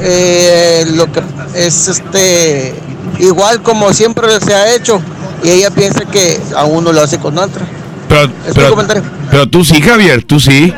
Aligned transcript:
eh, 0.00 0.84
lo 0.94 1.10
que 1.12 1.20
es 1.54 1.88
este 1.88 2.74
igual 3.18 3.62
como 3.62 3.92
siempre 3.92 4.40
se 4.40 4.54
ha 4.54 4.74
hecho 4.74 5.00
y 5.42 5.50
ella 5.50 5.70
piensa 5.70 6.04
que 6.04 6.40
a 6.56 6.64
uno 6.64 6.92
lo 6.92 7.00
hace 7.00 7.18
con 7.18 7.36
otra. 7.38 7.64
Pero, 8.08 8.22
Es 8.46 8.54
pero, 8.54 8.70
comentario. 8.70 9.02
pero 9.30 9.48
tú 9.48 9.64
sí, 9.64 9.80
Javier, 9.80 10.22
tú 10.24 10.40
sí. 10.40 10.72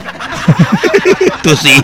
tú 1.42 1.56
sí. 1.56 1.82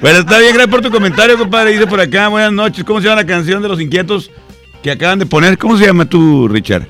Bueno, 0.00 0.20
está 0.20 0.38
bien, 0.38 0.52
gracias 0.54 0.70
por 0.70 0.80
tu 0.82 0.90
comentario, 0.90 1.36
compadre. 1.38 1.72
Dice 1.72 1.86
por 1.86 2.00
acá, 2.00 2.28
buenas 2.28 2.52
noches. 2.52 2.84
¿Cómo 2.84 3.00
se 3.00 3.08
llama 3.08 3.22
la 3.22 3.26
canción 3.26 3.62
de 3.62 3.68
los 3.68 3.80
inquietos 3.80 4.30
que 4.82 4.90
acaban 4.90 5.18
de 5.18 5.26
poner? 5.26 5.58
¿Cómo 5.58 5.76
se 5.76 5.86
llama 5.86 6.04
tú, 6.04 6.48
Richard? 6.48 6.86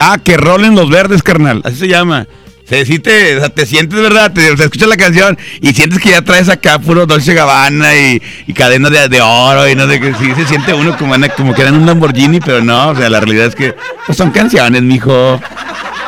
Ah, 0.00 0.18
que 0.22 0.36
rolen 0.36 0.74
los 0.74 0.90
verdes, 0.90 1.22
carnal. 1.22 1.62
Así 1.64 1.76
se 1.76 1.88
llama. 1.88 2.26
Se, 2.68 2.84
sí 2.84 2.98
te, 2.98 3.36
o 3.36 3.40
sea, 3.40 3.48
te 3.48 3.64
sientes, 3.64 4.00
¿verdad? 4.00 4.32
Te, 4.32 4.52
escuchas 4.52 4.88
la 4.88 4.96
canción 4.96 5.38
y 5.60 5.72
sientes 5.72 6.00
que 6.00 6.10
ya 6.10 6.22
traes 6.22 6.48
acá 6.48 6.80
puro 6.80 7.06
Dolce 7.06 7.32
Gabbana 7.32 7.94
y, 7.94 8.20
y 8.46 8.52
cadenas 8.54 8.90
de, 9.08 9.20
oro 9.20 9.68
y 9.68 9.76
no 9.76 9.88
sé 9.88 10.00
qué. 10.00 10.12
Sí, 10.14 10.32
se 10.34 10.46
siente 10.46 10.74
uno 10.74 10.96
como, 10.98 11.14
en- 11.14 11.30
como 11.36 11.54
que 11.54 11.60
era 11.62 11.70
en 11.70 11.76
un 11.76 11.86
Lamborghini, 11.86 12.40
pero 12.40 12.62
no. 12.64 12.88
O 12.88 12.96
sea, 12.96 13.08
la 13.08 13.20
realidad 13.20 13.46
es 13.46 13.54
que 13.54 13.74
pues, 14.06 14.18
son 14.18 14.30
canciones, 14.32 14.82
mijo. 14.82 15.40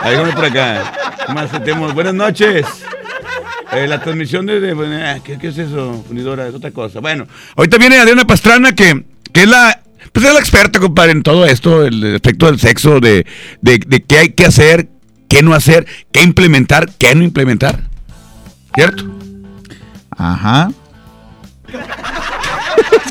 A 0.03 0.09
ver, 0.09 0.35
por 0.35 0.45
acá. 0.47 0.93
¿Qué 1.27 1.33
más 1.33 1.51
tenemos? 1.53 1.95
Buenas 1.95 2.15
noches. 2.15 2.67
Eh, 3.71 3.87
la 3.87 4.01
transmisión 4.01 4.47
de... 4.47 4.75
ah, 5.05 5.19
¿qué, 5.23 5.39
qué 5.39 5.49
es 5.49 5.59
eso, 5.59 6.03
fundidora? 6.09 6.49
Es 6.49 6.55
otra 6.55 6.71
cosa. 6.71 7.01
Bueno, 7.01 7.27
ahorita 7.55 7.77
viene 7.79 7.99
Adriana 7.99 8.27
Pastrana, 8.27 8.75
que, 8.75 9.05
que 9.33 9.43
es 9.43 9.49
la... 9.49 9.83
Pues 10.11 10.25
es 10.25 10.33
la 10.33 10.41
experta, 10.41 10.81
compadre, 10.81 11.13
en 11.13 11.23
todo 11.23 11.45
esto, 11.45 11.85
el 11.85 12.15
aspecto 12.15 12.47
del 12.47 12.59
sexo, 12.59 12.99
de, 12.99 13.27
de, 13.61 13.79
de 13.87 14.03
qué 14.03 14.19
hay 14.19 14.29
que 14.31 14.47
hacer, 14.47 14.89
qué 15.29 15.43
no 15.43 15.55
hacer, 15.55 15.87
qué 16.13 16.23
implementar, 16.23 16.91
qué 16.99 17.15
no 17.15 17.23
implementar. 17.23 17.81
¿Cierto? 18.75 19.05
Ajá. 20.17 20.71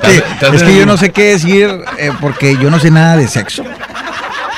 Es 0.03 0.61
que, 0.61 0.67
es 0.67 0.75
yo 0.75 0.85
no 0.85 0.97
sé 0.97 1.11
qué 1.11 1.31
decir 1.31 1.69
eh, 1.97 2.11
porque 2.21 2.57
yo 2.57 2.69
no 2.69 2.79
sé 2.79 2.91
nada 2.91 3.17
de 3.17 3.27
sexo. 3.27 3.63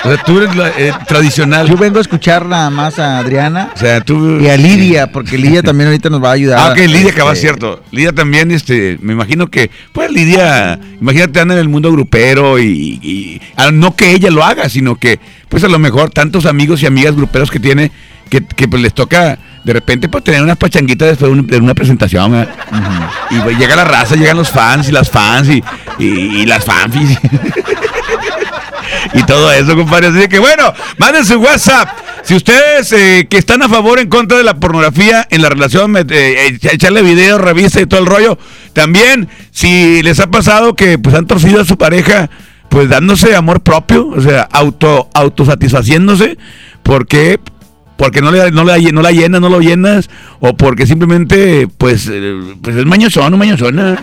O 0.03 0.08
sea, 0.08 0.23
tú 0.23 0.38
eres 0.39 0.55
la, 0.55 0.69
eh, 0.69 0.94
tradicional. 1.08 1.67
Yo 1.67 1.75
vengo 1.75 1.97
a 1.97 2.02
escuchar 2.02 2.45
nada 2.45 2.69
más 2.69 3.00
a 3.00 3.17
Adriana 3.17 3.72
O 3.75 3.78
sea, 3.78 4.00
tú... 4.02 4.39
y 4.39 4.47
a 4.47 4.56
Lidia, 4.56 5.11
porque 5.11 5.38
Lidia 5.38 5.61
también 5.61 5.88
ahorita 5.88 6.09
nos 6.09 6.23
va 6.23 6.30
a 6.30 6.33
ayudar. 6.33 6.59
Ah, 6.59 6.72
ok, 6.72 6.78
Lidia, 6.88 7.11
que 7.11 7.22
va, 7.22 7.33
Este, 7.33 7.41
cierto. 7.41 7.83
Lidia 7.91 8.14
también, 8.14 8.52
este, 8.52 8.97
me 9.02 9.11
imagino 9.14 9.47
que, 9.47 9.69
pues 9.91 10.09
Lidia, 10.11 10.80
imagínate, 11.02 11.39
anda 11.41 11.53
en 11.56 11.59
el 11.59 11.67
mundo 11.69 11.91
grupero 11.91 12.59
y, 12.59 13.00
y- 13.02 13.41
ah, 13.58 13.72
no 13.72 13.95
que 13.95 14.11
ella 14.11 14.30
lo 14.31 14.44
haga, 14.45 14.69
sino 14.69 14.95
que, 14.95 15.19
pues 15.50 15.64
a 15.64 15.67
lo 15.67 15.80
mejor 15.80 16.11
tantos 16.11 16.45
amigos 16.45 16.81
y 16.81 16.86
amigas 16.86 17.16
gruperos 17.16 17.52
que 17.52 17.59
tiene, 17.59 17.91
que, 18.30 18.45
que, 18.45 18.67
pues 18.69 18.81
les 18.81 18.94
toca 18.94 19.38
de 19.66 19.73
repente 19.73 20.08
pues 20.08 20.23
tener 20.23 20.41
unas 20.41 20.56
pachanguitas 20.58 21.09
después 21.09 21.31
de, 21.34 21.39
un- 21.39 21.47
de 21.47 21.58
una 21.58 21.73
presentación, 21.75 22.31
¿verdad? 22.31 22.53
Y 23.31 23.39
pues, 23.39 23.58
llega 23.59 23.75
la 23.75 23.84
raza, 23.84 24.16
llegan 24.16 24.38
los 24.38 24.50
fans 24.50 24.88
y 24.88 24.91
las 24.94 25.09
fans 25.09 25.50
y, 25.50 25.61
y- 26.00 26.41
y 26.41 26.45
las 26.45 26.63
fanfis. 26.63 27.17
y 29.13 29.23
todo 29.23 29.52
eso, 29.52 29.75
compadre. 29.75 30.07
Así 30.07 30.27
que 30.27 30.39
bueno, 30.39 30.73
manden 30.97 31.25
su 31.25 31.39
WhatsApp. 31.39 31.89
Si 32.23 32.35
ustedes 32.35 32.91
eh, 32.91 33.27
que 33.29 33.38
están 33.38 33.61
a 33.63 33.69
favor 33.69 33.97
o 33.97 34.01
en 34.01 34.09
contra 34.09 34.38
de 34.38 34.43
la 34.43 34.55
pornografía 34.55 35.27
en 35.29 35.41
la 35.41 35.49
relación, 35.49 35.95
eh, 35.97 36.03
eh, 36.09 36.59
echarle 36.71 37.01
video, 37.01 37.38
revista 37.38 37.81
y 37.81 37.85
todo 37.85 37.99
el 38.01 38.05
rollo. 38.05 38.38
También, 38.73 39.29
si 39.51 40.03
les 40.03 40.19
ha 40.19 40.27
pasado 40.27 40.75
que 40.75 40.97
pues 40.97 41.16
han 41.16 41.27
torcido 41.27 41.61
a 41.61 41.66
su 41.66 41.77
pareja, 41.77 42.29
pues 42.69 42.89
dándose 42.89 43.35
amor 43.35 43.61
propio, 43.61 44.07
o 44.07 44.21
sea, 44.21 44.47
auto, 44.51 45.09
autosatisfaciéndose, 45.13 46.38
porque 46.83 47.39
porque 48.00 48.22
no 48.22 48.31
le, 48.31 48.50
no, 48.52 48.64
le, 48.64 48.92
no 48.94 49.02
la 49.02 49.11
llenas, 49.11 49.42
no 49.42 49.50
lo 49.50 49.59
llenas, 49.59 50.09
o 50.39 50.55
porque 50.55 50.88
simplemente, 50.88 51.67
pues, 51.67 52.09
eh, 52.09 52.39
pues 52.61 52.78
es 52.78 52.86
mañosón 52.86 53.33
o 53.33 53.38
mañosona. 53.38 54.02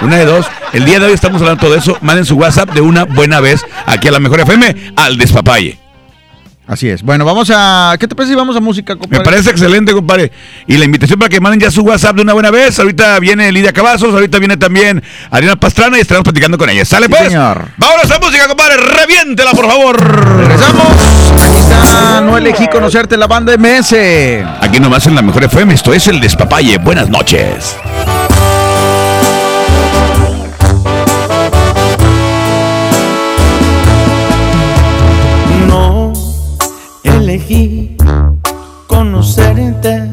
Una 0.00 0.16
de 0.16 0.24
dos. 0.24 0.46
El 0.72 0.86
día 0.86 0.98
de 0.98 1.06
hoy 1.06 1.12
estamos 1.12 1.42
hablando 1.42 1.70
de 1.70 1.76
eso. 1.76 1.98
Manden 2.00 2.24
su 2.24 2.36
WhatsApp 2.36 2.72
de 2.72 2.80
una 2.80 3.04
buena 3.04 3.40
vez 3.40 3.60
aquí 3.84 4.08
a 4.08 4.12
la 4.12 4.18
Mejor 4.18 4.40
FM 4.40 4.92
al 4.96 5.18
Despapalle. 5.18 5.83
Así 6.66 6.88
es. 6.88 7.02
Bueno, 7.02 7.26
vamos 7.26 7.50
a. 7.54 7.94
¿Qué 8.00 8.08
te 8.08 8.14
parece 8.14 8.32
si 8.32 8.36
vamos 8.36 8.56
a 8.56 8.60
música, 8.60 8.96
compadre? 8.96 9.18
Me 9.18 9.24
parece 9.24 9.50
excelente, 9.50 9.92
compadre. 9.92 10.32
Y 10.66 10.78
la 10.78 10.86
invitación 10.86 11.18
para 11.18 11.28
que 11.28 11.38
manden 11.38 11.60
ya 11.60 11.70
su 11.70 11.82
WhatsApp 11.82 12.16
de 12.16 12.22
una 12.22 12.32
buena 12.32 12.50
vez. 12.50 12.78
Ahorita 12.78 13.18
viene 13.20 13.52
Lidia 13.52 13.72
Cavazos, 13.74 14.14
ahorita 14.14 14.38
viene 14.38 14.56
también 14.56 15.02
Ariana 15.30 15.56
Pastrana 15.56 15.98
y 15.98 16.00
estaremos 16.00 16.24
platicando 16.24 16.56
con 16.56 16.70
ella. 16.70 16.84
¿Sale 16.86 17.06
Sí, 17.06 17.10
pues? 17.16 17.24
señor. 17.28 17.68
Vámonos 17.76 18.10
a 18.10 18.18
música, 18.18 18.48
compadre. 18.48 18.76
Reviéntela, 18.78 19.50
por 19.50 19.66
favor. 19.66 20.36
Regresamos. 20.38 20.86
Aquí 21.42 21.58
está. 21.58 22.22
No 22.22 22.38
elegí 22.38 22.66
conocerte 22.68 23.18
la 23.18 23.26
banda 23.26 23.52
MS. 23.58 23.92
Aquí 24.62 24.80
nomás 24.80 25.06
en 25.06 25.14
la 25.16 25.20
Mejor 25.22 25.44
FM. 25.44 25.74
Esto 25.74 25.92
es 25.92 26.08
el 26.08 26.18
Despapalle. 26.18 26.78
Buenas 26.78 27.10
noches. 27.10 27.76
Elegí 37.34 37.96
conocerte, 38.86 40.08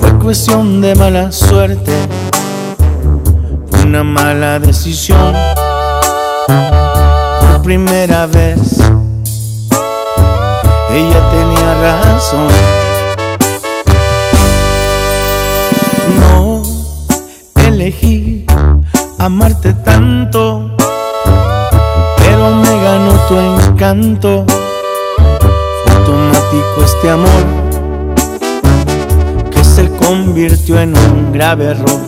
fue 0.00 0.18
cuestión 0.18 0.80
de 0.80 0.94
mala 0.94 1.30
suerte, 1.30 1.92
una 3.84 4.02
mala 4.02 4.58
decisión. 4.60 5.34
Por 6.46 7.62
primera 7.62 8.24
vez, 8.26 8.78
ella 10.90 11.30
tenía 11.32 11.74
razón. 11.82 12.48
No 16.18 16.62
elegí 17.56 18.46
amarte 19.18 19.74
tanto 19.74 20.74
pero 22.16 22.50
me 22.54 22.82
ganó 22.82 23.12
tu 23.28 23.36
encanto. 23.36 24.46
Este 26.50 27.10
amor 27.10 27.28
que 29.50 29.62
se 29.62 29.86
convirtió 29.96 30.80
en 30.80 30.96
un 30.96 31.30
grave 31.30 31.66
error. 31.66 32.07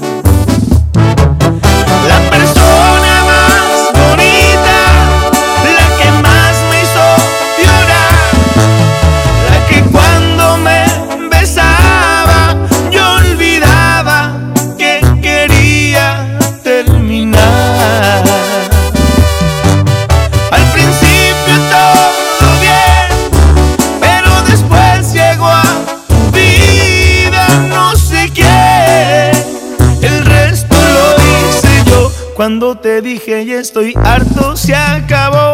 Estoy 33.81 33.95
harto, 34.05 34.57
se 34.57 34.75
acabó. 34.75 35.50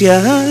Es 0.00 0.47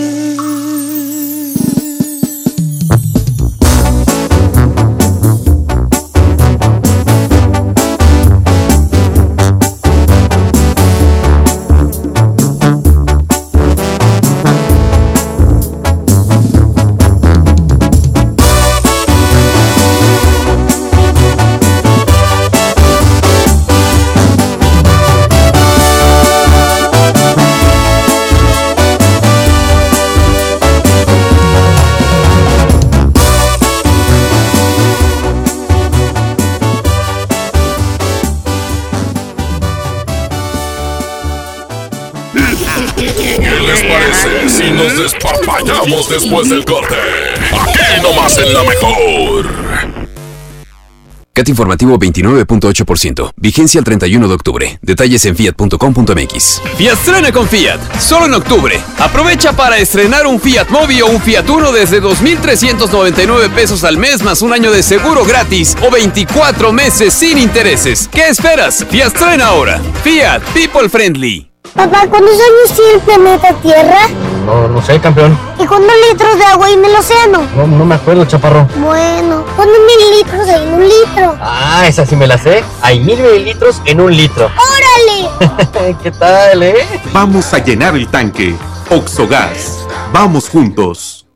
CAT 51.48 51.50
informativo 51.50 51.98
29.8%. 51.98 53.32
Vigencia 53.38 53.80
el 53.80 53.86
31 53.86 54.28
de 54.28 54.34
octubre. 54.34 54.80
Detalles 54.82 55.26
en 55.26 55.36
fiat.com.mx. 55.36 56.62
Fiat 56.78 57.32
con 57.34 57.48
Fiat. 57.48 57.80
Solo 58.00 58.26
en 58.26 58.34
octubre. 58.34 58.80
Aprovecha 59.00 59.54
para 59.54 59.78
estrenar 59.78 60.28
un 60.28 60.40
Fiat 60.40 60.70
Mobi 60.70 61.02
o 61.02 61.08
un 61.08 61.22
Fiat 61.22 61.50
Uno 61.50 61.72
desde 61.72 62.02
2.399 62.02 63.50
pesos 63.52 63.84
al 63.84 63.98
mes 63.98 64.24
más 64.24 64.42
un 64.42 64.54
año 64.54 64.72
de 64.72 64.84
seguro 64.84 65.26
gratis 65.26 65.76
o 65.82 65.92
24 65.92 66.72
meses 66.72 67.14
sin 67.14 67.38
intereses. 67.38 68.10
¿Qué 68.12 68.28
esperas? 68.28 68.86
Fiat 68.90 69.08
estrena 69.08 69.48
ahora. 69.48 69.80
Fiat 70.04 70.44
People 70.54 70.90
Friendly. 70.90 71.50
Papá, 71.74 72.08
¿cuántos 72.10 72.34
años 72.34 72.76
tiene 72.76 72.94
el 72.94 73.02
planeta 73.02 73.54
Tierra? 73.62 74.00
No, 74.46 74.68
no 74.68 74.82
sé, 74.82 75.00
campeón. 75.00 75.47
¿Y 75.59 75.65
cuántos 75.65 75.94
litros 76.12 76.38
de 76.38 76.45
agua 76.45 76.68
hay 76.68 76.74
en 76.74 76.86
el 76.86 76.95
océano? 76.95 77.48
No, 77.56 77.65
no 77.65 77.86
me 77.86 77.95
acuerdo, 77.95 78.25
chaparro. 78.25 78.68
Bueno, 78.77 79.44
¿cuántos 79.56 79.77
mililitros 79.80 80.48
hay 80.48 80.68
en 80.68 80.74
un 80.74 80.83
litro? 80.83 81.36
Ah, 81.42 81.86
esa 81.88 82.06
sí 82.06 82.15
me 82.15 82.27
la 82.27 82.38
sé. 82.38 82.63
Hay 82.81 83.00
mil 83.00 83.19
mililitros 83.19 83.81
en 83.86 84.01
un 84.01 84.15
litro. 84.15 84.45
¡Órale! 84.45 85.98
¿Qué 86.04 86.12
tal, 86.12 86.62
eh? 86.62 87.01
Vamos 87.12 87.54
a 87.54 87.57
llenar 87.57 87.95
el 87.95 88.07
tanque. 88.07 88.56
Oxogas. 88.89 89.86
Vamos 90.13 90.48
juntos. 90.48 91.27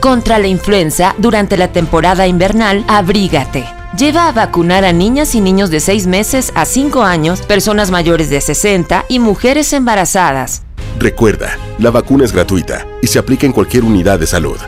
Contra 0.00 0.38
la 0.38 0.46
influenza, 0.46 1.14
durante 1.18 1.56
la 1.56 1.72
temporada 1.72 2.26
invernal, 2.26 2.84
abrígate. 2.88 3.64
Lleva 3.96 4.28
a 4.28 4.32
vacunar 4.32 4.84
a 4.84 4.92
niñas 4.92 5.34
y 5.34 5.40
niños 5.40 5.70
de 5.70 5.80
6 5.80 6.06
meses 6.06 6.52
a 6.54 6.66
5 6.66 7.02
años, 7.02 7.40
personas 7.40 7.90
mayores 7.90 8.28
de 8.30 8.40
60 8.40 9.06
y 9.08 9.18
mujeres 9.18 9.72
embarazadas. 9.72 10.62
Recuerda, 10.98 11.56
la 11.78 11.92
vacuna 11.92 12.24
es 12.24 12.32
gratuita 12.32 12.84
y 13.00 13.06
se 13.06 13.20
aplica 13.20 13.46
en 13.46 13.52
cualquier 13.52 13.84
unidad 13.84 14.18
de 14.18 14.26
salud. 14.26 14.58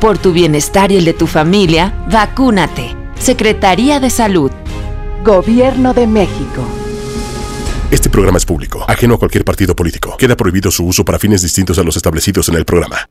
Por 0.00 0.18
tu 0.18 0.32
bienestar 0.32 0.90
y 0.90 0.96
el 0.96 1.04
de 1.04 1.12
tu 1.12 1.28
familia, 1.28 1.94
vacúnate. 2.10 2.96
Secretaría 3.18 4.00
de 4.00 4.10
Salud. 4.10 4.50
Gobierno 5.24 5.94
de 5.94 6.08
México. 6.08 6.66
Este 7.90 8.10
programa 8.10 8.36
es 8.36 8.44
público, 8.44 8.84
ajeno 8.88 9.14
a 9.14 9.18
cualquier 9.18 9.44
partido 9.44 9.76
político. 9.76 10.16
Queda 10.18 10.36
prohibido 10.36 10.72
su 10.72 10.84
uso 10.84 11.04
para 11.04 11.20
fines 11.20 11.42
distintos 11.42 11.78
a 11.78 11.84
los 11.84 11.96
establecidos 11.96 12.48
en 12.48 12.56
el 12.56 12.64
programa. 12.64 13.08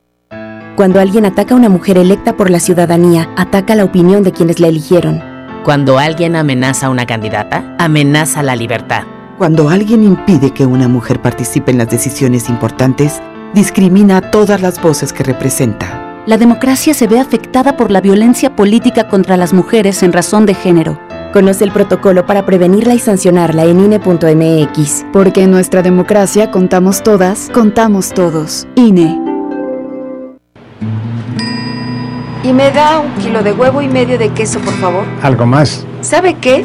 Cuando 0.76 1.00
alguien 1.00 1.24
ataca 1.24 1.54
a 1.54 1.56
una 1.56 1.70
mujer 1.70 1.96
electa 1.96 2.36
por 2.36 2.50
la 2.50 2.60
ciudadanía, 2.60 3.30
ataca 3.38 3.74
la 3.74 3.84
opinión 3.84 4.22
de 4.22 4.32
quienes 4.32 4.60
la 4.60 4.68
eligieron. 4.68 5.22
Cuando 5.64 5.98
alguien 5.98 6.36
amenaza 6.36 6.86
a 6.86 6.90
una 6.90 7.06
candidata, 7.06 7.74
amenaza 7.78 8.42
la 8.42 8.54
libertad. 8.54 9.04
Cuando 9.38 9.68
alguien 9.68 10.02
impide 10.02 10.52
que 10.52 10.64
una 10.64 10.88
mujer 10.88 11.20
participe 11.20 11.70
en 11.70 11.76
las 11.76 11.90
decisiones 11.90 12.48
importantes, 12.48 13.20
discrimina 13.52 14.16
a 14.16 14.30
todas 14.30 14.62
las 14.62 14.80
voces 14.80 15.12
que 15.12 15.24
representa. 15.24 16.22
La 16.24 16.38
democracia 16.38 16.94
se 16.94 17.06
ve 17.06 17.20
afectada 17.20 17.76
por 17.76 17.90
la 17.90 18.00
violencia 18.00 18.56
política 18.56 19.08
contra 19.08 19.36
las 19.36 19.52
mujeres 19.52 20.02
en 20.02 20.14
razón 20.14 20.46
de 20.46 20.54
género. 20.54 20.98
Conoce 21.34 21.64
el 21.64 21.70
protocolo 21.70 22.24
para 22.24 22.46
prevenirla 22.46 22.94
y 22.94 22.98
sancionarla 22.98 23.66
en 23.66 23.78
INE.mx. 23.78 25.04
Porque 25.12 25.42
en 25.42 25.50
nuestra 25.50 25.82
democracia 25.82 26.50
contamos 26.50 27.02
todas, 27.02 27.50
contamos 27.52 28.14
todos. 28.14 28.66
INE. 28.74 29.20
Y 32.42 32.54
me 32.54 32.70
da 32.70 33.00
un 33.00 33.12
kilo 33.22 33.42
de 33.42 33.52
huevo 33.52 33.82
y 33.82 33.88
medio 33.88 34.16
de 34.16 34.30
queso, 34.30 34.60
por 34.60 34.72
favor. 34.74 35.04
¿Algo 35.20 35.44
más? 35.44 35.84
¿Sabe 36.00 36.34
qué? 36.34 36.64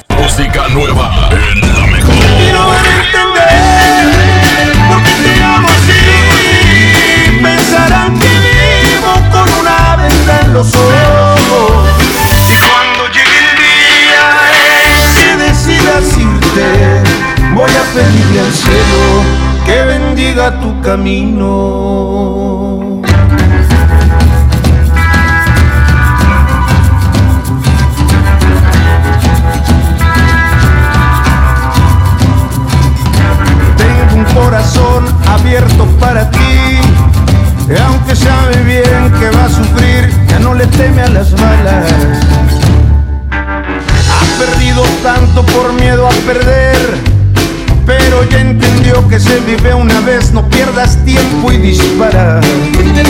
Música 0.21 0.67
nueva 0.69 1.29
en 1.31 1.61
la 1.61 1.87
mejor. 1.87 2.13
Van 2.13 2.85
a 2.85 3.03
entender 3.03 4.71
por 4.87 5.01
qué 5.03 5.13
te 5.23 5.33
amo 5.43 5.67
así. 5.67 6.03
Pensarán 7.41 8.19
que 8.19 8.27
vivo 8.27 9.13
con 9.31 9.47
una 9.59 9.95
venda 9.95 10.41
en 10.45 10.53
los 10.53 10.75
ojos. 10.75 11.89
Y 12.47 12.53
cuando 12.69 13.07
llegue 13.07 13.39
el 13.39 13.49
día 13.57 14.25
en 14.85 14.95
que 15.15 15.29
decidas 15.43 16.05
irte, 16.17 16.69
voy 17.55 17.71
a 17.71 17.83
pedirle 17.93 18.39
al 18.41 18.53
cielo 18.53 19.23
que 19.65 19.77
bendiga 19.85 20.59
tu 20.59 20.79
camino. 20.81 22.80
Corazón 34.51 35.05
abierto 35.29 35.85
para 35.97 36.29
ti. 36.29 36.37
Aunque 37.87 38.17
sabe 38.17 38.61
bien 38.63 39.09
que 39.17 39.29
va 39.29 39.45
a 39.45 39.49
sufrir, 39.49 40.13
ya 40.27 40.39
no 40.39 40.53
le 40.53 40.67
teme 40.67 41.03
a 41.03 41.07
las 41.07 41.31
balas. 41.31 41.89
Ha 43.31 44.25
perdido 44.37 44.83
tanto 45.03 45.45
por 45.45 45.71
miedo 45.71 46.05
a 46.05 46.11
perder, 46.27 46.75
pero 47.85 48.25
ya 48.29 48.41
entendió 48.41 49.07
que 49.07 49.21
se 49.21 49.39
vive 49.39 49.73
una 49.73 50.01
vez, 50.01 50.33
no 50.33 50.45
pierdas 50.49 50.97
tiempo 51.05 51.53
y 51.53 51.57
dispara. 51.57 52.41
De 52.41 53.03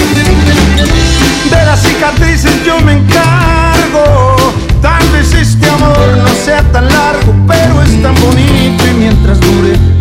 las 1.66 1.82
cicatrices 1.82 2.64
yo 2.64 2.80
me 2.82 3.00
encargo. 3.00 4.36
Tal 4.80 5.10
vez 5.10 5.34
este 5.34 5.68
amor 5.68 6.20
no 6.24 6.30
sea 6.46 6.62
tan 6.72 6.88
largo, 6.88 7.34
pero 7.48 7.82
es 7.82 8.00
tan 8.04 8.14
bonito 8.22 8.86
y 8.86 8.94
mientras 8.94 9.40
dure 9.40 10.01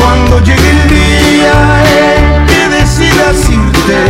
cuando 0.00 0.40
llegue 0.40 0.70
el 0.70 0.88
día 0.88 1.52
en 1.84 2.46
que 2.46 2.68
decidas 2.76 3.48
irte, 3.50 4.00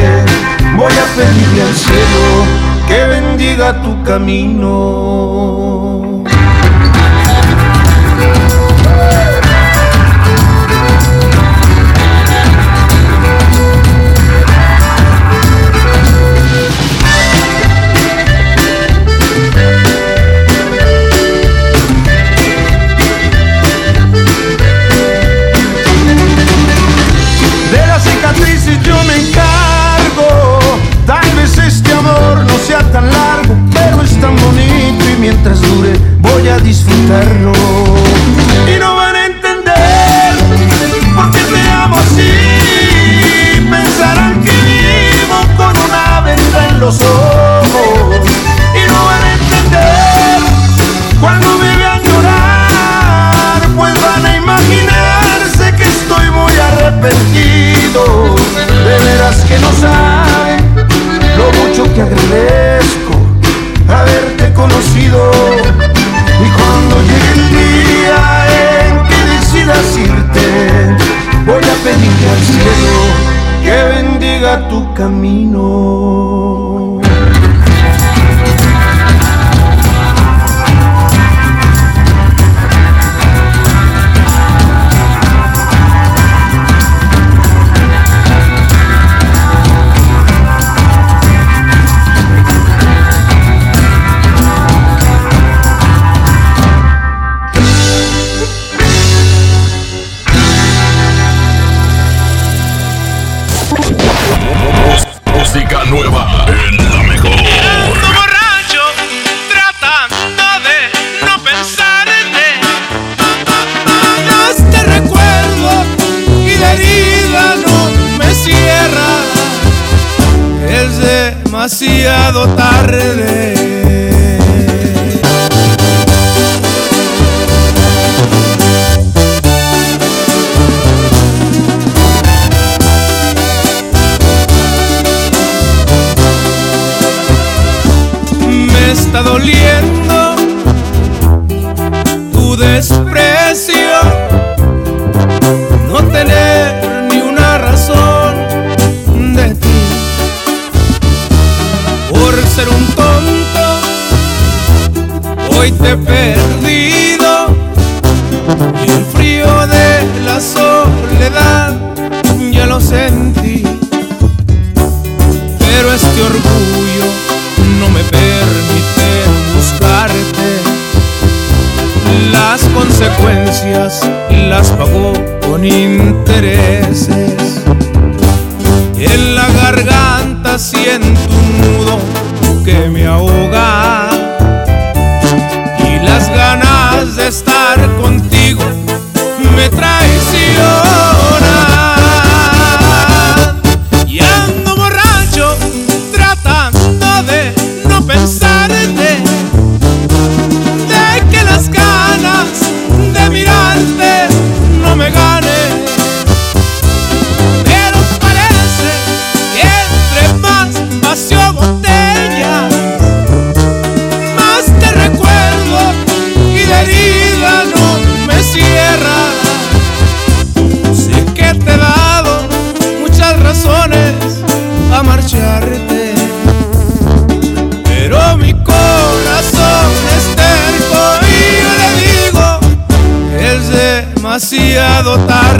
voy 0.77 0.93
a 0.93 1.07
pedirle 1.17 1.63
al 1.63 1.75
cielo 1.75 2.71
que 2.87 3.07
bendiga 3.07 3.83
tu 3.83 4.01
camino. 4.05 5.50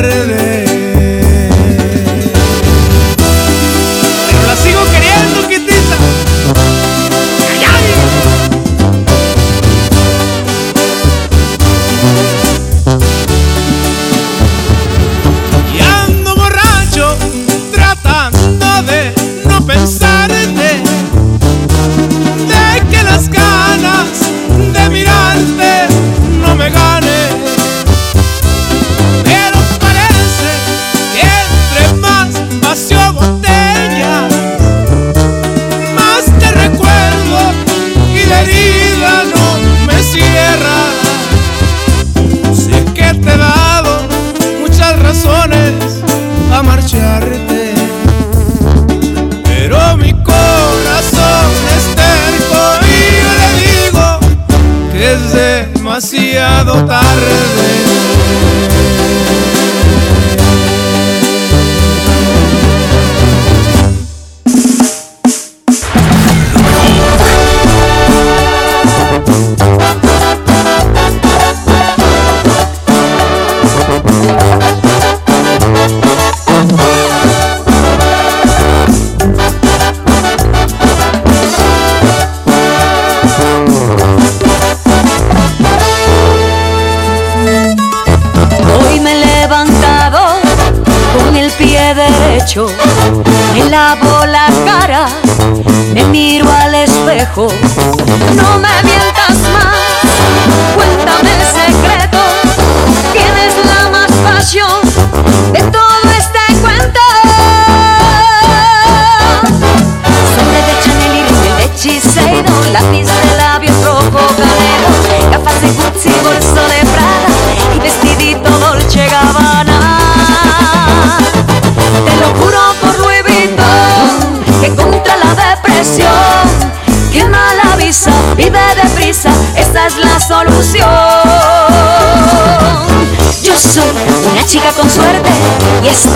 Tarde. 0.03 0.30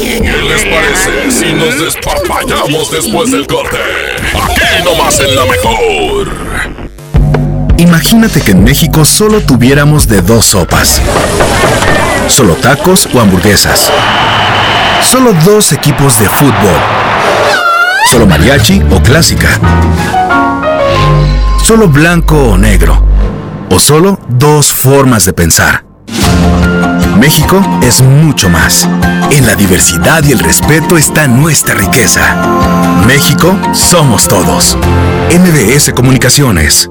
¿Qué 0.00 0.20
les 0.20 0.64
parece 0.64 1.30
si 1.30 1.52
nos 1.52 1.78
despapallamos 1.78 2.90
después 2.90 3.30
del 3.30 3.46
corte? 3.46 3.78
Aquí 4.34 4.82
nomás 4.84 5.20
en 5.20 5.36
la 5.36 5.44
mejor. 5.44 6.28
Imagínate 7.76 8.40
que 8.40 8.50
en 8.52 8.64
México 8.64 9.04
solo 9.04 9.40
tuviéramos 9.40 10.08
de 10.08 10.20
dos 10.20 10.46
sopas. 10.46 11.00
Solo 12.26 12.54
tacos 12.54 13.08
o 13.14 13.20
hamburguesas. 13.20 13.92
Solo 15.02 15.32
dos 15.44 15.70
equipos 15.72 16.18
de 16.18 16.28
fútbol. 16.28 16.80
Solo 18.10 18.26
mariachi 18.26 18.82
o 18.90 19.00
clásica. 19.00 19.60
Solo 21.62 21.86
blanco 21.88 22.36
o 22.36 22.58
negro. 22.58 23.00
O 23.70 23.78
solo 23.78 24.18
dos 24.28 24.72
formas 24.72 25.24
de 25.24 25.32
pensar. 25.32 25.83
México 27.18 27.60
es 27.82 28.02
mucho 28.02 28.48
más. 28.48 28.88
En 29.30 29.46
la 29.46 29.54
diversidad 29.54 30.22
y 30.24 30.32
el 30.32 30.38
respeto 30.38 30.96
está 30.96 31.26
nuestra 31.26 31.74
riqueza. 31.74 33.02
México 33.06 33.56
somos 33.72 34.28
todos. 34.28 34.76
MBS 35.30 35.92
Comunicaciones. 35.94 36.90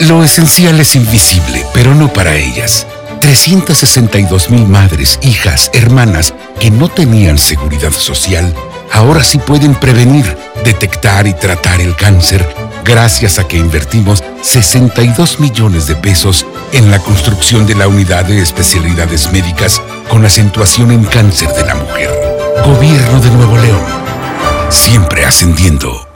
Lo 0.00 0.24
esencial 0.24 0.78
es 0.80 0.94
invisible, 0.96 1.64
pero 1.72 1.94
no 1.94 2.12
para 2.12 2.34
ellas. 2.34 2.86
362 3.20 4.50
mil 4.50 4.66
madres, 4.66 5.18
hijas, 5.22 5.70
hermanas 5.72 6.34
que 6.60 6.70
no 6.70 6.88
tenían 6.88 7.38
seguridad 7.38 7.92
social, 7.92 8.54
ahora 8.92 9.24
sí 9.24 9.38
pueden 9.38 9.74
prevenir, 9.74 10.36
detectar 10.64 11.26
y 11.26 11.34
tratar 11.34 11.80
el 11.80 11.96
cáncer 11.96 12.46
gracias 12.86 13.38
a 13.40 13.48
que 13.48 13.58
invertimos 13.58 14.22
62 14.42 15.40
millones 15.40 15.88
de 15.88 15.96
pesos 15.96 16.46
en 16.72 16.90
la 16.90 16.98
construcción 16.98 17.66
de 17.66 17.74
la 17.74 17.88
unidad 17.88 18.24
de 18.24 18.40
especialidades 18.40 19.32
médicas 19.32 19.80
con 20.08 20.24
acentuación 20.24 20.90
en 20.90 21.04
cáncer 21.04 21.48
de 21.52 21.64
la 21.64 21.74
mujer. 21.74 22.10
Gobierno 22.64 23.20
de 23.20 23.30
Nuevo 23.30 23.56
León. 23.58 23.84
Siempre 24.68 25.24
ascendiendo. 25.24 26.06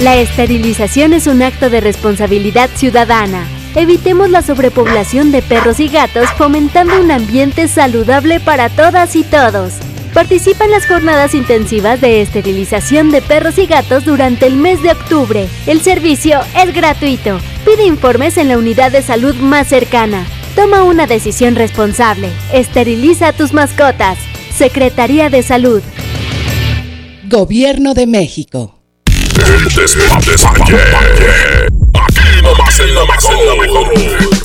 La 0.00 0.16
esterilización 0.16 1.12
es 1.12 1.26
un 1.26 1.42
acto 1.42 1.70
de 1.70 1.80
responsabilidad 1.80 2.68
ciudadana. 2.74 3.46
Evitemos 3.74 4.28
la 4.30 4.42
sobrepoblación 4.42 5.30
de 5.30 5.42
perros 5.42 5.80
y 5.80 5.88
gatos 5.88 6.28
fomentando 6.36 7.00
un 7.00 7.10
ambiente 7.10 7.68
saludable 7.68 8.40
para 8.40 8.68
todas 8.68 9.14
y 9.16 9.22
todos. 9.22 9.74
Participa 10.12 10.64
en 10.64 10.72
las 10.72 10.86
jornadas 10.86 11.34
intensivas 11.34 12.00
de 12.00 12.20
esterilización 12.20 13.10
de 13.10 13.22
perros 13.22 13.56
y 13.58 13.66
gatos 13.66 14.04
durante 14.04 14.46
el 14.46 14.56
mes 14.56 14.82
de 14.82 14.90
octubre. 14.90 15.48
El 15.66 15.80
servicio 15.80 16.40
es 16.54 16.74
gratuito. 16.74 17.38
Pide 17.74 17.86
informes 17.86 18.36
en 18.36 18.48
la 18.48 18.58
unidad 18.58 18.92
de 18.92 19.00
salud 19.00 19.34
más 19.36 19.66
cercana. 19.66 20.26
Toma 20.54 20.82
una 20.82 21.06
decisión 21.06 21.54
responsable. 21.54 22.28
Esteriliza 22.52 23.28
a 23.28 23.32
tus 23.32 23.54
mascotas. 23.54 24.18
Secretaría 24.54 25.30
de 25.30 25.42
Salud. 25.42 25.80
Gobierno 27.30 27.94
de 27.94 28.06
México. 28.06 28.78
El. 29.38 29.64
Aquí 31.94 32.42
nomás 32.42 32.78
en 32.78 32.94
la 32.94 33.06
mejor. 33.06 34.41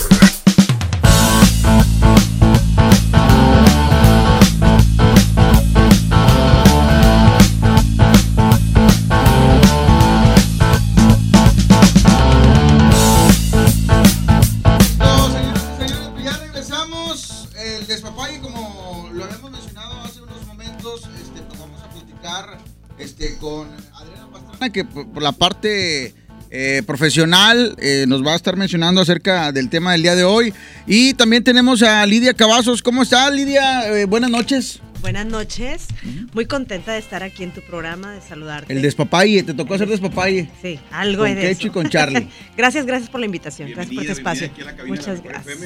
Que 24.73 24.83
por 24.85 25.07
por 25.07 25.23
la 25.23 25.31
parte 25.31 26.13
eh, 26.49 26.81
profesional 26.85 27.75
eh, 27.79 28.05
nos 28.07 28.25
va 28.25 28.33
a 28.33 28.35
estar 28.35 28.55
mencionando 28.55 29.01
acerca 29.01 29.51
del 29.51 29.69
tema 29.69 29.91
del 29.91 30.03
día 30.03 30.15
de 30.15 30.23
hoy. 30.23 30.53
Y 30.85 31.13
también 31.13 31.43
tenemos 31.43 31.83
a 31.83 32.05
Lidia 32.05 32.33
Cavazos. 32.33 32.81
¿Cómo 32.81 33.03
estás, 33.03 33.33
Lidia? 33.33 33.87
Eh, 33.89 34.05
buenas 34.05 34.29
noches. 34.29 34.79
Buenas 35.01 35.25
noches. 35.27 35.87
Muy 36.33 36.45
contenta 36.45 36.93
de 36.93 36.99
estar 36.99 37.21
aquí 37.21 37.43
en 37.43 37.51
tu 37.51 37.61
programa, 37.61 38.13
de 38.13 38.21
saludarte. 38.21 38.73
El 38.73 38.81
despapalle, 38.81 39.43
te 39.43 39.53
tocó 39.53 39.75
hacer 39.75 39.87
despapalle. 39.87 40.49
Sí, 40.61 40.79
algo 40.91 41.23
Con 41.23 41.35
de 41.35 41.41
Kecho 41.41 41.59
eso. 41.59 41.67
y 41.67 41.69
con 41.69 41.89
Charlie. 41.89 42.27
gracias, 42.57 42.85
gracias 42.85 43.09
por 43.09 43.19
la 43.19 43.27
invitación. 43.27 43.69
Gracias 43.71 43.93
por 43.93 44.03
este 44.03 44.13
espacio. 44.13 44.49
Muchas 44.87 45.21
gracias. 45.21 45.57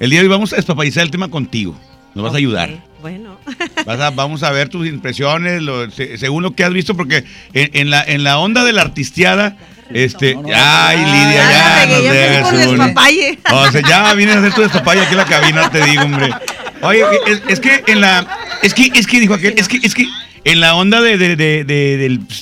El 0.00 0.10
día 0.10 0.20
de 0.20 0.26
hoy 0.26 0.30
vamos 0.30 0.52
a 0.52 0.56
despapalizar 0.56 1.04
el 1.04 1.10
tema 1.10 1.30
contigo. 1.30 1.78
Nos 2.14 2.24
vas 2.24 2.34
a 2.34 2.36
ayudar. 2.38 2.70
Bueno, 3.00 3.38
Vas 3.86 4.00
a- 4.00 4.10
vamos 4.10 4.42
a 4.42 4.50
ver 4.50 4.68
tus 4.68 4.86
impresiones, 4.86 5.62
lo- 5.62 5.90
se- 5.90 6.18
según 6.18 6.42
lo 6.42 6.54
que 6.54 6.64
has 6.64 6.72
visto, 6.72 6.94
porque 6.94 7.24
en, 7.54 7.70
en 7.72 7.90
la, 7.90 8.02
en 8.04 8.24
la 8.24 8.38
onda 8.38 8.62
de 8.64 8.72
la 8.74 8.82
artisteada, 8.82 9.56
este, 9.92 10.36
ay, 10.54 10.98
Lidia, 10.98 11.50
ya, 11.50 11.80
pegué, 11.86 12.40
nos 12.40 12.52
debes 12.52 12.66
un- 12.68 12.78
despapalle. 12.78 13.38
O 13.52 13.70
sea, 13.72 13.80
ya 13.88 14.14
vienes 14.14 14.36
a 14.36 14.38
hacer 14.40 14.52
tu 14.54 14.60
despapalle 14.62 15.00
aquí 15.00 15.12
en 15.12 15.16
la 15.16 15.24
cabina, 15.24 15.70
te 15.70 15.82
digo, 15.84 16.02
hombre. 16.02 16.30
Oye, 16.82 17.02
es, 17.26 17.42
es 17.48 17.60
que 17.60 17.82
en 17.86 18.00
la, 18.00 18.26
es 18.62 18.74
que, 18.74 18.90
es 18.94 19.06
que 19.06 19.20
dijo 19.20 19.34
aquel, 19.34 19.54
es 19.56 19.66
que, 19.68 19.78
es 19.82 19.94
que 19.94 20.06
en 20.44 20.60
la 20.60 20.74
onda 20.74 21.00
de, 21.00 21.18
de, 21.18 21.36
de, 21.36 21.64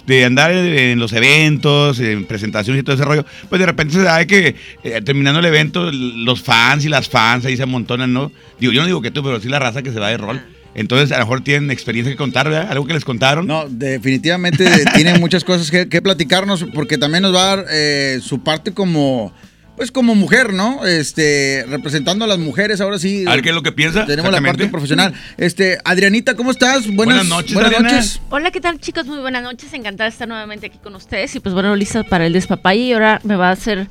de- 0.06 0.24
andar 0.24 0.52
en 0.52 0.98
los 0.98 1.12
eventos, 1.12 1.98
en 2.00 2.24
presentaciones 2.24 2.80
y 2.80 2.84
todo 2.84 2.94
ese 2.96 3.04
rollo, 3.04 3.24
pues 3.48 3.58
de 3.58 3.66
repente 3.66 3.94
se 3.94 4.02
da 4.02 4.24
que 4.26 4.54
eh, 4.84 5.00
terminando 5.04 5.40
el 5.40 5.46
evento, 5.46 5.90
los 5.92 6.42
fans 6.42 6.84
y 6.84 6.88
las 6.88 7.08
fans 7.08 7.44
ahí 7.44 7.56
se 7.56 7.62
amontonan, 7.64 8.12
¿no? 8.12 8.30
Digo, 8.60 8.72
yo 8.72 8.80
no 8.82 8.86
digo 8.86 9.02
que 9.02 9.10
tú, 9.10 9.22
pero 9.22 9.40
sí 9.40 9.48
la 9.48 9.58
raza 9.58 9.82
que 9.82 9.92
se 9.92 9.98
va 10.00 10.08
de 10.08 10.16
rol. 10.18 10.40
Entonces, 10.74 11.10
a 11.10 11.18
lo 11.18 11.24
mejor 11.24 11.42
tienen 11.42 11.70
experiencia 11.72 12.12
que 12.12 12.16
contar, 12.16 12.48
¿verdad? 12.48 12.70
Algo 12.70 12.86
que 12.86 12.92
les 12.94 13.04
contaron. 13.04 13.46
No, 13.48 13.64
definitivamente 13.68 14.64
tiene 14.94 15.18
muchas 15.18 15.42
cosas 15.42 15.70
que, 15.70 15.88
que 15.88 16.00
platicarnos 16.02 16.64
porque 16.72 16.98
también 16.98 17.22
nos 17.22 17.34
va 17.34 17.52
a 17.52 17.56
dar 17.56 17.66
eh, 17.72 18.20
su 18.22 18.44
parte 18.44 18.72
como, 18.72 19.32
pues 19.78 19.92
como 19.92 20.14
mujer, 20.16 20.52
¿no? 20.52 20.84
Este, 20.84 21.64
representando 21.68 22.24
a 22.24 22.28
las 22.28 22.38
mujeres, 22.38 22.80
ahora 22.80 22.98
sí. 22.98 23.24
A 23.26 23.30
ver 23.30 23.42
qué 23.42 23.50
es 23.50 23.54
lo 23.54 23.62
que 23.62 23.72
piensa. 23.72 24.04
Tenemos 24.04 24.30
la 24.32 24.42
parte 24.42 24.66
profesional. 24.66 25.14
Este, 25.38 25.78
Adrianita, 25.84 26.34
¿cómo 26.34 26.50
estás? 26.50 26.82
Buenas, 26.86 26.96
Buenas 26.96 27.26
noches, 27.28 27.54
Buenas 27.54 27.72
Adriana. 27.72 27.92
noches. 27.96 28.20
Hola, 28.28 28.50
¿qué 28.50 28.60
tal 28.60 28.80
chicos? 28.80 29.06
Muy 29.06 29.20
buenas 29.20 29.42
noches, 29.42 29.72
encantada 29.72 30.10
de 30.10 30.12
estar 30.12 30.28
nuevamente 30.28 30.66
aquí 30.66 30.78
con 30.82 30.94
ustedes 30.96 31.34
y 31.36 31.40
pues 31.40 31.54
bueno, 31.54 31.74
lista 31.76 32.02
para 32.02 32.26
el 32.26 32.32
despapalle 32.32 32.80
y 32.80 32.92
ahora 32.92 33.20
me 33.22 33.36
va 33.36 33.48
a 33.48 33.52
hacer 33.52 33.86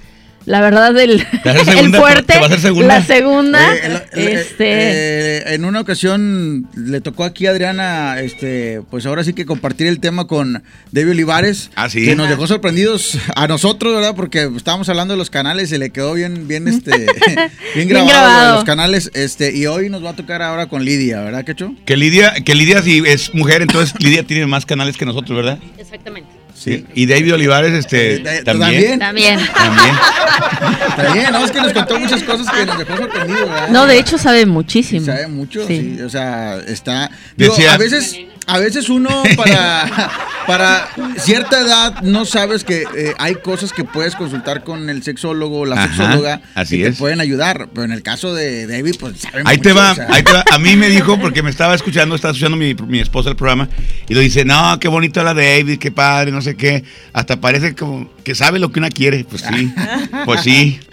la 0.47 0.62
verdad 0.62 0.97
el, 0.97 1.25
¿Te 1.43 1.49
vas 1.49 1.57
a 1.57 1.62
hacer 1.62 1.77
el 1.77 1.93
fuerte, 1.95 2.33
la 2.39 3.03
segunda, 3.03 3.69
Oye, 3.69 3.86
el- 3.86 4.01
el- 4.13 4.38
este, 4.38 4.65
eh, 4.69 5.43
en 5.55 5.65
una 5.65 5.81
ocasión 5.81 6.67
le 6.75 7.01
tocó 7.01 7.25
aquí 7.25 7.47
a 7.47 7.51
Adriana, 7.51 8.19
este, 8.21 8.81
pues 8.89 9.05
ahora 9.05 9.23
sí 9.25 9.33
que 9.33 9.45
compartir 9.45 9.88
el 9.88 9.99
tema 9.99 10.25
con 10.25 10.63
David 10.93 11.12
Olivares, 11.12 11.69
Ah, 11.75 11.89
sí. 11.89 12.05
que 12.05 12.15
nos 12.15 12.29
dejó 12.29 12.47
sorprendidos 12.47 13.17
a 13.36 13.47
nosotros, 13.47 13.93
¿verdad? 13.93 14.15
Porque 14.15 14.49
estábamos 14.55 14.88
hablando 14.88 15.13
de 15.13 15.17
los 15.17 15.29
canales 15.29 15.69
y 15.73 15.77
le 15.77 15.89
quedó 15.89 16.13
bien, 16.13 16.47
bien, 16.47 16.67
este, 16.69 16.91
bien 17.75 17.89
grabado, 17.89 18.07
grabado. 18.10 18.55
los 18.55 18.63
canales, 18.63 19.12
este, 19.15 19.53
y 19.55 19.65
hoy 19.65 19.89
nos 19.89 20.03
va 20.03 20.12
a 20.12 20.15
tocar 20.15 20.41
ahora 20.41 20.67
con 20.67 20.86
Lidia, 20.86 21.19
¿verdad, 21.21 21.43
Quecho? 21.43 21.75
Que 21.86 21.97
Lidia, 21.97 22.33
que 22.45 22.55
Lidia 22.55 22.81
si 22.81 23.03
es 23.05 23.33
mujer, 23.36 23.62
entonces 23.62 23.93
Lidia 23.99 24.23
tiene 24.23 24.47
más 24.47 24.65
canales 24.65 24.95
que 24.95 25.05
nosotros, 25.05 25.36
¿verdad? 25.36 25.60
exactamente. 25.77 26.29
Sí. 26.58 26.86
Y 26.96 27.06
David 27.06 27.36
Olivares, 27.36 27.72
este, 27.74 28.20
también. 28.43 28.98
También. 28.98 29.39
También. 29.54 29.96
Bien, 31.13 31.32
¿no? 31.32 31.46
Es 31.46 31.52
que 31.52 31.62
nos 31.62 31.72
contó 31.74 32.00
muchas 32.00 32.24
cosas 32.24 32.48
que 32.50 32.65
nos 32.65 32.78
dejó 32.80 32.98
sorprendidos, 32.98 33.50
¿verdad? 33.50 33.70
No, 33.70 33.86
de 33.86 34.00
hecho 34.00 34.17
sabe 34.17 34.46
muchísimo. 34.46 35.06
Sabe 35.06 35.28
mucho, 35.28 35.65
Sí. 35.67 35.96
sí. 35.98 36.02
O 36.02 36.10
sea, 36.10 36.58
está. 36.67 37.12
Digo, 37.36 37.54
Decía- 37.54 37.74
a 37.74 37.78
veces, 37.78 38.17
a 38.47 38.60
veces 38.60 38.89
uno 38.89 39.23
para, 39.36 40.10
para 40.47 40.88
cierta 41.17 41.60
edad 41.62 42.01
no 42.01 42.25
sabes 42.25 42.63
que 42.63 42.83
eh, 42.95 43.13
hay 43.17 43.36
cosas 43.36 43.73
que 43.73 43.83
puedes 43.83 44.15
consultar 44.15 44.63
con 44.63 44.89
el 44.89 45.03
sexólogo 45.03 45.60
o 45.60 45.65
la 45.65 45.75
Ajá, 45.75 45.88
sexóloga 45.88 46.41
así 46.55 46.77
que 46.77 46.83
te 46.86 46.89
es. 46.91 46.97
pueden 46.97 47.19
ayudar. 47.19 47.67
Pero 47.73 47.83
en 47.83 47.91
el 47.91 48.03
caso 48.03 48.33
de 48.33 48.65
David, 48.67 48.95
pues 48.99 49.19
sabe 49.19 49.43
Ahí 49.45 49.57
mucho, 49.57 49.69
te 49.69 49.73
va, 49.73 49.91
o 49.91 49.95
sea. 49.95 50.07
ahí 50.12 50.23
te 50.23 50.31
va. 50.31 50.43
A 50.51 50.57
mí 50.60 50.75
me 50.75 50.89
dijo, 50.89 51.19
porque 51.19 51.43
me 51.43 51.49
estaba 51.49 51.75
escuchando, 51.75 52.15
estaba 52.15 52.31
escuchando 52.31 52.57
mi, 52.57 52.73
mi 52.73 52.99
esposa 52.99 53.29
el 53.29 53.36
programa, 53.36 53.67
y 54.07 54.13
lo 54.13 54.21
dice, 54.21 54.45
no, 54.45 54.79
qué 54.79 54.88
bonito 54.88 55.21
la 55.23 55.33
David, 55.33 55.77
qué 55.79 55.91
padre, 55.91 56.31
no 56.31 56.41
sé 56.41 56.55
qué. 56.55 56.83
Hasta 57.13 57.41
parece 57.41 57.75
como 57.75 58.10
que 58.23 58.33
sabe 58.36 58.60
lo 58.60 58.71
que 58.71 58.79
una 58.79 58.89
quiere. 58.89 59.25
Pues 59.25 59.41
sí, 59.41 59.73
pues 60.25 60.41
sí. 60.41 60.79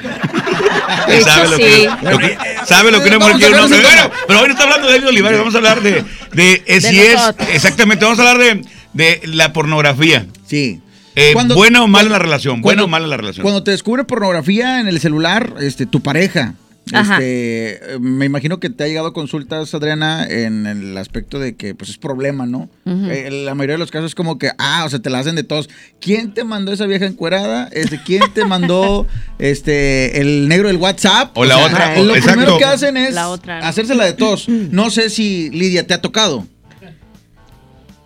Sabe, 1.25 1.49
lo 1.49 1.57
que, 1.57 1.71
sí. 1.71 1.89
lo 2.03 2.19
que- 2.19 2.39
sabe 2.67 2.91
lo 2.91 3.01
que 3.03 3.09
una 3.09 3.19
mujer 3.19 3.37
quiere. 3.37 3.57
No, 3.57 3.69
pero, 3.69 4.11
pero 4.27 4.41
hoy 4.41 4.47
no 4.49 4.53
está 4.53 4.65
hablando 4.65 4.87
de 4.89 4.95
David 4.95 5.09
Olivares, 5.09 5.39
vamos 5.39 5.55
a 5.55 5.59
hablar 5.59 5.81
de, 5.83 6.05
de, 6.33 6.63
De 6.67 6.81
si 6.81 6.99
es, 7.01 7.15
nosotros. 7.15 7.44
Exactamente, 7.53 8.05
vamos 8.05 8.19
a 8.21 8.31
hablar 8.31 8.39
de, 8.45 8.65
de 8.93 9.21
la 9.27 9.53
pornografía. 9.53 10.27
Sí. 10.47 10.81
Eh, 11.17 11.31
Cuando- 11.33 11.55
buena 11.55 11.83
o 11.83 11.87
mala 11.87 12.05
cuando- 12.05 12.13
la 12.19 12.19
relación, 12.19 12.61
buena 12.61 12.85
o 12.85 12.89
mala 12.89 13.07
la 13.07 13.17
relación. 13.17 13.43
Cuando 13.43 13.63
te 13.63 13.71
descubre 13.71 14.05
pornografía 14.05 14.81
en 14.81 14.89
el 14.89 14.99
celular, 15.01 15.55
este, 15.61 15.87
tu 15.87 16.01
pareja. 16.03 16.55
Ajá. 16.93 17.15
Este, 17.15 17.95
eh, 17.95 17.99
me 17.99 18.27
imagino 18.27 18.61
que 18.61 18.69
te 18.69 18.85
ha 18.85 18.87
llegado 18.87 19.15
consultas, 19.15 19.73
Adriana, 19.73 20.27
en 20.29 20.67
el 20.67 20.99
aspecto 20.99 21.39
de 21.39 21.55
que 21.57 21.75
pues 21.75 21.89
es 21.89 21.97
problema, 21.97 22.45
¿no? 22.45 22.69
Eh, 22.85 23.31
la 23.31 23.55
mayoría 23.55 23.75
de 23.77 23.79
los 23.79 23.91
casos 23.91 24.09
es 24.11 24.15
como 24.15 24.39
que, 24.39 24.51
ah, 24.59 24.83
o 24.85 24.91
sea, 24.91 24.99
te 24.99 25.09
la 25.09 25.21
hacen 25.21 25.35
de 25.35 25.45
todos. 25.45 25.71
¿Quién 25.99 26.35
te 26.35 26.45
mandó 26.45 26.73
esa 26.75 26.85
vieja 26.85 27.07
encuerada? 27.07 27.71
Este, 27.73 27.99
¿Quién 28.05 28.21
te 28.35 28.45
mandó 28.45 29.07
este 29.39 30.21
el 30.21 30.47
negro 30.49 30.69
del 30.69 30.77
WhatsApp? 30.77 31.31
O 31.39 31.45
la 31.47 31.57
otra, 31.59 31.97
Lo 32.03 32.15
exacto. 32.17 32.33
primero 32.41 32.59
que 32.59 32.65
hacen 32.65 32.97
es 32.99 33.15
La 33.15 33.29
otra, 33.31 33.61
¿no? 33.61 33.67
hacérsela 33.67 34.05
de 34.05 34.13
todos. 34.13 34.47
No 34.71 34.91
sé 34.91 35.09
si 35.09 35.49
Lidia 35.51 35.87
te 35.87 35.95
ha 35.95 36.03
tocado. 36.03 36.47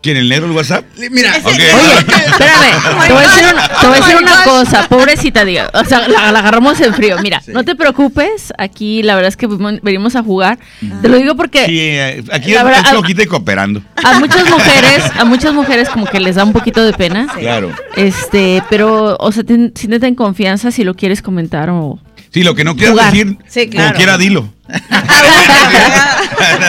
¿Quién, 0.01 0.17
el 0.17 0.29
negro 0.29 0.47
del 0.47 0.57
WhatsApp? 0.57 0.85
Mira, 1.11 1.33
Ok. 1.43 1.47
Oye, 1.47 1.67
espérame, 2.27 3.07
te 3.09 3.13
voy 3.13 3.25
a 3.25 3.29
decir 3.29 3.45
una, 3.53 3.69
te 3.69 3.87
voy 3.89 3.97
a 3.99 4.01
decir 4.01 4.17
una 4.23 4.45
cosa, 4.45 4.89
pobrecita, 4.89 5.45
diga, 5.45 5.71
o 5.75 5.85
sea, 5.85 6.07
la, 6.07 6.31
la 6.31 6.39
agarramos 6.39 6.81
en 6.81 6.95
frío. 6.95 7.17
Mira, 7.21 7.43
no 7.49 7.65
te 7.65 7.75
preocupes, 7.75 8.53
aquí 8.59 9.03
la 9.03 9.17
verdad 9.17 9.29
es 9.31 9.37
que 9.37 9.49
venimos- 9.49 10.15
a 10.15 10.23
jugar. 10.23 10.59
Te 11.03 11.09
lo 11.09 11.17
digo 11.19 11.35
porque 11.35 11.67
Sí, 11.67 11.79
eh, 11.81 12.23
aquí 12.33 12.53
La 12.53 12.63
verdad, 12.63 12.83
es 12.85 12.91
a- 12.91 12.95
loquita 12.95 13.23
y 13.25 13.27
cooperando. 13.27 13.83
a 14.05 14.19
muchas 14.21 14.49
mujeres, 14.49 15.03
a 15.19 15.25
muchas 15.25 15.53
mujeres 15.53 15.89
como 15.89 16.07
que 16.07 16.21
les 16.21 16.37
da 16.37 16.45
un 16.45 16.53
poquito 16.53 16.85
de 16.85 16.93
pena. 16.93 17.27
Claro. 17.39 17.73
Este, 17.97 18.63
pero, 18.71 19.17
o 19.19 19.33
sea, 19.33 19.43
ten- 19.43 19.73
siéntete 19.75 20.07
en 20.07 20.15
confianza 20.15 20.71
si 20.71 20.85
lo 20.85 20.95
quieres 20.95 21.23
comentar 21.23 21.71
o... 21.71 21.99
Sí, 22.33 22.43
lo 22.43 22.55
que 22.55 22.65
no 22.65 22.75
quieras 22.77 22.93
Jugar. 22.93 23.13
decir, 23.13 23.37
Sí, 23.49 23.67
como 23.67 23.77
claro. 23.79 23.97
quiera, 23.97 24.19
dilo. 24.19 24.53
no 24.69 24.79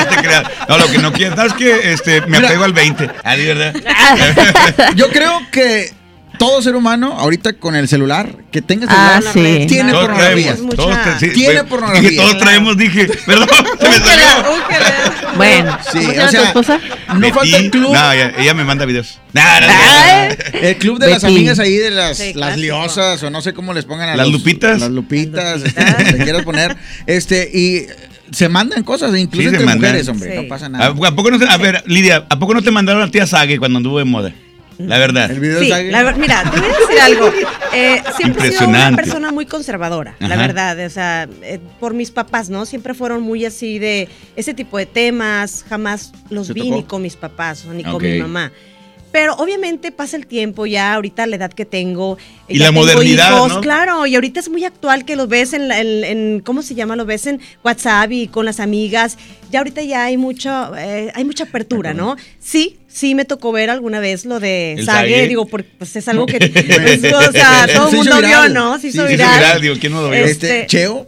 te 0.09 0.15
creas. 0.17 0.43
No, 0.67 0.77
lo 0.77 0.87
que 0.91 0.97
no 0.99 1.11
quieras, 1.11 1.35
¿sabes 1.35 1.53
que 1.53 1.93
Este, 1.93 2.21
me 2.21 2.37
apego 2.37 2.63
al 2.63 2.73
20. 2.73 3.09
Ah, 3.23 3.35
de 3.35 3.45
verdad. 3.53 3.73
Yo 4.95 5.09
creo 5.09 5.41
que 5.51 5.91
todo 6.39 6.61
ser 6.63 6.75
humano, 6.75 7.13
ahorita 7.19 7.53
con 7.53 7.75
el 7.75 7.87
celular, 7.87 8.35
que 8.51 8.61
tenga 8.63 8.87
Ah, 8.89 9.19
celular, 9.21 9.59
sí. 9.61 9.67
tiene 9.67 9.91
Todos 9.91 10.05
pornografía. 10.07 10.53
traemos, 10.55 10.75
todos 10.75 10.95
sí, 11.19 11.29
tiene 11.29 11.53
pues, 11.55 11.63
pornografía. 11.65 12.09
Dije, 12.09 12.21
todos 12.21 12.37
traemos, 12.39 12.77
dije, 12.77 13.07
perdón, 13.27 13.47
se 13.79 13.87
me 13.89 13.95
salió. 13.95 14.25
Bueno, 15.37 15.77
Sí, 15.91 15.99
¿cómo 15.99 16.11
se 16.11 16.11
o 16.11 16.13
llama 16.13 16.25
tu 16.25 16.31
sea, 16.31 16.43
esposa? 16.47 16.79
no 17.13 17.19
Betty. 17.19 17.33
falta 17.33 17.57
el 17.57 17.71
club. 17.71 17.93
No, 17.93 18.11
ella, 18.11 18.33
ella 18.37 18.53
me 18.55 18.63
manda 18.65 18.85
videos. 18.85 19.19
El 20.53 20.77
club 20.77 20.99
de 20.99 21.09
las 21.09 21.23
amigas 21.23 21.59
ahí, 21.59 21.77
de 21.77 21.91
las, 21.91 22.17
Sí, 22.17 22.33
las 22.33 22.57
liosas, 22.57 23.21
o 23.23 23.29
no 23.29 23.41
sé 23.41 23.53
cómo 23.53 23.73
les 23.73 23.85
pongan 23.85 24.09
a 24.09 24.15
¿Las 24.15 24.27
los- 24.27 24.39
lupitas? 24.39 24.79
Las 24.81 24.89
lupitas, 24.91 25.61
este, 25.63 25.85
como 25.85 26.17
le 26.17 26.23
quieras 26.23 26.43
poner. 26.43 26.75
Este, 27.05 27.49
y 27.53 27.85
se 28.35 28.49
mandan 28.49 28.83
cosas, 28.83 29.15
incluso 29.17 29.49
Sí, 29.49 29.55
entre 29.55 29.75
mujeres, 29.75 30.07
hombre, 30.07 30.31
Sí. 30.35 30.41
no 30.43 30.47
pasa 30.47 30.65
¿A, 30.65 30.69
nada. 30.69 30.85
a 30.87 31.15
poco 31.15 31.31
no 31.31 31.39
se- 31.39 31.47
a 31.47 31.57
ver, 31.57 31.83
Lidia, 31.87 32.25
¿a 32.29 32.39
poco 32.39 32.53
no 32.53 32.61
te 32.61 32.71
mandaron 32.71 33.01
a 33.01 33.09
tía 33.11 33.25
Sage 33.25 33.57
cuando 33.59 33.77
anduvo 33.77 33.99
de 33.99 34.05
moda? 34.05 34.31
La 34.79 34.97
verdad. 34.97 35.29
El 35.29 35.39
video 35.39 35.59
Sí, 35.59 35.69
de 35.69 35.91
la 35.91 36.03
ver- 36.03 36.15
mira, 36.17 36.41
te 36.49 36.59
voy 36.59 36.69
a 36.69 36.79
decir 36.79 37.01
algo. 37.01 37.31
Eh, 37.71 38.01
siempre 38.17 38.47
he 38.47 38.51
sido 38.51 38.67
una 38.67 38.95
persona 38.95 39.31
muy 39.31 39.45
conservadora, 39.45 40.15
la 40.19 40.35
verdad. 40.35 40.83
O 40.83 40.89
sea, 40.89 41.29
eh, 41.43 41.59
por 41.79 41.93
mis 41.93 42.09
papás, 42.09 42.49
¿no? 42.49 42.65
Siempre 42.65 42.95
fueron 42.95 43.21
muy 43.21 43.45
así 43.45 43.77
de 43.77 44.09
ese 44.35 44.55
tipo 44.55 44.79
de 44.79 44.87
temas. 44.87 45.63
Jamás 45.69 46.11
los 46.31 46.47
¿Te 46.47 46.53
vi 46.53 46.61
tocó? 46.61 46.75
ni 46.75 46.83
con 46.83 47.01
mis 47.03 47.15
papás 47.15 47.65
o 47.69 47.73
ni 47.73 47.83
con 47.83 48.01
mi 48.01 48.17
mamá. 48.19 48.51
Pero 49.11 49.35
obviamente 49.35 49.91
pasa 49.91 50.17
el 50.17 50.25
tiempo 50.25 50.65
ya, 50.65 50.95
ahorita 50.95 51.27
la 51.27 51.35
edad 51.35 51.53
que 51.53 51.65
tengo. 51.65 52.17
Y 52.47 52.57
ya 52.57 52.65
la 52.65 52.69
tengo 52.71 52.81
modernidad, 52.81 53.35
hijos, 53.37 53.53
¿no? 53.53 53.61
Claro, 53.61 54.07
y 54.07 54.15
ahorita 54.15 54.39
es 54.39 54.49
muy 54.49 54.65
actual 54.65 55.05
que 55.05 55.15
lo 55.15 55.27
ves 55.27 55.53
en, 55.53 55.67
la- 55.67 55.79
en- 55.79 56.03
en- 56.03 56.39
¿cómo 56.39 56.63
se 56.63 56.73
llama? 56.73 56.95
Lo 56.95 57.05
ves 57.05 57.27
en 57.27 57.39
WhatsApp 57.63 58.11
y 58.11 58.27
con 58.29 58.45
las 58.45 58.59
amigas. 58.59 59.19
Ya 59.51 59.59
ahorita 59.59 59.83
ya 59.83 60.05
hay 60.05 60.17
mucho, 60.17 60.75
eh, 60.75 61.11
hay 61.13 61.23
mucha 61.23 61.43
apertura, 61.43 61.93
¿no? 61.93 62.15
Sí, 62.39 62.78
sí 62.91 63.15
me 63.15 63.23
tocó 63.25 63.51
ver 63.51 63.69
alguna 63.69 63.99
vez 63.99 64.25
lo 64.25 64.39
de 64.39 64.73
¿El 64.73 64.85
Sage, 64.85 65.11
Sage? 65.15 65.27
digo, 65.27 65.45
porque 65.47 65.69
pues, 65.77 65.95
es 65.95 66.07
algo 66.07 66.25
que, 66.25 66.39
pues, 67.01 67.13
o 67.13 67.31
sea, 67.31 67.67
todo 67.73 67.89
el 67.89 67.95
mundo 67.95 68.17
vio. 68.21 68.49
¿no? 68.49 68.75
Se 68.75 68.81
Sí, 68.81 68.87
hizo 68.89 69.07
se 69.07 69.13
hizo 69.13 69.23
viral. 69.23 69.61
digo, 69.61 69.75
¿quién 69.79 69.93
no 69.93 70.01
lo 70.01 70.09
vio? 70.09 70.25
Este, 70.25 70.61
Este- 70.61 70.67
Cheo. 70.67 71.07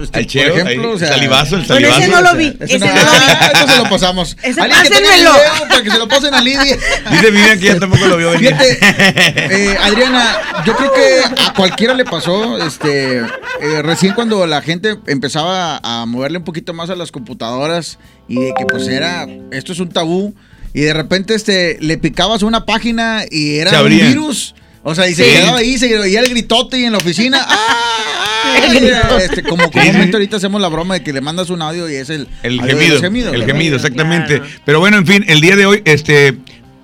este, 0.00 0.18
Al 0.18 0.26
Cheo, 0.26 0.50
por 0.54 0.60
ejemplo, 0.60 0.88
ahí, 0.90 0.94
o 0.94 0.98
sea, 0.98 1.08
salivazo, 1.08 1.56
el 1.56 1.62
Bueno, 1.64 1.88
ese 1.88 1.96
salivazo. 2.00 2.22
no 2.22 2.30
lo 2.32 2.36
vi, 2.38 2.56
Ese 2.60 2.76
ese 2.76 2.78
no- 2.78 2.86
no 2.86 2.94
lo 3.02 3.10
vi. 3.10 3.26
Eso 3.54 3.68
se 3.68 3.76
lo 3.78 3.90
pasamos. 3.90 4.36
Ese 4.42 4.60
pásenmelo. 4.60 5.06
video 5.16 5.68
para 5.68 5.82
que 5.82 5.90
se 5.90 5.98
lo 5.98 6.08
pasen 6.08 6.34
a 6.34 6.40
Lidia. 6.40 6.76
Dice 7.10 7.30
Vivian 7.30 7.58
que 7.60 7.70
ella 7.70 7.80
tampoco 7.80 8.06
lo 8.06 8.16
vio 8.16 8.30
venir. 8.30 8.54
Fíjate, 8.56 8.78
eh, 9.72 9.76
Adriana, 9.80 10.38
yo 10.64 10.76
creo 10.76 10.92
que 10.92 11.20
a 11.42 11.52
cualquiera 11.54 11.94
le 11.94 12.04
pasó, 12.04 12.58
este, 12.64 13.18
eh, 13.18 13.82
recién 13.82 14.14
cuando 14.14 14.46
la 14.46 14.62
gente 14.62 14.96
empezaba 15.06 15.80
a 15.82 16.06
moverle 16.06 16.38
un 16.38 16.44
poquito 16.44 16.72
más 16.72 16.88
a 16.90 16.94
las 16.96 17.10
computadoras 17.12 17.98
y 18.28 18.36
de 18.40 18.52
que 18.56 18.64
pues 18.66 18.86
era, 18.88 19.26
esto 19.50 19.72
es 19.72 19.80
un 19.80 19.88
tabú, 19.88 20.34
y 20.74 20.80
de 20.80 20.92
repente 20.94 21.34
este, 21.34 21.78
le 21.80 21.98
picabas 21.98 22.42
una 22.42 22.64
página 22.66 23.24
y 23.30 23.56
era 23.56 23.82
un 23.82 23.88
virus. 23.90 24.54
O 24.82 24.94
sea, 24.94 25.08
y 25.08 25.14
se 25.14 25.24
Sí. 25.24 25.30
quedaba 25.32 25.58
ahí, 25.58 25.76
se 25.76 25.98
oía 25.98 26.20
el 26.20 26.28
gritote 26.30 26.78
y 26.78 26.84
en 26.84 26.92
la 26.92 26.98
oficina. 26.98 27.38
¡ah! 27.46 28.58
El. 28.72 28.88
Este, 29.22 29.42
como 29.42 29.70
comúnmente 29.70 30.16
ahorita 30.16 30.38
hacemos 30.38 30.60
la 30.60 30.68
broma 30.68 30.94
de 30.94 31.02
que 31.02 31.12
le 31.12 31.20
mandas 31.20 31.50
un 31.50 31.60
audio 31.60 31.88
y 31.90 31.96
es 31.96 32.08
el, 32.08 32.26
El 32.42 32.60
gemido, 32.62 32.94
los 32.94 33.00
gemidos, 33.02 33.34
el 33.34 33.44
gemido, 33.44 33.76
exactamente. 33.76 34.40
Pero 34.64 34.80
bueno, 34.80 34.96
en 34.96 35.06
fin, 35.06 35.24
el 35.28 35.40
día 35.42 35.56
de 35.56 35.66
hoy, 35.66 35.82
este, 35.84 36.28
eh, 36.28 36.34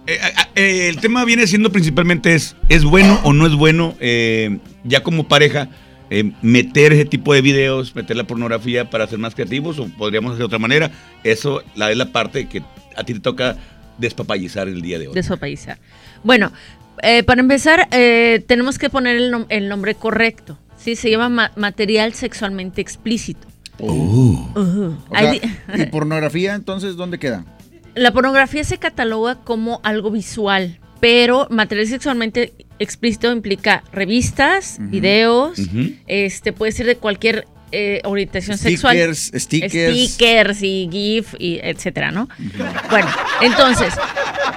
eh, 0.07 0.19
eh, 0.57 0.89
el 0.89 0.99
tema 0.99 1.25
viene 1.25 1.47
siendo 1.47 1.73
principalmente 1.73 2.35
es, 2.35 2.55
¿es 2.69 2.85
bueno 2.85 3.19
o 3.25 3.33
no 3.33 3.47
es 3.47 3.55
bueno 3.55 3.97
eh, 4.01 4.59
ya 4.85 5.03
como 5.03 5.27
pareja 5.27 5.69
eh, 6.11 6.33
meter 6.43 6.93
ese 6.93 7.07
tipo 7.07 7.33
de 7.33 7.41
videos, 7.41 7.95
meter 7.97 8.17
la 8.17 8.25
pornografía 8.25 8.91
para 8.91 9.07
ser 9.07 9.19
más 9.19 9.35
creativos 9.35 9.79
o 9.79 9.89
podríamos 9.89 10.33
hacer 10.33 10.41
de 10.41 10.45
otra 10.45 10.59
manera? 10.59 10.91
Eso 11.25 11.63
la 11.75 11.91
es 11.91 11.97
la 11.97 12.13
parte 12.13 12.47
que 12.47 12.63
a 12.95 13.05
ti 13.05 13.15
te 13.15 13.21
toca 13.21 13.57
despapallizar 13.99 14.69
el 14.69 14.83
día 14.83 14.99
de 14.99 15.09
hoy. 15.09 15.15
Despapaizar. 15.15 15.79
Bueno, 16.25 16.53
eh, 17.03 17.23
para 17.23 17.41
empezar, 17.41 17.89
eh, 17.93 18.43
tenemos 18.47 18.79
que 18.79 18.91
poner 18.91 19.17
el, 19.17 19.33
nom- 19.33 19.47
el 19.49 19.69
nombre 19.69 19.95
correcto. 19.95 20.59
¿sí? 20.79 20.97
Se 20.97 21.11
llama 21.11 21.29
ma- 21.29 21.53
material 21.57 22.15
sexualmente 22.15 22.81
explícito. 22.81 23.47
Ujú. 23.79 24.97
O 25.11 25.15
Hay 25.17 25.39
sea, 25.41 25.51
di- 25.77 25.83
¿Y 25.83 25.87
pornografía 25.91 26.55
entonces 26.55 26.97
dónde 26.97 27.19
queda? 27.19 27.45
La 27.95 28.13
pornografía 28.13 28.65
se 28.65 28.79
cataloga 28.79 29.37
como 29.37 29.81
algo 29.83 30.11
visual, 30.11 30.79
pero 31.01 31.47
material 31.51 31.87
sexualmente 31.87 32.53
explícito 32.79 33.33
implica 33.33 33.83
revistas, 33.93 34.77
videos, 34.81 35.59
Ujú. 35.59 35.93
este 36.07 36.53
puede 36.53 36.73
ser 36.73 36.87
de 36.87 36.97
cualquier 36.97 37.47
eh, 37.73 38.01
orientación 38.05 38.57
sexual. 38.59 38.95
Stickers, 38.97 39.31
stickers. 39.43 40.11
Stickers 40.13 40.63
y 40.63 40.89
GIF 40.91 41.35
y 41.39 41.59
etcétera, 41.63 42.11
¿no? 42.11 42.29
Bueno, 42.91 43.09
entonces, 43.43 43.93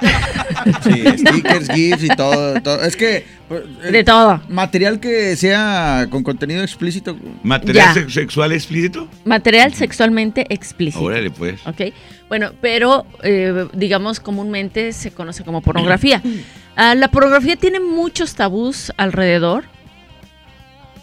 Sí, 0.82 1.04
stickers, 1.18 1.68
GIFs 1.70 2.04
y 2.04 2.08
todo, 2.08 2.60
todo. 2.62 2.82
Es 2.82 2.96
que. 2.96 3.16
eh, 3.50 3.90
De 3.92 4.04
todo. 4.04 4.40
Material 4.48 5.00
que 5.00 5.36
sea 5.36 6.06
con 6.10 6.22
contenido 6.22 6.62
explícito. 6.62 7.16
¿Material 7.42 7.94
Ya. 7.94 8.10
sexual 8.10 8.52
explícito? 8.52 9.08
material 9.24 9.74
sexualmente 9.74 10.46
explícito. 10.48 11.04
Órale, 11.04 11.30
pues. 11.30 11.66
¿ok? 11.66 11.92
Bueno, 12.28 12.52
pero 12.60 13.06
eh, 13.22 13.66
digamos 13.74 14.20
comúnmente 14.20 14.92
se 14.92 15.10
conoce 15.10 15.44
como 15.44 15.60
pornografía. 15.62 16.22
Ah, 16.76 16.94
la 16.94 17.08
pornografía 17.08 17.56
tiene 17.56 17.78
muchos 17.78 18.36
tabús 18.36 18.90
alrededor. 18.96 19.64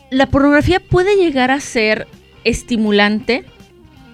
La 0.09 0.27
pornografía 0.27 0.79
puede 0.79 1.15
llegar 1.17 1.51
a 1.51 1.59
ser 1.59 2.07
estimulante 2.43 3.43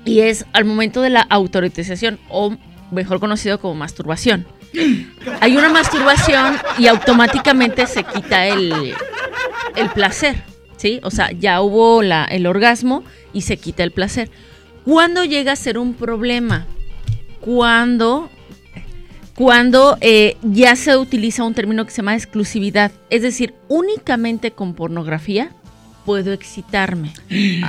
y 0.05 0.21
es 0.21 0.45
al 0.53 0.65
momento 0.65 1.01
de 1.01 1.09
la 1.11 1.21
autoritización 1.21 2.19
o 2.29 2.55
mejor 2.91 3.19
conocido 3.19 3.59
como 3.59 3.75
masturbación. 3.75 4.45
Hay 5.39 5.55
una 5.55 5.69
masturbación 5.69 6.55
y 6.79 6.87
automáticamente 6.87 7.85
se 7.85 8.03
quita 8.03 8.47
el, 8.47 8.93
el 9.75 9.89
placer, 9.91 10.43
¿sí? 10.77 10.99
O 11.03 11.11
sea, 11.11 11.31
ya 11.31 11.61
hubo 11.61 12.01
la- 12.01 12.25
el 12.25 12.47
orgasmo 12.47 13.03
y 13.33 13.41
se 13.41 13.57
quita 13.57 13.83
el 13.83 13.91
placer. 13.91 14.31
¿Cuándo 14.83 15.23
llega 15.23 15.51
a 15.51 15.55
ser 15.55 15.77
un 15.77 15.93
problema? 15.93 16.65
Cuando, 17.39 18.29
cuando 19.35 19.97
eh, 20.01 20.37
ya 20.41 20.75
se 20.75 20.97
utiliza 20.97 21.43
un 21.43 21.53
término 21.53 21.85
que 21.85 21.91
se 21.91 21.97
llama 21.97 22.15
exclusividad. 22.15 22.91
Es 23.11 23.21
decir, 23.21 23.53
únicamente 23.67 24.51
con 24.51 24.73
pornografía 24.73 25.51
puedo 26.05 26.33
excitarme. 26.33 27.13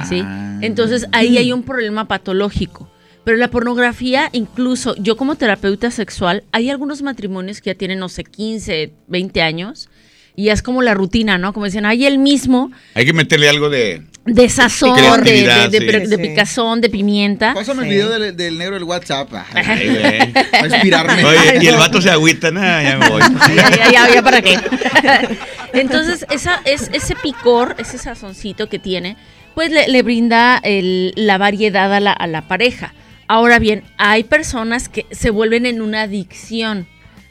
¿sí? 0.08 0.22
Entonces 0.60 1.06
ahí 1.12 1.38
hay 1.38 1.52
un 1.52 1.62
problema 1.62 2.06
patológico. 2.06 2.90
Pero 3.24 3.38
la 3.38 3.48
pornografía, 3.48 4.28
incluso 4.32 4.94
yo 4.96 5.16
como 5.16 5.36
terapeuta 5.36 5.90
sexual, 5.90 6.44
hay 6.52 6.68
algunos 6.68 7.00
matrimonios 7.00 7.62
que 7.62 7.70
ya 7.70 7.74
tienen, 7.74 7.98
no 7.98 8.10
sé, 8.10 8.22
15, 8.22 8.92
20 9.06 9.40
años, 9.40 9.88
y 10.36 10.50
es 10.50 10.62
como 10.62 10.82
la 10.82 10.94
rutina, 10.94 11.38
¿no? 11.38 11.52
Como 11.54 11.64
decían, 11.64 11.86
hay 11.86 12.04
el 12.04 12.18
mismo 12.18 12.70
Hay 12.94 13.06
que 13.06 13.12
meterle 13.12 13.48
algo 13.48 13.70
de... 13.70 14.02
de 14.26 14.48
sazón, 14.48 14.96
de, 14.96 15.02
Creatividad, 15.02 15.68
de- 15.70 15.80
de- 15.80 16.00
sí. 16.04 16.06
de 16.08 16.16
Sí. 16.16 16.22
picazón, 16.22 16.80
de 16.80 16.88
pimienta. 16.88 17.52
Pásame 17.54 17.82
el 17.84 17.88
video 17.90 18.08
del, 18.10 18.36
del 18.36 18.56
negro 18.58 18.74
del 18.74 18.84
WhatsApp. 18.84 19.28
Ay, 19.52 19.88
güey. 19.88 20.32
A 20.62 20.66
inspirarme. 20.66 21.24
Oye, 21.24 21.58
y 21.62 21.66
el 21.66 21.76
vato 21.76 22.00
se 22.00 22.10
agüita, 22.10 22.50
nah, 22.50 22.82
ya 22.82 22.96
me 22.96 23.08
voy. 23.10 23.20
ya, 23.56 23.70
ya, 23.70 23.90
ya, 23.92 24.14
ya, 24.14 24.22
¿para 24.22 24.40
qué? 24.40 24.58
Entonces, 25.74 26.24
esa, 26.30 26.60
es, 26.64 26.90
ese 26.92 27.14
picor, 27.16 27.74
ese 27.78 27.98
sazoncito 27.98 28.68
que 28.68 28.78
tiene, 28.78 29.16
pues 29.54 29.70
le, 29.70 29.88
le 29.88 30.02
brinda 30.02 30.58
el- 30.62 31.12
la 31.16 31.36
variedad 31.38 31.92
a 31.92 32.00
la, 32.00 32.12
a 32.12 32.26
la 32.26 32.48
pareja. 32.48 32.94
Ahora 33.26 33.58
bien, 33.58 33.82
hay 33.98 34.24
personas 34.24 34.88
que 34.88 35.06
se 35.10 35.30
vuelven 35.30 35.66
en 35.66 35.80
una 35.82 36.02
adicción. 36.02 36.86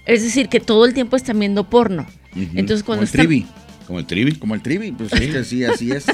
Es 0.06 0.22
decir, 0.24 0.50
que 0.50 0.60
todo 0.60 0.86
el 0.86 0.94
tiempo 0.94 1.16
están 1.16 1.40
viendo 1.40 1.64
porno. 1.64 2.06
Entonces, 2.36 2.84
Como 2.84 3.00
el 3.00 3.06
están- 3.06 3.22
trivi. 3.26 3.46
Como 3.88 4.00
el 4.00 4.06
trivi. 4.06 4.36
Como 4.36 4.56
el 4.56 4.62
trivi, 4.62 4.92
pues 4.92 5.14
es 5.14 5.20
que 5.34 5.44
sí, 5.44 5.64
así 5.64 5.92
es. 5.92 6.06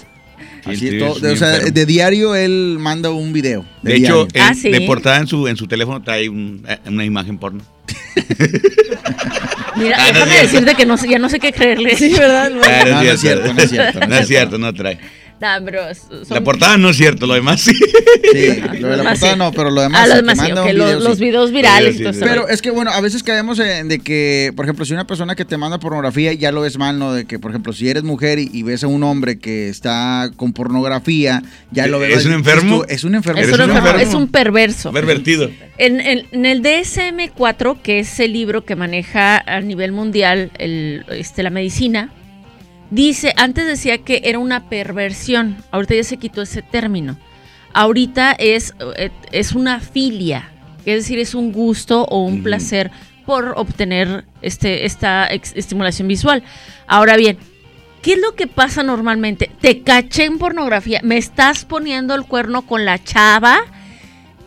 Así 0.66 0.88
es 0.90 1.00
todo. 1.00 1.16
De, 1.20 1.28
muy 1.30 1.36
o 1.36 1.38
sea, 1.38 1.50
enfermo. 1.56 1.72
de 1.74 1.86
diario 1.86 2.36
él 2.36 2.78
manda 2.80 3.10
un 3.12 3.32
video. 3.34 3.66
De 3.82 3.96
hecho. 3.96 4.28
Ah, 4.40 4.54
en- 4.64 4.72
de 4.72 4.82
portada 4.82 5.18
en 5.18 5.28
su, 5.28 5.48
en 5.48 5.58
su 5.58 5.68
teléfono 5.68 6.02
trae 6.02 6.30
un- 6.30 6.64
eh, 6.68 6.78
una 6.86 7.06
imagen 7.06 7.38
porno. 7.38 7.64
Mira, 9.76 9.98
Ah, 10.00 10.12
déjame 10.12 10.42
decirte 10.42 10.76
que 10.76 10.86
no 10.86 10.98
sé, 10.98 11.08
ya 11.10 11.20
no 11.20 11.30
sé 11.30 11.40
qué 11.40 11.52
creerle. 11.54 11.96
Sí, 11.96 12.14
¿verdad? 12.14 12.52
Ah, 12.64 12.84
No, 12.86 13.04
no 13.04 13.10
es 13.12 13.22
cierto, 13.22 13.54
no 13.54 13.62
es 13.62 13.70
cierto, 13.70 14.00
no 14.08 14.16
es 14.16 14.28
cierto, 14.28 14.58
no 14.58 14.74
trae. 14.74 14.98
Nah, 15.42 15.60
pero 15.64 15.82
son- 15.96 16.24
La 16.30 16.42
portada 16.44 16.78
no 16.78 16.90
es 16.90 16.98
cierto, 16.98 17.26
lo 17.26 17.34
demás 17.34 17.62
sí. 17.62 17.72
Sí, 17.74 18.62
lo 18.80 18.90
de 18.90 18.98
la 18.98 19.04
portada 19.04 19.34
sí. 19.34 19.38
no, 19.40 19.52
pero 19.54 19.70
lo 19.72 19.82
demás. 19.82 20.02
Ah, 20.04 20.08
lo 20.08 20.14
que 20.16 20.22
demás 20.22 20.38
sí, 20.38 20.44
manda 20.52 20.62
ok, 20.64 20.70
un 20.70 20.78
los- 20.78 20.88
video, 20.88 21.00
los 21.00 21.20
videos 21.20 21.52
virales 21.52 21.96
y 21.96 22.00
todo 22.00 22.10
eso. 22.10 22.20
Pero 22.22 22.48
es 22.50 22.62
que 22.62 22.72
bueno, 22.72 22.92
a 22.92 23.00
veces 23.02 23.24
caemos 23.24 23.58
en 23.60 23.88
de 23.88 24.00
que, 24.00 24.52
por 24.56 24.66
ejemplo, 24.66 24.84
si 24.86 24.94
una 24.94 25.08
persona 25.08 25.36
que 25.36 25.46
te 25.46 25.56
manda 25.58 25.80
pornografía 25.80 26.34
ya 26.34 26.52
lo 26.52 26.62
ves 26.62 26.78
mal, 26.78 27.00
¿no? 27.00 27.14
De 27.14 27.26
que, 27.26 27.40
por 27.40 27.52
ejemplo, 27.52 27.72
si 27.74 27.88
eres 27.90 28.04
mujer 28.04 28.38
y, 28.40 28.50
y 28.54 28.64
ves 28.64 28.84
a 28.84 28.88
un 28.88 29.02
hombre 29.04 29.40
que 29.40 29.70
está 29.70 30.30
con 30.36 30.52
pornografía, 30.54 31.42
ya 31.72 31.88
lo 31.88 32.00
ves. 32.00 32.18
¿Es 32.18 32.26
un 32.26 32.34
enfermo? 32.34 32.84
Es 32.90 33.04
un 33.06 33.16
enfermo. 33.16 33.40
Es 33.42 33.48
un, 33.54 33.62
enfermo, 33.62 34.00
es 34.00 34.14
un 34.14 34.28
perverso. 34.28 34.92
Pervertido. 34.92 35.50
En, 35.78 36.02
en- 36.02 36.26
en 36.32 36.46
el 36.46 36.62
DSM-4, 36.62 37.82
que 37.82 38.00
es 38.00 38.20
el 38.20 38.34
libro 38.34 38.66
que 38.66 38.76
maneja 38.76 39.38
a 39.38 39.62
nivel 39.62 39.92
mundial 39.94 40.52
el, 40.58 41.06
este, 41.12 41.44
la 41.44 41.50
medicina, 41.50 42.12
dice, 42.90 43.34
antes 43.38 43.66
decía 43.66 44.00
que 44.00 44.22
era 44.26 44.40
una 44.40 44.70
perversión, 44.70 45.58
ahorita 45.72 45.96
ya 45.96 46.04
se 46.04 46.18
quitó 46.18 46.42
ese 46.42 46.62
término. 46.62 47.18
Ahorita 47.74 48.32
es, 48.32 48.74
eh, 48.96 49.12
es 49.32 49.54
una 49.54 49.80
filia, 49.80 50.50
es 50.86 51.04
decir, 51.04 51.20
es 51.20 51.36
un 51.36 51.52
gusto 51.52 52.04
o 52.06 52.24
un 52.24 52.42
placer 52.44 52.92
por 53.26 53.54
obtener 53.58 54.26
este, 54.42 54.86
esta 54.86 55.28
estimulación 55.28 56.08
visual. 56.08 56.44
Ahora 56.88 57.16
bien, 57.16 57.38
¿qué 58.02 58.14
es 58.14 58.20
lo 58.20 58.34
que 58.34 58.48
pasa 58.48 58.82
normalmente? 58.82 59.52
Te 59.62 59.82
caché 59.82 60.26
en 60.26 60.40
pornografía, 60.40 61.00
me 61.04 61.18
estás 61.18 61.66
poniendo 61.66 62.16
el 62.16 62.24
cuerno 62.24 62.64
con 62.64 62.86
la 62.86 63.04
chava 63.04 63.60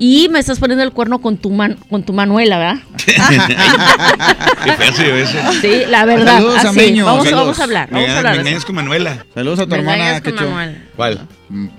y 0.04 0.28
me 0.30 0.40
estás 0.40 0.58
poniendo 0.58 0.82
el 0.82 0.90
cuerno 0.90 1.20
con 1.20 1.36
tu, 1.36 1.50
man- 1.50 1.76
con 1.88 2.02
tu 2.02 2.12
Manuela, 2.12 2.58
¿verdad? 2.58 2.82
Qué 4.64 4.72
feo 4.72 5.16
eso. 5.16 5.38
Sí, 5.60 5.82
la 5.88 6.04
verdad. 6.04 6.38
Saludos, 6.38 6.56
así. 6.58 6.66
Ameño, 6.68 7.04
Vamos, 7.06 7.24
saludos. 7.24 7.44
vamos 7.44 7.60
a 7.60 7.64
hablar. 7.64 7.88
Me 7.92 8.00
Vamos 8.00 8.10
a 8.14 8.18
hablar. 8.18 8.34
me 8.34 8.40
engañas 8.40 8.64
con 8.64 8.74
Manuela. 8.74 9.24
Saludos 9.32 9.60
a 9.60 9.62
tu 9.64 9.70
Me 9.70 9.78
hermana, 9.78 10.20
con 10.20 10.34
Manuel. 10.34 10.82
¿Cuál? 10.96 11.28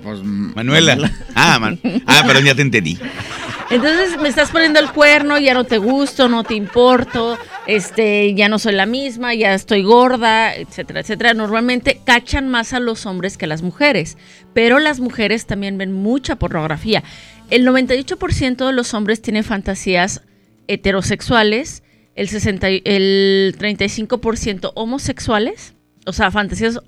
Pues, 0.04 0.20
Manuela. 0.24 1.12
Ah, 1.36 1.60
man- 1.60 1.80
ah, 2.08 2.24
perdón, 2.26 2.46
ya 2.46 2.56
te 2.56 2.62
entendí. 2.62 2.98
Entonces 3.70 4.18
me 4.22 4.30
estás 4.30 4.52
poniendo 4.52 4.80
el 4.80 4.90
cuerno, 4.92 5.38
ya 5.40 5.54
no 5.54 5.64
te 5.64 5.78
gusto, 5.80 6.30
no 6.30 6.44
te 6.44 6.54
importo, 6.54 7.40
este, 7.66 8.34
ya 8.36 8.48
no 8.48 8.60
soy 8.60 8.74
la 8.74 8.86
misma, 8.86 9.34
ya 9.34 9.54
estoy 9.54 9.82
gorda, 9.84 10.54
etcétera, 10.54 11.00
etcétera. 11.00 11.34
Normalmente 11.34 12.00
cachan 12.06 12.50
más 12.50 12.74
a 12.74 12.80
los 12.80 13.06
hombres 13.06 13.36
que 13.38 13.46
a 13.46 13.48
las 13.48 13.64
mujeres, 13.64 14.18
pero 14.54 14.80
las 14.80 15.00
mujeres 15.00 15.46
también 15.48 15.78
ven 15.78 15.92
mucha 15.92 16.36
pornografía. 16.36 17.04
El 17.54 17.68
98% 17.68 18.66
de 18.66 18.74
los 18.74 18.94
hombres 18.96 19.22
tienen 19.22 19.44
fantasías 19.44 20.22
heterosexuales, 20.68 21.84
el, 22.16 22.28
60, 22.28 22.70
y- 22.72 22.82
el 22.86 23.56
35% 23.60 24.72
homosexuales, 24.76 25.74
o 26.06 26.14
sea, 26.14 26.32
fantasías 26.32 26.80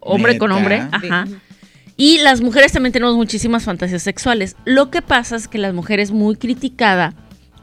hombre 0.00 0.38
con 0.38 0.52
hombre, 0.52 0.76
ajá. 0.92 1.26
Y 1.96 2.18
las 2.18 2.40
mujeres 2.40 2.72
también 2.72 2.92
tenemos 2.92 3.14
muchísimas 3.16 3.64
fantasías 3.64 4.02
sexuales. 4.02 4.56
Lo 4.64 4.90
que 4.90 5.02
pasa 5.02 5.36
es 5.36 5.48
que 5.48 5.58
la 5.58 5.72
mujer 5.72 6.00
es 6.00 6.10
muy 6.12 6.36
criticada 6.36 7.14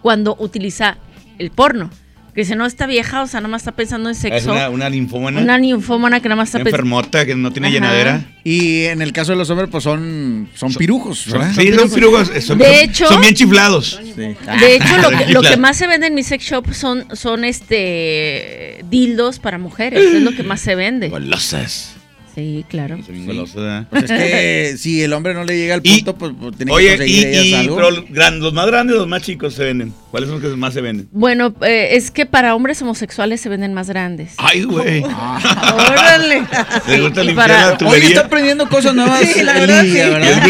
cuando 0.01 0.35
utiliza 0.39 0.97
el 1.39 1.49
porno. 1.51 1.89
Que 2.37 2.41
dice, 2.43 2.55
no, 2.55 2.67
está 2.67 2.85
vieja, 2.85 3.23
o 3.23 3.25
sea, 3.25 3.39
nada 3.39 3.49
más 3.49 3.63
está 3.63 3.71
pensando 3.71 4.09
en 4.09 4.13
Es 4.15 4.21
sexo. 4.21 4.51
una, 4.51 4.69
una 4.69 4.91
linfómana. 4.91 5.41
Una 5.41 5.57
ninfómana 5.57 6.19
que 6.19 6.29
nada 6.29 6.35
más 6.35 6.49
está 6.49 6.59
Una 6.59 6.65
pensando. 6.65 6.85
enfermota 6.85 7.25
que 7.25 7.33
no 7.35 7.51
tiene 7.51 7.69
Ajá. 7.69 7.73
llenadera. 7.73 8.25
Y 8.43 8.83
en 8.83 9.01
el 9.01 9.11
caso 9.11 9.31
de 9.31 9.39
los 9.39 9.49
hombres, 9.49 9.69
pues 9.71 9.83
son, 9.83 10.47
son 10.53 10.71
pirujos, 10.75 11.25
¿verdad? 11.31 11.51
Sí, 11.55 11.73
son 11.73 11.89
pirujos. 11.89 12.27
Son, 12.27 12.59
De 12.59 12.65
son- 12.65 12.75
hecho- 12.75 13.07
son 13.07 13.21
bien 13.21 13.33
chiflados. 13.33 13.99
De 14.15 14.75
hecho, 14.75 14.97
lo, 15.01 15.09
que- 15.09 15.15
lo 15.15 15.41
que 15.41 15.47
Chiflados. 15.47 15.57
más 15.59 15.77
se 15.77 15.87
vende 15.87 16.05
en 16.05 16.13
mi 16.13 16.21
sex 16.21 16.43
shop 16.45 16.71
son, 16.73 17.07
son 17.15 17.43
este 17.43 18.81
dildos 18.87 19.39
para 19.39 19.57
mujeres. 19.57 19.99
Es 20.13 20.21
lo 20.21 20.31
que 20.31 20.43
más 20.43 20.61
se 20.61 20.75
vende. 20.75 21.09
Golosas. 21.09 21.95
Sí, 22.37 22.63
claro. 22.69 22.99
Soy 23.03 23.15
bien 23.15 23.25
goloso, 23.25 23.59
¿verdad? 23.59 23.87
Pues 23.89 24.03
es 24.03 24.11
que 24.11 24.75
si 24.77 25.01
el 25.01 25.11
hombre 25.13 25.33
no 25.33 25.43
le 25.43 25.57
llega 25.57 25.73
al 25.73 25.81
Y- 25.83 25.95
punto, 25.95 26.15
pues, 26.15 26.33
pues, 26.39 26.55
tiene 26.55 26.69
que 26.69 26.75
Oye, 26.75 26.85
y, 26.85 26.97
conseguir 26.97 27.27
ellas 27.29 27.45
y- 27.45 27.53
algo. 27.55 27.75
pero 27.77 27.89
los, 27.91 28.09
gran- 28.11 28.39
los 28.39 28.53
más 28.53 28.67
grandes 28.67 28.95
o 28.95 28.99
los 28.99 29.07
más 29.07 29.23
chicos 29.23 29.55
se 29.55 29.63
venden. 29.63 29.91
¿Cuáles 30.11 30.29
son 30.29 30.39
los 30.39 30.51
que 30.51 30.55
más 30.55 30.71
se 30.75 30.81
venden? 30.81 31.09
Bueno, 31.11 31.55
eh, 31.61 31.89
es 31.93 32.11
que 32.11 32.27
para 32.27 32.53
hombres 32.53 32.79
homosexuales 32.83 33.41
se 33.41 33.49
venden 33.49 33.73
más 33.73 33.89
grandes. 33.89 34.35
Ay, 34.37 34.63
güey. 34.65 35.03
Órale. 35.89 36.43
Les 36.87 37.01
gusta 37.01 37.23
y 37.23 37.27
limpiar 37.27 37.47
para- 37.49 37.61
la 37.61 37.67
Oye, 37.69 37.77
tubería. 37.77 38.07
está 38.09 38.21
aprendiendo 38.21 38.69
cosas 38.69 38.93
nuevas. 38.93 39.19
Sí, 39.21 39.41
la 39.43 39.53
verdad, 39.53 39.81
sí. 39.81 39.89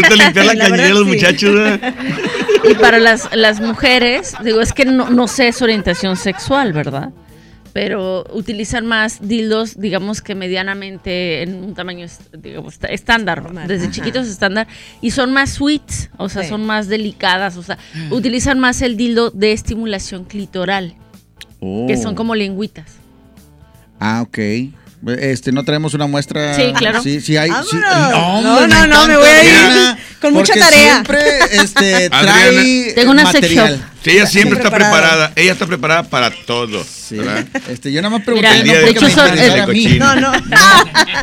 gusta 0.00 0.14
limpiar 0.16 0.44
la, 0.44 0.54
La 0.58 0.64
cañería 0.68 0.86
a 0.86 0.90
los 0.90 1.04
sí. 1.04 1.04
muchachos, 1.14 1.54
¿verdad? 1.54 1.94
Y 2.70 2.74
para 2.74 2.98
las, 2.98 3.28
las 3.34 3.60
mujeres, 3.60 4.34
digo, 4.44 4.60
es 4.60 4.74
que 4.74 4.84
no, 4.84 5.08
no 5.08 5.26
sé 5.26 5.52
su 5.54 5.64
orientación 5.64 6.16
sexual, 6.16 6.72
¿verdad? 6.74 7.10
Pero 7.80 8.24
utilizan 8.32 8.86
más 8.86 9.18
dildos, 9.28 9.78
digamos 9.78 10.20
que 10.20 10.34
medianamente 10.34 11.42
en 11.44 11.62
un 11.62 11.74
tamaño 11.74 12.08
digamos, 12.32 12.72
está- 12.74 12.88
estándar, 12.88 13.48
desde 13.68 13.84
Ajá. 13.84 13.92
chiquitos 13.92 14.26
estándar, 14.26 14.66
y 15.00 15.12
son 15.12 15.32
más 15.32 15.50
sweets, 15.50 16.10
o 16.16 16.28
sea, 16.28 16.42
Sí. 16.42 16.48
son 16.48 16.66
más 16.66 16.88
delicadas, 16.88 17.56
o 17.56 17.62
sea, 17.62 17.78
utilizan 18.10 18.58
más 18.58 18.82
el 18.82 18.96
dildo 18.96 19.30
de 19.30 19.52
estimulación 19.52 20.24
clitoral, 20.24 20.96
que 21.60 21.96
son 21.96 22.14
Oh. 22.14 22.16
como 22.16 22.34
lengüitas. 22.34 22.86
Ah, 24.00 24.22
ok. 24.22 24.38
Este, 25.20 25.52
no 25.52 25.62
traemos 25.62 25.94
una 25.94 26.08
muestra. 26.08 26.54
Sí, 26.54 26.72
claro. 26.76 27.00
Sí, 27.00 27.20
sí 27.20 27.36
hay. 27.36 27.48
sí- 27.50 27.76
hombre, 27.76 28.42
No, 28.42 28.66
no, 28.66 28.86
no, 28.88 29.06
me 29.06 29.16
voy 29.16 29.28
a 29.28 29.44
ir 29.44 29.97
con 30.28 30.40
mucha 30.40 30.52
porque 30.54 30.60
tarea. 30.60 30.92
Siempre 30.94 31.38
este, 31.52 32.10
trae 32.10 32.48
Adriana. 32.48 32.94
Tengo 32.94 33.10
una 33.12 33.22
material. 33.24 33.84
Sí, 34.02 34.10
ella 34.10 34.26
siempre 34.26 34.58
está 34.58 34.70
preparada. 34.70 35.00
preparada. 35.02 35.32
Ella 35.36 35.52
está 35.52 35.66
preparada 35.66 36.02
para 36.04 36.30
todo. 36.30 36.84
¿verdad? 37.10 37.46
Este, 37.68 37.90
yo 37.90 38.00
nada 38.02 38.16
más 38.16 38.24
pregunté, 38.24 38.48
Mira, 38.62 38.80
no 38.80 38.86
porque 38.86 38.90
hecho 38.90 39.00
me 39.00 39.10
interesara 39.10 39.62
a 39.62 39.64
el 39.64 39.72
mí. 39.72 39.84
cochino. 39.84 40.14
No, 40.14 40.20
no. 40.20 40.32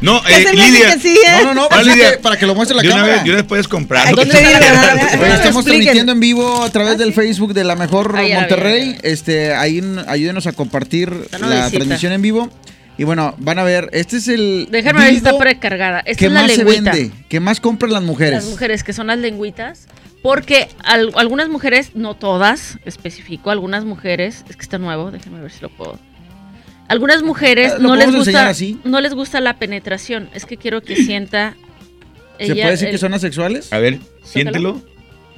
No, 0.02 0.18
eh, 0.28 0.30
me 0.30 0.36
hace 0.36 0.54
Lidia. 0.56 0.94
que 0.94 1.00
sí, 1.00 1.20
¿eh? 1.26 1.30
No, 1.42 1.44
no, 1.46 1.54
no, 1.54 1.68
Ah, 1.72 1.82
es 1.82 1.88
Lidia. 1.88 2.12
que 2.12 2.18
para 2.18 2.38
que 2.38 2.46
lo 2.46 2.56
muestre 2.56 2.76
la 2.76 2.82
de 2.82 2.88
una 2.90 2.96
cámara. 2.98 3.14
vez, 3.16 3.24
de 3.24 3.30
una 3.30 3.38
vez 3.38 3.46
puedes 3.48 3.68
comprar. 3.68 4.08
Estamos 4.08 5.64
transmitiendo 5.66 6.12
en 6.12 6.20
vivo 6.20 6.64
a 6.64 6.70
través 6.72 6.98
del 6.98 7.14
Facebook 7.14 7.54
de 7.54 7.64
la 7.64 7.76
mejor 7.76 8.14
Monterrey. 8.14 8.98
Este, 9.04 9.54
ahí 9.54 9.82
ayúdenos 10.08 10.48
a 10.48 10.54
compartir 10.54 11.14
la 11.40 11.70
transmisión 11.70 12.12
en 12.14 12.22
vivo. 12.22 12.50
Y 12.98 13.04
bueno, 13.04 13.36
van 13.40 13.60
a 13.60 13.64
ver, 13.64 13.90
este 13.92 14.18
es 14.18 14.28
el 14.30 14.68
Déjame 14.72 15.00
ver 15.02 15.10
si 15.12 15.18
está 15.18 15.38
precargada. 15.38 16.00
Esta 16.00 16.20
que 16.20 16.26
es 16.28 16.32
la 16.32 16.42
más 16.42 16.52
se 16.52 16.58
lengüita. 16.64 16.92
vende, 16.94 17.12
que 17.28 17.40
más 17.40 17.60
compran 17.60 17.92
las 17.92 18.04
mujeres. 18.04 18.34
Las 18.34 18.46
mujeres, 18.50 18.84
que 18.84 18.94
son 18.94 19.08
las 19.08 19.20
lengüitas. 19.20 19.88
Porque 20.22 20.70
al- 20.84 21.12
algunas 21.16 21.50
mujeres, 21.50 21.92
no 21.94 22.16
todas, 22.16 22.80
especifico, 22.86 23.52
algunas 23.52 23.86
mujeres, 23.86 24.44
es 24.50 24.56
que 24.56 24.64
está 24.64 24.78
nuevo, 24.80 25.12
déjenme 25.12 25.40
ver 25.42 25.52
si 25.52 25.62
lo 25.62 25.70
puedo. 25.70 26.00
Algunas 26.88 27.22
mujeres 27.22 27.74
¿lo 27.80 27.90
no 27.90 27.96
les 27.96 28.12
gusta 28.16 28.48
así? 28.50 28.80
no 28.84 29.02
les 29.02 29.14
gusta 29.14 29.40
la 29.42 29.58
penetración, 29.60 30.30
es 30.34 30.46
que 30.46 30.58
quiero 30.58 30.82
que 30.82 30.96
sienta 31.06 31.56
¿Se 32.40 32.46
ella 32.46 32.56
puede 32.56 32.72
decir 32.72 32.88
el- 32.88 32.92
que 32.94 32.98
son 32.98 33.14
asexuales? 33.14 33.72
A 33.74 33.78
ver, 33.80 34.00
siéntelo. 34.24 34.82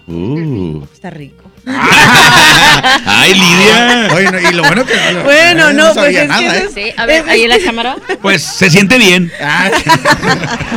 Uh. 0.07 0.83
Está 0.93 1.09
rico. 1.09 1.43
Ay, 3.05 3.33
Lidia. 3.33 4.07
Oye, 4.15 4.31
no, 4.31 4.39
y 4.39 4.53
lo 4.53 4.63
bueno 4.63 4.85
que 4.85 4.95
no, 5.13 5.23
Bueno, 5.23 5.73
no, 5.73 5.93
pues 5.93 6.15
es 6.15 6.21
que 6.21 6.27
nada, 6.27 6.57
¿eh? 6.57 6.69
Sí, 6.73 6.81
a 6.95 7.05
ver, 7.05 7.27
ahí 7.27 7.43
en 7.43 7.49
la 7.49 7.59
cámara. 7.59 7.95
Pues 8.21 8.41
se 8.43 8.69
siente 8.69 8.97
bien. 8.97 9.31
Ah, 9.41 9.69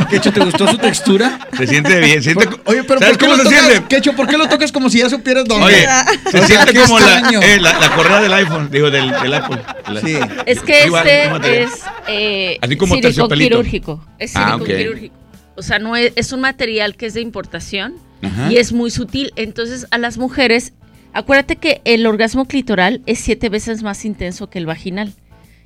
Quecho, 0.09 0.31
¿te 0.33 0.41
gustó 0.41 0.67
su 0.67 0.77
textura? 0.77 1.39
Se 1.57 1.67
siente 1.67 1.99
bien. 1.99 2.21
Siente, 2.21 2.47
Oye, 2.65 2.83
pero 2.83 2.99
¿Sabes 2.99 3.17
¿por 3.17 3.19
qué 3.19 3.25
cómo 3.25 3.37
lo 3.37 3.43
se 3.43 3.55
tocas, 3.55 3.65
siente? 3.69 3.87
Quecho, 3.95 4.13
¿por 4.15 4.27
qué 4.27 4.37
lo 4.37 4.49
tocas 4.49 4.71
como 4.71 4.89
si 4.89 4.99
ya 4.99 5.09
supieras 5.09 5.45
dónde? 5.45 5.65
Oye, 5.65 5.87
O 6.25 6.31
se 6.31 6.37
sea, 6.39 6.47
siente 6.65 6.73
como 6.81 6.99
la, 6.99 7.19
eh, 7.41 7.59
la, 7.59 7.79
la 7.79 7.95
correa 7.95 8.19
del 8.21 8.33
iPhone, 8.33 8.69
digo, 8.71 8.89
del, 8.91 9.11
del 9.11 9.33
Apple. 9.33 9.61
La- 9.87 10.01
Sí. 10.01 10.17
Es 10.47 10.61
que 10.61 10.87
Igual, 10.87 11.07
este 11.07 11.63
es 11.63 11.71
eh, 12.07 12.57
Así 12.61 12.75
como 12.75 12.95
quirúrgico. 12.99 14.03
Es 14.17 14.35
Ah, 14.35 14.53
silicón 14.57 14.61
ok. 14.61 14.67
quirúrgico. 14.77 15.15
O 15.55 15.61
sea, 15.61 15.77
no 15.79 15.95
es, 15.95 16.11
es 16.15 16.31
un 16.31 16.41
material 16.41 16.95
que 16.95 17.05
es 17.05 17.13
de 17.13 17.21
importación 17.21 17.93
Ajá. 18.23 18.51
y 18.51 18.57
es 18.57 18.73
muy 18.73 18.89
sutil. 18.89 19.31
Entonces, 19.35 19.85
a 19.91 19.97
las 19.99 20.17
mujeres, 20.17 20.73
acuérdate 21.13 21.55
que 21.57 21.81
el 21.85 22.05
orgasmo 22.05 22.45
clitoral 22.45 23.01
es 23.05 23.19
siete 23.19 23.49
veces 23.49 23.83
más 23.83 24.05
intenso 24.05 24.49
que 24.49 24.59
el 24.59 24.65
vaginal. 24.65 25.13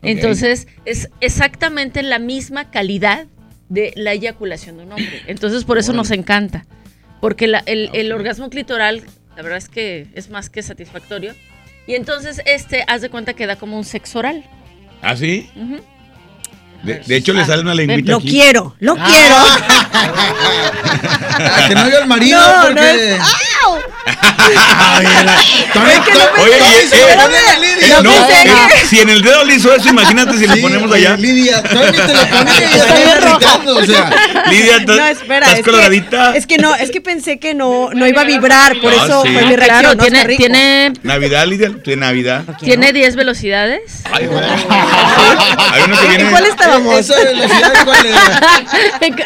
Entonces, 0.02 0.68
es 0.86 1.10
exactamente 1.22 2.04
la 2.04 2.20
misma 2.20 2.70
calidad 2.70 3.26
de 3.70 3.92
la 3.96 4.14
eyaculación 4.14 4.78
de 4.78 4.84
un 4.84 4.92
hombre. 4.92 5.24
Entonces, 5.28 5.64
por 5.64 5.78
eso 5.80 5.94
nos 5.94 6.12
encanta. 6.12 6.66
Porque 7.22 7.48
la- 7.48 7.64
el, 7.66 7.90
el 7.94 8.12
orgasmo 8.12 8.50
clitoral, 8.52 9.02
la 9.36 9.42
verdad 9.42 9.58
es 9.58 9.68
que 9.70 10.08
es 10.14 10.30
más 10.30 10.50
que 10.52 10.62
satisfactorio. 10.62 11.34
Y 11.88 11.96
entonces, 11.96 12.42
este, 12.46 12.84
haz 12.88 13.02
de 13.02 13.10
cuenta 13.10 13.34
que 13.34 13.48
da 13.48 13.56
como 13.56 13.78
un 13.78 13.84
sexo 13.84 14.20
oral. 14.20 14.44
¿Ah, 15.02 15.16
sí? 15.16 15.50
De, 16.84 16.96
de 17.00 17.16
hecho, 17.16 17.34
le 17.34 17.42
Ah, 17.42 17.46
sale 17.46 17.62
una 17.64 17.74
lengüita 17.74 18.12
Lo 18.12 18.18
aquí. 18.18 18.30
quiero, 18.30 18.76
lo 18.80 18.96
Ah. 19.00 19.08
quiero. 19.08 19.36
Ah, 21.38 21.66
que 21.68 21.76
no 21.76 21.84
oiga 21.86 22.00
el 22.00 22.08
marido 22.08 22.40
No, 22.40 22.54
porque... 22.68 22.76
no 22.76 22.82
es- 22.88 23.22
No 23.66 23.80
Tony, 25.74 25.88
Oye, 26.44 26.58
lo 27.90 28.04
no, 28.04 28.12
si 28.88 29.00
en 29.00 29.10
el 29.10 29.22
dedo 29.22 29.44
le 29.46 29.56
hizo 29.56 29.74
eso, 29.74 29.90
imagínate 29.90 30.34
si 30.34 30.46
Sí, 30.46 30.48
le 30.48 30.58
ponemos 30.62 30.92
allá. 30.92 31.16
Lidia, 31.18 31.64
Tony 31.64 31.92
te 31.92 32.14
lo 32.14 33.32
gritando, 33.32 33.76
o 33.78 33.86
sea... 33.86 34.10
Lidia, 34.50 34.78
¿estás, 34.78 34.98
No, 34.98 35.06
espera, 35.08 35.40
estás 35.46 35.60
es 35.60 35.66
coloradita? 35.66 36.32
que, 36.34 36.38
es 36.38 36.48
que 36.48 36.58
no, 36.58 36.76
es 36.76 36.92
que 36.92 37.02
pensé 37.02 37.40
que 37.40 37.54
no, 37.54 37.90
no 37.94 38.08
iba 38.08 38.22
a 38.22 38.26
vibrar, 38.26 38.80
por 38.80 38.94
Ah, 38.94 39.06
eso 39.06 39.24
sí. 39.24 39.30
fue 39.34 39.42
mi 39.46 39.54
Ah, 39.54 39.58
reacción. 39.58 39.66
claro, 39.82 39.96
¿no? 39.96 40.04
tiene, 40.04 40.26
tiene, 40.38 40.94
Navidad, 41.04 41.48
Lidia, 41.48 41.70
de 41.70 41.96
Navidad. 41.96 42.44
tiene 42.62 42.94
10 42.94 43.16
velocidades. 43.16 43.82
Ay, 44.12 44.28
güey. 44.28 44.44
Hay 44.44 45.82
uno 45.86 45.98
que 46.00 46.06
¿En 46.06 46.10
viene. 46.18 46.30
cuál 46.32 46.46
estábamos? 46.46 47.00
¿Esa 47.00 47.16
velocidad 47.24 47.74
cuál 47.86 48.06
era? 48.06 48.42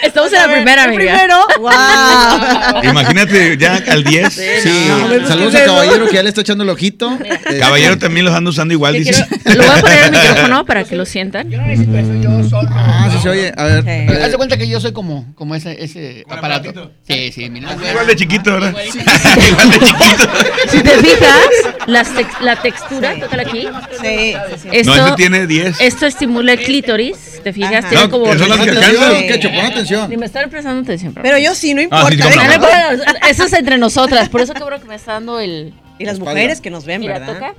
Estamos 0.04 0.32
en 0.34 0.40
la 0.40 0.48
primera, 0.54 0.84
¿el 0.86 0.90
amiga. 0.90 1.14
primero? 1.14 1.48
¡Wow! 1.60 2.84
Imagínate 2.84 3.58
ya 3.58 3.82
al 3.90 4.04
10. 4.04 4.29
Sí, 4.30 4.70
No, 4.88 5.08
me 5.08 5.28
saludos 5.28 5.46
gusta 5.46 5.60
a 5.60 5.64
eso. 5.64 5.74
Caballero 5.76 6.08
que 6.08 6.14
ya 6.16 6.24
le 6.24 6.30
está 6.30 6.42
echando 6.42 6.64
el 6.64 6.70
ojito. 6.70 7.18
Este, 7.24 7.60
Caballero 7.60 7.98
también 7.98 8.26
los 8.26 8.34
anda 8.36 8.50
usando 8.50 8.74
igual, 8.74 8.94
dice. 8.94 9.26
lo 9.46 9.64
voy 9.64 9.66
a 9.78 9.82
poner 9.82 10.04
el 10.06 10.12
micrófono 10.12 10.66
para 10.66 10.84
que 10.84 10.96
lo 10.96 11.06
sientan. 11.06 11.50
Ah, 12.72 13.10
sí 13.12 13.20
se 13.22 13.30
oye. 13.30 13.52
A 13.56 13.64
ver. 13.66 13.84
Eh, 13.88 14.20
Haz 14.24 14.32
de 14.32 14.38
cuenta 14.38 14.58
que 14.58 14.68
yo 14.68 14.80
soy 14.80 14.92
como, 14.92 15.34
como 15.36 15.56
ese, 15.56 15.82
ese 15.84 16.24
aparato. 16.30 16.92
Sí, 17.08 17.32
sí, 17.32 17.50
mira. 17.50 17.76
Igual 17.90 18.08
de 18.08 18.16
chiquito, 18.16 18.54
¿verdad? 18.54 18.74
Igual 19.50 19.72
de 19.72 19.80
chiquito. 19.80 20.30
Si 20.70 20.82
te 20.84 20.90
fijas, 20.98 21.48
la 22.42 22.56
textura, 22.62 23.20
tócala 23.20 23.44
aquí. 23.44 23.68
Sí. 24.02 24.34
Esto, 24.72 24.96
No, 24.96 25.08
ese 25.08 25.16
tiene 25.16 25.48
10. 25.48 25.82
esto 25.82 26.06
estimula 26.06 26.54
el 26.54 26.60
clítoris, 26.60 27.39
¿te 27.40 27.54
fijas? 27.54 27.88
Tiene 27.90 28.04
No, 28.06 28.10
como... 28.10 28.26
que 28.32 28.38
son 28.40 28.50
las 28.50 28.60
que 28.60 28.70
alcanzan. 28.70 29.54
Pon 29.54 29.66
atención. 29.66 30.10
Ni 30.10 30.18
me 30.18 30.26
están 30.26 30.50
prestando 30.50 30.82
atención. 30.82 31.14
Pero 31.22 31.38
yo 31.38 31.56
sí, 31.56 31.74
no 31.74 31.82
Ah, 31.82 31.84
importa. 32.10 32.32
sí, 32.32 32.38
venga. 32.40 32.58
no. 32.58 33.28
Eso 33.30 33.44
es 33.46 33.54
entre 33.54 33.78
nosotras, 33.78 34.30
por 34.30 34.42
eso 34.42 34.54
qué 34.54 34.62
bueno 34.64 34.80
que 34.80 34.88
me 34.88 34.96
está 34.96 35.14
dando 35.14 35.40
el... 35.40 35.74
Y 35.98 36.06
las 36.06 36.14
Espalda. 36.14 36.32
mujeres 36.34 36.62
que 36.62 36.70
nos 36.70 36.86
ven, 36.86 37.02
¿verdad? 37.02 37.34
toca. 37.34 37.54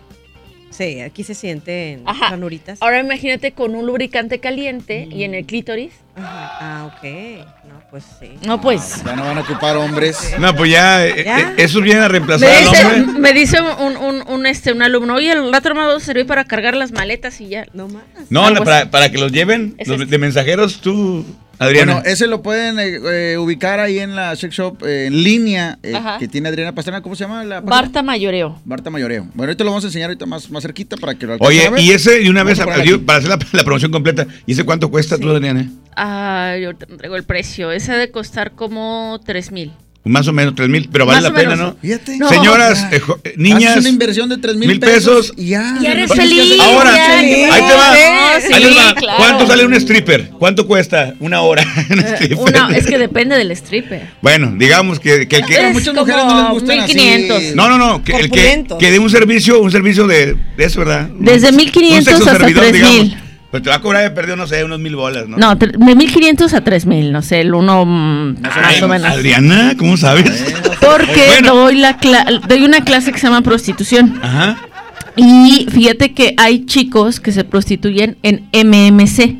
Sí, 0.70 1.00
aquí 1.00 1.24
se 1.24 1.34
sienten 1.34 2.02
Ajá. 2.06 2.30
ranuritas. 2.30 2.78
Ahora 2.80 3.00
imagínate 3.00 3.52
con 3.52 3.74
un 3.74 3.84
lubricante 3.86 4.38
caliente 4.38 5.06
y 5.10 5.24
en 5.24 5.34
el 5.34 5.44
clítoris. 5.44 5.92
Ajá. 6.16 6.50
Ah, 6.60 6.86
ok. 6.96 7.59
No, 7.80 7.90
pues 7.90 8.04
sí. 8.20 8.30
No, 8.46 8.60
pues... 8.60 9.02
Ya 9.04 9.16
no 9.16 9.24
van 9.24 9.38
a 9.38 9.40
ocupar 9.40 9.76
hombres. 9.76 10.34
No, 10.38 10.54
pues 10.54 10.70
ya, 10.70 11.06
eh, 11.06 11.24
Ya. 11.24 11.40
eh, 11.40 11.54
eso 11.58 11.80
viene 11.80 12.00
a 12.00 12.02
Me 12.02 12.08
reemplazar 12.08 12.48
al 12.48 12.64
dice, 12.70 12.84
hombre. 12.84 13.20
me 13.20 13.32
dice 13.32 13.58
un, 13.60 13.96
un, 13.96 14.22
un, 14.28 14.46
este, 14.46 14.72
un 14.72 14.82
alumno, 14.82 15.14
oye, 15.14 15.32
el 15.32 15.52
rato 15.52 15.74
me 15.74 15.80
va 15.84 15.96
a 15.96 16.00
servir 16.00 16.26
para 16.26 16.44
cargar 16.44 16.76
las 16.76 16.92
maletas 16.92 17.40
y 17.40 17.48
ya. 17.48 17.66
No 17.72 17.88
más. 17.88 18.02
No, 18.28 18.42
para, 18.64 18.90
para 18.90 19.10
que 19.10 19.18
los 19.18 19.32
lleven, 19.32 19.74
Es 19.78 19.88
los 19.88 19.98
este. 20.00 20.10
de 20.10 20.18
mensajeros, 20.18 20.80
tú, 20.80 21.24
Adriana. 21.58 21.94
Bueno, 21.96 22.08
ese 22.08 22.26
lo 22.26 22.40
pueden 22.42 22.78
eh, 22.78 23.32
eh, 23.32 23.36
ubicar 23.38 23.80
ahí 23.80 23.98
en 23.98 24.14
la 24.16 24.34
sex 24.36 24.54
shop 24.54 24.82
eh, 24.86 25.06
en 25.06 25.22
línea 25.22 25.78
eh, 25.82 25.94
que 26.18 26.26
tiene 26.28 26.48
Adriana 26.48 26.74
Pastrana. 26.74 27.02
¿Cómo 27.02 27.14
se 27.16 27.24
llama 27.24 27.44
la 27.44 27.56
página? 27.60 27.70
Barta 27.82 28.02
Mayoreo. 28.02 28.58
Barta 28.64 28.88
Mayoreo. 28.90 29.24
Bueno, 29.34 29.50
ahorita 29.50 29.64
lo 29.64 29.70
vamos 29.70 29.84
a 29.84 29.88
enseñar 29.88 30.08
ahorita 30.10 30.24
más, 30.26 30.50
más 30.50 30.62
cerquita 30.62 30.96
para 30.96 31.14
que 31.16 31.26
lo 31.26 31.34
alcancen 31.34 31.58
Oye, 31.58 31.66
a 31.66 31.70
ver. 31.70 31.80
y 31.80 31.90
ese, 31.90 32.22
y 32.22 32.28
una 32.30 32.44
vez, 32.44 32.58
para 32.60 33.18
hacer 33.18 33.28
la, 33.28 33.38
la 33.52 33.64
promoción 33.64 33.90
completa, 33.90 34.26
¿y 34.46 34.52
ese 34.52 34.64
cuánto 34.64 34.90
cuesta 34.90 35.18
tú, 35.18 35.30
Adriana? 35.30 35.68
Ah, 35.96 36.56
yo 36.60 36.74
te 36.74 36.86
traigo 36.86 37.16
el 37.16 37.24
precio. 37.24 37.72
Ese 37.72 37.92
ha 37.92 37.96
de 37.96 38.10
costar 38.10 38.52
como 38.52 39.20
3 39.24 39.52
mil. 39.52 39.72
Más 40.02 40.26
o 40.28 40.32
menos, 40.32 40.54
tres 40.54 40.66
mil, 40.70 40.88
pero 40.90 41.04
vale 41.04 41.20
Más 41.20 41.30
la 41.30 41.38
pena. 41.38 41.56
¿no? 41.56 41.76
Fíjate. 41.78 42.16
No. 42.16 42.26
Señoras, 42.30 42.88
Ya. 42.90 42.96
eh, 42.96 43.00
jo- 43.00 43.20
niñas, 43.36 43.72
Haces 43.72 43.80
una 43.82 43.88
inversión 43.90 44.30
de 44.30 44.38
3 44.38 44.56
mil 44.56 44.66
mil 44.68 44.80
pesos, 44.80 45.34
y 45.36 45.48
ya. 45.50 45.76
Y 45.78 45.84
eres 45.86 46.08
no 46.08 46.14
feliz. 46.14 46.58
Ahora, 46.58 46.94
ya, 46.96 47.18
ahí 47.18 47.34
te 47.34 47.74
va. 47.74 48.40
Sí, 48.40 48.52
Ahí 48.54 48.64
les 48.64 48.76
va. 48.78 48.94
claro. 48.94 49.18
¿Cuánto 49.18 49.46
sale 49.46 49.66
un 49.66 49.74
stripper? 49.74 50.30
¿Cuánto 50.38 50.66
cuesta 50.66 51.12
una 51.20 51.42
hora 51.42 51.62
en 51.90 51.98
Eh, 51.98 52.12
stripper? 52.14 52.38
una- 52.38 52.74
es 52.74 52.86
que 52.86 52.96
depende 52.96 53.36
del 53.36 53.50
stripper. 53.50 54.08
Bueno, 54.22 54.54
digamos 54.56 54.98
que, 54.98 55.28
que 55.28 55.36
el 55.36 55.44
que... 55.44 55.66
Es 55.66 55.72
muchas 55.74 55.94
mujeres 55.94 56.24
no 56.24 56.42
les 56.44 56.50
gustan 56.52 56.80
así. 56.80 56.94
1500. 56.94 57.54
No, 57.56 57.68
no, 57.68 57.76
no, 57.76 58.02
que, 58.02 58.12
el 58.16 58.30
que, 58.30 58.64
que 58.78 58.90
dé 58.90 58.98
un 58.98 59.10
servicio, 59.10 59.60
un 59.60 59.70
servicio 59.70 60.06
de, 60.06 60.34
de 60.56 60.64
eso, 60.64 60.78
¿verdad? 60.80 61.10
Desde 61.18 61.50
Un- 61.50 61.56
1500 61.56 61.98
un 61.98 62.04
sexo 62.20 62.30
hasta 62.30 62.38
servidor, 62.46 62.64
3000. 62.70 63.18
Digamos. 63.50 63.52
Pues 63.52 63.62
te 63.62 63.70
va 63.70 63.76
a 63.76 63.80
cobrar 63.80 64.02
de 64.04 64.10
perdido, 64.10 64.36
no 64.36 64.46
sé, 64.46 64.62
unos 64.64 64.78
mil 64.78 64.94
bolas, 64.96 65.28
¿no? 65.28 65.36
No, 65.36 65.54
de 65.56 65.76
1500 65.76 66.54
a 66.54 66.60
3000, 66.62 67.12
no 67.12 67.22
sé, 67.22 67.40
el 67.40 67.54
uno 67.54 67.84
mm, 67.84 68.40
más 68.42 68.52
Ay, 68.62 68.82
o 68.82 68.88
menos. 68.88 69.10
Adriana, 69.10 69.74
¿cómo 69.76 69.96
sabes? 69.96 70.44
Porque 70.80 71.24
Bueno. 71.40 71.54
doy, 71.54 71.76
la 71.76 71.96
doy 72.48 72.62
una 72.64 72.82
clase 72.84 73.12
que 73.12 73.18
se 73.18 73.26
llama 73.26 73.42
prostitución. 73.42 74.18
Ajá. 74.22 74.56
Y 75.16 75.66
fíjate 75.70 76.12
que 76.14 76.34
hay 76.38 76.64
chicos 76.66 77.18
que 77.20 77.32
se 77.32 77.42
prostituyen 77.44 78.16
en 78.22 78.46
MMC 78.52 79.36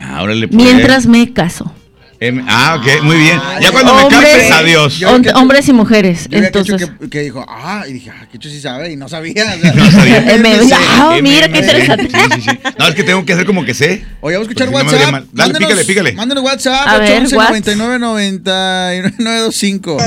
Ah, 0.00 0.22
órale, 0.22 0.46
pues. 0.48 0.62
mientras 0.62 1.06
me 1.06 1.32
caso. 1.32 1.72
Em, 2.20 2.44
ah, 2.48 2.76
ok, 2.80 3.02
muy 3.04 3.16
bien. 3.16 3.40
Ya 3.60 3.70
cuando 3.70 3.94
me 3.94 4.02
Hombres- 4.02 4.18
capes, 4.32 4.50
adiós. 4.50 5.00
Hom- 5.02 5.32
hombres 5.36 5.68
y 5.68 5.72
mujeres. 5.72 6.26
Yo 6.28 6.38
Entonces, 6.38 6.90
que, 7.00 7.08
que 7.08 7.20
dijo, 7.20 7.46
ah, 7.48 7.84
y 7.88 7.92
dije, 7.92 8.10
ah, 8.10 8.26
Quecho 8.30 8.48
sí 8.48 8.60
sabe, 8.60 8.90
y 8.90 8.96
no 8.96 9.08
sabía. 9.08 9.32
o 9.34 9.36
sea, 9.36 9.56
No 9.74 9.90
sabía. 9.92 10.34
Eh, 10.34 10.38
me- 10.42 10.58
Sí. 10.64 10.70
ah, 10.74 11.16
mira 11.22 11.46
qué 11.48 11.58
em, 11.58 11.64
interesante. 11.64 12.08
sí, 12.10 12.18
sí, 12.34 12.40
sí. 12.50 12.58
No, 12.76 12.88
es 12.88 12.94
que 12.96 13.04
tengo 13.04 13.24
que 13.24 13.32
hacer 13.34 13.46
como 13.46 13.64
que 13.64 13.72
sé. 13.72 14.04
Oye, 14.20 14.34
vamos 14.36 14.48
a 14.48 14.50
escuchar 14.50 14.68
Porque 14.68 14.84
no 14.84 14.90
me 14.90 14.96
WhatsApp. 14.96 15.12
mal. 15.12 15.26
Dale, 15.32 15.52
Mándenos- 15.52 15.68
pícale, 15.68 15.84
pícale. 15.84 16.12
Mándenos 16.14 16.44
WhatsApp, 16.44 16.88
A 16.88 16.98
ver, 16.98 17.22
811 17.22 17.36
what? 17.36 17.48
99 17.50 17.98
9925. 18.00 19.98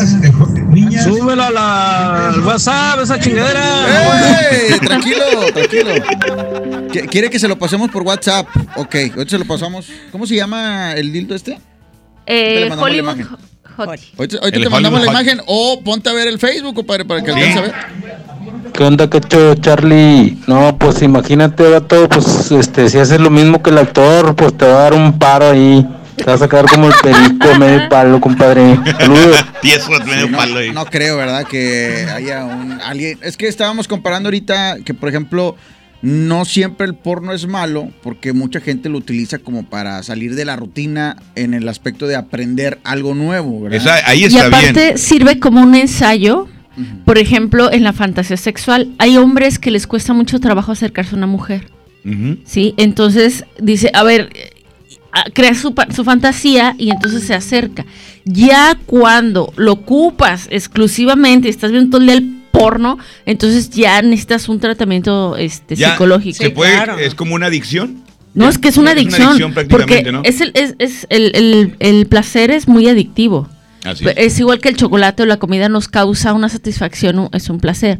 Súbelo 1.03 1.43
a 1.43 1.49
la, 1.49 2.27
al 2.29 2.39
WhatsApp, 2.41 2.99
esa 3.03 3.19
chingadera. 3.19 4.49
¡Ey! 4.51 4.79
Tranquilo, 4.79 5.25
tranquilo. 5.53 5.91
Qu- 6.91 7.09
¿Quiere 7.09 7.29
que 7.29 7.39
se 7.39 7.47
lo 7.47 7.57
pasemos 7.57 7.89
por 7.89 8.03
WhatsApp? 8.03 8.47
Ok, 8.75 8.95
ahorita 9.15 9.29
se 9.29 9.37
lo 9.39 9.45
pasamos. 9.45 9.87
¿Cómo 10.11 10.27
se 10.27 10.35
llama 10.35 10.93
el 10.93 11.11
dildo 11.13 11.35
este? 11.35 11.57
Eh, 12.25 12.69
Hollywood 12.77 12.99
imagen. 12.99 13.27
Hot. 13.77 13.89
Ahorita, 14.17 14.37
ahorita 14.37 14.57
El 14.57 14.63
te 14.63 14.69
mandamos 14.69 14.99
la 14.99 15.11
Hollywood 15.11 15.21
imagen 15.21 15.41
o 15.47 15.81
ponte 15.83 16.09
a 16.09 16.13
ver 16.13 16.27
el 16.27 16.39
Facebook, 16.39 16.75
compadre, 16.75 17.05
para 17.05 17.23
que 17.23 17.31
alcance 17.31 17.59
a 17.59 17.61
ver. 17.61 17.73
¿Qué 18.73 18.83
onda, 18.83 19.09
cacho, 19.09 19.55
Charlie? 19.55 20.37
No, 20.47 20.77
pues 20.77 21.01
imagínate, 21.01 21.69
vato, 21.69 22.07
pues 22.07 22.51
este, 22.51 22.89
si 22.89 22.97
haces 22.99 23.19
lo 23.19 23.29
mismo 23.29 23.61
que 23.61 23.69
el 23.69 23.77
actor, 23.77 24.35
pues 24.35 24.57
te 24.57 24.65
va 24.65 24.71
a 24.71 24.83
dar 24.83 24.93
un 24.93 25.17
paro 25.19 25.49
ahí. 25.49 25.85
Te 26.15 26.23
vas 26.25 26.41
a 26.41 26.47
quedar 26.47 26.65
como 26.67 26.87
el 26.87 26.93
perico, 27.01 27.55
medio 27.59 27.89
palo, 27.89 28.21
compadre. 28.21 28.79
Saludos. 28.99 29.45
No, 29.61 30.37
palo 30.37 30.59
ahí. 30.59 30.71
no 30.71 30.85
creo, 30.85 31.17
¿verdad? 31.17 31.45
Que 31.45 32.07
haya 32.13 32.43
un 32.45 32.79
alguien. 32.81 33.19
Es 33.21 33.37
que 33.37 33.47
estábamos 33.47 33.87
comparando 33.87 34.27
ahorita 34.27 34.77
que, 34.83 34.93
por 34.93 35.07
ejemplo, 35.09 35.55
no 36.01 36.45
siempre 36.45 36.85
el 36.87 36.95
porno 36.95 37.31
es 37.33 37.47
malo, 37.47 37.89
porque 38.01 38.33
mucha 38.33 38.59
gente 38.59 38.89
lo 38.89 38.97
utiliza 38.97 39.37
como 39.39 39.63
para 39.63 40.01
salir 40.03 40.35
de 40.35 40.45
la 40.45 40.55
rutina 40.55 41.15
en 41.35 41.53
el 41.53 41.67
aspecto 41.67 42.07
de 42.07 42.15
aprender 42.15 42.79
algo 42.83 43.13
nuevo, 43.13 43.61
¿verdad? 43.61 43.77
Esa- 43.77 44.09
ahí 44.09 44.21
Y 44.21 44.25
está 44.25 44.47
aparte 44.47 44.85
bien. 44.85 44.97
sirve 44.97 45.39
como 45.39 45.61
un 45.61 45.75
ensayo. 45.75 46.47
Por 47.05 47.17
ejemplo, 47.17 47.71
en 47.71 47.83
la 47.83 47.93
fantasía 47.93 48.37
sexual, 48.37 48.89
hay 48.97 49.17
hombres 49.17 49.59
que 49.59 49.69
les 49.71 49.85
cuesta 49.85 50.13
mucho 50.13 50.39
trabajo 50.39 50.71
acercarse 50.71 51.13
a 51.15 51.17
una 51.17 51.27
mujer. 51.27 51.67
¿sí? 52.45 52.73
Entonces 52.77 53.43
dice, 53.59 53.91
a 53.93 54.01
ver, 54.03 54.29
crea 55.33 55.53
su, 55.53 55.75
su 55.93 56.03
fantasía 56.03 56.73
y 56.79 56.89
entonces 56.89 57.23
se 57.25 57.35
acerca. 57.35 57.85
Ya 58.25 58.75
cuando 58.87 59.53
lo 59.57 59.73
ocupas 59.73 60.47
exclusivamente, 60.49 61.49
estás 61.49 61.71
viendo 61.71 61.91
todo 61.91 62.01
el 62.01 62.07
día 62.07 62.15
el 62.17 62.40
porno, 62.63 62.97
entonces 63.25 63.69
ya 63.69 64.01
necesitas 64.01 64.49
un 64.49 64.59
tratamiento 64.59 65.35
este, 65.37 65.75
Ya 65.75 65.91
psicológico. 65.91 66.37
Se 66.43 66.49
puede, 66.49 67.05
es 67.05 67.15
como 67.15 67.35
una 67.35 67.47
adicción. 67.47 68.03
No, 68.33 68.47
es 68.47 68.57
que 68.57 68.69
es 68.69 68.77
una 68.77 68.91
Es 68.93 69.05
una 69.05 69.15
adicción. 69.31 69.53
prácticamente, 69.53 69.95
porque 69.95 70.11
¿no? 70.11 70.21
es 70.23 70.39
el, 70.41 70.51
es, 70.53 70.75
es 70.79 71.05
el, 71.09 71.31
el- 71.35 71.75
el 71.79 72.05
placer 72.05 72.49
es 72.51 72.67
muy 72.67 72.87
adictivo. 72.87 73.49
Así 73.83 74.05
Es 74.15 74.39
igual 74.39 74.59
que 74.59 74.69
el 74.69 74.77
chocolate 74.77 75.23
o 75.23 75.25
la 75.25 75.37
comida 75.37 75.67
nos 75.67 75.87
causa 75.87 76.33
una 76.33 76.47
satisfacción, 76.49 77.29
es 77.33 77.49
un 77.49 77.59
placer. 77.59 77.99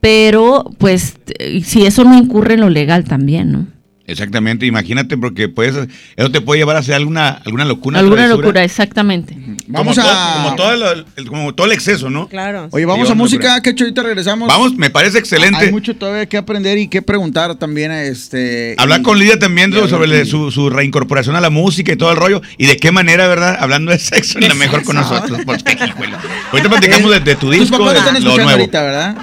Pero, 0.00 0.64
pues, 0.78 1.14
si 1.62 1.84
eso 1.84 2.04
no 2.04 2.16
incurre 2.16 2.54
en 2.54 2.60
lo 2.60 2.70
legal 2.70 3.04
también, 3.04 3.52
¿no? 3.52 3.66
Exactamente, 4.10 4.66
imagínate 4.66 5.16
porque 5.16 5.48
puedes, 5.48 5.88
eso 6.16 6.30
te 6.30 6.40
puede 6.40 6.60
llevar 6.60 6.76
a 6.76 6.80
hacer 6.80 6.94
alguna, 6.94 7.28
alguna 7.44 7.64
locura. 7.64 7.98
Alguna 7.98 8.16
travesura. 8.16 8.42
locura, 8.46 8.64
exactamente. 8.64 9.36
Vamos 9.68 9.96
como 9.96 10.08
a- 10.08 10.12
Todo, 10.12 10.42
como, 10.44 10.56
todo 10.56 10.92
el, 10.92 11.04
el- 11.16 11.26
como 11.28 11.54
todo 11.54 11.66
el 11.66 11.72
exceso, 11.72 12.10
¿no? 12.10 12.28
Claro. 12.28 12.68
Oye, 12.72 12.84
vamos 12.86 13.06
Sí, 13.06 13.12
a 13.12 13.14
a 13.14 13.16
música, 13.16 13.62
que 13.62 13.70
ahorita 13.70 14.02
regresamos. 14.02 14.48
Vamos, 14.48 14.74
me 14.76 14.90
parece 14.90 15.18
excelente. 15.18 15.64
Hay 15.66 15.70
mucho 15.70 15.94
todavía 15.96 16.26
que 16.26 16.36
aprender 16.36 16.76
y 16.78 16.88
que 16.88 17.02
preguntar 17.02 17.54
también. 17.56 17.92
Este, 17.92 18.74
Hablar 18.78 19.00
y- 19.00 19.02
con 19.02 19.18
Lidia 19.18 19.38
también 19.38 19.70
y 19.72 19.88
sobre 19.88 20.24
su, 20.26 20.50
su 20.50 20.70
reincorporación 20.70 21.36
a 21.36 21.40
la 21.40 21.50
música 21.50 21.92
y 21.92 21.96
todo 21.96 22.10
el 22.10 22.16
rollo. 22.16 22.40
Y 22.58 22.66
de 22.66 22.76
qué 22.76 22.90
manera, 22.92 23.28
¿verdad? 23.28 23.56
Hablando 23.60 23.92
de 23.92 23.98
sexo, 23.98 24.38
la 24.40 24.54
mejor 24.54 24.82
con 24.82 24.96
nosotros. 24.96 25.40
Pues, 25.46 25.62
qué 25.62 25.72
hijuela. 25.86 26.20
Ahorita 26.52 26.68
platicamos 26.68 27.10
de, 27.12 27.20
de 27.20 27.34
tu 27.36 27.46
Tus 27.50 27.60
disco, 27.60 27.78
papás 27.78 27.92
de 27.94 27.98
están 28.00 28.24
lo 28.24 28.34
nuevo. 28.34 28.50
ahorita, 28.50 28.82
¿verdad? 28.82 29.16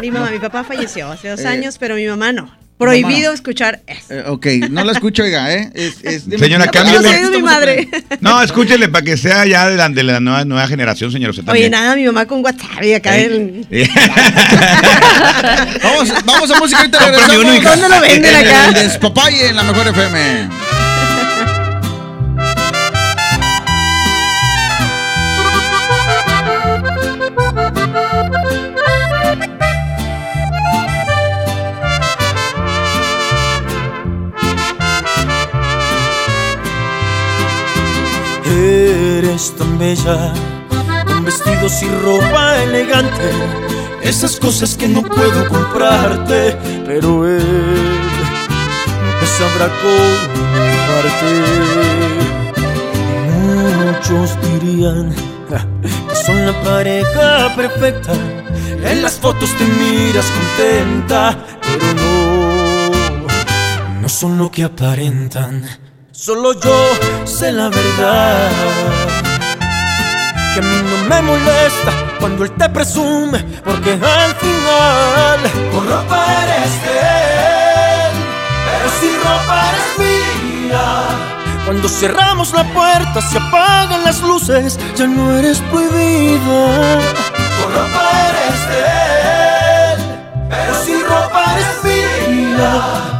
Mi 0.00 0.10
mamá, 0.10 0.30
mi 0.30 0.38
papá 0.38 0.64
falleció 0.64 1.10
hace 1.10 1.28
dos 1.28 1.40
Eh, 1.40 1.46
años, 1.48 1.76
pero 1.78 1.94
mi 1.96 2.06
mamá 2.06 2.32
no. 2.32 2.50
Prohibido 2.80 3.32
escuchar 3.32 3.82
eso. 3.86 4.06
Eh, 4.14 4.24
ok, 4.26 4.46
no 4.70 4.82
la 4.84 4.92
escucho, 4.92 5.22
oiga, 5.22 5.52
¿eh? 5.52 5.70
Es, 5.74 6.02
es 6.02 6.28
de- 6.28 6.38
Señora, 6.38 6.66
cámbiale. 6.68 7.30
mi 7.30 7.42
madre. 7.42 7.88
No, 8.20 8.42
escúchele 8.42 8.88
para 8.88 9.04
que 9.04 9.16
sea 9.16 9.44
ya 9.46 9.68
de 9.68 9.76
la, 9.76 9.88
de 9.90 10.02
la 10.02 10.18
nueva, 10.18 10.44
nueva 10.46 10.66
generación, 10.66 11.12
señor. 11.12 11.30
Usted 11.30 11.46
Oye, 11.48 11.68
nada, 11.68 11.94
mi 11.94 12.04
mamá 12.06 12.24
con 12.26 12.42
WhatsApp 12.44 12.82
y 12.82 12.94
acá 12.94 13.16
en... 13.18 13.66
Vamos, 15.82 16.12
vamos 16.24 16.50
a 16.50 16.58
música, 16.58 16.82
regresamos. 16.82 17.62
¿Dónde 17.62 17.88
lo 17.88 18.00
venden 18.00 18.34
En 18.34 18.46
acá? 18.46 18.68
El 18.68 18.74
Despapalle 18.74 19.48
en 19.48 19.56
la 19.56 19.62
mejor 19.64 19.88
FM. 19.88 20.48
Eres 39.30 39.54
tan 39.56 39.78
bella, 39.78 40.34
con 41.06 41.24
vestidos 41.24 41.82
y 41.84 41.88
ropa 42.02 42.60
elegante, 42.64 43.30
esas 44.02 44.40
cosas 44.40 44.76
que 44.76 44.88
no 44.88 45.02
puedo 45.02 45.48
comprarte, 45.48 46.58
pero 46.84 47.28
él 47.28 47.40
te 49.20 49.26
sabrá 49.26 49.68
comprarte. 49.84 51.30
Muchos 53.78 54.36
dirían 54.50 55.14
que 56.08 56.16
son 56.26 56.46
la 56.46 56.62
pareja 56.62 57.54
perfecta, 57.54 58.14
en 58.82 59.00
las 59.00 59.12
fotos 59.12 59.50
te 59.56 59.64
miras 59.64 60.26
contenta, 60.26 61.38
pero 61.62 61.94
no, 61.94 62.90
no 64.00 64.08
son 64.08 64.38
lo 64.38 64.50
que 64.50 64.64
aparentan. 64.64 65.89
Solo 66.20 66.52
yo 66.52 66.90
sé 67.24 67.50
la 67.50 67.70
verdad. 67.70 68.50
Que 70.52 70.60
a 70.60 70.62
mí 70.62 70.82
no 70.82 71.08
me 71.08 71.22
molesta 71.22 71.92
cuando 72.18 72.44
él 72.44 72.50
te 72.58 72.68
presume, 72.68 73.38
porque 73.64 73.92
al 73.92 74.34
final 74.34 75.40
con 75.72 75.88
ropa 75.88 76.26
eres 76.42 76.82
de 76.84 76.98
él, 76.98 78.12
pero 78.66 78.90
si 79.00 79.16
ropa 79.16 79.64
eres 79.70 79.98
mía. 79.98 81.64
Cuando 81.64 81.88
cerramos 81.88 82.52
la 82.52 82.64
puerta, 82.64 83.22
se 83.22 83.38
apagan 83.38 84.04
las 84.04 84.20
luces, 84.20 84.78
ya 84.96 85.06
no 85.06 85.32
eres 85.38 85.60
prohibida. 85.70 87.00
Con 87.62 87.72
ropa 87.72 88.10
eres 88.28 88.60
de 88.68 88.82
él, 89.94 89.98
pero 90.50 90.84
si 90.84 91.02
ropa 91.02 91.44
eres 91.54 91.82
mía. 91.82 93.19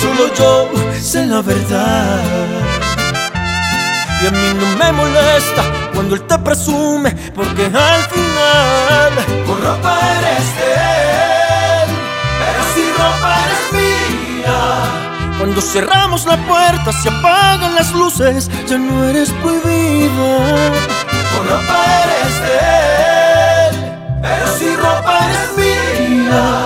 Solo 0.00 0.32
yo 0.34 0.70
sé 1.00 1.24
la 1.26 1.40
verdad. 1.40 2.20
Y 4.22 4.26
a 4.26 4.30
mí 4.30 4.54
no 4.60 4.76
me 4.76 4.92
molesta 4.92 5.62
cuando 5.94 6.14
él 6.16 6.22
te 6.22 6.38
presume, 6.38 7.12
porque 7.34 7.64
al 7.64 8.02
final 8.14 9.12
con 9.46 9.62
ropa 9.62 9.98
eres 10.18 10.56
de 10.58 10.72
él, 11.82 11.88
pero 12.40 12.60
si 12.74 12.82
ropa 12.92 13.38
eres 13.44 13.72
mía. 13.72 15.38
Cuando 15.38 15.60
cerramos 15.62 16.26
la 16.26 16.36
puerta, 16.46 16.92
se 16.92 17.08
apagan 17.08 17.74
las 17.74 17.92
luces, 17.92 18.50
ya 18.66 18.78
no 18.78 19.04
eres 19.04 19.30
prohibida. 19.42 20.72
Con 21.32 21.48
ropa 21.48 21.84
eres 22.04 22.34
de 22.44 22.58
él, 23.68 23.74
pero 24.22 24.58
si 24.58 24.76
ropa 24.76 25.18
eres 25.26 25.56
mía. 25.56 26.65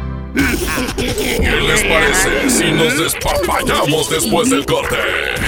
¿Qué 0.33 1.61
les 1.67 1.83
parece 1.83 2.49
si 2.49 2.71
nos 2.71 2.97
despapallamos 2.97 4.09
después 4.09 4.49
del 4.49 4.65
corte? 4.65 4.95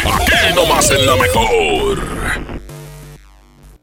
Aquí 0.04 0.56
nomás 0.56 0.92
en 0.92 1.06
la 1.06 1.16
mejor. 1.16 2.43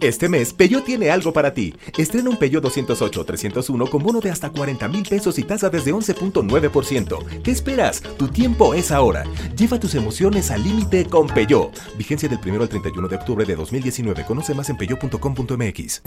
Este 0.00 0.28
mes, 0.28 0.52
Peyo 0.52 0.82
tiene 0.82 1.10
algo 1.10 1.32
para 1.32 1.54
ti. 1.54 1.74
Estrena 1.96 2.28
un 2.28 2.36
Peyo 2.36 2.60
208 2.60 3.24
301 3.24 3.86
con 3.86 4.02
bono 4.02 4.20
de 4.20 4.30
hasta 4.30 4.50
40 4.50 4.88
mil 4.88 5.02
pesos 5.08 5.38
y 5.38 5.42
tasa 5.42 5.70
desde 5.70 5.94
11.9%. 5.94 7.42
¿Qué 7.42 7.50
esperas? 7.50 8.02
Tu 8.18 8.28
tiempo 8.28 8.74
es 8.74 8.90
ahora. 8.90 9.24
Lleva 9.56 9.80
tus 9.80 9.94
emociones 9.94 10.50
al 10.50 10.62
límite 10.62 11.06
con 11.06 11.26
Peyo. 11.28 11.70
Vigencia 11.96 12.28
del 12.28 12.38
1 12.44 12.62
al 12.62 12.68
31 12.68 13.08
de 13.08 13.16
octubre 13.16 13.46
de 13.46 13.56
2019. 13.56 14.24
Conoce 14.26 14.54
más 14.54 14.68
en 14.68 14.76
peyo.com.mx. 14.76 16.02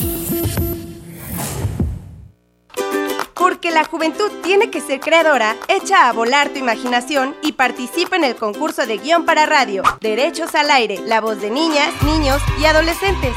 Porque 3.34 3.72
la 3.72 3.86
juventud 3.86 4.30
tiene 4.44 4.70
que 4.70 4.82
ser 4.82 5.00
creadora, 5.00 5.56
echa 5.68 6.08
a 6.08 6.14
volar 6.14 6.50
tu 6.50 6.60
imaginación 6.60 7.36
y 7.42 7.54
participa 7.54 8.16
en 8.18 8.24
el 8.24 8.36
concurso 8.36 8.86
de 8.86 8.98
guion 8.98 9.26
para 9.26 9.48
radio, 9.48 9.82
Derechos 10.02 10.54
al 10.54 10.70
Aire, 10.70 11.00
la 11.06 11.20
voz 11.20 11.42
de 11.42 11.50
niñas, 11.50 11.90
niños 12.04 12.42
y 12.62 12.66
adolescentes. 12.66 13.34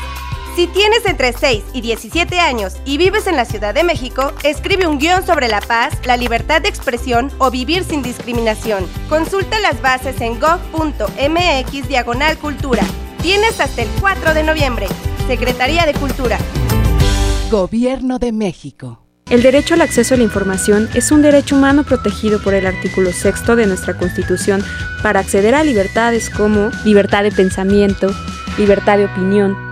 Si 0.54 0.66
tienes 0.66 1.06
entre 1.06 1.32
6 1.32 1.64
y 1.72 1.80
17 1.80 2.38
años 2.38 2.76
y 2.84 2.98
vives 2.98 3.26
en 3.26 3.36
la 3.36 3.46
Ciudad 3.46 3.72
de 3.72 3.84
México, 3.84 4.32
escribe 4.44 4.86
un 4.86 4.98
guion 4.98 5.24
sobre 5.24 5.48
la 5.48 5.62
paz, 5.62 5.94
la 6.04 6.18
libertad 6.18 6.60
de 6.60 6.68
expresión 6.68 7.30
o 7.38 7.50
vivir 7.50 7.84
sin 7.84 8.02
discriminación. 8.02 8.86
Consulta 9.08 9.58
las 9.60 9.80
bases 9.80 10.20
en 10.20 10.38
gov.mx 10.38 11.88
diagonal 11.88 12.36
cultura. 12.36 12.82
Tienes 13.22 13.60
hasta 13.60 13.80
el 13.80 13.88
4 13.98 14.34
de 14.34 14.42
noviembre. 14.42 14.88
Secretaría 15.26 15.86
de 15.86 15.94
Cultura. 15.94 16.36
Gobierno 17.50 18.18
de 18.18 18.32
México. 18.32 18.98
El 19.30 19.40
derecho 19.40 19.72
al 19.72 19.80
acceso 19.80 20.14
a 20.14 20.18
la 20.18 20.24
información 20.24 20.90
es 20.92 21.10
un 21.12 21.22
derecho 21.22 21.56
humano 21.56 21.82
protegido 21.84 22.42
por 22.42 22.52
el 22.52 22.66
artículo 22.66 23.10
6 23.10 23.46
de 23.56 23.66
nuestra 23.66 23.96
Constitución 23.96 24.62
para 25.02 25.20
acceder 25.20 25.54
a 25.54 25.64
libertades 25.64 26.28
como 26.28 26.70
libertad 26.84 27.22
de 27.22 27.32
pensamiento, 27.32 28.14
libertad 28.58 28.98
de 28.98 29.06
opinión, 29.06 29.71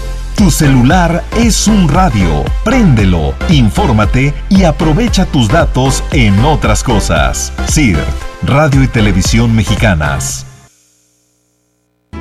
Tu 0.41 0.49
celular 0.49 1.23
es 1.37 1.67
un 1.67 1.87
radio. 1.87 2.43
Préndelo, 2.63 3.35
infórmate 3.49 4.33
y 4.49 4.63
aprovecha 4.63 5.27
tus 5.27 5.47
datos 5.49 6.03
en 6.11 6.43
otras 6.43 6.83
cosas. 6.83 7.53
CIRT, 7.69 8.01
Radio 8.41 8.81
y 8.81 8.87
Televisión 8.87 9.55
Mexicanas. 9.55 10.47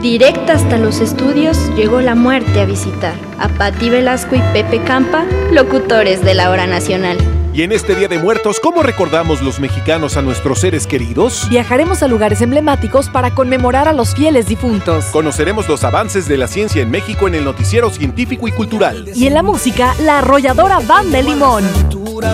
Directa 0.03 0.53
hasta 0.53 0.77
los 0.77 1.01
estudios 1.01 1.57
llegó 1.77 2.03
la 2.03 2.15
muerte 2.15 2.61
a 2.61 2.67
visitar 2.67 3.15
a 3.39 3.49
Patti 3.49 3.89
Velasco 3.89 4.37
y 4.37 4.43
Pepe 4.53 4.83
Campa, 4.85 5.25
locutores 5.51 6.23
de 6.23 6.35
la 6.35 6.51
hora 6.51 6.67
nacional. 6.67 7.17
Y 7.53 7.63
en 7.63 7.73
este 7.73 7.97
Día 7.97 8.07
de 8.07 8.17
Muertos, 8.21 8.61
¿cómo 8.61 8.81
recordamos 8.81 9.43
los 9.43 9.59
mexicanos 9.59 10.17
a 10.17 10.23
nuestros 10.23 10.61
seres 10.61 10.87
queridos? 10.87 11.49
Viajaremos 11.51 12.01
a 12.05 12.07
lugares 12.07 12.43
emblemáticos 12.43 13.09
para 13.11 13.35
conmemorar 13.35 13.89
a 13.89 13.93
los 13.93 14.15
fieles 14.15 14.47
difuntos. 14.47 15.07
Conoceremos 15.07 15.69
los 15.69 15.83
avances 15.83 16.29
de 16.29 16.37
la 16.37 16.47
ciencia 16.47 16.81
en 16.81 16.93
México 16.93 17.27
en 17.27 17.35
el 17.35 17.45
noticiero 17.45 17.91
científico 17.91 18.47
y 18.47 18.53
cultural. 18.53 19.11
Y 19.17 19.27
en 19.27 19.35
la 19.35 19.43
música, 19.43 19.97
la 20.01 20.19
arrolladora 20.19 20.79
Banda 20.79 21.19
de 21.19 21.25
Limón. 21.25 21.65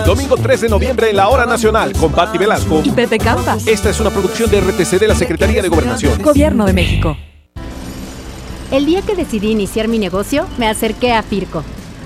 Domingo 0.05 0.37
3 0.37 0.61
de 0.61 0.69
noviembre 0.69 1.09
en 1.09 1.15
la 1.15 1.29
Hora 1.29 1.47
Nacional 1.47 1.93
con 1.93 2.11
Patti 2.11 2.37
Velasco 2.37 2.83
y 2.85 2.91
Pepe 2.91 3.17
Campa. 3.17 3.57
Esta 3.65 3.89
es 3.89 3.99
una 3.99 4.11
producción 4.11 4.51
de 4.51 4.61
RTC 4.61 4.99
de 4.99 5.07
la 5.07 5.15
Secretaría 5.15 5.63
de 5.63 5.69
Gobernación. 5.69 6.21
Gobierno 6.21 6.65
de 6.65 6.73
México. 6.73 7.17
El 8.69 8.85
día 8.85 9.01
que 9.01 9.15
decidí 9.15 9.49
iniciar 9.49 9.87
mi 9.87 9.97
negocio, 9.97 10.45
me 10.59 10.67
acerqué 10.67 11.13
a 11.13 11.23
Firco. 11.23 11.63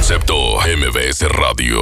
Concepto 0.00 0.56
MBS 0.62 1.28
Radio. 1.28 1.78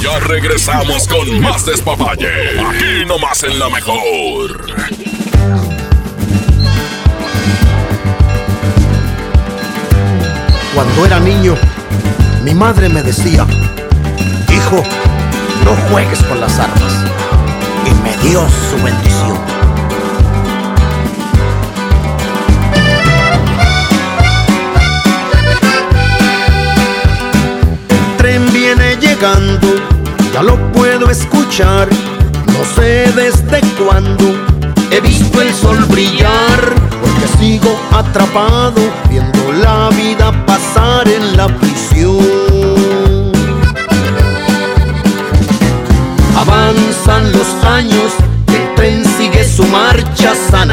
Ya 0.00 0.18
regresamos 0.20 1.06
con 1.06 1.42
más 1.42 1.66
despapalle. 1.66 2.58
Aquí 2.58 3.04
nomás 3.06 3.42
en 3.42 3.58
la 3.58 3.68
mejor. 3.68 4.64
Cuando 10.74 11.04
era 11.04 11.20
niño, 11.20 11.54
mi 12.44 12.54
madre 12.54 12.88
me 12.88 13.02
decía, 13.02 13.46
hijo, 14.50 14.82
no 15.66 15.76
juegues 15.90 16.22
con 16.22 16.40
las 16.40 16.58
armas. 16.58 17.04
Y 17.84 17.90
me 18.02 18.16
dio 18.26 18.40
su 18.70 18.82
bendición. 18.82 19.57
Ya 30.32 30.42
lo 30.42 30.56
puedo 30.72 31.10
escuchar. 31.10 31.88
No 32.46 32.64
sé 32.76 33.10
desde 33.16 33.60
cuándo 33.76 34.24
he 34.92 35.00
visto 35.00 35.42
el 35.42 35.52
sol 35.52 35.84
brillar, 35.86 36.60
porque 37.00 37.26
sigo 37.38 37.76
atrapado 37.90 38.80
viendo 39.10 39.52
la 39.54 39.88
vida 39.90 40.30
pasar 40.46 41.08
en 41.08 41.36
la 41.36 41.48
prisión. 41.48 43.32
Avanzan 46.36 47.32
los 47.32 47.64
años, 47.64 48.12
el 48.46 48.74
tren 48.76 49.04
sigue 49.16 49.42
su 49.44 49.64
marcha 49.64 50.32
San. 50.48 50.70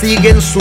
Siguen 0.00 0.42
su 0.42 0.60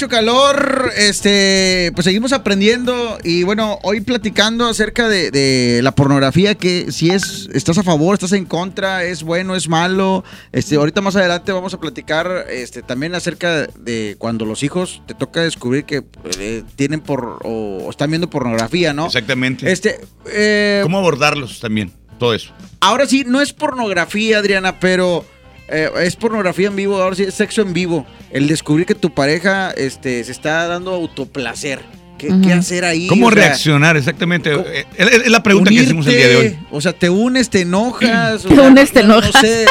mucho 0.00 0.08
calor, 0.08 0.92
este, 0.96 1.92
pues 1.94 2.06
seguimos 2.06 2.32
aprendiendo 2.32 3.18
y 3.22 3.42
bueno, 3.42 3.78
hoy 3.82 4.00
platicando 4.00 4.66
acerca 4.66 5.10
de, 5.10 5.30
de 5.30 5.82
la 5.82 5.94
pornografía, 5.94 6.54
que 6.54 6.90
si 6.90 7.10
es, 7.10 7.50
estás 7.52 7.76
a 7.76 7.82
favor, 7.82 8.14
estás 8.14 8.32
en 8.32 8.46
contra, 8.46 9.04
es 9.04 9.22
bueno, 9.22 9.54
es 9.54 9.68
malo, 9.68 10.24
este, 10.52 10.76
ahorita 10.76 11.02
más 11.02 11.16
adelante 11.16 11.52
vamos 11.52 11.74
a 11.74 11.80
platicar, 11.80 12.46
este, 12.48 12.80
también 12.80 13.14
acerca 13.14 13.66
de 13.66 14.16
cuando 14.16 14.46
los 14.46 14.62
hijos 14.62 15.02
te 15.06 15.12
toca 15.12 15.42
descubrir 15.42 15.84
que 15.84 16.02
eh, 16.38 16.62
tienen 16.76 17.02
por, 17.02 17.38
o, 17.44 17.84
o 17.84 17.90
están 17.90 18.08
viendo 18.08 18.30
pornografía, 18.30 18.94
¿no? 18.94 19.04
Exactamente. 19.04 19.70
Este, 19.70 20.00
eh, 20.32 20.80
¿Cómo 20.82 20.96
abordarlos 20.96 21.60
también? 21.60 21.92
Todo 22.18 22.32
eso. 22.32 22.54
Ahora 22.80 23.04
sí, 23.04 23.24
no 23.26 23.42
es 23.42 23.52
pornografía, 23.52 24.38
Adriana, 24.38 24.80
pero 24.80 25.26
eh, 25.68 25.90
es 26.00 26.16
pornografía 26.16 26.68
en 26.68 26.76
vivo, 26.76 27.02
ahora 27.02 27.16
sí 27.16 27.24
es 27.24 27.34
sexo 27.34 27.60
en 27.60 27.74
vivo. 27.74 28.06
El 28.32 28.46
descubrir 28.46 28.86
que 28.86 28.94
tu 28.94 29.10
pareja 29.12 29.70
este, 29.72 30.22
se 30.24 30.32
está 30.32 30.66
dando 30.68 30.92
autoplacer. 30.92 31.80
¿Qué, 32.18 32.28
qué 32.44 32.52
hacer 32.52 32.84
ahí? 32.84 33.06
¿Cómo 33.06 33.28
O 33.28 33.32
sea, 33.32 33.46
reaccionar? 33.46 33.96
Exactamente. 33.96 34.52
Eh, 34.52 34.84
Es, 34.98 35.08
es 35.08 35.30
la 35.30 35.42
pregunta 35.42 35.70
que 35.70 35.76
hicimos 35.76 36.06
el 36.06 36.16
día 36.16 36.28
de 36.28 36.36
hoy. 36.36 36.58
O 36.70 36.80
sea, 36.82 36.92
te 36.92 37.08
unes, 37.08 37.48
te 37.48 37.62
enojas. 37.62 38.44
o 38.44 38.48
Te 38.48 38.54
sea, 38.56 38.64
unes, 38.64 38.92
te 38.92 39.02
no- 39.02 39.14
enojas. 39.14 39.34
No 39.34 39.40
sé, 39.40 39.66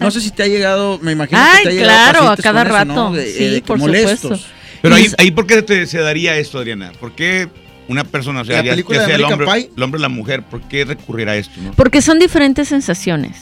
no 0.00 0.10
sé 0.10 0.20
si 0.20 0.30
te 0.30 0.42
ha 0.42 0.46
llegado, 0.46 0.98
me 1.00 1.12
imagino 1.12 1.40
Ay, 1.42 1.62
que 1.62 1.62
te 1.62 1.68
ha 1.70 1.72
llegado 1.80 2.10
claro, 2.10 2.28
a 2.28 2.36
cada 2.36 2.62
con 2.64 2.72
eso, 2.76 2.84
¿no? 2.84 2.94
rato. 2.94 3.16
De- 3.16 3.32
Sí, 3.32 3.44
de 3.46 3.62
por 3.62 3.78
molestos. 3.78 4.20
supuesto. 4.20 4.46
Pero 4.82 4.98
Y 4.98 5.00
ahí, 5.04 5.12
ahí 5.16 5.30
¿por 5.30 5.46
qué 5.46 5.62
te- 5.62 5.86
se 5.86 5.98
daría 6.00 6.36
esto, 6.36 6.58
Adriana? 6.58 6.92
¿Por 7.00 7.12
qué 7.14 7.48
una 7.88 8.04
persona, 8.04 8.42
o 8.42 8.44
sea, 8.44 8.56
La 8.58 8.64
ya, 8.64 8.70
película 8.72 8.98
ya 8.98 9.02
de 9.02 9.06
sea 9.08 9.16
el 9.16 9.24
American 9.24 9.48
hombre, 9.48 9.60
Pie. 9.62 9.70
el 9.74 9.82
hombre 9.82 9.98
o 9.98 10.02
la 10.02 10.08
mujer, 10.10 10.42
¿por 10.42 10.60
qué 10.68 10.84
recurrir 10.84 11.28
a 11.30 11.36
esto? 11.36 11.54
no? 11.62 11.72
Porque 11.72 12.02
son 12.02 12.18
diferentes 12.18 12.68
sensaciones. 12.68 13.36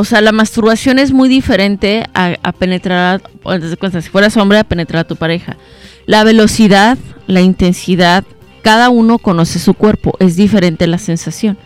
O 0.00 0.04
sea, 0.04 0.20
la 0.20 0.30
masturbación 0.30 1.00
es 1.00 1.10
muy 1.12 1.28
diferente 1.28 2.04
a, 2.14 2.36
a 2.44 2.52
penetrar, 2.52 3.20
cuenta, 3.42 4.00
si 4.00 4.08
fueras 4.10 4.36
hombre, 4.36 4.58
a 4.58 4.64
penetrar 4.64 5.00
a 5.00 5.08
tu 5.08 5.16
pareja. 5.16 5.56
La 6.06 6.22
velocidad, 6.22 6.96
la 7.26 7.40
intensidad, 7.40 8.22
cada 8.62 8.90
uno 8.90 9.18
conoce 9.18 9.58
su 9.58 9.74
cuerpo, 9.74 10.14
es 10.20 10.36
diferente 10.36 10.86
la 10.86 10.98
sensación. 10.98 11.58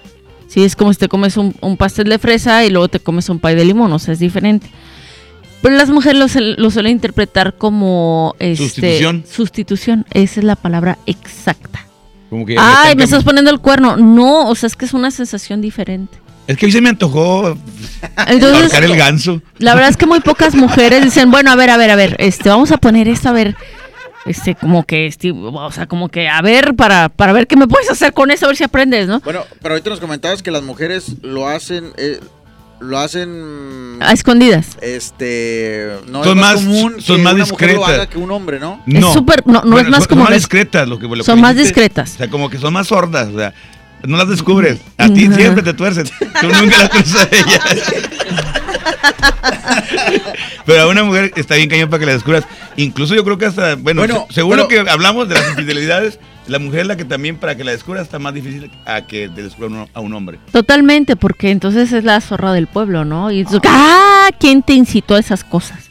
Sí, 0.48 0.64
es 0.64 0.76
como 0.76 0.94
si 0.94 0.98
te 0.98 1.08
comes 1.08 1.36
un, 1.36 1.54
un 1.60 1.76
pastel 1.76 2.08
de 2.08 2.18
fresa 2.18 2.64
y 2.64 2.70
luego 2.70 2.88
te 2.88 3.00
comes 3.00 3.28
un 3.28 3.38
pay 3.38 3.54
de 3.54 3.66
limón, 3.66 3.92
o 3.92 3.98
sea, 3.98 4.14
es 4.14 4.18
diferente. 4.18 4.66
Pero 5.60 5.76
las 5.76 5.90
mujeres 5.90 6.18
lo, 6.18 6.26
suel- 6.26 6.56
lo 6.56 6.70
suelen 6.70 6.92
interpretar 6.92 7.54
como 7.56 8.34
este, 8.38 8.56
Sustitución. 8.64 9.24
sustitución. 9.30 10.06
Esa 10.10 10.40
es 10.40 10.44
la 10.44 10.56
palabra 10.56 10.96
exacta. 11.04 11.86
Como 12.30 12.46
que 12.46 12.56
Ay, 12.58 12.96
me 12.96 13.04
estás 13.04 13.24
poniendo 13.24 13.50
el 13.50 13.60
cuerno. 13.60 13.96
No, 13.98 14.48
o 14.48 14.54
sea, 14.54 14.66
es 14.68 14.74
que 14.74 14.86
es 14.86 14.94
una 14.94 15.10
sensación 15.10 15.60
diferente. 15.60 16.18
Es 16.52 16.58
que 16.58 16.66
hoy 16.66 16.72
se 16.72 16.80
me 16.80 16.90
antojó 16.90 17.56
Entonces- 18.26 18.72
el 18.74 18.96
ganso. 18.96 19.40
La 19.58 19.74
verdad 19.74 19.90
es 19.90 19.96
que 19.96 20.06
muy 20.06 20.20
pocas 20.20 20.54
mujeres 20.54 21.02
dicen, 21.04 21.30
bueno, 21.30 21.50
a 21.50 21.56
ver, 21.56 21.70
a 21.70 21.76
ver, 21.76 21.90
a 21.90 21.96
ver, 21.96 22.16
este, 22.18 22.48
vamos 22.48 22.70
a 22.72 22.76
poner 22.76 23.08
esto, 23.08 23.30
a 23.30 23.32
ver, 23.32 23.56
este, 24.26 24.54
como 24.54 24.84
que, 24.84 25.06
este, 25.06 25.32
o 25.32 25.70
sea, 25.72 25.86
como 25.86 26.08
que, 26.08 26.28
a 26.28 26.42
ver, 26.42 26.74
para, 26.74 27.08
para 27.08 27.32
ver 27.32 27.46
qué 27.46 27.56
me 27.56 27.66
puedes 27.66 27.90
hacer 27.90 28.12
con 28.12 28.30
eso, 28.30 28.44
a 28.46 28.48
ver 28.48 28.56
si 28.56 28.64
aprendes, 28.64 29.08
¿no? 29.08 29.20
Bueno, 29.20 29.44
pero 29.62 29.74
ahorita 29.74 29.90
nos 29.90 30.00
comentabas 30.00 30.42
que 30.42 30.50
las 30.50 30.62
mujeres 30.62 31.16
lo 31.22 31.48
hacen, 31.48 31.92
eh, 31.96 32.20
lo 32.80 32.98
hacen... 32.98 33.98
A 34.00 34.12
escondidas. 34.12 34.76
Este, 34.80 35.88
no 36.08 36.24
Son 36.24 36.36
es 36.38 36.44
más, 36.44 36.54
más- 36.56 36.64
común 36.64 37.00
son 37.00 37.16
que 37.16 37.22
más 37.22 37.34
una 37.34 37.46
mujer 37.46 37.68
lo 37.70 37.76
discretas. 37.78 37.94
haga 38.02 38.06
que 38.10 38.18
un 38.18 38.30
hombre, 38.30 38.58
¿no? 38.60 38.82
Es 38.86 39.04
súper- 39.06 39.42
no, 39.46 39.62
no 39.64 39.78
es 39.78 39.88
más 39.88 40.00
son, 40.00 40.08
común, 40.08 40.24
Son 40.24 40.32
más 40.32 40.34
discretas. 40.34 40.88
Lo 40.88 40.98
que, 40.98 41.06
lo 41.06 41.14
que 41.14 41.22
son 41.22 41.40
más 41.40 41.56
discretas. 41.56 42.14
O 42.14 42.18
sea, 42.18 42.28
como 42.28 42.50
que 42.50 42.58
son 42.58 42.72
más 42.72 42.88
sordas. 42.88 43.28
O 43.28 43.38
sea, 43.38 43.54
no 44.04 44.16
las 44.16 44.28
descubres. 44.28 44.80
A 44.98 45.08
ti 45.08 45.28
siempre 45.32 45.62
te 45.62 45.72
tuercen. 45.74 46.04
Tú 46.40 46.48
nunca 46.48 46.78
las 46.78 46.88
cruzas 46.90 47.28
a 47.30 47.36
ellas. 47.36 47.92
Pero 50.66 50.82
a 50.82 50.88
una 50.88 51.04
mujer 51.04 51.32
está 51.36 51.56
bien 51.56 51.68
cañón 51.68 51.90
para 51.90 52.00
que 52.00 52.06
la 52.06 52.12
descubras. 52.12 52.44
Incluso 52.76 53.14
yo 53.14 53.24
creo 53.24 53.38
que 53.38 53.46
hasta, 53.46 53.74
bueno, 53.76 54.00
Bueno, 54.02 54.26
se- 54.28 54.34
seguro 54.34 54.66
pero- 54.68 54.84
que 54.84 54.90
hablamos 54.90 55.28
de 55.28 55.34
las 55.34 55.48
infidelidades. 55.50 56.18
La 56.48 56.58
mujer 56.58 56.80
es 56.80 56.86
la 56.88 56.96
que 56.96 57.04
también 57.04 57.36
para 57.36 57.56
que 57.56 57.62
la 57.62 57.70
descubras 57.70 58.02
está 58.04 58.18
más 58.18 58.34
difícil 58.34 58.68
a 58.84 59.02
que 59.02 59.28
te 59.28 59.42
descubra 59.44 59.68
uno- 59.68 59.88
a 59.94 60.00
un 60.00 60.12
hombre. 60.12 60.40
Totalmente, 60.50 61.14
porque 61.14 61.50
entonces 61.52 61.92
es 61.92 62.02
la 62.02 62.20
zorra 62.20 62.52
del 62.52 62.66
pueblo, 62.66 63.04
¿no? 63.04 63.30
Y 63.30 63.40
entonces, 63.40 63.60
ah, 63.72 64.28
¿quién 64.40 64.62
te 64.62 64.72
incitó 64.72 65.14
a 65.14 65.20
esas 65.20 65.44
cosas? 65.44 65.90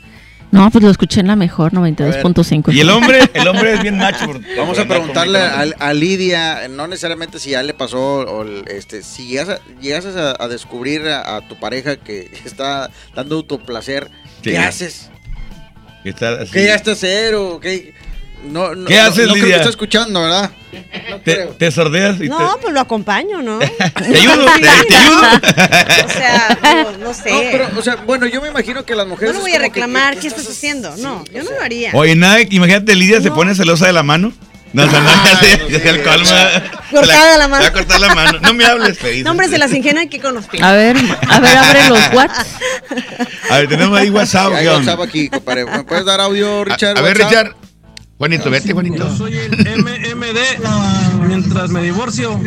No, 0.51 0.69
pues 0.69 0.83
lo 0.83 0.89
escuché 0.91 1.21
en 1.21 1.27
la 1.27 1.35
mejor 1.37 1.71
92.5. 1.73 2.73
Y 2.73 2.81
el 2.81 2.89
hombre, 2.89 3.19
el 3.33 3.47
hombre 3.47 3.73
es 3.73 3.81
bien 3.81 3.97
macho. 3.97 4.25
por- 4.25 4.41
Vamos 4.57 4.77
a 4.79 4.85
preguntarle 4.85 5.39
a, 5.39 5.61
a 5.79 5.93
Lidia, 5.93 6.67
no 6.69 6.87
necesariamente 6.87 7.39
si 7.39 7.51
ya 7.51 7.63
le 7.63 7.73
pasó, 7.73 7.99
o 8.19 8.45
este, 8.67 9.01
si 9.01 9.27
llegas 9.27 9.49
a, 9.49 9.59
llegases 9.79 10.15
a, 10.17 10.35
a 10.43 10.47
descubrir 10.49 11.07
a, 11.07 11.37
a 11.37 11.47
tu 11.47 11.57
pareja 11.59 11.95
que 11.95 12.29
está 12.45 12.89
dando 13.15 13.35
autoplacer, 13.37 14.09
¿qué 14.41 14.51
Sí. 14.51 14.55
haces? 14.57 15.09
que 16.03 16.09
está 16.09 16.31
así. 16.41 16.51
¿Qué 16.51 16.61
llegaste 16.61 16.89
a 16.89 16.93
hacer 16.93 17.35
o 17.35 17.59
qué? 17.59 17.93
No, 18.43 18.73
no, 18.75 18.85
¿Qué 18.87 18.95
no- 18.97 19.01
haces, 19.03 19.27
no 19.27 19.33
creo 19.33 19.35
que 19.35 19.41
Lidia? 19.41 19.55
está 19.57 19.69
escuchando, 19.69 20.21
¿verdad? 20.21 20.51
Te, 21.23 21.35
te 21.57 21.69
sordeas 21.71 22.19
y 22.21 22.27
No, 22.29 22.57
pues 22.61 22.73
lo 22.73 22.79
acompaño, 22.79 23.41
¿no? 23.41 23.59
te, 23.59 23.67
te 23.67 24.17
ayudo. 24.17 24.45
Te, 24.55 24.61
te 24.87 24.95
ayudo. 24.95 25.21
O 26.05 26.09
sea, 26.09 26.57
no, 26.63 26.97
no 26.97 27.13
sé. 27.13 27.31
No, 27.31 27.39
pero, 27.51 27.69
o 27.77 27.81
sea, 27.81 27.95
bueno, 27.97 28.25
yo 28.25 28.41
me 28.41 28.47
imagino 28.49 28.83
que 28.83 28.95
las 28.95 29.05
No 29.05 29.11
mujeres. 29.11 29.33
le 29.33 29.37
es 29.39 29.43
voy 29.43 29.51
a 29.51 29.55
que- 29.57 29.59
reclamar, 29.59 30.15
que- 30.15 30.21
¿qué 30.21 30.27
estás 30.27 30.47
haciendo? 30.49 30.95
No, 30.97 31.23
yo 31.33 31.43
no 31.43 31.51
lo 31.51 31.61
haría. 31.61 31.91
Oye, 31.93 32.15
nada, 32.15 32.39
imagínate, 32.41 32.95
Lidia 32.95 33.21
se 33.21 33.29
pone 33.31 33.53
celosa 33.53 33.85
de 33.87 33.93
la 33.93 34.03
mano. 34.03 34.33
No, 34.73 34.85
o 34.85 34.89
sea, 34.89 35.01
no, 35.01 35.09
ya 35.25 35.39
se- 35.39 35.69
ya 35.69 35.79
se 35.81 35.89
alcohol, 35.89 36.23
ma- 36.23 36.81
Cortada 36.89 37.37
la 37.37 37.47
mano. 37.49 37.71
Cortar 37.73 37.99
la 37.99 38.15
mano. 38.15 38.39
No 38.39 38.53
me 38.53 38.63
hables, 38.65 39.03
le 39.03 39.09
dice. 39.11 39.23
No, 39.25 39.31
hombre, 39.31 39.49
se 39.49 39.57
las 39.57 39.73
ingenian 39.73 40.07
aquí 40.07 40.17
con 40.19 40.33
los 40.33 40.47
pies. 40.47 40.63
A 40.63 40.71
ver, 40.71 40.95
a 41.27 41.39
ver, 41.41 41.57
abre 41.57 41.89
los 41.89 41.99
WhatsApp. 42.13 42.47
A 43.49 43.57
ver, 43.57 43.67
tenemos 43.67 43.99
ahí 43.99 44.09
WhatsApp. 44.09 44.53
Hay 44.53 44.63
¿qué 44.63 44.69
onda? 44.69 44.93
WhatsApp 44.93 45.09
aquí, 45.09 45.27
compadre. 45.29 45.65
¿Me 45.65 45.83
puedes 45.83 46.05
dar 46.05 46.21
audio, 46.21 46.63
Richard? 46.63 46.97
A 46.97 47.01
ver? 47.01 47.17
Richard. 47.17 47.53
Juanito, 48.21 48.51
vete, 48.51 48.71
Juanito. 48.71 49.17
Soy 49.17 49.35
el 49.35 49.49
MMD 49.49 51.25
mientras 51.27 51.71
me 51.71 51.81
divorcio. 51.81 52.39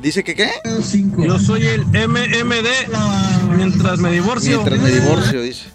¿Dice 0.00 0.22
que 0.22 0.36
qué? 0.36 0.52
Yo 1.18 1.36
soy 1.40 1.66
el 1.66 1.84
MMD 1.84 2.68
mientras 3.56 3.98
me 3.98 4.12
divorcio. 4.12 4.62
Mientras 4.62 4.80
me 4.80 4.90
divorcio, 4.92 5.42
dice. 5.42 5.66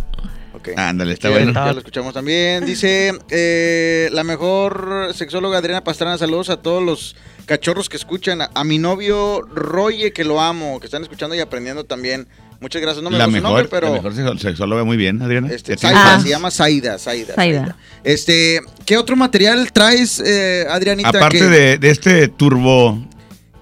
Ándale, 0.77 1.11
está 1.11 1.31
bueno. 1.31 1.51
Ya 1.51 1.73
lo 1.73 1.79
escuchamos 1.79 2.13
también. 2.13 2.65
Dice 2.65 3.11
eh, 3.29 4.07
la 4.13 4.23
mejor 4.23 5.09
sexóloga 5.13 5.57
Adriana 5.57 5.83
Pastrana. 5.83 6.17
Saludos 6.17 6.49
a 6.49 6.61
todos 6.61 6.81
los 6.81 7.17
cachorros 7.45 7.89
que 7.89 7.97
escuchan. 7.97 8.41
A, 8.41 8.51
a 8.55 8.63
mi 8.63 8.77
novio 8.77 9.41
Roye, 9.41 10.13
que 10.13 10.23
lo 10.23 10.39
amo, 10.39 10.79
que 10.79 10.85
están 10.85 11.03
escuchando 11.03 11.35
y 11.35 11.41
aprendiendo 11.41 11.83
también. 11.83 12.29
Muchas 12.59 12.81
gracias. 12.81 13.03
No 13.03 13.09
me 13.09 13.17
la 13.17 13.25
acuerdo 13.25 13.37
su 13.39 13.43
mejor, 13.43 13.59
nombre, 13.61 13.67
pero 13.69 13.87
la 13.87 14.01
mejor 14.01 14.13
sexo- 14.13 14.39
sexóloga, 14.39 14.83
muy 14.83 14.97
bien, 14.97 15.21
Adriana. 15.21 15.49
este, 15.51 15.77
fans. 15.77 16.23
se 16.23 16.29
llama 16.29 16.49
Saida, 16.51 16.97
Saida. 16.97 17.33
Zaida. 17.35 17.77
Este, 18.03 18.61
¿qué 18.85 18.97
otro 18.97 19.15
material 19.15 19.71
traes, 19.71 20.19
eh, 20.19 20.65
Adrianita? 20.69 21.09
Aparte 21.09 21.39
que- 21.39 21.45
de, 21.45 21.77
de 21.77 21.89
este 21.89 22.27
turbo, 22.27 22.99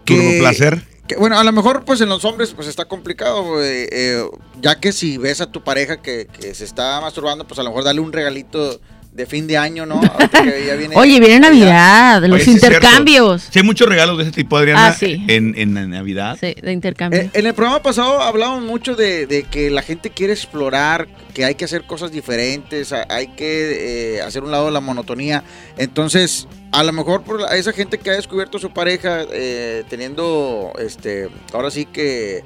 que- 0.06 0.16
turbo 0.16 0.40
placer. 0.40 0.84
que, 1.08 1.16
bueno, 1.18 1.38
a 1.38 1.44
lo 1.44 1.52
mejor 1.52 1.84
pues 1.86 2.00
en 2.02 2.10
los 2.10 2.24
hombres 2.26 2.54
pues 2.56 2.68
está 2.68 2.86
complicado, 2.86 3.62
eh, 3.64 3.88
eh, 3.92 4.24
ya 4.62 4.80
que 4.80 4.92
si 4.94 5.18
ves 5.18 5.42
a 5.42 5.52
tu 5.52 5.64
pareja 5.64 6.02
que, 6.02 6.28
que 6.40 6.54
se 6.56 6.64
está 6.64 7.02
masturbando, 7.02 7.46
pues 7.48 7.60
a 7.60 7.64
lo 7.64 7.70
mejor 7.70 7.84
dale 7.84 8.00
un 8.00 8.14
regalito 8.14 8.80
de 9.14 9.26
fin 9.28 9.46
de 9.46 9.58
año, 9.58 9.86
¿no? 9.86 9.96
Ahorita 10.02 10.44
que 10.44 10.66
ya 10.66 10.76
viene- 10.78 10.96
Oye, 10.98 11.20
viene 11.20 11.40
Navidad, 11.40 12.22
los 12.24 12.38
Oye, 12.38 12.46
sí 12.46 12.52
intercambios. 12.52 13.44
Sí, 13.52 13.60
hay 13.60 13.64
muchos 13.66 13.88
regalos 13.88 14.18
de 14.18 14.24
ese 14.24 14.32
tipo, 14.32 14.58
Adriana, 14.58 14.88
Ah, 14.88 14.94
sí. 14.94 15.24
en, 15.28 15.54
en 15.58 15.74
Navidad. 15.92 16.38
Sí, 16.40 16.56
de 16.62 16.72
intercambio. 16.72 17.22
Eh, 17.22 17.30
en 17.34 17.46
el 17.46 17.54
programa 17.54 17.82
pasado 17.84 18.22
hablábamos 18.22 18.64
mucho 18.64 18.96
de, 18.96 19.28
de 19.28 19.44
que 19.44 19.70
la 19.70 19.84
gente 19.84 20.10
quiere 20.10 20.34
explorar, 20.34 21.08
que 21.34 21.46
hay 21.46 21.54
que 21.56 21.66
hacer 21.66 21.84
cosas 21.84 22.12
diferentes, 22.12 22.92
hay 22.92 23.28
que 23.28 24.16
eh, 24.18 24.22
hacer 24.22 24.44
un 24.44 24.50
lado 24.52 24.66
de 24.66 24.72
la 24.72 24.80
monotonía. 24.82 25.44
Entonces, 25.78 26.48
a 26.72 26.84
lo 26.84 26.92
mejor 26.92 27.22
por 27.24 27.40
la- 27.42 27.56
esa 27.56 27.72
gente 27.72 28.00
que 28.00 28.10
ha 28.10 28.14
descubierto 28.14 28.58
a 28.58 28.62
su 28.62 28.72
pareja 28.72 29.26
eh, 29.32 29.84
teniendo, 29.90 30.74
este, 30.80 31.30
ahora 31.54 31.70
sí 31.70 31.86
que 31.86 32.44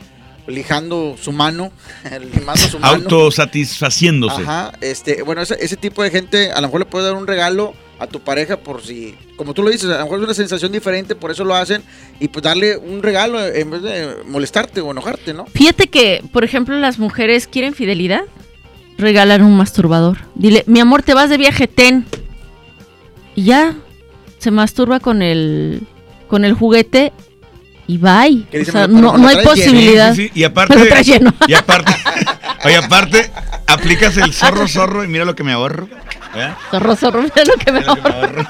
lijando 0.48 1.16
su 1.22 1.32
mano, 1.32 1.72
limando 2.36 2.62
su 2.62 2.80
mano. 2.80 2.96
Autosatisfaciéndose. 2.96 4.42
Ajá, 4.42 4.74
este, 4.82 5.22
bueno, 5.24 5.42
ese, 5.42 5.58
ese 5.60 5.78
tipo 5.78 6.04
de 6.04 6.10
gente 6.10 6.52
a 6.52 6.62
lo 6.62 6.68
mejor 6.68 6.80
le 6.80 6.86
puede 6.86 7.06
dar 7.06 7.16
un 7.16 7.28
regalo 7.28 7.74
a 8.00 8.08
tu 8.08 8.20
pareja 8.20 8.58
por 8.58 8.84
si, 8.84 9.16
como 9.36 9.54
tú 9.54 9.64
lo 9.64 9.70
dices, 9.70 9.90
a 9.90 9.98
lo 9.98 10.04
mejor 10.04 10.20
es 10.20 10.26
una 10.26 10.34
sensación 10.34 10.72
diferente, 10.72 11.16
por 11.16 11.32
eso 11.32 11.44
lo 11.44 11.56
hacen, 11.56 11.84
y 12.20 12.28
pues 12.28 12.44
darle 12.44 12.78
un 12.78 13.02
regalo 13.02 13.44
en 13.44 13.72
vez 13.72 13.82
de 13.82 14.18
molestarte 14.26 14.82
o 14.82 14.92
enojarte, 14.92 15.34
¿no? 15.34 15.46
Fíjate 15.48 15.88
que, 15.88 16.24
por 16.32 16.44
ejemplo, 16.44 16.78
las 16.78 17.00
mujeres 17.00 17.48
quieren 17.48 17.74
fidelidad, 17.74 18.22
regalan 18.98 19.42
un 19.42 19.58
masturbador. 19.58 20.18
Dile, 20.36 20.64
mi 20.68 20.80
amor, 20.80 21.04
te 21.04 21.14
vas 21.14 21.30
de 21.30 21.38
viaje, 21.38 21.68
ten. 21.68 22.06
Y 23.36 23.46
ya, 23.46 23.76
se 24.38 24.52
masturba 24.52 25.00
con 25.00 25.22
el, 25.22 25.82
con 26.28 26.46
el 26.46 26.54
juguete 26.54 27.14
y 27.88 27.98
bye. 27.98 28.46
¿Qué 28.52 28.62
O 28.62 28.66
sea, 28.66 28.88
Me 28.88 29.02
no, 29.02 29.14
me 29.14 29.20
no 29.20 29.28
hay 29.30 29.46
posibilidad. 29.46 30.14
Sí, 30.14 30.24
sí, 30.24 30.32
sí, 30.34 30.40
Y 30.40 30.44
aparte, 30.44 30.76
Me 30.78 30.86
lo 30.90 31.02
lleno. 31.02 31.34
y 31.48 31.54
aparte, 31.54 31.94
oye, 32.66 32.76
aparte, 32.78 33.32
aplicas 33.68 34.18
el 34.18 34.34
zorro 34.34 34.68
zorro 34.68 35.04
y 35.04 35.08
mira 35.08 35.26
lo 35.26 35.36
que 35.36 35.44
me 35.44 35.54
ahorro. 35.54 35.88
¿Eh? 36.36 36.54
Zorro, 36.70 36.96
zorro, 36.96 37.22
mira 37.24 37.44
lo 37.46 37.54
que 37.56 37.72
me 37.72 37.80
ahorro. 37.80 38.48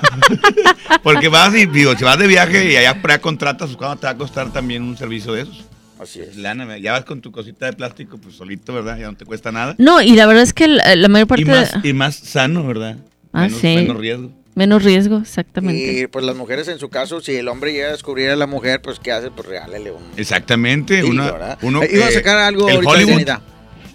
Porque 1.04 1.28
vas 1.30 1.54
y 1.56 1.66
digo, 1.66 1.96
si 1.96 2.04
vas 2.04 2.18
de 2.18 2.28
viaje 2.28 2.72
y 2.72 2.76
allá 2.76 3.02
por 3.02 3.12
allá 3.12 3.22
contratas, 3.22 3.68
pues, 3.68 3.78
¿cuándo 3.78 3.98
te 3.98 4.08
va 4.08 4.12
a 4.12 4.18
costar 4.18 4.52
también 4.52 4.84
un 4.84 4.98
servicio 4.98 5.34
de 5.34 5.42
esos? 5.44 5.66
Así 6.00 6.20
es. 6.20 6.36
Lana, 6.38 6.78
ya 6.78 6.92
vas 6.92 7.06
con 7.06 7.22
tu 7.22 7.32
cosita 7.32 7.66
de 7.66 7.74
plástico, 7.74 8.18
pues 8.18 8.36
solito, 8.36 8.74
¿verdad? 8.74 8.98
Ya 9.00 9.08
no 9.08 9.16
te 9.16 9.26
cuesta 9.26 9.52
nada. 9.52 9.76
No, 9.80 10.02
y 10.02 10.12
la 10.16 10.28
verdad 10.28 10.44
es 10.44 10.54
que 10.54 10.68
la, 10.68 10.96
la 10.96 11.08
mayor 11.08 11.28
parte 11.28 11.42
Y 11.42 11.46
más, 11.46 11.74
y 11.84 11.94
más 11.94 12.16
sano, 12.16 12.66
¿verdad? 12.68 12.98
Ah, 13.34 13.44
menos, 13.44 13.60
sí. 13.60 13.68
menos 13.76 13.98
riesgo. 13.98 14.32
Menos 14.58 14.84
riesgo, 14.84 15.20
exactamente. 15.20 16.00
Y 16.02 16.08
pues 16.08 16.26
las 16.26 16.36
mujeres 16.36 16.68
en 16.68 16.80
su 16.80 16.90
caso, 16.90 17.22
si 17.22 17.36
el 17.36 17.48
hombre 17.48 17.74
llega 17.74 17.90
a 17.90 17.92
descubrir 17.92 18.32
a 18.32 18.36
la 18.36 18.48
mujer, 18.48 18.82
pues 18.82 18.98
¿qué 19.00 19.12
hace? 19.12 19.30
Pues 19.30 19.48
regálele 19.48 19.92
un... 19.92 20.02
Exactamente. 20.18 21.02
Sí, 21.04 21.08
una, 21.08 21.32
¿verdad? 21.32 21.60
uno, 21.62 21.84
Eh, 21.84 21.90
iba 21.94 22.08
a 22.08 22.12
sacar 22.12 22.40
algo 22.40 22.68
el 22.68 22.78
ahorita, 22.78 22.92
Hollywood. 22.92 23.30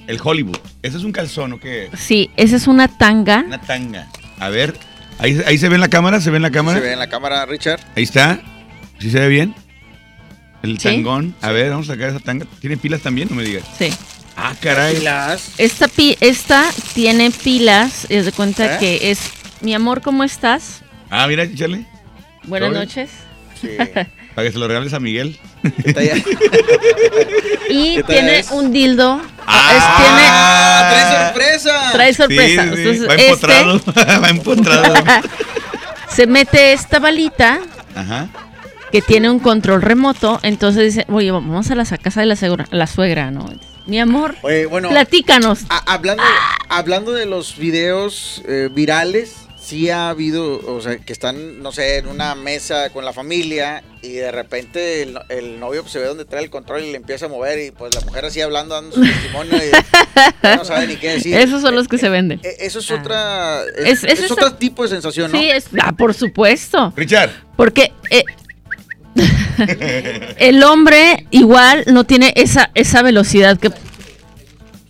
El 0.07 0.21
Hollywood. 0.23 0.57
Ese 0.83 0.99
es 0.99 1.03
un 1.03 1.11
calzón, 1.11 1.55
¿o 1.55 1.59
qué? 1.59 1.91
Sí, 1.99 2.31
esa 2.37 2.55
es 2.55 2.69
una 2.69 2.87
tanga. 2.87 3.43
Una 3.45 3.61
tanga. 3.61 4.07
A 4.39 4.51
ver, 4.51 4.75
ahí, 5.19 5.37
ahí 5.47 5.59
se 5.59 5.69
ve 5.69 5.75
en 5.75 5.81
la 5.81 5.89
cámara, 5.89 6.21
se 6.21 6.31
ve 6.31 6.37
en 6.37 6.43
la 6.43 6.53
cámara. 6.53 6.79
Se 6.79 6.87
ve 6.87 6.93
en 6.93 6.99
la 7.01 7.09
cámara, 7.09 7.45
Richard. 7.45 7.81
Ahí 7.97 8.05
está. 8.05 8.41
¿Sí 9.01 9.11
se 9.11 9.19
ve 9.19 9.27
bien? 9.27 9.57
El 10.63 10.79
Sí. 10.79 10.85
tangón. 10.85 11.35
A 11.41 11.51
ver, 11.51 11.71
vamos 11.71 11.89
a 11.91 11.95
sacar 11.95 12.11
esa 12.11 12.21
tanga. 12.21 12.47
¿Tiene 12.61 12.77
pilas 12.77 13.01
también? 13.01 13.27
No 13.31 13.35
me 13.35 13.43
digas. 13.43 13.65
Sí. 13.77 13.89
Ah, 14.37 14.55
caray. 14.61 15.03
Esta, 15.59 15.89
pi- 15.89 16.17
esta 16.21 16.71
tiene 16.95 17.33
pilas, 17.33 18.07
es 18.09 18.27
de 18.27 18.33
cuenta 18.33 18.77
¿Eh? 18.77 18.79
que 18.79 19.11
es, 19.11 19.19
mi 19.63 19.75
amor, 19.75 20.01
¿cómo 20.03 20.25
estás? 20.25 20.83
Ah, 21.11 21.27
mira, 21.27 21.45
échale. 21.45 21.85
Buenas 22.45 22.73
noches. 22.73 23.11
Para 24.35 24.47
que 24.49 24.53
se 24.53 24.59
lo 24.59 24.67
regales 24.67 24.93
a 24.93 25.01
Miguel. 25.01 25.39
Y 27.71 27.97
¿Qué 27.97 28.03
tal 28.03 28.07
tiene 28.15 28.39
es? 28.41 28.51
un 28.51 28.71
dildo. 28.73 29.21
¡Ah! 29.47 29.73
Es- 29.75 31.33
¡Trae 31.33 31.55
sorpresa! 31.59 31.91
Trae 31.93 32.15
sorpresa. 32.15 32.63
Sí, 32.65 32.69
sí, 32.77 32.81
Entonces, 32.83 33.09
Va 33.09 33.15
este- 33.15 33.27
empotrado. 33.29 33.81
Va 34.23 34.29
empotrado. 34.29 34.95
se 36.11 36.27
mete 36.27 36.73
esta 36.75 36.99
balita 36.99 37.61
Ajá. 37.95 38.29
que 38.91 39.01
tiene 39.01 39.31
un 39.31 39.39
control 39.39 39.81
remoto. 39.81 40.39
Entonces 40.43 40.95
dice, 40.95 41.07
oye, 41.11 41.31
vamos 41.31 41.71
a 41.71 41.75
la 41.75 41.85
casa 41.87 42.21
de 42.21 42.27
la, 42.27 42.37
suegra- 42.37 42.67
la 42.71 42.87
suegra, 42.87 43.31
¿no? 43.31 43.49
Mi 43.87 43.99
amor, 44.01 44.37
Oye, 44.43 44.67
bueno, 44.67 44.91
platícanos. 44.91 45.61
a- 45.71 45.95
hablando, 45.95 46.23
hablando 46.69 47.13
de 47.13 47.25
los 47.27 47.57
videos 47.57 48.43
eh, 48.47 48.69
virales, 48.71 49.42
sí 49.73 49.89
ha 49.89 50.11
habido, 50.11 50.61
o 50.67 50.83
sea, 50.83 50.99
que 50.99 51.15
están, 51.15 51.63
no 51.63 51.73
sé, 51.73 51.97
en 51.97 52.07
una 52.07 52.35
mesa 52.35 52.91
con 52.91 53.07
la 53.07 53.15
familia 53.15 53.83
y 54.03 54.11
de 54.13 54.31
repente 54.31 55.01
el, 55.03 55.19
el 55.31 55.59
novio 55.59 55.81
pues, 55.81 55.95
se 55.95 55.99
ve 55.99 56.05
donde 56.09 56.27
trae 56.27 56.45
el 56.45 56.51
control 56.51 56.83
y 56.85 56.91
le 56.91 56.99
empieza 56.99 57.25
a 57.25 57.29
mover 57.31 57.59
y 57.59 57.71
pues 57.71 57.95
la 57.95 58.03
mujer 58.03 58.27
así 58.27 58.43
hablando, 58.43 58.75
dando 58.75 58.95
su 58.95 59.01
testimonio 59.03 59.57
y 59.57 59.71
ya 60.43 60.57
no 60.57 60.65
sabe 60.67 60.89
ni 60.89 60.97
qué 60.97 61.15
decir. 61.15 61.35
Esos 61.35 61.63
son 61.63 61.75
los 61.75 61.89
que 61.89 61.97
se 61.97 62.11
venden. 62.11 62.39
Eh, 62.43 62.57
Eso 62.61 62.81
es 62.81 62.91
otra, 62.91 63.63
Es- 63.79 63.87
es, 63.87 64.05
es 64.05 64.11
es 64.19 64.25
esa- 64.27 64.35
otro 64.35 64.53
tipo 64.57 64.83
de 64.83 64.91
sensación, 64.91 65.33
¿no? 65.33 65.39
Sí, 65.39 65.49
es, 65.49 65.65
ah, 65.81 65.93
por 65.93 66.13
supuesto. 66.13 66.93
Richard. 66.95 67.31
Porque 67.57 67.93
eh, 68.11 68.25
el 70.39 70.63
hombre 70.65 71.27
igual 71.31 71.85
no 71.87 72.05
tiene 72.05 72.33
esa, 72.37 72.71
esa 72.75 73.03
velocidad 73.03 73.59
que... 73.59 73.71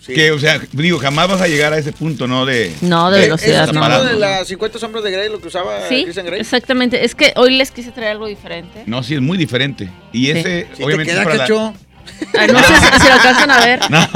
Que, 0.07 0.32
o 0.32 0.38
sea, 0.38 0.61
digo, 0.72 0.98
jamás 0.98 1.28
vas 1.28 1.40
a 1.40 1.46
llegar 1.46 1.72
a 1.72 1.78
ese 1.78 1.92
punto, 1.92 2.26
¿no? 2.26 2.44
De, 2.44 2.72
No, 2.80 3.11
de 3.11 3.18
Eh, 3.18 3.22
velocidad, 3.22 3.68
¿Es 3.68 3.72
no. 3.72 4.05
de 4.05 4.14
las 4.16 4.48
50 4.48 4.78
sombras 4.78 5.05
de 5.05 5.11
Grey 5.12 5.28
lo 5.28 5.40
que 5.40 5.46
usaba 5.48 5.88
Sí, 5.88 6.03
Christian 6.03 6.26
Grey? 6.26 6.40
exactamente. 6.40 7.05
Es 7.05 7.14
que 7.14 7.32
hoy 7.36 7.57
les 7.57 7.70
quise 7.70 7.92
traer 7.92 8.11
algo 8.12 8.26
diferente. 8.26 8.82
No, 8.86 9.03
sí, 9.03 9.14
es 9.14 9.20
muy 9.20 9.38
diferente. 9.38 9.88
Y 10.12 10.30
ese, 10.30 10.66
Sí 10.72 10.78
te 10.78 10.84
obviamente. 10.84 11.12
queda, 11.12 11.22
para 11.22 11.36
la- 11.36 11.42
cacho. 11.44 11.72
Ay, 12.36 12.48
no 12.48 12.59
sé 12.59 12.74
si, 12.80 13.00
si 13.00 13.07
lo 13.07 13.12
alcanzan 13.14 13.50
a 13.53 13.61
ver. 13.64 13.80
No. 13.90 14.00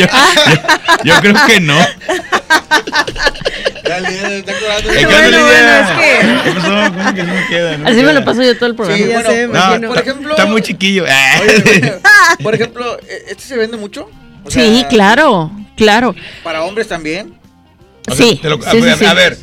yo, 0.00 0.06
yo- 0.06 1.04
yo 1.04 1.20
creo 1.20 1.34
que 1.46 1.60
no. 1.60 1.78
Dale, 3.84 4.38
está 4.38 4.52
curando. 4.58 4.90
¿qué 4.90 5.06
onda, 5.06 5.18
Bueno, 5.18 5.44
bueno, 5.44 5.72
es 5.78 5.90
que- 5.90 6.50
¿Qué 6.50 6.54
pasó? 6.60 6.92
¿Cómo 6.94 7.14
que 7.14 7.22
no 7.22 7.34
me 7.34 7.46
queda? 7.48 7.76
No 7.78 7.86
Así 7.86 7.96
me 7.96 8.02
queda. 8.02 8.12
lo 8.14 8.24
paso 8.24 8.42
yo 8.42 8.54
todo 8.56 8.66
el 8.66 8.74
programa. 8.74 8.98
Sí, 9.04 9.12
bueno, 9.46 9.78
No, 9.78 9.88
por 9.88 9.98
ejemplo, 9.98 10.30
Está 10.30 10.46
muy 10.46 10.62
chiquillo. 10.62 11.04
Oye, 11.04 11.94
por 12.42 12.54
ejemplo, 12.54 12.98
¿e- 13.00 13.24
¿este 13.28 13.42
se 13.44 13.56
vende 13.56 13.76
mucho? 13.76 14.10
O 14.44 14.50
sea, 14.50 14.62
Sí, 14.64 14.84
claro, 14.88 15.50
claro. 15.76 16.14
¿Para 16.42 16.62
hombres 16.62 16.88
también? 16.88 17.34
O 18.08 18.14
sea, 18.14 18.26
Sí, 18.26 18.40
lo- 18.42 18.56
a, 18.56 18.70
sí, 18.70 18.76
sí, 18.78 18.80
ver, 18.80 18.98
sí. 18.98 19.04
a 19.04 19.14
ver, 19.14 19.38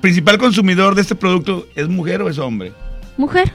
principal 0.00 0.38
consumidor 0.38 0.94
de 0.94 1.02
este 1.02 1.14
producto, 1.14 1.66
¿es 1.74 1.88
mujer 1.88 2.22
o 2.22 2.28
es 2.30 2.38
hombre? 2.38 2.72
Mujer. 3.16 3.52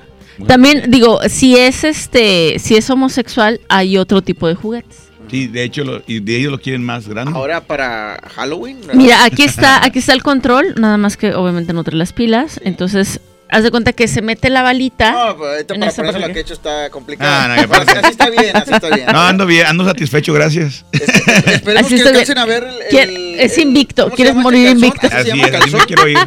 También 0.48 0.86
digo, 0.90 1.20
si 1.30 1.56
es 1.58 1.84
este, 1.84 2.58
si 2.58 2.76
es 2.76 2.90
homosexual, 2.90 3.62
hay 3.70 3.98
otro 3.98 4.22
tipo 4.24 4.48
de 4.48 4.56
juguetes. 4.56 5.11
Sí, 5.32 5.48
de 5.48 5.64
hecho, 5.64 5.84
lo- 5.86 6.04
y 6.06 6.20
de 6.20 6.36
ellos 6.36 6.52
lo 6.52 6.60
quieren 6.60 6.84
más 6.84 7.08
grande. 7.08 7.32
Ahora 7.34 7.62
para 7.62 8.20
Halloween. 8.36 8.82
¿verdad? 8.82 8.94
Mira, 8.96 9.24
aquí 9.24 9.44
está, 9.44 9.82
aquí 9.86 10.00
está 10.00 10.12
el 10.14 10.22
control, 10.22 10.76
nada 10.78 10.98
más 10.98 11.16
que 11.18 11.34
obviamente 11.34 11.72
no 11.74 11.84
trae 11.86 11.98
las 11.98 12.12
pilas. 12.12 12.60
Entonces, 12.66 13.22
haz 13.50 13.64
de 13.64 13.72
cuenta 13.72 13.94
que 13.94 14.08
se 14.10 14.22
mete 14.22 14.50
la 14.50 14.62
balita. 14.62 15.12
No, 15.12 15.38
pues 15.38 15.52
ahorita 15.52 15.74
para 15.76 15.92
ponerse 15.92 16.20
la 16.20 16.34
que 16.34 16.40
he 16.40 16.42
hecho 16.42 16.54
está 16.54 16.90
complicado. 16.90 17.32
Ah, 17.34 17.48
no, 17.48 17.62
que 17.62 17.68
Pero 17.68 17.82
así 18.02 18.12
está 18.12 18.30
bien, 18.30 18.58
así 18.58 18.74
está 18.74 18.90
bien. 18.94 19.06
No, 19.12 19.22
ando 19.22 19.46
bien, 19.46 19.66
ando 19.68 19.86
satisfecho, 19.86 20.34
gracias. 20.34 20.86
Esperemos 20.92 21.86
Así 21.86 21.96
que 22.02 22.10
alcancen 22.10 22.38
a 22.38 22.46
ver 22.46 22.68
el, 22.92 23.40
es 23.40 23.58
invicto, 23.58 24.04
¿cómo 24.04 24.12
se 24.12 24.16
quieres 24.18 24.36
morir 24.36 24.68
este 24.68 24.72
invicto. 24.72 25.08
¿Así 25.08 25.42
es, 25.42 25.54
así 25.56 25.76
me 25.76 25.86
quiero 25.86 26.08
ir. 26.10 26.18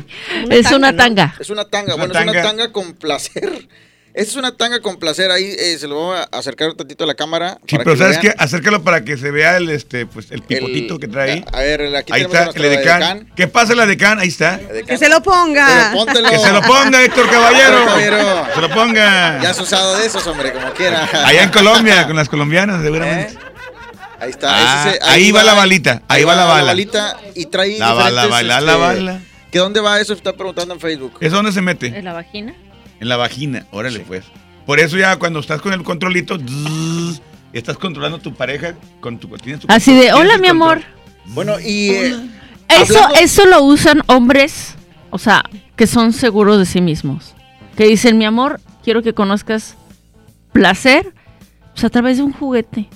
Es 0.51 0.71
una 0.73 0.97
tanga. 0.97 1.35
Es 1.39 1.51
una 1.51 1.65
tanga, 1.67 1.93
Es 1.93 1.99
bueno, 1.99 2.15
es 2.15 2.23
una 2.23 2.43
tanga 2.43 2.73
con 2.73 2.95
placer. 2.95 3.69
Es 4.15 4.37
una 4.37 4.57
tanga 4.57 4.79
con 4.81 4.97
placer, 4.97 5.33
ahí 5.33 5.45
eh, 5.59 5.77
se 5.77 5.89
lo 5.89 5.97
voy 5.97 6.17
a 6.17 6.23
acercar 6.39 6.69
un 6.69 6.77
tantito 6.77 7.03
a 7.03 7.07
la 7.09 7.15
cámara. 7.15 7.59
Sí, 7.67 7.75
para 7.77 7.83
pero 7.85 7.97
que 7.97 7.99
¿sabes 8.03 8.19
qué? 8.19 8.33
acércalo 8.39 8.85
para 8.85 9.05
que 9.05 9.17
se 9.17 9.33
vea 9.33 9.57
el, 9.57 9.69
este, 9.71 10.07
pues, 10.07 10.31
el 10.31 10.41
pipotito 10.43 11.01
que 11.01 11.09
trae 11.09 11.33
ahí. 11.33 11.45
A 11.53 11.59
ver, 11.63 11.97
aquí 11.97 12.13
Ahí 12.13 12.23
está, 12.23 12.45
el 12.55 12.65
edecán. 12.65 13.03
edecán. 13.03 13.33
¿Qué 13.35 13.49
pasa 13.49 13.73
el 13.73 13.81
edecán? 13.81 14.21
Ahí 14.21 14.29
está. 14.29 14.61
Que 14.87 14.97
se 14.99 15.09
lo 15.09 15.21
ponga. 15.21 15.93
Pero. 16.13 16.31
Que 16.31 16.39
se 16.39 16.53
lo 16.53 16.63
ponga, 16.63 17.03
Héctor 17.03 17.29
Caballero. 17.29 17.87
Caballero. 17.87 18.47
Se 18.55 18.61
lo 18.61 18.71
ponga. 18.71 19.43
Ya 19.43 19.51
has 19.51 19.61
usado 19.61 19.99
de 19.99 20.07
esos, 20.07 20.25
hombre, 20.29 20.53
como 20.53 20.73
quiera. 20.75 21.09
Allá 21.27 21.43
en 21.43 21.51
Colombia, 21.51 22.07
con 22.07 22.15
las 22.15 22.29
colombianas, 22.29 22.83
seguramente. 22.85 23.37
Ahí 24.21 24.31
está. 24.31 24.49
Ah, 24.53 24.91
ese 24.91 24.99
ahí 25.03 25.33
va 25.33 25.43
la 25.43 25.55
balita, 25.55 26.03
ahí 26.07 26.23
va 26.23 26.37
la 26.37 26.45
bala. 26.45 26.67
balita 26.67 27.19
y 27.35 27.47
trae 27.47 27.79
La 27.79 27.93
bala, 27.93 28.27
diferentes, 28.27 28.31
bala, 28.31 28.55
este, 28.59 28.67
la 28.67 28.77
bala. 28.77 29.21
¿Que 29.51 29.59
dónde 29.59 29.81
va 29.81 30.01
eso? 30.01 30.13
Está 30.15 30.33
preguntando 30.33 30.73
en 30.75 30.81
Facebook. 30.81 31.15
¿Eso 31.21 31.35
dónde 31.37 31.51
se 31.53 31.61
mete? 31.61 31.89
¿En 31.89 32.05
la 32.05 32.13
vagina? 32.13 32.55
En 33.05 33.11
la 33.11 33.19
vagina. 33.19 33.67
Órale, 33.71 34.01
pues. 34.01 34.25
Por 34.65 34.81
eso 34.81 34.97
ya 34.97 35.19
cuando 35.19 35.39
estás 35.41 35.61
con 35.61 35.75
el 35.75 35.83
controlito, 35.83 36.39
zzz, 36.39 37.21
estás 37.53 37.77
controlando 37.77 38.17
a 38.17 38.21
tu 38.23 38.33
pareja 38.33 38.77
con 39.01 39.19
tu 39.19 39.29
tienes 39.37 39.61
tu 39.61 39.67
Así 39.71 39.95
de, 39.95 40.11
hola 40.15 40.39
mi 40.39 40.49
amor. 40.49 40.81
Bueno, 41.27 41.61
y 41.61 41.91
eh, 41.91 42.17
Eso, 42.67 42.97
hablando- 42.97 43.15
eso 43.21 43.45
lo 43.45 43.63
usan 43.63 44.03
hombres, 44.07 44.75
o 45.11 45.19
sea, 45.19 45.45
que 45.77 45.87
son 45.87 46.15
seguros 46.15 46.59
de 46.59 46.65
sí 46.65 46.81
mismos. 46.81 47.35
Que 47.77 47.85
dicen, 47.85 48.17
mi 48.17 48.25
amor, 48.25 48.59
quiero 48.83 49.03
que 49.03 49.13
conozcas 49.13 49.77
placer, 50.53 51.13
pues 51.75 51.85
a 51.85 51.91
través 51.91 52.17
de 52.17 52.23
un 52.23 52.33
juguete. 52.33 52.89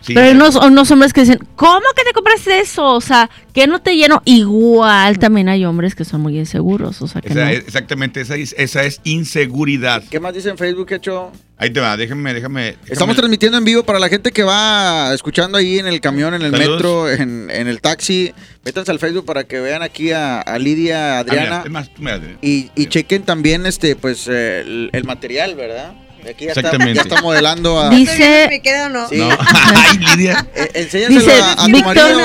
Sí, 0.00 0.14
Pero 0.14 0.26
hay 0.28 0.32
unos, 0.32 0.56
unos 0.56 0.90
hombres 0.90 1.12
que 1.12 1.20
dicen, 1.20 1.38
¿cómo 1.56 1.82
que 1.94 2.04
te 2.04 2.12
compraste 2.14 2.58
eso? 2.60 2.86
O 2.86 3.00
sea, 3.02 3.28
que 3.52 3.66
no 3.66 3.80
te 3.82 3.96
lleno. 3.96 4.22
Igual 4.24 5.18
también 5.18 5.48
hay 5.50 5.64
hombres 5.66 5.94
que 5.94 6.04
son 6.06 6.22
muy 6.22 6.38
inseguros, 6.38 7.02
o 7.02 7.06
sea, 7.06 7.20
que 7.20 7.28
Esa 7.28 7.44
no. 7.44 7.50
es- 7.50 7.58
exactamente, 7.66 8.20
esa 8.22 8.36
es, 8.36 8.54
esa 8.56 8.82
es 8.84 9.00
inseguridad. 9.04 10.02
¿qué 10.10 10.18
más 10.18 10.32
dice 10.34 10.48
en 10.48 10.56
Facebook, 10.58 10.90
hecho? 10.92 11.30
Ahí 11.58 11.68
te 11.70 11.80
va, 11.80 11.96
déjame, 11.98 12.32
déjame. 12.32 12.76
déjame- 12.76 12.92
Estamos 12.92 13.14
transmitiendo 13.16 13.58
en 13.58 13.64
vivo 13.64 13.82
para 13.82 13.98
la 13.98 14.08
gente 14.08 14.32
que 14.32 14.42
va 14.42 15.12
escuchando 15.12 15.58
ahí 15.58 15.78
en 15.78 15.86
el 15.86 16.00
camión, 16.00 16.32
en 16.32 16.40
el 16.42 16.50
Saludos. 16.52 16.70
metro, 16.76 17.10
en, 17.10 17.50
en 17.50 17.68
el 17.68 17.82
taxi. 17.82 18.32
Métanse 18.64 18.90
al 18.92 18.98
Facebook 18.98 19.26
para 19.26 19.44
que 19.44 19.60
vean 19.60 19.82
aquí 19.82 20.12
a, 20.12 20.40
a 20.40 20.58
Lidia, 20.58 21.18
Ah, 21.20 21.24
mira, 21.24 21.34
Adriana. 21.36 21.62
es 21.66 21.70
más, 21.70 21.92
tú 21.92 22.00
mira, 22.02 22.18
y, 22.40 22.70
y 22.74 22.86
chequen 22.86 23.22
también 23.24 23.66
este 23.66 23.96
pues 23.96 24.26
eh, 24.28 24.60
el, 24.62 24.90
el 24.94 25.04
material, 25.04 25.54
¿verdad? 25.56 25.92
Aquí 26.28 26.44
ya 26.44 26.50
está, 26.50 26.60
Exactamente. 26.60 26.94
ya 26.94 27.02
está 27.02 27.22
modelando 27.22 27.80
a... 27.80 27.88
Dice- 27.90 28.46
¿Me 28.48 28.60
queda 28.60 28.86
o 28.86 28.88
no? 28.90 29.08
Sí. 29.08 29.16
No. 29.16 29.28
Ay, 29.74 29.98
Lidia. 29.98 30.46
Eh, 30.54 30.70
enséñaselo 30.74 31.20
Dice 31.20 31.32
a, 31.40 31.52
a 31.52 31.56
tu 31.56 31.70
Víctor- 31.72 31.84
marido, 31.84 32.18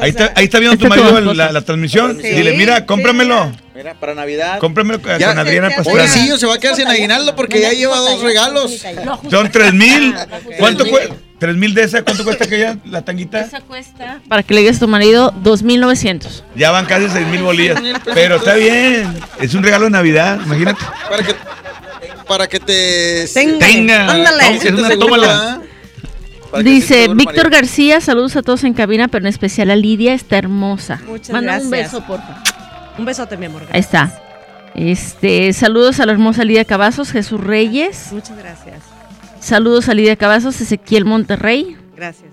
Ahí 0.00 0.12
sea, 0.12 0.26
está, 0.26 0.32
ahí 0.36 0.44
está 0.44 0.58
viendo 0.58 0.78
tu 0.78 0.86
marido 0.88 1.20
la, 1.34 1.52
la 1.52 1.60
transmisión. 1.62 2.18
Sí, 2.22 2.28
Dile, 2.28 2.56
mira, 2.56 2.78
sí. 2.78 2.82
cómpramelo. 2.86 3.52
Mira, 3.74 3.94
para 3.94 4.14
Navidad. 4.14 4.58
Cómpramelo 4.58 5.00
con, 5.00 5.18
Ya- 5.18 5.28
con 5.28 5.38
Adriana 5.38 5.70
Pastrana. 5.70 5.90
Pobrecillo, 5.90 6.36
se 6.38 6.46
va 6.46 6.54
a 6.54 6.58
quedar 6.58 6.76
sin 6.76 6.86
aguinaldo 6.88 7.34
porque 7.36 7.60
ya 7.60 7.72
lleva 7.72 7.96
dos 7.98 8.20
regalos. 8.22 8.82
Son 9.30 9.50
tres 9.50 9.72
mil. 9.72 10.14
¿Cuánto 10.58 10.86
cuesta? 10.86 11.14
Tres 11.38 11.56
mil 11.56 11.74
de 11.74 11.82
esa. 11.82 12.02
¿Cuánto 12.02 12.22
cuesta 12.22 12.44
aquella, 12.44 12.76
la 12.84 13.02
tanguita? 13.02 13.40
Esa 13.40 13.60
cuesta, 13.62 14.20
para 14.28 14.44
que 14.44 14.54
le 14.54 14.60
digas 14.60 14.76
a 14.76 14.80
tu 14.80 14.86
marido, 14.88 15.32
2.900. 15.42 16.42
Ya 16.54 16.70
van 16.70 16.86
casi 16.86 17.08
seis 17.08 17.26
mil 17.26 17.42
bolillas. 17.42 17.80
Pero 18.14 18.36
está 18.36 18.54
bien. 18.54 19.12
Es 19.40 19.52
un 19.54 19.64
regalo 19.64 19.86
de 19.86 19.90
Navidad, 19.90 20.38
imagínate. 20.44 20.80
Para 21.10 21.22
que, 21.24 21.34
para 22.24 22.46
que 22.46 22.60
te... 22.60 23.26
Tenga. 23.32 23.66
Tenga. 23.66 24.12
Ándale. 24.12 24.58
Dice 26.62 27.08
Víctor. 27.14 27.50
García, 27.50 28.00
saludos 28.00 28.36
a 28.36 28.42
todos 28.42 28.64
en 28.64 28.74
cabina, 28.74 29.08
pero 29.08 29.24
en 29.24 29.28
especial 29.28 29.70
a 29.70 29.76
Lidia, 29.76 30.12
está 30.14 30.38
hermosa. 30.38 31.00
Muchas 31.06 31.30
Manda 31.30 31.58
un 31.58 31.70
beso, 31.70 32.04
porfa. 32.04 32.42
Un 32.98 33.04
besote, 33.04 33.36
mi 33.36 33.46
amor. 33.46 33.62
Ahí 33.70 33.80
está. 33.80 34.18
Este, 34.74 35.52
saludos 35.52 36.00
a 36.00 36.06
la 36.06 36.12
hermosa 36.12 36.44
Lidia 36.44 36.64
Cavazos, 36.64 37.10
Jesús 37.10 37.40
Reyes. 37.40 38.08
Muchas 38.12 38.36
gracias. 38.36 38.82
Saludos 39.40 39.88
a 39.88 39.94
Lidia 39.94 40.16
Cavazos, 40.16 40.60
Ezequiel 40.60 41.04
Monterrey. 41.04 41.76
Gracias. 41.96 42.30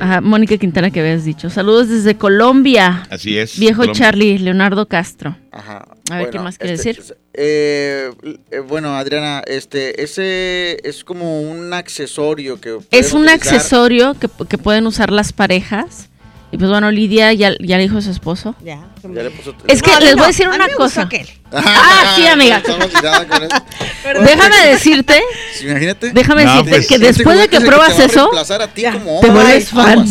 Ajá, 0.00 0.20
Mónica 0.20 0.56
Quintana 0.56 0.90
que 0.90 1.00
habías 1.00 1.24
dicho. 1.24 1.48
Saludos 1.48 1.88
desde 1.88 2.16
Colombia. 2.16 3.06
Así 3.08 3.38
es. 3.38 3.58
Viejo 3.58 3.82
Colombia. 3.82 4.04
Charlie, 4.04 4.38
Leonardo 4.38 4.86
Castro. 4.86 5.36
Ajá. 5.52 5.86
A 6.10 6.16
ver, 6.18 6.30
¿qué 6.30 6.38
más 6.38 6.58
quiere 6.58 6.74
este, 6.74 6.94
decir? 6.94 7.16
Eh, 7.36 8.10
eh, 8.50 8.58
bueno, 8.60 8.96
Adriana, 8.96 9.42
este, 9.46 10.02
ese 10.02 10.78
es 10.88 11.04
como 11.04 11.42
un 11.42 11.72
accesorio 11.72 12.60
que 12.60 12.76
Es 12.90 13.10
pueden 13.10 13.16
un 13.16 13.22
utilizar. 13.24 13.54
accesorio 13.54 14.14
que, 14.14 14.28
que 14.48 14.58
pueden 14.58 14.86
usar 14.86 15.10
las 15.10 15.32
parejas. 15.32 16.08
Y 16.52 16.58
pues 16.58 16.70
bueno, 16.70 16.90
Lidia 16.90 17.32
ya, 17.32 17.52
ya 17.60 17.76
le 17.76 17.82
dijo 17.82 17.98
a 17.98 18.02
su 18.02 18.10
esposo. 18.10 18.54
Ya. 18.64 18.86
Ya 19.14 19.22
le 19.22 19.30
puso- 19.30 19.54
Es 19.68 19.82
que 19.82 19.90
No, 19.92 20.00
les 20.00 20.14
voy 20.14 20.24
a 20.24 20.26
decir 20.28 20.46
a 20.46 20.50
una 20.50 20.68
cosa. 20.70 21.08
Ah, 21.52 22.14
sí, 22.16 22.26
amiga. 22.26 22.60
Déjame 24.24 24.66
decirte, 24.66 25.22
Sí, 25.56 25.66
Imagínate. 25.68 26.10
déjame 26.10 26.44
No, 26.44 26.50
decirte 26.50 26.70
pues, 26.70 26.86
que 26.88 26.98
después 26.98 27.38
de 27.38 27.48
que 27.48 27.60
pruebas 27.60 27.96
te 27.96 28.04
eso, 28.06 28.20
reemplazar 28.22 28.62
a 28.62 28.66
ti 28.68 28.84
como 28.84 29.20
te 29.20 29.30
vuelves 29.30 29.68
fan. 29.70 30.04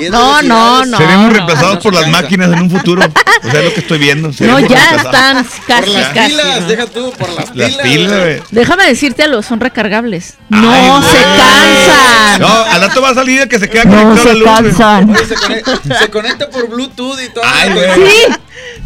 Es 0.00 0.10
No, 0.10 0.40
no, 0.42 0.84
no. 0.84 0.96
Seremos 0.96 1.32
reemplazados 1.32 1.78
por 1.82 1.92
las 1.92 2.06
máquinas 2.08 2.52
en 2.52 2.62
un 2.62 2.70
futuro. 2.70 3.02
O 3.04 3.50
sea, 3.50 3.60
es 3.60 3.64
lo 3.66 3.74
que 3.74 3.80
estoy 3.80 3.98
viendo. 3.98 4.30
No, 4.40 4.60
ya 4.60 4.96
están 4.96 5.44
Por 5.44 5.66
casi, 5.66 5.90
las 5.92 6.08
casi. 6.14 6.30
pilas, 6.30 6.68
deja 6.68 6.86
tú, 6.86 7.12
por 7.18 7.28
las 7.30 7.50
pilas. 7.50 7.72
Las 7.76 7.82
pilas, 7.82 8.18
güey. 8.20 8.42
Déjame 8.52 8.84
decirte 8.86 9.22
algo, 9.24 9.42
son 9.42 9.58
recargables. 9.60 10.34
No 10.48 10.72
Ay, 10.72 11.02
se 11.10 11.22
cansan. 11.22 12.40
No, 12.40 12.48
al 12.48 12.80
rato 12.80 13.02
va 13.02 13.10
a 13.10 13.14
salir 13.14 13.40
el 13.42 13.48
que 13.48 13.58
se 13.58 13.68
queda 13.68 13.82
conectado 13.82 14.12
a 14.12 14.16
se 14.18 14.34
la 14.34 15.00
luz. 15.00 15.18
se, 15.28 15.34
conecta, 15.34 15.98
se 15.98 16.08
conecta 16.10 16.48
por 16.50 16.68
Bluetooth 16.68 17.20
y 17.20 17.28
todo. 17.30 17.44
Ay, 17.44 17.72
güey. 17.72 17.87
Sí, 17.94 18.34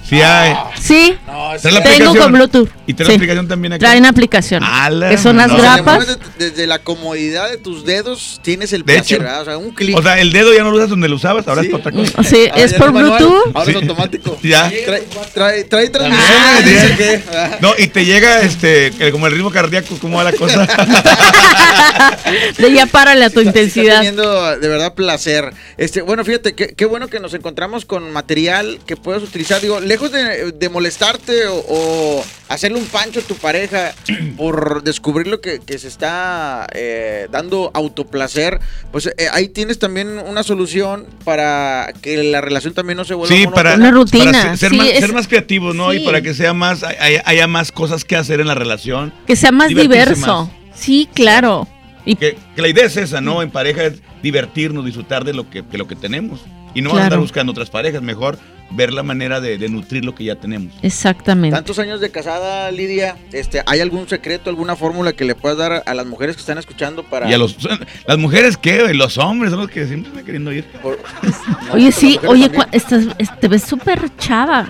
Sí 0.08 0.20
hay. 0.20 0.54
sí. 0.80 1.14
No, 1.26 1.52
Tengo 1.82 2.14
con 2.14 2.32
Bluetooth. 2.32 2.68
Y 2.86 2.92
trae 2.94 3.06
Sí. 3.06 3.12
la 3.12 3.16
aplicación 3.16 3.48
también 3.48 3.72
acá. 3.74 3.80
Traen 3.86 4.04
aplicación. 4.04 4.62
Ala, 4.62 5.08
Que 5.10 5.16
son 5.18 5.36
las 5.36 5.48
no. 5.48 5.56
grapas. 5.58 6.18
desde 6.38 6.66
la 6.66 6.80
comodidad 6.80 7.48
de 7.50 7.56
tus 7.56 7.84
dedos 7.86 8.40
tienes 8.42 8.72
el 8.72 8.82
De 8.84 8.94
placer, 8.96 9.16
hecho. 9.16 9.22
¿verdad? 9.24 9.42
O 9.42 9.44
sea, 9.46 9.58
un 9.58 9.70
clic. 9.70 9.96
O 9.96 10.02
sea, 10.02 10.18
el 10.20 10.32
dedo 10.32 10.52
ya 10.52 10.62
no 10.64 10.70
lo 10.70 10.76
usas 10.76 10.90
donde 10.90 11.08
lo 11.08 11.16
usabas, 11.16 11.46
ahora 11.48 11.62
Sí. 11.62 11.68
es 11.68 11.72
para 11.72 11.88
otra 11.88 11.92
cosa. 11.92 12.22
Sí, 12.28 12.48
es 12.54 12.74
por 12.74 12.88
es 12.88 12.92
manual, 12.94 13.18
Bluetooth. 13.24 13.56
Ahora 13.56 13.64
Sí. 13.64 13.70
es 13.70 13.76
automático. 13.76 14.38
Ya. 14.42 14.68
Trae, 14.84 15.02
trae, 15.32 15.64
trae 15.64 15.88
transmisión. 15.90 16.28
Ah, 16.38 16.60
dice 16.64 16.94
que, 16.96 17.22
ah. 17.36 17.58
No, 17.60 17.72
y 17.78 17.86
te 17.88 18.04
llega 18.04 18.40
este 18.42 18.88
el- 18.98 19.12
como 19.12 19.26
el 19.28 19.32
ritmo 19.32 19.50
cardíaco, 19.50 19.96
cómo 20.00 20.18
va 20.18 20.24
la 20.24 20.32
cosa. 20.32 20.66
De 22.58 22.72
ya 22.72 22.86
párale 22.86 23.24
a 23.24 23.30
tu 23.30 23.40
Está 23.40 23.50
intensidad. 23.50 23.96
teniendo 23.96 24.56
de 24.58 24.68
verdad 24.68 24.94
placer. 24.94 25.52
Este, 25.76 26.02
bueno, 26.02 26.24
fíjate, 26.24 26.54
qué, 26.54 26.68
qué 26.68 26.84
bueno 26.86 27.08
que 27.08 27.20
nos 27.20 27.34
encontramos 27.34 27.84
con 27.84 28.10
material 28.12 28.78
que 28.86 28.91
puedas 28.96 29.22
utilizar. 29.22 29.60
Digo, 29.60 29.80
lejos 29.80 30.10
de, 30.12 30.52
de 30.52 30.68
molestarte 30.68 31.46
o, 31.46 31.54
o 31.68 32.24
hacerle 32.48 32.78
un 32.78 32.86
pancho 32.86 33.20
a 33.20 33.22
tu 33.22 33.34
pareja 33.36 33.94
por 34.36 34.82
descubrir 34.82 35.26
lo 35.26 35.40
que, 35.40 35.60
que 35.60 35.78
se 35.78 35.88
está 35.88 36.66
eh, 36.74 37.28
dando 37.30 37.70
autoplacer, 37.74 38.60
pues 38.90 39.06
eh, 39.06 39.28
ahí 39.32 39.48
tienes 39.48 39.78
también 39.78 40.18
una 40.18 40.42
solución 40.42 41.06
para 41.24 41.92
que 42.02 42.22
la 42.24 42.40
relación 42.40 42.74
también 42.74 42.96
no 42.96 43.04
se 43.04 43.14
vuelva 43.14 43.34
Sí, 43.36 43.46
para, 43.46 43.74
Una 43.74 43.90
rutina, 43.90 44.24
para 44.32 44.42
ser, 44.56 44.58
ser 44.58 44.70
sí, 44.70 44.76
más, 44.76 44.86
es- 44.88 45.00
ser 45.00 45.12
más 45.12 45.28
creativos, 45.28 45.74
¿no? 45.74 45.90
sí. 45.92 45.98
Y 45.98 46.04
para 46.04 46.20
que 46.22 46.34
sea 46.34 46.52
más, 46.54 46.82
haya, 46.82 47.22
haya 47.24 47.46
más 47.46 47.72
cosas 47.72 48.04
que 48.04 48.16
hacer 48.16 48.40
en 48.40 48.46
la 48.48 48.54
relación. 48.54 49.12
Que 49.26 49.36
sea 49.36 49.52
más 49.52 49.68
diverso. 49.68 50.44
más. 50.44 50.50
Sí, 50.74 51.08
claro. 51.14 51.68
Y 52.04 52.16
Que, 52.16 52.36
que 52.56 52.62
la 52.62 52.68
idea 52.68 52.86
es 52.86 52.96
esa, 52.96 53.20
¿no? 53.20 53.42
En 53.42 53.50
pareja 53.50 53.84
es 53.84 54.00
divertirnos, 54.22 54.84
disfrutar 54.84 55.24
de 55.24 55.32
lo 55.34 55.48
que, 55.48 55.62
de 55.62 55.78
lo 55.78 55.86
que 55.86 55.94
tenemos. 55.94 56.40
Y 56.74 56.80
no 56.80 56.90
Claro. 56.90 57.04
andar 57.04 57.18
buscando 57.20 57.52
otras 57.52 57.70
parejas, 57.70 58.02
mejor 58.02 58.38
ver 58.74 58.92
la 58.92 59.02
manera 59.02 59.40
de, 59.40 59.58
de 59.58 59.68
nutrir 59.68 60.04
lo 60.04 60.14
que 60.14 60.24
ya 60.24 60.36
tenemos. 60.36 60.72
exactamente. 60.82 61.54
Tantos 61.54 61.78
años 61.78 62.00
de 62.00 62.10
casada, 62.10 62.70
Lidia, 62.70 63.16
este, 63.32 63.62
¿hay 63.66 63.80
algún 63.80 64.08
secreto, 64.08 64.50
alguna 64.50 64.76
fórmula 64.76 65.12
que 65.12 65.24
le 65.24 65.34
puedas 65.34 65.58
dar 65.58 65.82
a 65.84 65.94
las 65.94 66.06
mujeres 66.06 66.36
que 66.36 66.40
están 66.40 66.58
escuchando 66.58 67.02
para... 67.04 67.28
Y 67.30 67.34
a 67.34 67.38
los, 67.38 67.56
las 68.06 68.18
mujeres, 68.18 68.56
¿qué? 68.56 68.92
Los 68.94 69.18
hombres 69.18 69.50
son 69.50 69.60
los 69.60 69.70
que 69.70 69.86
siempre 69.86 70.10
están 70.10 70.24
queriendo 70.24 70.52
ir. 70.52 70.64
por- 70.82 70.98
No, 71.68 71.74
Oye, 71.74 71.92
sí, 71.92 72.18
oye, 72.26 72.50
estás, 72.72 73.04
es- 73.18 73.40
te 73.40 73.48
ves 73.48 73.62
súper 73.62 74.14
chava. 74.16 74.68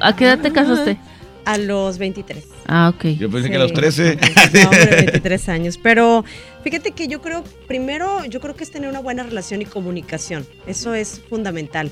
¿A 0.00 0.14
qué 0.16 0.24
edad 0.24 0.38
te 0.40 0.52
casaste? 0.52 0.98
A 1.44 1.58
los 1.58 1.98
23. 1.98 2.44
Ah, 2.66 2.90
ok. 2.94 3.04
Yo 3.18 3.30
pensé 3.30 3.44
Sí. 3.46 3.50
que 3.50 3.56
a 3.56 3.60
los 3.60 3.72
13. 3.74 4.16
No, 4.54 4.62
hombre, 4.64 4.96
23 4.96 5.48
años. 5.50 5.78
Pero 5.82 6.24
fíjate 6.62 6.92
que 6.92 7.06
yo 7.06 7.20
creo, 7.20 7.44
primero, 7.68 8.24
yo 8.24 8.40
creo 8.40 8.54
que 8.56 8.64
es 8.64 8.70
tener 8.70 8.88
una 8.88 9.00
buena 9.00 9.22
relación 9.24 9.60
y 9.60 9.66
comunicación. 9.66 10.46
Eso 10.66 10.94
es 10.94 11.20
fundamental. 11.28 11.90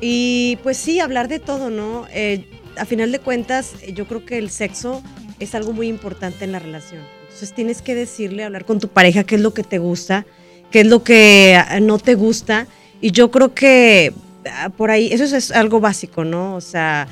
Y 0.00 0.58
pues 0.62 0.76
sí, 0.76 1.00
hablar 1.00 1.28
de 1.28 1.38
todo, 1.38 1.70
¿no? 1.70 2.06
Eh, 2.12 2.44
a 2.76 2.84
final 2.84 3.12
de 3.12 3.18
cuentas, 3.18 3.72
yo 3.94 4.06
creo 4.06 4.24
que 4.24 4.38
el 4.38 4.50
sexo 4.50 5.02
es 5.40 5.54
algo 5.54 5.72
muy 5.72 5.88
importante 5.88 6.44
en 6.44 6.52
la 6.52 6.58
relación. 6.58 7.02
Entonces 7.22 7.52
tienes 7.52 7.82
que 7.82 7.94
decirle, 7.94 8.44
hablar 8.44 8.64
con 8.64 8.80
tu 8.80 8.88
pareja 8.88 9.24
qué 9.24 9.36
es 9.36 9.40
lo 9.40 9.54
que 9.54 9.62
te 9.62 9.78
gusta, 9.78 10.26
qué 10.70 10.80
es 10.80 10.86
lo 10.86 11.02
que 11.02 11.56
ah, 11.56 11.80
no 11.80 11.98
te 11.98 12.14
gusta. 12.14 12.66
Y 13.00 13.10
yo 13.10 13.30
creo 13.30 13.54
que 13.54 14.12
ah, 14.50 14.70
por 14.70 14.90
ahí, 14.90 15.12
eso 15.12 15.24
es 15.24 15.50
algo 15.50 15.80
básico, 15.80 16.24
¿no? 16.24 16.54
O 16.54 16.60
sea, 16.60 17.08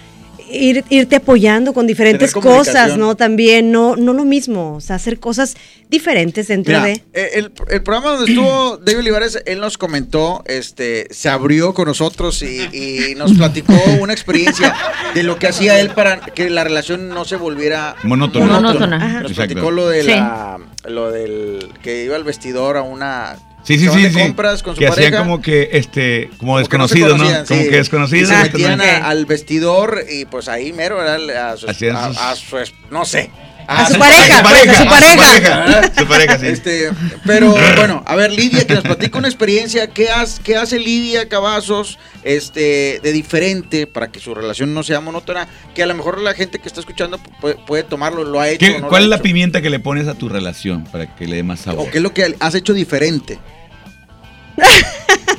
ir- 0.51 0.85
irte 0.91 1.17
apoyando 1.17 1.73
con 1.75 1.87
diferentes 1.87 2.33
cosas. 2.33 2.97
¿no? 2.97 3.17
También, 3.17 3.71
no, 3.73 3.97
no 3.97 4.13
lo 4.13 4.25
mismo, 4.25 4.75
o 4.77 4.81
sea, 4.81 4.97
hacer 4.97 5.19
cosas 5.21 5.57
diferentes 5.89 6.49
dentro 6.49 6.73
Mira, 6.81 6.85
de... 6.87 6.93
eh, 7.13 7.31
el, 7.35 7.53
el 7.71 7.83
programa 7.83 8.13
donde 8.17 8.33
estuvo 8.33 8.77
David 8.85 8.99
Olivares, 9.01 9.43
él 9.47 9.61
nos 9.61 9.79
comentó, 9.79 10.43
este, 10.47 11.07
se 11.11 11.29
abrió 11.29 11.75
con 11.75 11.87
nosotros 11.89 12.43
y, 12.43 12.63
y 12.73 13.15
nos 13.17 13.33
platicó 13.35 13.75
una 14.01 14.13
experiencia 14.13 14.75
de 15.15 15.23
lo 15.23 15.39
que 15.39 15.49
hacía 15.49 15.79
él 15.81 15.91
para 15.91 16.21
que 16.21 16.51
la 16.51 16.65
relación 16.65 17.09
no 17.09 17.25
se 17.25 17.37
volviera 17.37 17.97
Monótona. 18.03 18.47
Monótona. 18.61 18.97
Ajá. 18.97 19.21
Nos 19.23 19.31
Exacto. 19.33 19.35
platicó 19.55 19.71
lo 19.71 19.89
de 19.89 20.03
Sí. 20.03 20.09
la, 20.11 20.59
lo 20.89 21.11
del 21.11 21.69
que 21.83 22.05
iba 22.05 22.17
al 22.17 22.25
vestidor 22.25 22.77
a 22.77 22.83
una 22.83 23.37
Sí, 23.65 23.79
sí, 23.79 23.89
sí, 23.89 24.11
sí. 24.11 24.19
compras 24.21 24.63
con 24.63 24.75
su 24.75 24.79
que 24.81 24.87
hacían 24.89 25.05
pareja. 25.07 25.19
como 25.25 25.41
que, 25.41 25.71
este, 25.73 26.31
como 26.39 26.59
como 26.59 27.19
no 27.19 27.19
¿no? 27.19 27.47
Como 27.49 27.63
sí. 27.63 27.69
que 27.71 27.77
desconocidos. 27.77 28.31
Y 28.31 28.35
se 28.35 28.43
metían 28.43 28.81
a- 28.81 29.09
al 29.09 29.25
vestidor 29.27 30.05
y 30.09 30.27
pues 30.27 30.49
ahí 30.49 30.73
mero 30.73 31.03
era 31.03 31.53
a 31.53 31.57
su, 31.57 31.69
Hacían 31.69 31.97
a- 31.97 32.07
a 32.31 32.37
su 32.37 32.57
no 32.91 33.05
sé. 33.05 33.31
A 33.67 33.87
su 33.89 33.99
pareja, 33.99 34.43
pues, 34.43 34.69
a 34.69 34.75
su 34.83 34.89
pareja. 34.89 35.91
Su 35.99 36.07
pareja, 36.07 36.39
sí. 36.39 36.47
Este, 36.49 36.91
pero 37.25 37.51
bueno, 37.77 38.03
a 38.07 38.15
ver, 38.17 38.31
Lidia, 38.33 38.67
que 38.67 38.75
nos 38.75 38.83
platica 38.85 39.19
una 39.19 39.29
experiencia, 39.29 39.87
¿qué, 39.89 40.11
has- 40.11 40.39
qué 40.41 40.57
hace 40.57 40.79
Lidia 40.79 41.29
Cavazos 41.29 41.99
este, 42.25 43.01
de 43.03 43.13
diferente 43.13 43.87
para 43.87 44.09
que 44.13 44.21
su 44.21 44.35
relación 44.35 44.75
no 44.75 44.83
sea 44.83 45.01
monótona? 45.01 45.49
Que 45.75 45.83
a 45.83 45.87
lo 45.87 45.95
mejor 45.95 46.21
la 46.21 46.35
gente 46.35 46.59
que 46.59 46.69
está 46.69 46.81
escuchando 46.81 47.19
puede, 47.41 47.55
puede 47.55 47.83
tomarlo, 47.85 48.25
lo 48.25 48.41
ha 48.41 48.49
hecho. 48.49 48.59
¿Qué- 48.67 48.77
o 48.77 48.81
no 48.81 48.89
¿Cuál 48.89 49.05
lo 49.05 49.07
es 49.07 49.09
ha 49.09 49.11
la 49.11 49.17
hecho. 49.17 49.23
pimienta 49.23 49.63
que 49.63 49.71
le 49.71 49.81
pones 49.81 50.09
a 50.09 50.15
tu 50.15 50.29
relación 50.29 50.85
para 50.85 51.15
que 51.15 51.27
le 51.27 51.37
dé 51.37 51.43
más 51.43 51.61
sabor? 51.61 51.89
¿O 51.89 51.91
qué 51.91 51.99
es 51.99 52.03
lo 52.03 52.13
que 52.13 52.35
has 52.41 52.55
hecho 52.55 52.75
diferente? 52.75 53.39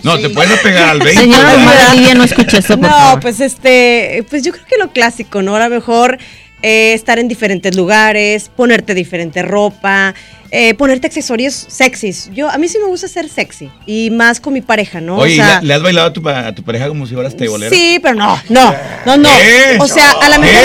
No, 0.03 0.19
te 0.19 0.29
puedes 0.29 0.59
pegar 0.59 0.89
al 0.89 0.99
20. 0.99 1.19
Señora 1.21 1.93
Lidia, 1.93 2.13
no 2.13 2.23
escucha 2.25 2.59
esto, 2.59 2.77
por 2.79 2.89
no, 2.89 2.95
favor. 2.95 3.19
pues 3.21 3.39
este, 3.39 4.23
pues 4.29 4.43
yo 4.43 4.51
creo 4.51 4.65
que 4.65 4.77
lo 4.77 4.91
clásico, 4.91 5.41
¿no? 5.41 5.55
A 5.55 5.67
lo 5.67 5.69
mejor 5.73 6.19
eh, 6.67 6.93
estar 6.95 7.19
en 7.19 7.27
diferentes 7.27 7.75
lugares, 7.75 8.49
ponerte 8.55 8.95
diferente 8.95 9.43
ropa, 9.43 10.15
eh, 10.49 10.73
ponerte 10.73 11.05
accesorios 11.05 11.53
sexys. 11.53 12.31
Yo, 12.33 12.49
a 12.49 12.57
mí 12.57 12.67
sí 12.67 12.79
me 12.79 12.85
gusta 12.87 13.07
ser 13.07 13.29
sexy 13.29 13.69
y 13.85 14.09
más 14.09 14.39
con 14.39 14.51
mi 14.53 14.61
pareja, 14.61 14.99
¿no? 14.99 15.17
Oye, 15.17 15.33
o 15.33 15.45
sea, 15.45 15.61
¿le, 15.61 15.73
has 15.75 15.83
bailado 15.83 16.07
a 16.07 16.13
tu, 16.13 16.27
a 16.27 16.55
tu 16.55 16.63
pareja 16.63 16.87
como 16.87 17.05
si 17.05 17.13
fueras 17.13 17.37
teibolera? 17.37 17.69
sí, 17.69 17.99
pero 18.01 18.15
no, 18.15 18.41
no, 18.49 18.73
no, 19.05 19.15
no. 19.17 19.29
¿Qué? 19.29 19.77
O 19.79 19.87
sea, 19.87 20.09
a 20.13 20.27
la 20.29 20.39
mejor 20.39 20.55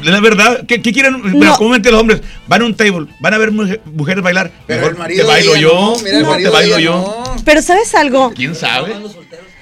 ¿Qué? 0.00 0.10
La 0.10 0.20
verdad, 0.20 0.64
¿qué, 0.66 0.80
qué 0.80 0.90
quieren? 0.90 1.20
Pero 1.22 1.36
No. 1.36 1.56
comúnmente 1.58 1.90
los 1.90 2.00
hombres 2.00 2.22
van 2.46 2.62
a 2.62 2.64
un 2.64 2.74
table, 2.74 3.08
van 3.20 3.34
a 3.34 3.38
ver 3.38 3.50
mujer- 3.50 3.82
mujeres 3.92 4.24
bailar. 4.24 4.50
Pero 4.66 4.80
Mejor 4.80 4.92
el 4.94 4.98
marido 4.98 5.26
te 5.26 5.30
bailo 5.32 5.56
yo, 5.56 5.74
no, 5.74 5.96
mira, 5.98 6.16
el 6.16 6.22
mejor 6.22 6.36
te 6.36 6.42
marido 6.44 6.52
bailo 6.52 6.78
yo. 6.78 7.24
no. 7.36 7.36
Pero 7.44 7.60
¿sabes 7.60 7.94
algo? 7.94 8.32
¿Quién 8.34 8.54
sabe? 8.54 8.94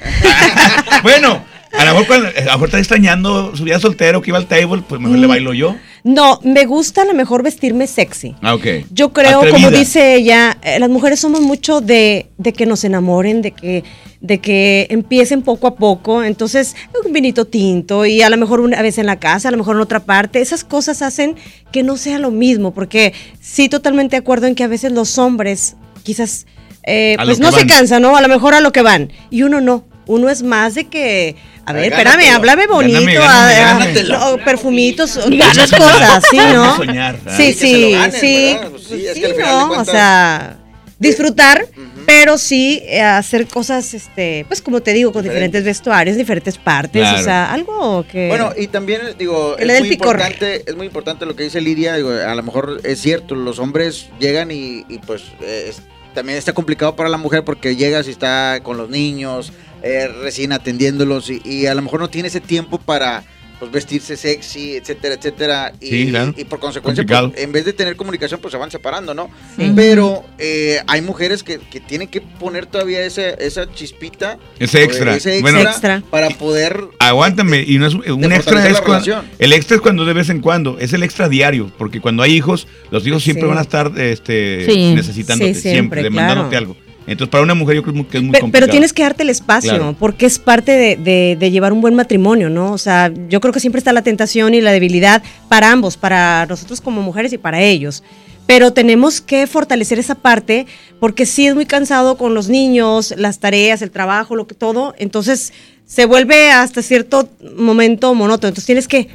bueno, 1.03 1.45
a 1.73 1.85
lo 1.85 1.91
mejor 1.93 2.07
cuando 2.07 2.29
a 2.29 2.31
lo 2.33 2.45
mejor 2.53 2.69
está 2.69 2.79
extrañando 2.79 3.57
su 3.57 3.65
vida 3.65 3.79
soltero 3.79 4.21
que 4.23 4.31
iba 4.31 4.39
al 4.39 4.47
table, 4.47 4.83
pues 4.89 5.01
mejor 5.01 5.19
le 5.19 5.27
Mm. 5.27 5.31
bailo 5.31 5.55
yo. 5.55 5.77
No, 6.03 6.41
me 6.43 6.65
gusta 6.65 7.03
a 7.03 7.05
lo 7.05 7.15
mejor 7.15 7.43
vestirme 7.43 7.87
sexy. 7.87 8.35
Ah, 8.43 8.55
ok. 8.55 8.67
Yo 8.91 9.13
creo, 9.13 9.39
Atrevida. 9.41 9.53
como 9.67 9.71
dice 9.71 10.15
ella, 10.17 10.57
eh, 10.63 10.81
las 10.81 10.89
mujeres 10.89 11.21
somos 11.21 11.41
mucho 11.43 11.81
de, 11.83 12.27
de 12.39 12.53
que 12.55 12.65
nos 12.67 12.85
enamoren, 12.85 13.43
de 13.43 13.51
que, 13.53 13.85
de 14.21 14.39
que 14.39 14.87
empiecen 14.91 15.43
poco 15.43 15.67
a 15.67 15.77
poco. 15.77 16.25
Entonces, 16.25 16.75
un 17.05 17.13
vinito 17.13 17.45
tinto 17.47 18.07
y 18.07 18.23
a 18.23 18.31
lo 18.31 18.37
mejor 18.39 18.61
una 18.61 18.81
vez 18.81 18.97
en 18.99 19.07
la 19.07 19.19
casa, 19.21 19.49
a 19.49 19.51
lo 19.51 19.59
mejor 19.59 19.77
en 19.77 19.83
otra 19.83 20.01
parte. 20.01 20.41
Esas 20.41 20.65
cosas 20.65 21.03
hacen 21.03 21.37
que 21.71 21.83
no 21.83 21.97
sea 21.99 22.19
lo 22.19 22.31
mismo, 22.31 22.73
porque 22.73 23.13
sí, 23.41 23.69
totalmente 23.69 24.17
de 24.17 24.21
acuerdo 24.21 24.47
en 24.47 24.55
que 24.55 24.65
a 24.65 24.69
veces 24.69 24.93
los 24.93 25.19
hombres 25.19 25.77
quizás 26.03 26.47
eh, 26.83 27.17
pues 27.23 27.39
no 27.41 27.53
se 27.53 27.67
cansan, 27.67 28.01
¿no? 28.01 28.17
A 28.17 28.23
lo 28.23 28.29
mejor 28.29 28.55
a 28.55 28.61
lo 28.63 28.73
que 28.73 28.81
van. 28.81 29.13
Y 29.31 29.43
uno 29.43 29.61
no. 29.61 29.85
Uno 30.07 30.29
es 30.31 30.43
más 30.43 30.75
de 30.75 30.87
que, 30.87 31.37
a 31.67 31.73
ver, 31.73 31.93
espérame, 31.93 32.31
háblame 32.35 32.67
bonito, 32.67 33.01
Gáname, 33.01 33.19
ah, 33.19 33.51
gáname, 33.81 34.03
ah, 34.15 34.37
perfumitos, 34.45 35.19
muchas 35.29 35.71
cosas, 35.71 36.25
¿sí, 36.31 36.37
no? 36.37 36.77
Soñar. 36.77 37.19
Sí, 37.37 37.53
sí, 37.53 37.93
ganen, 37.93 38.13
sí. 38.21 38.57
Pues 38.71 38.83
sí, 38.85 39.07
es 39.07 39.15
Sí, 39.15 39.21
que 39.23 39.35
¿no? 39.39 39.71
O 39.73 39.85
sea, 39.85 40.57
disfrutar, 40.99 41.67
pero 42.07 42.37
sí 42.39 42.83
eh, 42.85 43.01
hacer 43.03 43.47
cosas, 43.47 43.95
este, 43.95 44.45
pues 44.49 44.61
como 44.61 44.81
te 44.81 44.93
digo, 44.93 45.13
con 45.13 45.23
diferentes. 45.23 45.65
vestuarios, 45.65 46.17
diferentes 46.17 46.59
partes, 46.59 47.03
Claro. 47.03 47.21
o 47.21 47.23
sea, 47.25 47.53
algo 47.53 48.05
que... 48.11 48.29
Bueno, 48.29 48.53
y 48.57 48.67
también 48.67 49.01
digo, 49.19 49.57
es 49.59 49.81
muy, 49.81 49.93
importante, 49.93 50.65
es 50.67 50.77
muy 50.77 50.87
importante 50.87 51.25
lo 51.25 51.37
que 51.37 51.45
dice 51.45 51.61
Lidia, 51.61 51.95
digo, 51.95 52.11
a 52.11 52.35
lo 52.35 52.43
mejor 52.43 52.81
es 52.85 53.01
cierto, 53.01 53.35
los 53.35 53.59
hombres 53.61 54.09
llegan 54.19 54.51
y, 54.51 54.85
y, 54.89 54.99
pues 54.99 55.23
eh, 55.41 55.67
es- 55.71 55.83
también 56.15 56.37
está 56.37 56.53
complicado 56.53 56.97
para 56.97 57.09
la 57.09 57.19
mujer 57.19 57.45
porque 57.45 57.77
llegas 57.77 58.09
y 58.09 58.11
está 58.11 58.59
con 58.65 58.77
los 58.77 58.91
niños, 58.91 59.53
eh, 59.83 60.09
recién 60.23 60.53
atendiéndolos 60.53 61.31
y, 61.31 61.41
y 61.45 61.67
a 61.67 61.75
lo 61.75 61.83
mejor 61.83 62.01
no 62.01 62.09
tiene 62.11 62.29
ese 62.29 62.41
tiempo 62.41 62.79
para 62.79 63.25
pues, 63.59 63.71
vestirse 63.73 64.17
sexy, 64.17 64.77
etcétera, 64.77 65.17
etcétera. 65.17 65.73
Y, 65.83 65.87
Sí, 65.89 66.07
claro. 66.09 66.33
y 66.35 66.45
por 66.45 66.61
consecuencia, 66.61 67.05
pues, 67.05 67.33
en 67.43 67.53
vez 67.53 67.67
de 67.67 67.75
tener 67.75 67.95
comunicación, 67.95 68.41
pues 68.41 68.53
se 68.53 68.57
van 68.59 68.71
separando, 68.71 69.13
¿no? 69.13 69.29
Sí. 69.59 69.71
Pero 69.77 70.25
eh, 70.39 70.81
hay 70.87 71.03
mujeres 71.03 71.43
que, 71.43 71.59
que 71.59 71.79
tienen 71.79 72.09
que 72.09 72.23
poner 72.23 72.65
todavía 72.65 73.05
ese, 73.05 73.37
esa 73.39 73.71
chispita. 73.71 74.39
Ese 74.59 74.79
o 74.79 74.81
extra. 74.81 75.15
Ese 75.15 75.43
Bueno. 75.43 75.61
extra, 75.61 76.03
para 76.11 76.31
poder 76.31 76.85
Aguántame, 77.01 77.63
y 77.67 77.77
no 77.77 77.87
es 77.87 77.93
un 77.93 78.33
extra 78.33 78.67
es 78.67 78.81
cuando, 78.81 79.05
relación. 79.05 79.27
el 79.39 79.53
extra 79.53 79.77
es 79.77 79.83
cuando 79.83 80.07
de 80.07 80.13
vez 80.15 80.31
en 80.31 80.41
cuando, 80.41 80.79
es 80.79 80.95
el 80.95 81.03
extra 81.03 81.29
diario, 81.29 81.71
porque 81.77 82.01
cuando 82.01 82.23
hay 82.23 82.33
hijos, 82.33 82.67
los 82.91 83.07
hijos 83.07 83.23
siempre 83.23 83.43
Sí. 83.43 83.49
van 83.51 83.59
a 83.59 83.63
estar 83.63 83.93
este 84.01 84.65
Sí. 84.71 84.95
necesitándote, 84.95 85.53
Sí, 85.55 85.61
siempre, 85.61 86.01
siempre, 86.01 86.03
demandándote 86.05 86.57
algo. 86.57 86.77
Entonces, 87.11 87.31
para 87.31 87.43
una 87.43 87.55
mujer 87.55 87.77
yo 87.77 87.83
creo 87.83 87.95
que 87.95 88.19
es 88.19 88.23
muy 88.23 88.33
complicado. 88.33 88.51
Pero 88.53 88.69
tienes 88.69 88.93
que 88.93 89.03
darte 89.03 89.23
el 89.25 89.31
espacio, 89.31 89.71
Claro. 89.71 89.97
porque 89.99 90.27
es 90.27 90.39
parte 90.39 90.73
de, 90.73 90.97
de- 90.97 91.37
de 91.39 91.51
llevar 91.51 91.73
un 91.73 91.81
buen 91.81 91.95
matrimonio, 91.95 92.49
¿no? 92.51 92.73
O 92.73 92.79
sea, 92.79 93.13
yo 93.29 93.41
creo 93.41 93.53
que 93.53 93.61
siempre 93.61 93.79
está 93.81 93.93
la 93.93 94.03
tentación 94.03 94.55
y 94.55 94.61
la 94.61 94.71
debilidad 94.73 95.23
para 95.49 95.71
ambos, 95.73 95.97
para 95.97 96.47
nosotros 96.47 96.81
como 96.81 97.03
mujeres 97.03 97.33
y 97.33 97.39
para 97.39 97.61
ellos. 97.61 98.03
Pero 98.47 98.73
tenemos 98.73 99.21
que 99.21 99.47
fortalecer 99.47 99.99
esa 99.99 100.15
parte, 100.17 100.67
porque 100.99 101.27
sí 101.27 101.47
es 101.47 101.55
muy 101.55 101.67
cansado 101.67 102.17
con 102.17 102.35
los 102.35 102.49
niños, 102.49 103.15
las 103.17 103.39
tareas, 103.39 103.83
el 103.83 103.91
trabajo, 103.91 104.35
lo 104.37 104.47
que 104.47 104.55
todo. 104.55 104.95
Entonces 104.99 105.53
se 105.87 106.05
vuelve 106.05 106.51
hasta 106.53 106.83
cierto 106.83 107.29
momento 107.57 108.15
monótono. 108.15 108.49
Entonces 108.49 108.67
tienes 108.67 108.89
que. 108.89 109.09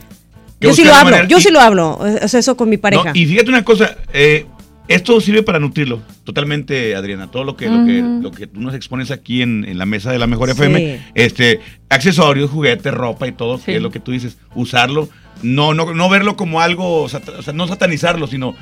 Yo 0.61 0.73
sí 0.73 0.83
lo 0.85 0.93
hablo, 0.93 1.11
manera- 1.11 1.27
yo 1.27 1.37
y- 1.37 1.41
sí 1.41 1.49
lo 1.51 1.59
hablo, 1.59 1.97
o 1.99 2.27
sea, 2.27 2.39
eso 2.39 2.55
con 2.57 2.69
mi 2.69 2.77
pareja. 2.77 3.05
No, 3.05 3.11
y 3.13 3.25
fíjate 3.25 3.49
una 3.49 3.63
cosa, 3.65 3.95
eh, 4.13 4.45
esto 4.87 5.19
sirve 5.21 5.41
para 5.43 5.59
nutrirlo, 5.59 6.01
totalmente, 6.23 6.95
Adriana. 6.95 7.31
Todo 7.31 7.43
lo 7.43 7.55
que, 7.55 7.67
lo 7.67 7.85
que, 7.85 8.01
lo 8.21 8.31
que 8.31 8.47
tú 8.47 8.61
nos 8.61 8.73
expones 8.75 9.09
aquí 9.11 9.41
en, 9.41 9.65
en 9.65 9.77
la 9.77 9.85
mesa 9.85 10.11
de 10.11 10.19
la 10.19 10.27
Mejor 10.27 10.47
Sí. 10.49 10.53
FM, 10.53 11.05
este, 11.15 11.59
accesorios, 11.89 12.51
juguetes, 12.51 12.93
ropa 12.93 13.27
y 13.27 13.31
todo, 13.31 13.59
que 13.61 13.77
es 13.77 13.81
lo 13.81 13.89
que 13.91 13.99
tú 13.99 14.11
dices, 14.11 14.37
usarlo, 14.53 15.09
no, 15.41 15.73
no, 15.73 15.93
no 15.93 16.09
verlo 16.09 16.35
como 16.35 16.61
algo, 16.61 17.07
sat- 17.09 17.29
o 17.29 17.41
sea, 17.41 17.53
no 17.53 17.67
satanizarlo, 17.67 18.27
sino 18.27 18.55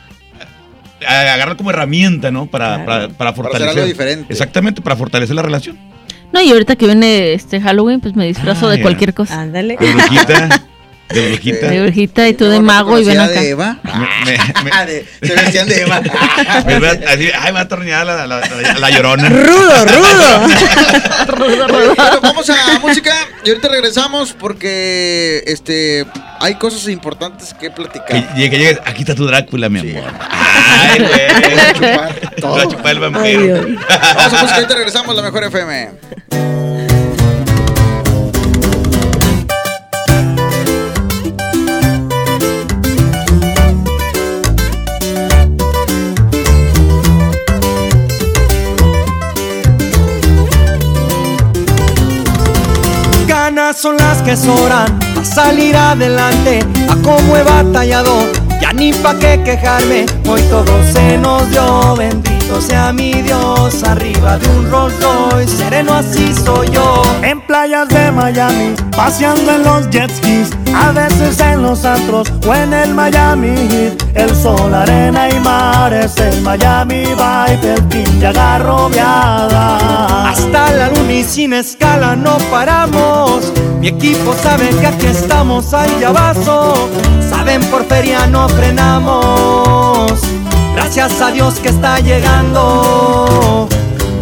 eh, 1.01 1.05
agarrarlo 1.05 1.57
como 1.57 1.71
herramienta, 1.71 2.31
¿no? 2.31 2.45
Para, 2.45 2.83
Claro. 2.85 2.85
para, 2.85 3.07
para 3.09 3.17
Para 3.17 3.29
hacer 3.29 3.43
fortalecer. 3.43 3.69
algo 3.69 3.85
diferente. 3.87 4.25
Exactamente, 4.31 4.81
para 4.81 4.95
fortalecer 4.95 5.35
la 5.35 5.41
relación. 5.41 5.77
No, 6.31 6.41
y 6.41 6.49
ahorita 6.49 6.75
que 6.77 6.85
viene 6.87 7.33
este 7.33 7.61
Halloween, 7.61 7.99
pues 7.99 8.15
me 8.15 8.25
disfrazo 8.25 8.67
Ah, 8.67 8.71
de 8.71 8.77
ya. 8.77 8.81
cualquier 8.83 9.13
cosa. 9.13 9.39
Ándale. 9.41 9.77
De 11.09 11.27
brujita, 11.33 11.67
de 11.69 11.81
brujita. 11.83 12.27
Y 12.27 12.33
tú 12.33 12.45
de 12.45 12.59
mago 12.59 12.97
y 12.97 13.03
ven 13.03 13.19
acá. 13.19 13.39
de 13.39 13.49
Eva? 13.49 13.77
Me- 13.83 14.31
me- 14.63 14.71
Ah, 14.71 14.85
de- 14.85 15.05
se 15.21 15.33
vestían 15.35 15.67
de 15.67 15.81
Eva. 15.81 16.01
me 16.65 16.79
va 16.79 16.87
a- 16.89 17.13
así, 17.13 17.29
ay, 17.37 17.45
me 17.47 17.51
va 17.51 17.59
a 17.59 17.63
atornillar 17.63 18.05
la, 18.05 18.25
la, 18.25 18.39
la- 18.39 18.79
la 18.79 18.89
llorona. 18.89 19.29
Rudo, 19.29 19.85
rudo. 19.85 20.47
Bueno, 21.37 21.67
vamos 22.21 22.49
a 22.49 22.79
música 22.79 23.11
y 23.43 23.49
ahorita 23.49 23.67
regresamos 23.67 24.33
porque 24.33 25.43
este 25.47 26.05
hay 26.39 26.55
cosas 26.55 26.87
importantes 26.89 27.53
que 27.53 27.69
platicar. 27.71 28.07
Que 28.07 28.25
llegue, 28.35 28.49
que 28.49 28.57
llegues, 28.57 28.79
aquí 28.85 29.01
está 29.03 29.15
tu 29.15 29.25
Drácula, 29.25 29.69
mi 29.69 29.79
amor. 29.79 30.11
Ay, 30.19 30.99
güey. 30.99 31.11
Voy 31.11 31.59
a 31.59 31.73
chupar 31.73 32.13
Te 32.35 32.41
todo. 32.41 32.55
va 32.57 32.61
a 32.63 32.67
chupar 32.67 32.91
el 32.91 32.99
vampiro. 32.99 33.55
Vamos 33.55 34.33
a 34.33 34.41
música, 34.41 34.55
ahorita 34.55 34.75
regresamos 34.75 35.09
a 35.11 35.13
la 35.13 35.21
mejor 35.21 35.43
FM. 35.45 35.89
Son 53.75 53.97
las 53.97 54.21
que 54.21 54.37
sobran 54.37 54.99
a 55.19 55.25
salir 55.25 55.75
adelante, 55.75 56.59
a 56.89 56.95
cómo 56.97 57.35
he 57.35 57.43
batallado, 57.43 58.31
ya 58.61 58.71
ni 58.71 58.93
pa' 58.93 59.17
qué 59.19 59.41
quejarme, 59.43 60.05
hoy 60.25 60.41
todo 60.43 60.65
se 60.93 61.17
nos 61.17 61.49
dio, 61.49 61.95
bendito 61.95 62.32
sea 62.61 62.93
mi 62.93 63.21
Dios, 63.21 63.83
arriba 63.83 64.37
de 64.37 64.47
un 64.49 64.69
Rolls 64.69 64.93
Royce, 65.01 65.57
sereno 65.57 65.93
así 65.93 66.33
soy 66.33 66.69
yo. 66.69 67.01
En 67.21 67.41
playas 67.41 67.87
de 67.89 68.11
Miami, 68.11 68.75
paseando 68.95 69.51
en 69.51 69.63
los 69.63 69.89
jet 69.89 70.11
skis, 70.11 70.49
a 70.75 70.91
veces 70.91 71.39
en 71.39 71.61
los 71.61 71.85
antros 71.85 72.31
o 72.47 72.53
en 72.53 72.73
el 72.73 72.93
Miami 72.93 73.55
Heat. 73.69 74.03
El 74.15 74.35
sol, 74.35 74.73
arena 74.73 75.29
y 75.29 75.39
mares, 75.39 76.17
el 76.17 76.41
Miami 76.41 77.05
Vibe, 77.05 77.73
el 77.73 77.87
team 77.89 78.19
de 78.19 78.27
agarrobeada. 78.27 80.29
Hasta 80.29 80.71
la 80.71 80.89
luna 80.89 81.13
y 81.13 81.23
sin 81.23 81.53
escala 81.53 82.15
no 82.15 82.37
paramos. 82.51 83.51
Mi 83.79 83.89
equipo 83.89 84.33
sabe 84.41 84.69
que 84.69 84.87
aquí 84.87 85.07
estamos 85.07 85.73
al 85.73 85.99
llavazo. 85.99 86.89
Saben 87.29 87.61
por 87.65 87.85
feria 87.85 88.27
no 88.27 88.47
frenamos. 88.49 90.32
Gracias 90.75 91.21
a 91.21 91.31
Dios 91.31 91.55
que 91.55 91.69
está 91.69 91.99
llegando. 91.99 93.67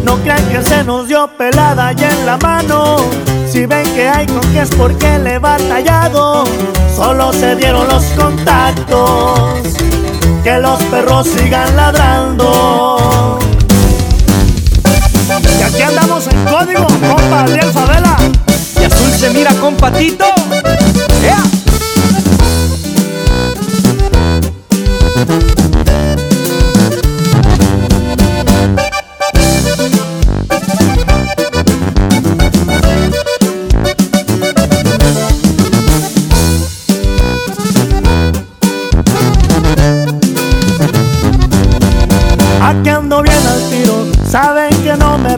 No 0.04 0.16
crean 0.18 0.44
que 0.48 0.62
se 0.62 0.84
nos 0.84 1.08
dio 1.08 1.28
pelada 1.36 1.92
y 1.92 2.04
en 2.04 2.26
la 2.26 2.36
mano. 2.38 2.96
Si 3.50 3.66
ven 3.66 3.84
que 3.94 4.08
hay 4.08 4.26
con 4.26 4.40
que 4.52 4.64
porque 4.76 5.18
le 5.18 5.34
he 5.34 5.38
batallado. 5.38 6.44
Solo 6.96 7.32
se 7.32 7.56
dieron 7.56 7.86
los 7.88 8.04
contactos. 8.16 9.60
Que 10.42 10.58
los 10.58 10.82
perros 10.84 11.28
sigan 11.28 11.76
ladrando. 11.76 13.38
Y 15.58 15.62
aquí 15.62 15.82
andamos 15.82 16.26
en 16.26 16.44
código, 16.44 16.86
compa, 16.86 17.42
Ariel 17.42 17.72
Favela. 17.72 18.16
Y 18.80 18.84
azul 18.84 19.10
se 19.12 19.30
mira 19.30 19.52
con 19.54 19.76
patito. 19.76 20.26
¡Ea! 21.22 21.42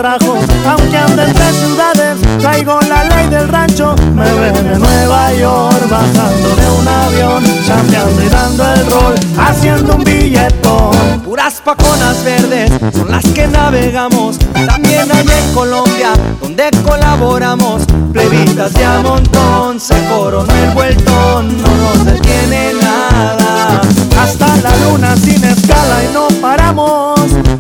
Rajo. 0.05 0.39
Aunque 0.69 0.99
ande 0.99 1.25
entre 1.25 1.53
ciudades, 1.53 2.19
traigo 2.39 2.79
la 2.83 3.05
ley 3.05 3.27
del 3.29 3.49
rancho. 3.49 3.95
Me 4.15 4.31
ven 4.35 4.57
en 4.57 4.79
Nueva 4.79 5.33
York, 5.33 5.89
bajando 5.89 6.49
de 6.61 6.67
un 6.79 6.89
avión, 6.89 7.45
chambeando 7.67 8.23
y 8.23 8.29
dando 8.29 8.65
el 8.75 8.91
rol, 8.91 9.15
haciendo 9.39 9.97
un 9.97 10.05
billetón. 10.05 11.21
Puras 11.25 11.55
paconas 11.65 12.23
verdes 12.23 12.71
son 12.93 13.11
las 13.11 13.25
que 13.25 13.47
navegamos. 13.47 14.39
También 14.67 15.11
hay 15.11 15.27
en 15.27 15.55
Colombia, 15.55 16.13
donde 16.41 16.71
colaboramos. 16.87 17.83
Plebitas 18.13 18.75
de 18.75 18.85
a 18.85 19.01
montón, 19.01 19.81
se 19.81 19.97
coronó 20.09 20.53
el 20.55 20.71
vueltón. 20.75 21.63
No 21.63 21.69
nos 21.83 22.05
detiene 22.05 22.75
nada. 22.83 23.81
Hasta 24.21 24.57
la 24.59 24.77
luna 24.85 25.17
sin 25.17 25.43
escala 25.45 26.05
y 26.05 26.13
no 26.13 26.29
paramos. 26.43 27.14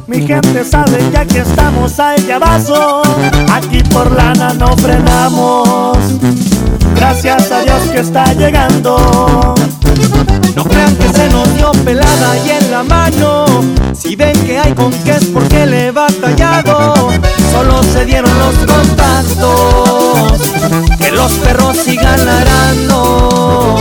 Mi 0.06 0.26
gente 0.26 0.64
sabe 0.64 0.98
que 1.10 1.18
aquí 1.18 1.38
estamos 1.38 1.98
al 1.98 2.26
llavazo. 2.26 3.02
Aquí 3.52 3.82
por 3.92 4.12
lana 4.12 4.52
no 4.54 4.76
frenamos. 4.76 5.98
Gracias 6.94 7.50
a 7.50 7.60
Dios 7.60 7.82
que 7.92 8.00
está 8.00 8.32
llegando. 8.34 9.54
No 10.54 10.64
crean 10.64 10.96
que 10.96 11.08
se 11.08 11.28
nos 11.30 11.54
dio 11.54 11.72
pelada 11.84 12.36
y 12.44 12.50
en 12.50 12.70
la 12.70 12.82
mano. 12.82 13.44
Si 13.94 14.16
ven 14.16 14.38
que 14.44 14.58
hay 14.58 14.74
con 14.74 14.92
qué 15.04 15.12
es 15.12 15.24
porque 15.26 15.66
le 15.66 15.86
he 15.88 15.90
batallado. 15.90 17.10
Solo 17.52 17.82
se 17.82 18.04
dieron 18.04 18.32
los 18.38 18.54
contactos. 18.56 20.42
Que 20.98 21.10
los 21.12 21.32
perros 21.34 21.76
sigan 21.76 22.24
ladrando. 22.24 23.74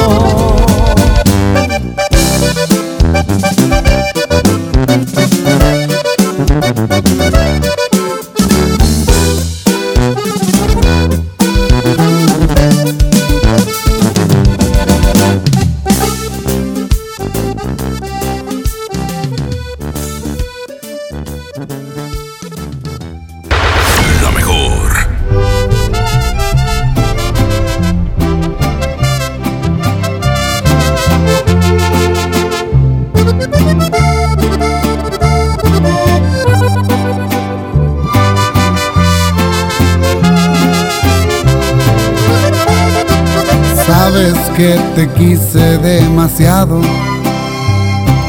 Quise 45.24 45.78
demasiado. 45.78 46.82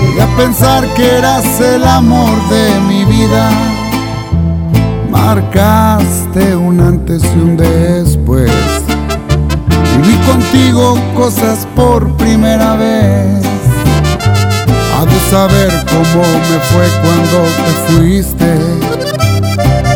Llegué 0.00 0.22
a 0.22 0.36
pensar 0.36 0.86
que 0.94 1.18
eras 1.18 1.60
el 1.60 1.84
amor 1.84 2.36
de 2.48 2.80
mi 2.88 3.04
vida. 3.04 3.50
Marcaste 5.10 6.54
un 6.54 6.80
antes 6.80 7.22
y 7.24 7.38
un 7.38 7.56
después. 7.56 8.52
Viví 9.96 10.16
contigo 10.30 10.96
cosas 11.16 11.66
por 11.74 12.16
primera 12.16 12.76
vez. 12.76 13.42
Ha 14.94 15.04
de 15.04 15.20
saber 15.30 15.70
cómo 15.90 16.22
me 16.48 16.58
fue 16.70 16.86
cuando 17.02 17.38
te 17.64 17.72
fuiste. 17.88 18.50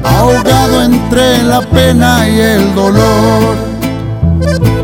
Ahogado 0.04 0.82
entre 0.82 1.44
la 1.44 1.60
pena 1.60 2.28
y 2.28 2.40
el 2.40 2.74
dolor. 2.74 3.77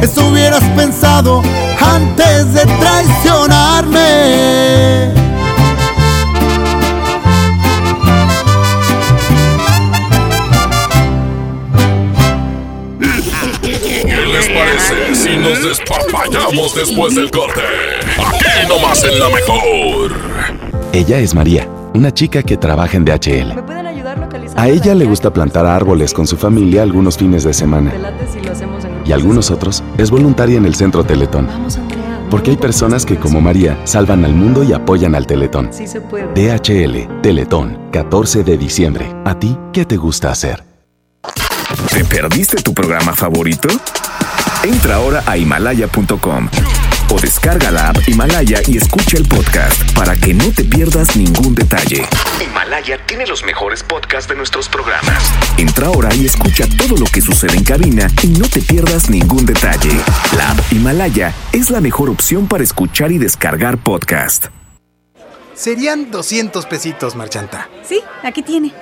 Eso 0.00 0.28
hubieras 0.28 0.62
pensado 0.76 1.42
antes 1.80 2.54
de 2.54 2.64
traicionarme. 2.64 3.98
¿Qué 13.60 14.26
les 14.26 14.48
parece 14.48 15.14
si 15.14 15.36
nos 15.36 15.62
despapallamos 15.62 16.74
después 16.74 17.14
del 17.14 17.30
corte? 17.30 17.60
Aquí 18.18 18.68
nomás 18.68 19.02
en 19.04 19.18
la 19.18 19.28
mejor. 19.28 20.12
Ella 20.92 21.18
es 21.18 21.34
María, 21.34 21.68
una 21.94 22.12
chica 22.14 22.42
que 22.42 22.56
trabaja 22.56 22.96
en 22.96 23.04
DHL. 23.04 23.54
¿Me 23.54 23.62
pueden 23.62 23.86
ayudar 23.86 24.18
localizando? 24.18 24.62
A 24.62 24.68
ella 24.68 24.94
le 24.94 25.04
gusta 25.06 25.32
plantar 25.32 25.66
árboles 25.66 26.14
con 26.14 26.26
su 26.26 26.36
familia 26.36 26.82
algunos 26.82 27.18
fines 27.18 27.44
de 27.44 27.52
semana. 27.52 27.90
Te 27.90 27.98
late 27.98 28.26
si 28.32 28.40
lo 28.40 28.52
hacemos 28.52 28.84
en 28.84 28.97
Y 29.08 29.12
algunos 29.12 29.50
otros 29.50 29.82
es 29.96 30.10
voluntaria 30.10 30.58
en 30.58 30.66
el 30.66 30.74
Centro 30.74 31.02
Teletón. 31.02 31.48
Porque 32.30 32.50
hay 32.50 32.58
personas 32.58 33.06
que, 33.06 33.16
como 33.16 33.40
María, 33.40 33.80
salvan 33.84 34.22
al 34.26 34.34
mundo 34.34 34.62
y 34.62 34.74
apoyan 34.74 35.14
al 35.14 35.26
Teletón. 35.26 35.70
Sí 35.72 35.86
se 35.86 36.02
puede. 36.02 36.26
DHL, 36.34 37.22
Teletón, 37.22 37.78
14 37.90 38.44
de 38.44 38.58
diciembre. 38.58 39.10
¿A 39.24 39.38
ti 39.38 39.56
qué 39.72 39.86
te 39.86 39.96
gusta 39.96 40.30
hacer? 40.30 40.62
¿Te 41.90 42.04
perdiste 42.04 42.62
tu 42.62 42.74
programa 42.74 43.14
favorito? 43.14 43.68
Entra 44.62 44.96
ahora 44.96 45.22
a 45.24 45.38
himalaya.com 45.38 46.48
o 47.10 47.18
descarga 47.18 47.70
la 47.70 47.90
app 47.90 48.08
Himalaya 48.08 48.60
y 48.66 48.76
escucha 48.76 49.16
el 49.16 49.26
podcast 49.26 49.92
para 49.94 50.16
que 50.16 50.34
no 50.34 50.50
te 50.52 50.64
pierdas 50.64 51.16
ningún 51.16 51.54
detalle. 51.54 52.06
Himalaya 52.44 52.98
tiene 53.06 53.26
los 53.26 53.44
mejores 53.44 53.82
podcasts 53.82 54.28
de 54.28 54.36
nuestros 54.36 54.68
programas. 54.68 55.32
Entra 55.56 55.88
ahora 55.88 56.14
y 56.14 56.26
escucha 56.26 56.64
todo 56.76 56.96
lo 56.96 57.06
que 57.06 57.20
sucede 57.20 57.56
en 57.56 57.64
cabina 57.64 58.08
y 58.22 58.28
no 58.28 58.48
te 58.48 58.60
pierdas 58.60 59.10
ningún 59.10 59.46
detalle. 59.46 59.90
La 60.36 60.50
app 60.50 60.72
Himalaya 60.72 61.34
es 61.52 61.70
la 61.70 61.80
mejor 61.80 62.10
opción 62.10 62.46
para 62.46 62.64
escuchar 62.64 63.12
y 63.12 63.18
descargar 63.18 63.78
podcast. 63.78 64.46
Serían 65.54 66.10
200 66.10 66.66
pesitos, 66.66 67.16
Marchanta. 67.16 67.68
Sí, 67.82 68.00
aquí 68.22 68.42
tiene. 68.42 68.72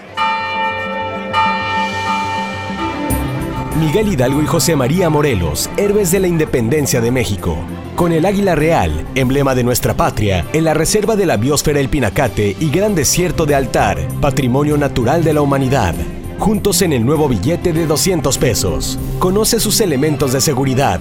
Miguel 3.78 4.12
Hidalgo 4.12 4.42
y 4.42 4.46
José 4.46 4.74
María 4.74 5.10
Morelos, 5.10 5.70
héroes 5.76 6.10
de 6.10 6.20
la 6.20 6.28
independencia 6.28 7.00
de 7.00 7.10
México. 7.10 7.58
Con 7.96 8.12
el 8.12 8.26
águila 8.26 8.54
real, 8.54 9.06
emblema 9.14 9.54
de 9.54 9.64
nuestra 9.64 9.96
patria, 9.96 10.44
en 10.52 10.64
la 10.64 10.74
reserva 10.74 11.16
de 11.16 11.24
la 11.24 11.38
biosfera 11.38 11.80
El 11.80 11.88
Pinacate 11.88 12.54
y 12.60 12.68
Gran 12.68 12.94
Desierto 12.94 13.46
de 13.46 13.54
Altar, 13.54 14.06
patrimonio 14.20 14.76
natural 14.76 15.24
de 15.24 15.32
la 15.32 15.40
humanidad. 15.40 15.94
Juntos 16.38 16.82
en 16.82 16.92
el 16.92 17.06
nuevo 17.06 17.26
billete 17.26 17.72
de 17.72 17.86
200 17.86 18.36
pesos. 18.36 18.98
Conoce 19.18 19.60
sus 19.60 19.80
elementos 19.80 20.34
de 20.34 20.42
seguridad. 20.42 21.00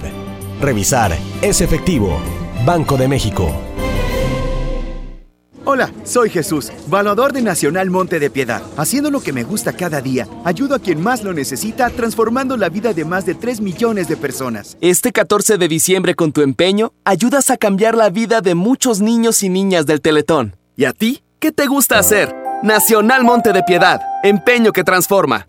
Revisar 0.58 1.14
es 1.42 1.60
efectivo. 1.60 2.16
Banco 2.64 2.96
de 2.96 3.08
México. 3.08 3.54
Hola, 5.68 5.92
soy 6.04 6.30
Jesús, 6.30 6.70
valuador 6.86 7.32
de 7.32 7.42
Nacional 7.42 7.90
Monte 7.90 8.20
de 8.20 8.30
Piedad. 8.30 8.62
Haciendo 8.76 9.10
lo 9.10 9.18
que 9.20 9.32
me 9.32 9.42
gusta 9.42 9.72
cada 9.72 10.00
día, 10.00 10.28
ayudo 10.44 10.76
a 10.76 10.78
quien 10.78 11.02
más 11.02 11.24
lo 11.24 11.32
necesita, 11.32 11.90
transformando 11.90 12.56
la 12.56 12.68
vida 12.68 12.92
de 12.92 13.04
más 13.04 13.26
de 13.26 13.34
3 13.34 13.60
millones 13.60 14.06
de 14.06 14.16
personas. 14.16 14.78
Este 14.80 15.10
14 15.10 15.58
de 15.58 15.66
diciembre 15.66 16.14
con 16.14 16.30
tu 16.30 16.42
empeño, 16.42 16.92
ayudas 17.04 17.50
a 17.50 17.56
cambiar 17.56 17.96
la 17.96 18.10
vida 18.10 18.42
de 18.42 18.54
muchos 18.54 19.00
niños 19.00 19.42
y 19.42 19.48
niñas 19.48 19.86
del 19.86 20.00
Teletón. 20.00 20.54
¿Y 20.76 20.84
a 20.84 20.92
ti? 20.92 21.24
¿Qué 21.40 21.50
te 21.50 21.66
gusta 21.66 21.98
hacer? 21.98 22.32
Nacional 22.62 23.24
Monte 23.24 23.52
de 23.52 23.64
Piedad, 23.64 24.00
empeño 24.22 24.70
que 24.70 24.84
transforma. 24.84 25.48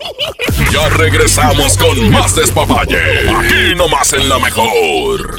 Ya 0.72 0.88
regresamos 0.90 1.76
con 1.76 2.10
más 2.10 2.34
despapalle. 2.34 3.30
Aquí 3.30 3.74
nomás 3.76 4.12
en 4.12 4.28
la 4.28 4.38
mejor. 4.38 5.36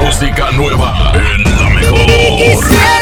Música 0.00 0.50
nueva 0.52 1.12
en 1.14 1.42
la 1.44 1.70
mejor. 1.70 3.01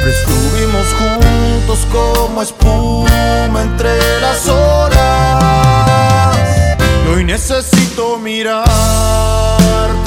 Siempre 0.00 0.12
estuvimos 0.12 0.86
juntos 0.94 1.86
como 1.90 2.40
espuma 2.40 3.62
entre 3.62 3.98
las 4.20 4.46
horas. 4.48 6.36
Y 7.04 7.08
hoy 7.08 7.24
necesito 7.24 8.16
mirarte, 8.18 8.68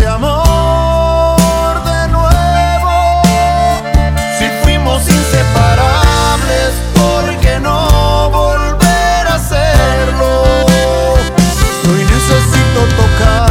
amor, 0.07 1.83
de 1.83 2.07
nuevo. 2.07 3.21
Si 4.39 4.45
fuimos 4.63 5.01
inseparables, 5.09 6.71
¿por 6.95 7.35
qué 7.41 7.59
no 7.59 8.29
volver 8.29 9.27
a 9.27 9.37
serlo? 9.39 10.45
Y 11.83 11.87
hoy 11.89 12.05
necesito 12.05 12.85
tocar. 12.95 13.50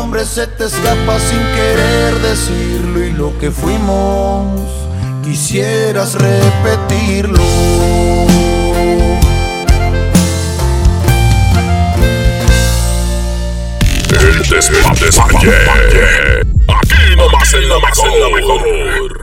nombre 0.00 0.24
se 0.24 0.46
te 0.46 0.64
escapa 0.64 1.18
sin 1.18 1.42
querer 1.54 2.14
decirlo 2.20 3.04
y 3.04 3.12
lo 3.12 3.38
que 3.38 3.50
fuimos 3.50 4.58
quisieras 5.22 6.14
repetirlo. 6.14 7.42
El 14.08 14.38
despapalle. 14.48 15.52
Aquí 16.66 17.16
nomás 17.16 17.52
en 17.52 17.68
la 17.68 17.78
mejor. 18.34 19.19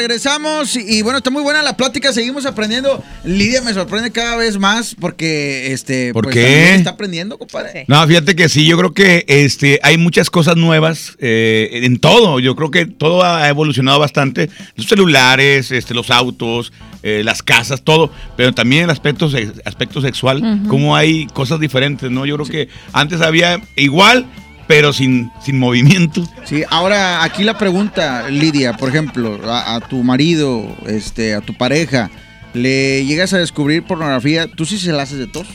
Regresamos 0.00 0.76
y, 0.76 1.02
bueno, 1.02 1.18
está 1.18 1.30
muy 1.30 1.42
buena 1.42 1.62
la 1.62 1.76
plática, 1.76 2.12
seguimos 2.12 2.46
aprendiendo. 2.46 3.02
Lidia 3.22 3.60
me 3.60 3.74
sorprende 3.74 4.10
cada 4.10 4.36
vez 4.36 4.58
más 4.58 4.96
porque 4.98 5.72
este 5.72 6.12
¿Por 6.14 6.24
pues, 6.24 6.34
qué? 6.34 6.74
está 6.74 6.90
aprendiendo, 6.90 7.36
compadre. 7.36 7.84
No, 7.86 8.06
fíjate 8.06 8.34
que 8.34 8.48
sí, 8.48 8.66
yo 8.66 8.78
creo 8.78 8.94
que 8.94 9.24
este, 9.28 9.78
hay 9.82 9.98
muchas 9.98 10.30
cosas 10.30 10.56
nuevas 10.56 11.16
eh, 11.18 11.80
en 11.84 11.98
todo. 11.98 12.40
Yo 12.40 12.56
creo 12.56 12.70
que 12.70 12.86
todo 12.86 13.22
ha 13.22 13.46
evolucionado 13.48 13.98
bastante. 13.98 14.48
Los 14.74 14.86
celulares, 14.86 15.70
este, 15.70 15.92
los 15.92 16.10
autos, 16.10 16.72
eh, 17.02 17.22
las 17.22 17.42
casas, 17.42 17.82
todo. 17.82 18.10
Pero 18.36 18.52
también 18.54 18.84
el 18.84 18.90
aspecto, 18.90 19.28
aspecto 19.64 20.00
sexual, 20.00 20.42
Ujú. 20.42 20.68
como 20.68 20.96
hay 20.96 21.26
cosas 21.26 21.60
diferentes, 21.60 22.10
¿no? 22.10 22.24
Yo 22.24 22.36
creo 22.36 22.46
que 22.48 22.68
antes 22.92 23.20
había 23.20 23.60
igual, 23.76 24.26
pero 24.70 24.92
sin, 24.92 25.32
sin 25.44 25.58
movimiento. 25.58 26.22
Sí, 26.44 26.62
ahora 26.70 27.24
aquí 27.24 27.42
la 27.42 27.58
pregunta, 27.58 28.30
Lidia, 28.30 28.74
por 28.74 28.88
ejemplo, 28.88 29.40
a, 29.50 29.74
a 29.74 29.80
tu 29.80 30.04
marido, 30.04 30.76
este, 30.86 31.34
a 31.34 31.40
tu 31.40 31.54
pareja, 31.54 32.08
le 32.54 33.04
llegas 33.04 33.32
a 33.32 33.38
descubrir 33.38 33.82
pornografía, 33.82 34.46
¿tú 34.46 34.64
sí 34.64 34.78
se 34.78 34.92
la 34.92 35.02
haces 35.02 35.18
de 35.18 35.26
tos? 35.26 35.48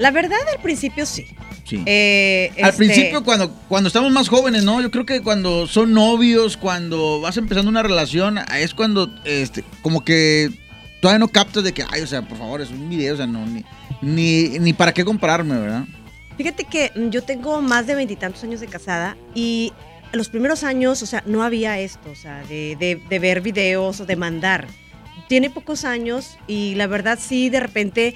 La 0.00 0.10
verdad, 0.10 0.40
al 0.52 0.60
principio 0.60 1.06
sí. 1.06 1.28
Sí. 1.64 1.80
Eh, 1.86 2.50
Al 2.60 2.70
este, 2.70 2.78
principio, 2.78 3.22
cuando, 3.22 3.52
cuando 3.68 3.86
estamos 3.86 4.10
más 4.10 4.28
jóvenes, 4.28 4.64
¿no? 4.64 4.82
Yo 4.82 4.90
creo 4.90 5.06
que 5.06 5.22
cuando 5.22 5.68
son 5.68 5.94
novios, 5.94 6.56
cuando 6.56 7.20
vas 7.20 7.36
empezando 7.36 7.70
una 7.70 7.84
relación, 7.84 8.40
es 8.58 8.74
cuando, 8.74 9.14
este, 9.26 9.62
como 9.80 10.04
que 10.04 10.50
todavía 11.00 11.20
no 11.20 11.28
captas 11.28 11.62
de 11.62 11.72
que, 11.72 11.84
ay, 11.88 12.02
o 12.02 12.06
sea, 12.08 12.22
por 12.22 12.36
favor, 12.36 12.60
es 12.60 12.70
un 12.70 12.88
video, 12.90 13.14
o 13.14 13.16
sea, 13.16 13.28
no, 13.28 13.46
ni, 13.46 13.64
ni, 14.02 14.58
ni 14.58 14.72
para 14.72 14.92
qué 14.92 15.04
compararme, 15.04 15.56
¿verdad? 15.56 15.84
Fíjate 16.40 16.64
que 16.64 16.90
mm, 16.96 17.10
yo 17.10 17.22
tengo 17.22 17.60
más 17.60 17.86
de 17.86 17.94
veintitantos 17.94 18.42
años 18.44 18.60
de 18.60 18.66
casada 18.66 19.14
y 19.34 19.74
los 20.14 20.30
primeros 20.30 20.64
años, 20.64 21.02
o 21.02 21.06
sea, 21.06 21.22
no 21.26 21.42
había 21.42 21.78
esto, 21.78 22.10
o 22.10 22.14
sea, 22.14 22.42
de, 22.44 22.76
de- 22.80 22.98
de 23.10 23.18
ver 23.18 23.42
videos 23.42 24.00
o 24.00 24.06
de 24.06 24.16
mandar. 24.16 24.66
Tiene 25.28 25.50
pocos 25.50 25.84
años 25.84 26.38
y 26.46 26.76
la 26.76 26.86
verdad 26.86 27.18
sí, 27.20 27.50
de 27.50 27.60
repente, 27.60 28.14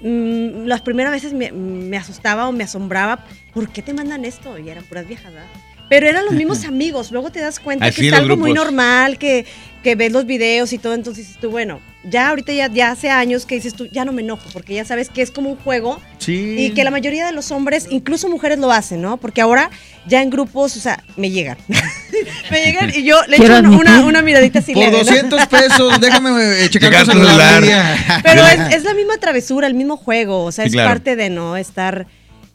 mm, 0.00 0.64
las 0.66 0.80
primeras 0.80 1.12
veces 1.12 1.32
me, 1.32 1.52
me 1.52 1.96
asustaba 1.96 2.48
o 2.48 2.50
me 2.52 2.64
asombraba, 2.64 3.24
¿por 3.52 3.68
qué 3.68 3.82
te 3.82 3.94
mandan 3.94 4.24
esto? 4.24 4.58
Y 4.58 4.68
eran 4.68 4.82
puras 4.82 5.06
viejas, 5.06 5.32
¿verdad? 5.32 5.48
Pero 5.88 6.08
eran 6.08 6.24
los 6.24 6.34
mismos 6.34 6.64
amigos, 6.64 7.12
luego 7.12 7.30
te 7.30 7.40
das 7.40 7.60
cuenta 7.60 7.86
Así 7.86 8.00
que 8.02 8.08
es 8.08 8.12
algo 8.14 8.36
muy 8.36 8.52
normal, 8.54 9.18
que, 9.18 9.44
que 9.82 9.94
ves 9.96 10.12
los 10.12 10.24
videos 10.24 10.72
y 10.72 10.78
todo, 10.78 10.94
entonces 10.94 11.26
dices 11.26 11.40
tú, 11.40 11.50
bueno, 11.50 11.80
ya 12.04 12.30
ahorita 12.30 12.52
ya, 12.52 12.68
ya 12.72 12.90
hace 12.90 13.10
años 13.10 13.44
que 13.44 13.56
dices 13.56 13.74
tú, 13.74 13.86
ya 13.92 14.04
no 14.06 14.12
me 14.12 14.22
enojo, 14.22 14.42
porque 14.52 14.74
ya 14.74 14.84
sabes 14.86 15.10
que 15.10 15.20
es 15.20 15.30
como 15.30 15.50
un 15.50 15.56
juego 15.56 16.00
Sí. 16.18 16.56
y 16.58 16.70
que 16.70 16.84
la 16.84 16.90
mayoría 16.90 17.26
de 17.26 17.32
los 17.32 17.50
hombres, 17.50 17.86
incluso 17.90 18.28
mujeres 18.28 18.58
lo 18.58 18.72
hacen, 18.72 19.02
¿no? 19.02 19.18
Porque 19.18 19.42
ahora 19.42 19.70
ya 20.06 20.22
en 20.22 20.30
grupos, 20.30 20.74
o 20.76 20.80
sea, 20.80 21.02
me 21.16 21.30
llegan. 21.30 21.58
me 22.50 22.64
llegan 22.64 22.90
y 22.94 23.04
yo 23.04 23.20
le 23.28 23.36
echo 23.36 23.58
una, 23.58 24.04
una, 24.04 24.22
miradita 24.22 24.60
así 24.60 24.72
Por 24.72 24.84
leve, 24.84 24.98
¿no? 24.98 25.04
200 25.04 25.46
pesos, 25.46 26.00
déjame 26.00 26.64
eh, 26.64 26.70
checar 26.70 27.04
tu 27.04 27.12
celular. 27.12 27.54
celular. 27.62 27.98
Pero 28.22 28.46
es, 28.46 28.76
es 28.76 28.84
la 28.84 28.94
misma 28.94 29.18
travesura, 29.18 29.66
el 29.66 29.74
mismo 29.74 29.96
juego, 29.98 30.44
o 30.44 30.52
sea, 30.52 30.64
Sí, 30.64 30.68
es 30.68 30.72
claro. 30.74 30.90
parte 30.90 31.14
de 31.16 31.28
no 31.30 31.56
estar, 31.58 32.06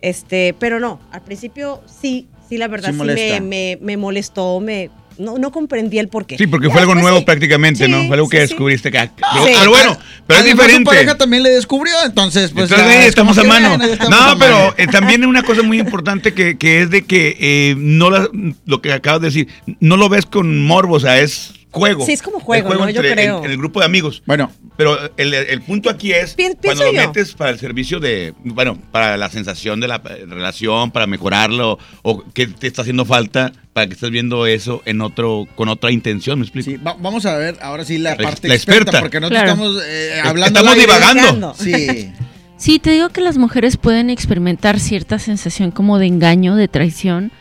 este, 0.02 0.56
pero 0.60 0.80
no, 0.80 1.00
al 1.12 1.22
principio 1.22 1.84
sí, 2.02 2.28
sí, 2.50 2.58
la 2.58 2.68
verdad 2.68 2.90
Sí 2.92 2.98
me, 2.98 3.40
me, 3.42 3.78
me 3.82 3.98
molestó, 3.98 4.60
me, 4.60 4.90
no, 5.18 5.38
no 5.38 5.52
comprendí 5.52 6.00
el 6.00 6.08
porqué. 6.08 6.38
Sí, 6.38 6.48
porque 6.48 6.70
fue 6.70 6.80
algo 6.80 6.94
después 6.94 7.04
nuevo 7.04 7.20
sí. 7.20 7.26
prácticamente, 7.26 7.88
¿no? 7.90 8.08
Fue 8.08 8.16
algo 8.16 8.30
que 8.30 8.40
descubriste 8.40 8.88
acá. 8.90 9.12
Pero, 9.16 9.46
Sí. 9.46 9.54
pero 9.60 9.70
bueno, 9.72 9.98
pero 10.28 10.40
es 10.40 10.46
Además, 10.46 10.50
su 10.50 10.68
diferente. 10.70 10.86
pareja 10.90 11.18
también 11.18 11.44
le 11.44 11.50
descubrió, 11.50 11.94
entonces, 12.06 12.52
pues. 12.52 12.72
Entonces, 12.72 12.94
ya 13.02 13.06
estamos 13.06 13.38
a 13.38 13.42
que, 13.42 13.48
mano. 13.48 13.84
estamos 13.84 14.10
No, 14.10 14.16
a 14.18 14.36
mano. 14.36 14.40
pero 14.40 14.74
eh, 14.78 14.88
también 14.88 15.26
una 15.26 15.44
cosa 15.44 15.62
muy 15.62 15.80
importante 15.80 16.34
que, 16.34 16.58
que 16.58 16.82
es 16.82 16.90
de 16.90 17.04
que 17.06 17.36
eh, 17.40 17.76
no 17.78 18.10
la- 18.10 18.30
lo 18.66 18.82
que 18.82 18.94
acabas 18.94 19.20
de 19.22 19.28
decir, 19.28 19.48
no 19.82 19.98
lo 19.98 20.08
ves 20.10 20.26
con 20.26 20.64
morbo, 20.66 20.96
o 20.96 21.00
sea, 21.02 21.20
es 21.20 21.54
juego. 21.72 22.06
Sí, 22.06 22.14
es 22.14 22.22
como 22.22 22.38
Es 22.40 22.44
juego, 22.44 22.74
¿no? 22.74 22.90
Yo 22.90 23.02
entre- 23.02 23.12
creo. 23.14 23.40
En, 23.40 23.46
en 23.46 23.52
el 23.52 23.58
grupo 23.58 23.80
de 23.80 23.86
amigos. 23.86 24.24
Bueno. 24.26 24.52
Pero 24.78 24.98
el, 25.18 25.34
el 25.34 25.62
punto 25.62 25.90
aquí 25.90 26.14
es 26.14 26.36
cuando 26.64 26.86
lo 26.86 26.94
yo. 26.94 27.08
metes 27.08 27.34
para 27.34 27.52
el 27.52 27.60
servicio 27.60 28.00
de, 28.00 28.34
bueno, 28.46 28.78
para 28.92 29.18
la 29.18 29.30
sensación 29.30 29.80
de 29.82 29.88
la 29.90 29.98
eh, 29.98 30.26
relación, 30.28 30.92
para 30.92 31.06
mejorarlo, 31.06 31.78
o 32.02 32.24
que 32.34 32.48
te 32.48 32.68
está 32.68 32.84
haciendo 32.84 33.04
falta 33.06 33.52
para 33.74 33.88
que 33.88 33.94
estés 33.94 34.10
viendo 34.10 34.46
eso 34.48 34.82
en 34.86 35.02
otro, 35.02 35.48
con 35.56 35.68
otra 35.70 35.92
intención, 35.92 36.40
¿me 36.40 36.46
explico? 36.46 36.82
Va- 36.82 36.96
vamos 37.00 37.26
a 37.26 37.36
ver 37.38 37.58
ahora 37.62 37.84
sí 37.84 37.98
la 37.98 38.12
La- 38.12 38.18
parte 38.18 38.48
la 38.48 38.56
experta, 38.56 38.82
experta. 38.84 39.00
porque 39.02 39.20
no 39.20 39.28
Claro. 39.30 39.50
estamos 39.52 39.84
eh, 39.86 40.22
hablando. 40.24 40.60
estamos 40.60 40.78
divagando. 40.80 41.54
Sí. 41.60 42.12
Sí, 42.60 42.78
te 42.78 42.92
digo 42.92 43.08
que 43.08 43.22
las 43.22 43.38
mujeres 43.38 43.78
pueden 43.78 44.10
experimentar 44.10 44.82
cierta 44.82 45.18
sensación 45.18 45.72
como 45.72 45.98
de 45.98 46.08
engaño, 46.08 46.58
de 46.58 46.68
traición 46.68 47.32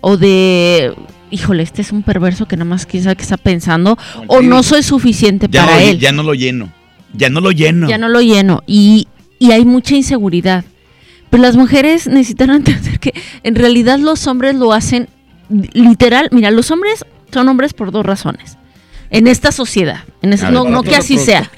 o 0.00 0.16
de, 0.16 0.94
híjole, 1.32 1.62
este 1.64 1.82
es 1.82 1.90
un 1.90 2.02
perverso 2.04 2.46
que 2.46 2.56
nada 2.56 2.68
más 2.68 2.86
quién 2.86 3.02
sabe 3.02 3.16
qué 3.16 3.22
está 3.22 3.36
pensando 3.36 3.98
o 4.28 4.40
no 4.42 4.62
soy 4.62 4.82
suficiente 4.84 5.48
Ya, 5.50 5.64
para 5.66 5.80
no, 5.80 5.82
él. 5.86 5.98
ya 5.98 6.12
no 6.12 6.22
lo 6.22 6.34
lleno. 6.34 6.72
Ya 7.14 7.28
no 7.28 7.40
lo 7.40 7.50
lleno. 7.50 7.88
Ya 7.88 7.98
no 7.98 8.08
lo 8.08 8.20
lleno 8.20 8.62
y, 8.66 9.08
y 9.38 9.50
hay 9.50 9.64
mucha 9.64 9.96
inseguridad. 9.96 10.64
Pero 11.30 11.42
las 11.42 11.56
mujeres 11.56 12.06
necesitan 12.06 12.50
entender 12.56 13.00
que 13.00 13.14
en 13.42 13.54
realidad 13.54 13.98
los 13.98 14.26
hombres 14.26 14.54
lo 14.54 14.72
hacen 14.72 15.08
literal. 15.72 16.28
Mira, 16.30 16.50
los 16.50 16.70
hombres 16.70 17.04
son 17.32 17.48
hombres 17.48 17.72
por 17.74 17.90
dos 17.90 18.04
razones. 18.06 18.56
En 19.10 19.26
esta 19.26 19.52
sociedad. 19.52 20.04
En 20.22 20.30
ver, 20.30 20.52
no, 20.52 20.82
que 20.82 20.96
así 20.96 21.18
sea. 21.18 21.50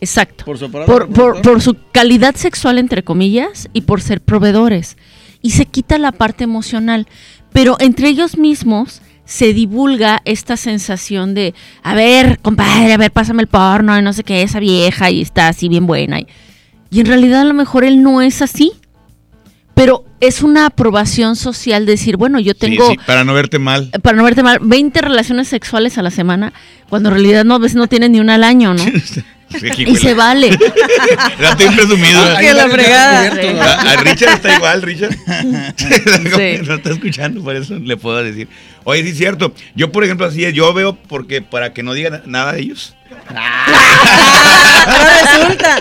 Exacto. 0.00 0.44
Por 0.44 1.08
Por, 1.10 1.42
por 1.42 1.62
su 1.62 1.76
calidad 1.92 2.34
sexual, 2.34 2.78
entre 2.78 3.02
comillas, 3.02 3.68
y 3.72 3.82
por 3.82 4.00
ser 4.00 4.20
proveedores. 4.20 4.96
Y 5.42 5.50
se 5.50 5.66
quita 5.66 5.98
la 5.98 6.12
parte 6.12 6.44
emocional. 6.44 7.06
Pero 7.54 7.76
entre 7.78 8.08
ellos 8.08 8.36
mismos 8.36 9.00
se 9.24 9.54
divulga 9.54 10.20
esta 10.24 10.56
sensación 10.56 11.34
de, 11.34 11.54
a 11.84 11.94
ver, 11.94 12.40
compadre, 12.40 12.92
a 12.92 12.96
ver, 12.96 13.12
pásame 13.12 13.42
el 13.42 13.46
porno, 13.46 13.96
y 13.96 14.02
no 14.02 14.12
sé 14.12 14.24
qué, 14.24 14.42
esa 14.42 14.58
vieja, 14.58 15.08
y 15.12 15.20
está 15.20 15.46
así 15.46 15.68
bien 15.68 15.86
buena. 15.86 16.18
Y, 16.18 16.26
y 16.90 16.98
en 16.98 17.06
realidad 17.06 17.42
a 17.42 17.44
lo 17.44 17.54
mejor 17.54 17.84
él 17.84 18.02
no 18.02 18.20
es 18.22 18.42
así. 18.42 18.72
Pero 19.74 20.04
es 20.18 20.42
una 20.42 20.66
aprobación 20.66 21.36
social 21.36 21.86
decir, 21.86 22.16
bueno, 22.16 22.40
yo 22.40 22.54
tengo 22.54 22.90
sí, 22.90 22.96
para 23.06 23.22
no 23.22 23.34
verte 23.34 23.60
mal. 23.60 23.90
para 24.02 24.16
no 24.16 24.24
verte 24.24 24.42
mal, 24.42 24.58
20 24.60 25.00
relaciones 25.00 25.46
sexuales 25.46 25.96
a 25.96 26.02
la 26.02 26.10
semana, 26.10 26.52
cuando 26.88 27.08
en 27.08 27.14
realidad 27.14 27.44
no, 27.44 27.54
a 27.54 27.58
veces 27.58 27.76
no 27.76 27.86
tienes 27.86 28.10
ni 28.10 28.18
una 28.18 28.34
al 28.34 28.42
año, 28.42 28.74
¿no? 28.74 28.84
Sí, 29.50 29.68
y 29.86 29.96
se 29.96 30.14
vale. 30.14 30.50
Ya 31.40 31.50
estoy 31.50 31.74
presumido. 31.74 32.20
Ah, 32.22 32.38
que 32.40 32.52
la 32.52 32.68
fregada. 32.68 33.22
A, 33.62 33.92
a 33.92 33.96
Richard 33.96 34.34
está 34.34 34.56
igual, 34.56 34.82
Richard. 34.82 35.14
Sí. 35.76 36.60
No 36.64 36.74
está 36.74 36.90
escuchando, 36.90 37.42
por 37.42 37.56
eso 37.56 37.78
le 37.78 37.96
puedo 37.96 38.22
decir. 38.22 38.48
Oye, 38.84 39.02
sí 39.02 39.10
es 39.10 39.18
cierto. 39.18 39.54
Yo, 39.74 39.92
por 39.92 40.04
ejemplo, 40.04 40.26
así 40.26 40.44
es. 40.44 40.54
Yo 40.54 40.72
veo 40.72 40.94
porque 40.94 41.42
para 41.42 41.72
que 41.72 41.82
no 41.82 41.94
digan 41.94 42.22
nada 42.26 42.52
de 42.52 42.60
ellos. 42.60 42.94
resulta. 44.86 45.80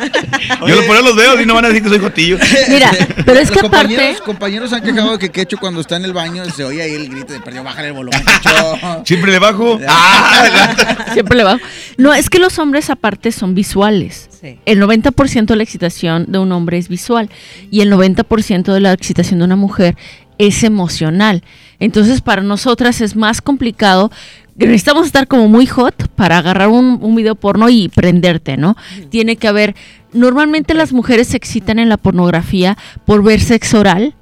Yo 0.68 0.76
lo- 0.76 0.86
por 0.86 0.96
eso 0.96 1.06
los 1.06 1.16
veo 1.16 1.42
y 1.42 1.46
no 1.46 1.54
van 1.56 1.66
a 1.66 1.68
decir 1.70 1.84
que 1.84 1.90
soy 1.90 2.00
jotillo. 2.00 2.38
Mira, 2.70 2.92
pero 3.26 3.40
es 3.40 3.50
Los 3.50 3.52
que 3.60 3.66
aparte, 3.66 3.88
compañeros, 3.96 4.22
compañeros 4.22 4.74
han 4.74 4.82
quejado 4.84 5.18
que 5.20 5.30
Quecho 5.30 5.58
cuando 5.58 5.82
está 5.82 5.96
en 5.98 6.06
el 6.06 6.14
baño 6.14 6.44
se 6.46 6.64
oye 6.64 6.82
ahí 6.82 6.94
el 6.94 7.10
grito 7.10 7.34
de 7.34 7.40
perdió, 7.42 7.64
bájale 7.64 7.88
el 7.90 7.94
volumen, 7.94 8.22
Quecho. 8.24 9.02
Siempre 9.06 9.32
le 9.32 9.40
bajo. 9.40 9.80
Ah, 9.88 10.76
siempre 11.14 11.38
le 11.38 11.44
bajo. 11.44 11.60
No, 11.98 12.14
es 12.14 12.30
que 12.30 12.40
los 12.40 12.58
hombres 12.60 12.90
aparte 12.90 13.32
son 13.32 13.54
visuales. 13.56 14.30
Sí. 14.42 14.60
El 14.66 14.82
90% 14.82 15.46
de 15.46 15.56
la 15.56 15.64
excitación 15.64 16.26
de 16.30 16.40
un 16.40 16.52
hombre 16.52 16.78
es 16.78 16.88
visual 16.90 17.30
y 17.72 17.82
el 17.82 17.92
90% 17.92 18.74
de 18.74 18.80
la 18.80 18.94
excitación 18.94 19.40
de 19.40 19.46
una 19.46 19.56
mujer 19.56 19.96
es 20.38 20.64
emocional. 20.64 21.44
Entonces, 21.80 22.22
para 22.22 22.42
nosotras 22.42 23.02
es 23.02 23.16
más 23.16 23.42
complicado. 23.42 24.12
Necesitamos 24.56 25.08
estar 25.08 25.28
como 25.28 25.48
muy 25.48 25.66
hot 25.66 26.10
para 26.10 26.38
agarrar 26.38 26.70
un, 26.70 27.00
un 27.02 27.16
video 27.16 27.36
porno 27.36 27.70
y 27.70 27.90
prenderte, 27.90 28.56
¿no? 28.58 28.76
Tiene 29.10 29.36
que 29.36 29.48
haber. 29.48 29.76
Normalmente 30.12 30.74
las 30.76 30.94
mujeres 30.94 31.30
se 31.30 31.38
excitan 31.38 31.80
en 31.80 31.90
la 31.90 31.98
pornografía 31.98 32.78
por 33.06 33.24
ver 33.24 33.42
sexo 33.42 33.80
oral 33.80 34.16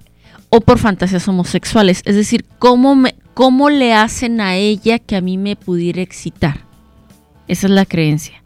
o 0.49 0.61
por 0.61 0.79
fantasías 0.79 1.27
homosexuales. 1.27 2.01
Es 2.05 2.15
decir, 2.15 2.45
¿cómo, 2.59 2.95
me, 2.95 3.15
¿cómo 3.33 3.69
le 3.69 3.93
hacen 3.93 4.41
a 4.41 4.55
ella 4.55 4.99
que 4.99 5.15
a 5.15 5.21
mí 5.21 5.37
me 5.37 5.55
pudiera 5.55 6.01
excitar? 6.01 6.65
Esa 7.47 7.67
es 7.67 7.71
la 7.71 7.85
creencia. 7.85 8.41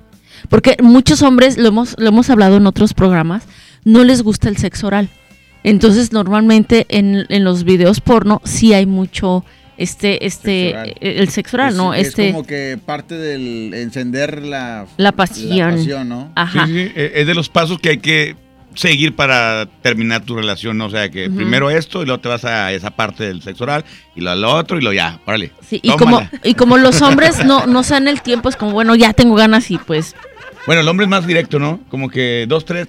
Porque 0.50 0.78
muchos 0.82 1.22
hombres, 1.22 1.58
lo 1.58 1.68
hemos, 1.68 1.96
lo 1.98 2.08
hemos 2.08 2.30
hablado 2.30 2.58
en 2.58 2.68
otros 2.68 2.94
programas, 2.94 3.44
no 3.84 4.04
les 4.04 4.22
gusta 4.22 4.50
el 4.50 4.58
sexo 4.58 4.88
oral. 4.88 5.10
Entonces, 5.64 6.12
normalmente 6.12 6.86
en, 6.90 7.26
en 7.30 7.44
los 7.44 7.64
videos 7.64 8.02
porno 8.02 8.40
sí 8.44 8.74
hay 8.74 8.86
mucho 8.86 9.44
este, 9.78 10.26
este, 10.26 10.70
eh, 10.70 10.96
el 11.02 11.30
sexo 11.30 11.58
oral, 11.58 11.70
Es- 11.72 11.76
¿no? 11.76 11.94
Es 11.94 12.08
este, 12.08 12.32
como 12.32 12.46
que 12.46 12.78
parte 12.84 13.16
del 13.16 13.74
encender 13.74 14.44
la, 14.44 14.86
la 14.98 15.12
pasión. 15.12 15.58
la 15.58 15.72
pasión, 15.78 16.10
¿no? 16.10 16.32
Ajá. 16.36 16.66
Sí, 16.68 16.74
sí, 16.74 16.92
eh, 16.96 17.12
es 17.16 17.28
de 17.28 17.34
los 17.36 17.50
pasos 17.50 17.80
que 17.80 17.90
hay 17.90 17.98
que 17.98 18.36
seguir 18.74 19.16
para 19.16 19.68
terminar 19.82 20.24
tu 20.26 20.36
relación, 20.36 20.78
¿no? 20.78 20.88
O 20.88 20.90
sea, 20.90 21.10
que 21.10 21.30
primero 21.30 21.70
esto 21.70 22.04
y 22.04 22.06
luego 22.06 22.20
te 22.20 22.28
vas 22.28 22.44
a 22.44 22.74
esa 22.74 22.90
parte 22.92 23.24
del 23.26 23.42
sexo 23.42 23.64
oral 23.64 23.86
y 24.16 24.22
luego 24.22 24.34
al 24.34 24.44
otro 24.46 24.78
y 24.78 24.82
lo 24.82 24.92
ya, 24.92 25.20
órale. 25.26 25.52
Sí, 25.66 25.80
y 25.82 25.92
como, 25.92 26.28
y 26.44 26.56
como 26.56 26.78
los 26.78 27.02
hombres 27.02 27.44
no, 27.46 27.66
no 27.68 27.84
se 27.84 27.94
dan 27.94 28.10
el 28.10 28.22
tiempo, 28.22 28.50
es 28.50 28.58
como, 28.58 28.74
bueno, 28.74 28.94
ya 28.96 29.14
tengo 29.14 29.36
ganas 29.36 29.72
y 29.72 29.78
pues 29.78 30.14
Bueno, 30.66 30.82
el 30.82 30.88
hombre 30.88 31.06
es 31.06 31.10
más 31.10 31.28
directo, 31.28 31.60
¿no? 31.60 31.80
Como 31.90 32.10
que 32.10 32.46
dos, 32.48 32.66
tres. 32.66 32.88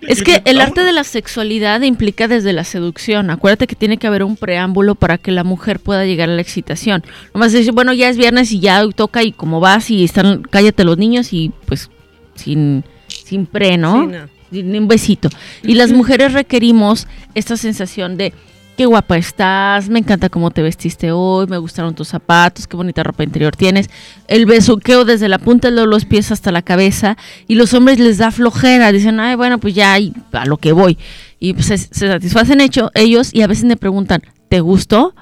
Es 0.00 0.22
que 0.22 0.42
el 0.44 0.60
arte 0.60 0.82
de 0.82 0.92
la 0.92 1.04
sexualidad 1.04 1.80
implica 1.82 2.26
desde 2.26 2.52
la 2.52 2.64
seducción. 2.64 3.30
Acuérdate 3.30 3.68
que 3.68 3.76
tiene 3.76 3.96
que 3.96 4.08
haber 4.08 4.24
un 4.24 4.36
preámbulo 4.36 4.96
para 4.96 5.16
que 5.16 5.30
la 5.30 5.44
mujer 5.44 5.78
pueda 5.78 6.04
llegar 6.04 6.28
a 6.28 6.32
la 6.34 6.42
excitación. 6.42 7.04
Nomás 7.32 7.52
decir, 7.52 7.72
bueno, 7.72 7.92
ya 7.92 8.08
es 8.08 8.16
viernes 8.16 8.50
y 8.50 8.58
ya 8.58 8.84
toca 8.94 9.22
y 9.22 9.30
como 9.30 9.60
vas 9.60 9.90
y 9.90 10.02
están, 10.02 10.42
cállate 10.42 10.82
los 10.82 10.98
niños 10.98 11.32
y 11.32 11.52
pues 11.66 11.90
sin, 12.34 12.84
sin 13.06 13.46
pre, 13.46 13.76
¿no? 13.78 14.02
Sí, 14.02 14.06
no. 14.08 14.36
Sin 14.50 14.76
un 14.76 14.88
besito. 14.88 15.28
Y 15.62 15.74
las 15.74 15.92
mujeres 15.92 16.32
requerimos 16.32 17.06
esta 17.34 17.56
sensación 17.56 18.16
de 18.16 18.32
qué 18.76 18.86
guapa 18.86 19.16
estás, 19.16 19.88
me 19.88 19.98
encanta 19.98 20.28
cómo 20.28 20.50
te 20.50 20.62
vestiste 20.62 21.10
hoy, 21.10 21.46
me 21.46 21.58
gustaron 21.58 21.94
tus 21.94 22.08
zapatos, 22.08 22.66
qué 22.66 22.76
bonita 22.76 23.02
ropa 23.02 23.24
interior 23.24 23.56
tienes. 23.56 23.88
El 24.28 24.46
besuqueo 24.46 25.04
desde 25.04 25.28
la 25.28 25.38
punta 25.38 25.70
de 25.70 25.86
los 25.86 26.04
pies 26.04 26.30
hasta 26.30 26.52
la 26.52 26.62
cabeza 26.62 27.16
y 27.48 27.54
los 27.54 27.72
hombres 27.74 27.98
les 27.98 28.18
da 28.18 28.30
flojera, 28.30 28.92
dicen, 28.92 29.18
ay, 29.18 29.34
bueno, 29.34 29.58
pues 29.58 29.74
ya 29.74 29.98
y 29.98 30.12
a 30.32 30.44
lo 30.44 30.58
que 30.58 30.72
voy. 30.72 30.98
Y 31.40 31.54
pues 31.54 31.66
se, 31.66 31.78
se 31.78 32.08
satisfacen 32.08 32.60
hecho 32.60 32.90
ellos 32.94 33.30
y 33.32 33.42
a 33.42 33.46
veces 33.46 33.64
me 33.64 33.76
preguntan, 33.76 34.22
¿te 34.48 34.60
gustó? 34.60 35.14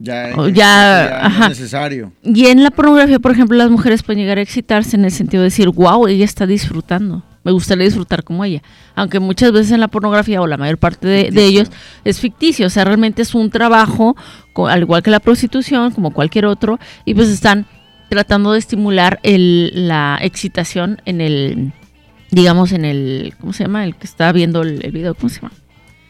Ya, 0.00 0.30
O 0.36 0.46
ya, 0.48 0.54
ya, 0.54 0.54
ya 0.54 1.18
no 1.20 1.26
ajá. 1.26 1.42
es 1.44 1.48
necesario. 1.58 2.12
Y 2.22 2.46
en 2.46 2.62
la 2.62 2.70
pornografía, 2.70 3.18
por 3.18 3.32
ejemplo, 3.32 3.56
las 3.56 3.70
mujeres 3.70 4.02
pueden 4.02 4.22
llegar 4.22 4.38
a 4.38 4.42
excitarse 4.42 4.94
en 4.94 5.04
el 5.04 5.10
sentido 5.10 5.42
de 5.42 5.46
decir, 5.48 5.68
wow, 5.70 6.06
ella 6.06 6.24
está 6.24 6.46
disfrutando. 6.46 7.24
Me 7.48 7.52
gustaría 7.52 7.86
disfrutar 7.86 8.24
como 8.24 8.44
ella. 8.44 8.60
Aunque 8.94 9.20
muchas 9.20 9.52
veces 9.52 9.72
en 9.72 9.80
la 9.80 9.88
pornografía, 9.88 10.42
o 10.42 10.46
la 10.46 10.58
mayor 10.58 10.76
parte 10.76 11.08
de, 11.08 11.30
de 11.30 11.46
ellos, 11.46 11.70
es 12.04 12.20
ficticio. 12.20 12.66
O 12.66 12.68
sea, 12.68 12.84
realmente 12.84 13.22
es 13.22 13.34
un 13.34 13.48
trabajo, 13.48 14.16
al 14.54 14.82
igual 14.82 15.02
que 15.02 15.10
la 15.10 15.18
prostitución, 15.18 15.90
como 15.92 16.10
cualquier 16.10 16.44
otro, 16.44 16.78
y 17.06 17.14
pues 17.14 17.30
están 17.30 17.64
tratando 18.10 18.52
de 18.52 18.58
estimular 18.58 19.18
el, 19.22 19.88
la 19.88 20.18
excitación 20.20 21.00
en 21.06 21.22
el, 21.22 21.72
digamos, 22.30 22.72
en 22.72 22.84
el, 22.84 23.32
¿cómo 23.40 23.54
se 23.54 23.64
llama? 23.64 23.86
El 23.86 23.96
que 23.96 24.04
está 24.04 24.30
viendo 24.32 24.60
el, 24.60 24.84
el 24.84 24.92
video, 24.92 25.14
¿cómo 25.14 25.30
se 25.30 25.40
llama? 25.40 25.54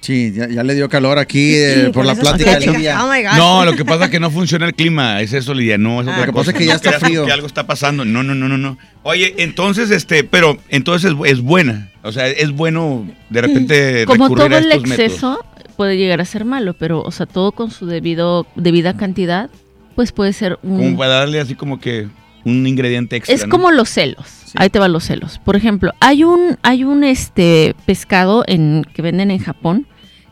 Sí, 0.01 0.33
ya, 0.33 0.49
ya 0.49 0.63
le 0.63 0.75
dio 0.75 0.89
calor 0.89 1.19
aquí 1.19 1.55
eh, 1.57 1.73
Sí, 1.75 1.83
por 1.87 1.93
por 1.93 2.07
la 2.07 2.15
plática 2.15 2.59
del 2.59 2.77
día. 2.77 2.99
Oh. 3.05 3.37
No, 3.37 3.65
lo 3.65 3.75
que 3.75 3.85
pasa 3.85 4.05
es 4.05 4.11
que 4.11 4.21
no 4.21 4.31
funciona 4.31 4.65
el 4.67 4.75
clima, 4.75 5.21
es 5.21 5.33
eso, 5.33 5.53
Lidia, 5.55 5.77
no, 5.77 6.01
es 6.01 6.07
Ah, 6.07 6.11
otra 6.13 6.21
lo 6.21 6.27
que 6.27 6.33
cosa. 6.33 6.41
pasa 6.45 6.51
es 6.53 6.57
que 6.59 6.65
ya 6.67 6.73
No 6.73 6.77
está 6.77 6.93
frío. 7.01 7.27
Que 7.27 7.33
algo 7.33 7.47
está 7.47 7.67
pasando, 7.67 8.05
no, 8.05 8.23
no, 8.23 8.35
no, 8.35 8.49
no, 8.49 8.57
no. 8.57 8.79
Oye, 9.03 9.35
entonces, 9.39 9.91
este, 9.91 10.23
pero, 10.25 10.57
entonces 10.69 11.13
es, 11.13 11.17
es 11.33 11.41
buena, 11.41 11.91
o 12.03 12.13
sea, 12.13 12.29
es 12.29 12.51
bueno 12.53 13.09
de 13.29 13.41
repente 13.43 14.05
Como 14.07 14.25
recurrir 14.27 14.47
todo 14.47 14.55
a 14.57 14.59
el 14.61 14.65
estos 14.67 14.83
métodos. 14.89 15.01
exceso 15.13 15.45
puede 15.77 15.97
llegar 15.97 16.21
a 16.21 16.25
ser 16.25 16.45
malo, 16.45 16.75
pero, 16.75 17.03
o 17.03 17.11
sea, 17.11 17.27
todo 17.27 17.53
con 17.53 17.71
su 17.71 17.87
debido, 17.87 18.47
debida 18.55 18.97
cantidad, 18.97 19.51
pues 19.97 20.13
puede 20.13 20.33
ser 20.33 20.59
un... 20.63 20.79
Como 20.79 20.97
para 20.99 21.15
darle 21.15 21.41
así 21.41 21.55
como 21.57 21.81
que 21.81 22.07
un 22.45 22.67
ingrediente 22.67 23.17
extra, 23.17 23.35
Es 23.35 23.43
¿no? 23.45 23.49
como 23.51 23.73
los 23.73 23.89
celos. 23.91 24.27
Ahí 24.57 24.71
te 24.71 24.79
van 24.79 24.93
los 24.93 25.05
celos. 25.05 25.39
Por 25.39 25.57
ejemplo, 25.57 25.93
hay 26.01 26.25
un, 26.25 26.59
hay 26.63 26.85
un 26.85 27.05
este 27.05 27.75
pescado 27.87 28.45
en, 28.47 28.85
que 28.95 29.03
venden 29.03 29.31
en 29.31 29.39
Japón 29.39 29.87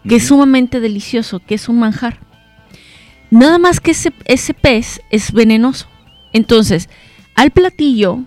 que 0.09 0.17
es 0.17 0.27
sumamente 0.27 0.81
delicioso, 0.81 1.41
que 1.41 1.57
es 1.57 1.69
un 1.69 1.81
manjar. 1.81 2.21
Nada 3.31 3.59
más 3.59 3.81
que 3.81 3.91
ese, 3.91 4.13
ese 4.25 4.55
pez 4.55 5.01
es 5.11 5.33
venenoso. 5.33 5.89
Entonces, 6.33 6.89
al 7.35 7.51
platillo, 7.51 8.21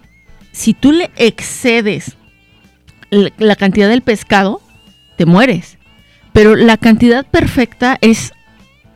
si 0.52 0.74
tú 0.74 0.92
le 0.92 1.10
excedes 1.16 2.18
la, 3.10 3.56
cantidad 3.56 3.90
del 3.90 4.02
pescado, 4.02 4.62
te 5.18 5.26
mueres. 5.26 5.78
Pero 6.34 6.56
la 6.56 6.78
cantidad 6.78 7.26
perfecta 7.26 7.98
es 8.02 8.34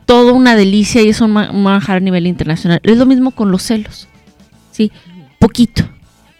toda 0.06 0.32
una 0.32 0.54
delicia 0.54 1.02
y 1.02 1.08
es 1.08 1.20
un 1.20 1.32
manjar 1.32 1.96
a 1.96 2.00
nivel 2.00 2.26
internacional. 2.26 2.80
Es 2.82 2.96
lo 2.96 3.06
mismo 3.06 3.30
con 3.30 3.50
los 3.50 3.62
celos. 3.62 4.08
Sí, 4.70 4.92
poquito. 5.38 5.88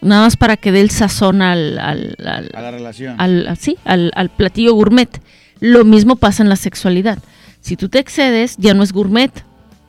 Nada 0.01 0.21
más 0.23 0.37
para 0.37 0.57
que 0.57 0.71
dé 0.71 0.81
el 0.81 0.91
sazón 0.91 1.41
al, 1.41 1.79
al- 1.79 2.15
al- 2.25 2.51
A 2.53 2.61
la 2.61 2.71
relación. 2.71 3.15
al, 3.19 3.57
sí, 3.59 3.77
al, 3.85 4.11
al 4.15 4.29
platillo 4.29 4.73
gourmet. 4.73 5.09
Lo 5.59 5.83
mismo 5.85 6.15
pasa 6.15 6.43
en 6.43 6.49
la 6.49 6.55
sexualidad. 6.57 7.17
Si 7.61 7.75
tú 7.75 7.89
te 7.89 7.99
excedes, 7.99 8.55
ya 8.57 8.73
no 8.73 8.83
es 8.83 8.91
gourmet. 8.93 9.31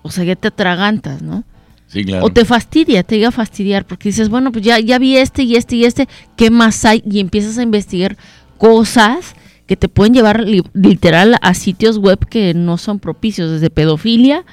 O 0.02 0.10
sea, 0.10 0.24
ya 0.24 0.36
te 0.36 0.48
atragantas, 0.48 1.20
¿no? 1.20 1.44
Sí, 1.88 2.04
claro. 2.04 2.24
O 2.24 2.30
te 2.30 2.44
fastidia, 2.44 3.02
te 3.02 3.16
llega 3.16 3.28
a 3.28 3.32
fastidiar, 3.32 3.84
porque 3.84 4.08
dices, 4.08 4.28
bueno, 4.28 4.52
pues 4.52 4.64
ya, 4.64 4.78
ya 4.80 4.98
vi 4.98 5.16
este 5.18 5.42
y 5.42 5.56
este 5.56 5.76
y 5.76 5.84
este, 5.84 6.08
¿qué 6.36 6.50
más 6.50 6.84
hay? 6.84 7.02
Y 7.08 7.20
empiezas 7.20 7.58
a 7.58 7.62
investigar 7.62 8.16
cosas 8.58 9.34
que 9.66 9.76
te 9.76 9.88
pueden 9.88 10.14
llevar 10.14 10.40
li- 10.40 10.62
literal 10.74 11.36
a 11.42 11.54
sitios 11.54 11.98
web 11.98 12.26
que 12.28 12.54
no 12.54 12.78
son 12.78 12.98
propicios, 13.00 13.50
desde 13.50 13.68
pedofilia 13.70 14.44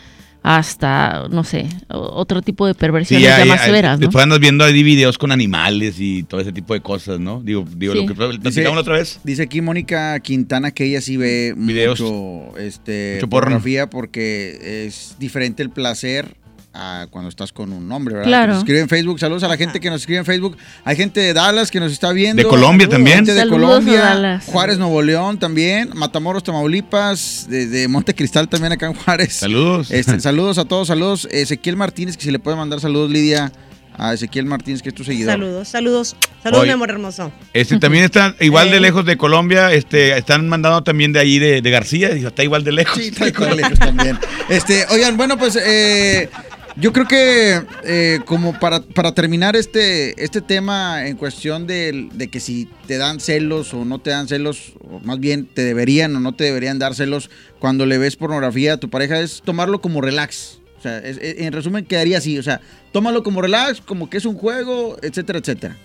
hasta, 0.44 1.28
no 1.30 1.44
sé, 1.46 1.68
otro 1.88 2.42
tipo 2.42 2.68
de 2.68 2.76
perversiones 2.76 3.26
ya 3.26 3.38
hay- 3.38 3.48
más 3.48 3.62
hay- 3.62 3.66
severas, 3.68 3.98
¿no? 4.00 4.06
Después 4.08 4.22
andas 4.24 4.40
viendo 4.40 4.66
ahí 4.66 4.84
videos 4.84 5.18
con 5.18 5.32
animales 5.32 5.96
y 6.00 6.24
todo 6.24 6.42
ese 6.42 6.52
tipo 6.52 6.74
de 6.74 6.82
cosas, 6.82 7.20
¿no? 7.20 7.42
Digo, 7.42 7.66
digo 7.78 7.94
Sí. 7.94 8.02
lo 8.02 8.08
que 8.08 8.14
platicamos 8.14 8.76
la 8.76 8.82
otra 8.82 8.96
vez. 8.96 9.20
Dice 9.24 9.44
aquí 9.44 9.62
Mónica 9.62 10.20
Quintana 10.20 10.72
que 10.72 10.84
ella 10.86 11.00
sí 11.02 11.16
ve 11.16 11.54
Videos. 11.56 12.02
mucho, 12.02 12.58
este, 12.60 13.14
Mucho 13.16 13.30
porno. 13.30 13.46
pornografía 13.46 13.90
porque 13.90 14.86
es 14.88 15.16
diferente 15.18 15.64
el 15.64 15.70
placer 15.70 16.36
a 16.74 17.06
cuando 17.12 17.30
estás 17.30 17.52
con 17.52 17.72
un 17.72 17.92
hombre, 17.92 18.16
¿verdad? 18.16 18.28
Claro. 18.28 18.46
Que 18.46 18.54
nos 18.54 18.58
escribe 18.60 18.80
en 18.82 18.90
Facebook. 18.90 19.20
Saludos 19.20 19.44
a 19.44 19.48
la 19.48 19.58
gente 19.58 19.80
que 19.80 19.90
nos 19.90 20.02
escribe 20.02 20.20
en 20.20 20.26
Facebook. 20.26 20.58
Hay 20.84 20.96
gente 20.96 21.20
de 21.20 21.34
Dallas 21.34 21.70
que 21.70 21.80
nos 21.80 21.92
está 21.92 22.12
viendo. 22.12 22.42
De 22.42 22.50
Colombia 22.50 22.90
también. 22.90 23.18
Gente 23.18 23.34
de 23.34 23.40
Saludos 23.40 23.60
Colombia. 23.70 24.00
Dallas. 24.02 24.46
Juárez, 24.46 24.78
Nuevo 24.80 25.02
León 25.02 25.38
también. 25.38 25.92
Matamoros, 25.94 26.44
Tamaulipas. 26.44 27.46
Desde 27.50 27.88
Monte 27.88 28.16
Cristal 28.16 28.50
también 28.50 28.74
acá 28.74 28.88
en 28.88 28.96
Juárez. 28.96 29.34
Saludos. 29.34 29.92
Este, 29.92 30.20
saludos 30.20 30.58
a 30.58 30.66
todos, 30.66 30.88
saludos. 30.88 31.28
Ezequiel 31.32 31.76
Martínez, 31.78 32.18
que 32.18 32.24
si 32.24 32.32
le 32.32 32.40
puede 32.40 32.58
mandar 32.58 32.80
saludos, 32.80 33.12
Lidia, 33.12 33.52
a 33.96 34.14
Ezequiel 34.16 34.46
Martínez, 34.48 34.82
que 34.82 34.90
es 34.90 34.96
tu 34.96 35.04
seguidor. 35.04 35.34
Saludos, 35.34 35.68
saludos. 35.68 36.16
Saludos, 36.42 36.66
mi 36.66 36.72
amor 36.72 36.90
hermoso. 36.90 37.32
Este 37.54 37.78
también 37.78 38.04
está 38.04 38.36
igual 38.40 38.72
de 38.72 38.78
Eh. 38.78 38.82
lejos 38.82 39.06
de 39.06 39.16
Colombia, 39.18 39.72
este 39.72 40.18
están 40.18 40.50
mandando 40.50 40.82
también 40.84 41.14
de 41.14 41.20
ahí 41.20 41.38
de, 41.38 41.62
de 41.62 41.70
García, 41.70 42.10
está 42.10 42.44
igual 42.44 42.64
de 42.64 42.72
lejos. 42.72 42.98
Sí, 42.98 43.10
está 43.10 43.28
igual 43.28 43.52
de 43.52 43.56
lejos 43.58 43.78
también. 43.80 44.18
Este, 44.50 44.86
oigan, 44.90 45.16
bueno, 45.16 45.38
pues 45.38 45.56
eh, 45.56 46.30
yo 46.76 46.92
creo 46.94 47.08
que 47.08 47.62
eh, 47.84 48.20
como 48.26 48.60
para, 48.60 48.82
para 48.82 49.14
terminar 49.14 49.56
este, 49.56 50.22
este 50.24 50.42
tema 50.42 51.08
en 51.08 51.18
cuestión 51.18 51.68
de, 51.68 52.10
de 52.14 52.28
que 52.30 52.40
si 52.40 52.68
te 52.88 52.98
dan 52.98 53.20
celos 53.20 53.74
o 53.74 53.86
no 53.86 54.00
te 54.00 54.10
dan 54.10 54.28
celos, 54.28 54.74
o 54.82 55.00
más 55.02 55.20
bien 55.20 55.46
te 55.46 55.64
deberían 55.64 56.16
o 56.16 56.20
no 56.20 56.34
te 56.34 56.44
deberían 56.46 56.80
dar 56.80 56.96
celos 56.96 57.30
cuando 57.60 57.86
le 57.86 57.98
ves 57.98 58.16
pornografía 58.16 58.74
a 58.74 58.78
tu 58.78 58.90
pareja, 58.90 59.20
es 59.20 59.42
tomarlo 59.46 59.82
como 59.82 60.02
relax. 60.02 60.60
O 60.80 60.82
sea, 60.82 60.98
es- 61.00 61.18
es- 61.22 61.40
en 61.40 61.54
resumen 61.54 61.86
quedaría 61.86 62.18
así, 62.18 62.38
o 62.38 62.44
sea, 62.44 62.60
tómalo 62.92 63.24
como 63.24 63.42
relax, 63.42 63.80
como 63.80 64.10
que 64.10 64.18
es 64.18 64.26
un 64.26 64.36
juego, 64.36 64.98
etcétera, 65.02 65.40
etcétera. 65.40 65.78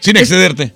Sin 0.00 0.16
excederte. 0.16 0.74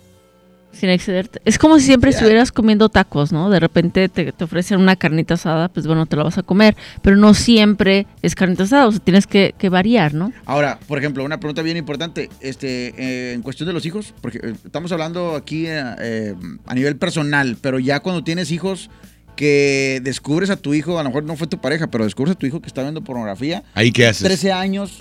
Sin 0.72 0.88
excederte. 0.88 1.40
Es 1.44 1.58
como 1.58 1.78
si 1.78 1.86
siempre 1.86 2.10
estuvieras 2.10 2.52
comiendo 2.52 2.88
tacos, 2.88 3.32
¿no? 3.32 3.50
De 3.50 3.58
repente 3.60 4.08
te, 4.08 4.32
te 4.32 4.44
ofrecen 4.44 4.80
una 4.80 4.96
carnita 4.96 5.34
asada, 5.34 5.68
pues 5.68 5.86
bueno, 5.86 6.06
te 6.06 6.16
la 6.16 6.22
vas 6.22 6.38
a 6.38 6.42
comer, 6.42 6.76
pero 7.02 7.16
no 7.16 7.34
siempre 7.34 8.06
es 8.22 8.34
carnita 8.34 8.62
asada, 8.62 8.86
o 8.86 8.92
sea, 8.92 9.00
tienes 9.00 9.26
que, 9.26 9.54
que 9.58 9.68
variar, 9.68 10.14
¿no? 10.14 10.32
Ahora, 10.46 10.78
por 10.86 10.98
ejemplo, 10.98 11.24
una 11.24 11.40
pregunta 11.40 11.62
bien 11.62 11.76
importante, 11.76 12.30
este, 12.40 12.94
eh, 12.96 13.32
en 13.32 13.42
cuestión 13.42 13.66
de 13.66 13.72
los 13.72 13.84
hijos, 13.84 14.14
porque 14.20 14.38
eh, 14.38 14.54
estamos 14.64 14.92
hablando 14.92 15.34
aquí 15.34 15.66
eh, 15.66 15.82
eh, 15.98 16.34
a 16.66 16.74
nivel 16.74 16.96
personal, 16.96 17.56
pero 17.60 17.78
ya 17.78 18.00
cuando 18.00 18.22
tienes 18.22 18.50
hijos 18.50 18.90
que 19.36 20.00
descubres 20.02 20.50
a 20.50 20.56
tu 20.56 20.74
hijo, 20.74 20.98
a 20.98 21.02
lo 21.02 21.08
mejor 21.08 21.24
no 21.24 21.36
fue 21.36 21.46
tu 21.46 21.60
pareja, 21.60 21.88
pero 21.88 22.04
descubres 22.04 22.36
a 22.36 22.38
tu 22.38 22.46
hijo 22.46 22.60
que 22.60 22.68
está 22.68 22.82
viendo 22.82 23.02
pornografía. 23.02 23.62
¿Ahí 23.74 23.90
qué 23.90 24.06
haces? 24.06 24.22
13 24.22 24.52
años, 24.52 25.00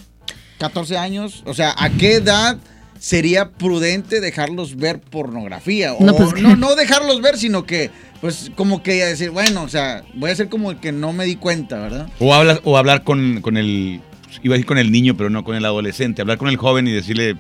14 0.60 0.98
años, 0.98 1.44
o 1.46 1.54
sea, 1.54 1.76
¿a 1.78 1.90
qué 1.90 2.16
edad 2.16 2.58
sería 3.00 3.50
prudente 3.50 4.20
dejarlos 4.22 4.76
ver 4.76 5.00
pornografía? 5.00 5.94
O 5.94 6.00
No, 6.02 6.12
no, 6.12 6.16
pues, 6.18 6.34
no, 6.58 6.76
dejarlos 6.76 7.22
ver, 7.22 7.38
sino 7.38 7.66
que, 7.66 7.90
pues, 8.22 8.52
como 8.56 8.84
que 8.84 8.94
decir, 9.06 9.32
bueno, 9.32 9.64
o 9.64 9.70
sea, 9.70 10.04
voy 10.14 10.30
a 10.32 10.36
ser 10.36 10.50
como 10.50 10.72
el 10.72 10.78
que 10.78 10.92
no 10.92 11.14
me 11.14 11.26
di 11.26 11.36
cuenta, 11.36 11.80
¿verdad? 11.80 12.08
O 12.20 12.34
hablas, 12.34 12.60
o 12.64 12.78
hablar 12.78 13.04
con, 13.04 13.42
con 13.42 13.58
el, 13.58 14.02
iba 14.44 14.54
a 14.54 14.58
decir 14.58 14.66
con 14.66 14.78
el 14.78 14.92
niño, 14.92 15.16
pero 15.18 15.30
no 15.30 15.44
con 15.44 15.56
el 15.56 15.66
adolescente, 15.66 16.22
hablar 16.22 16.38
con 16.38 16.50
el 16.50 16.58
joven 16.58 16.88
y 16.88 16.92
decirle 16.92 17.38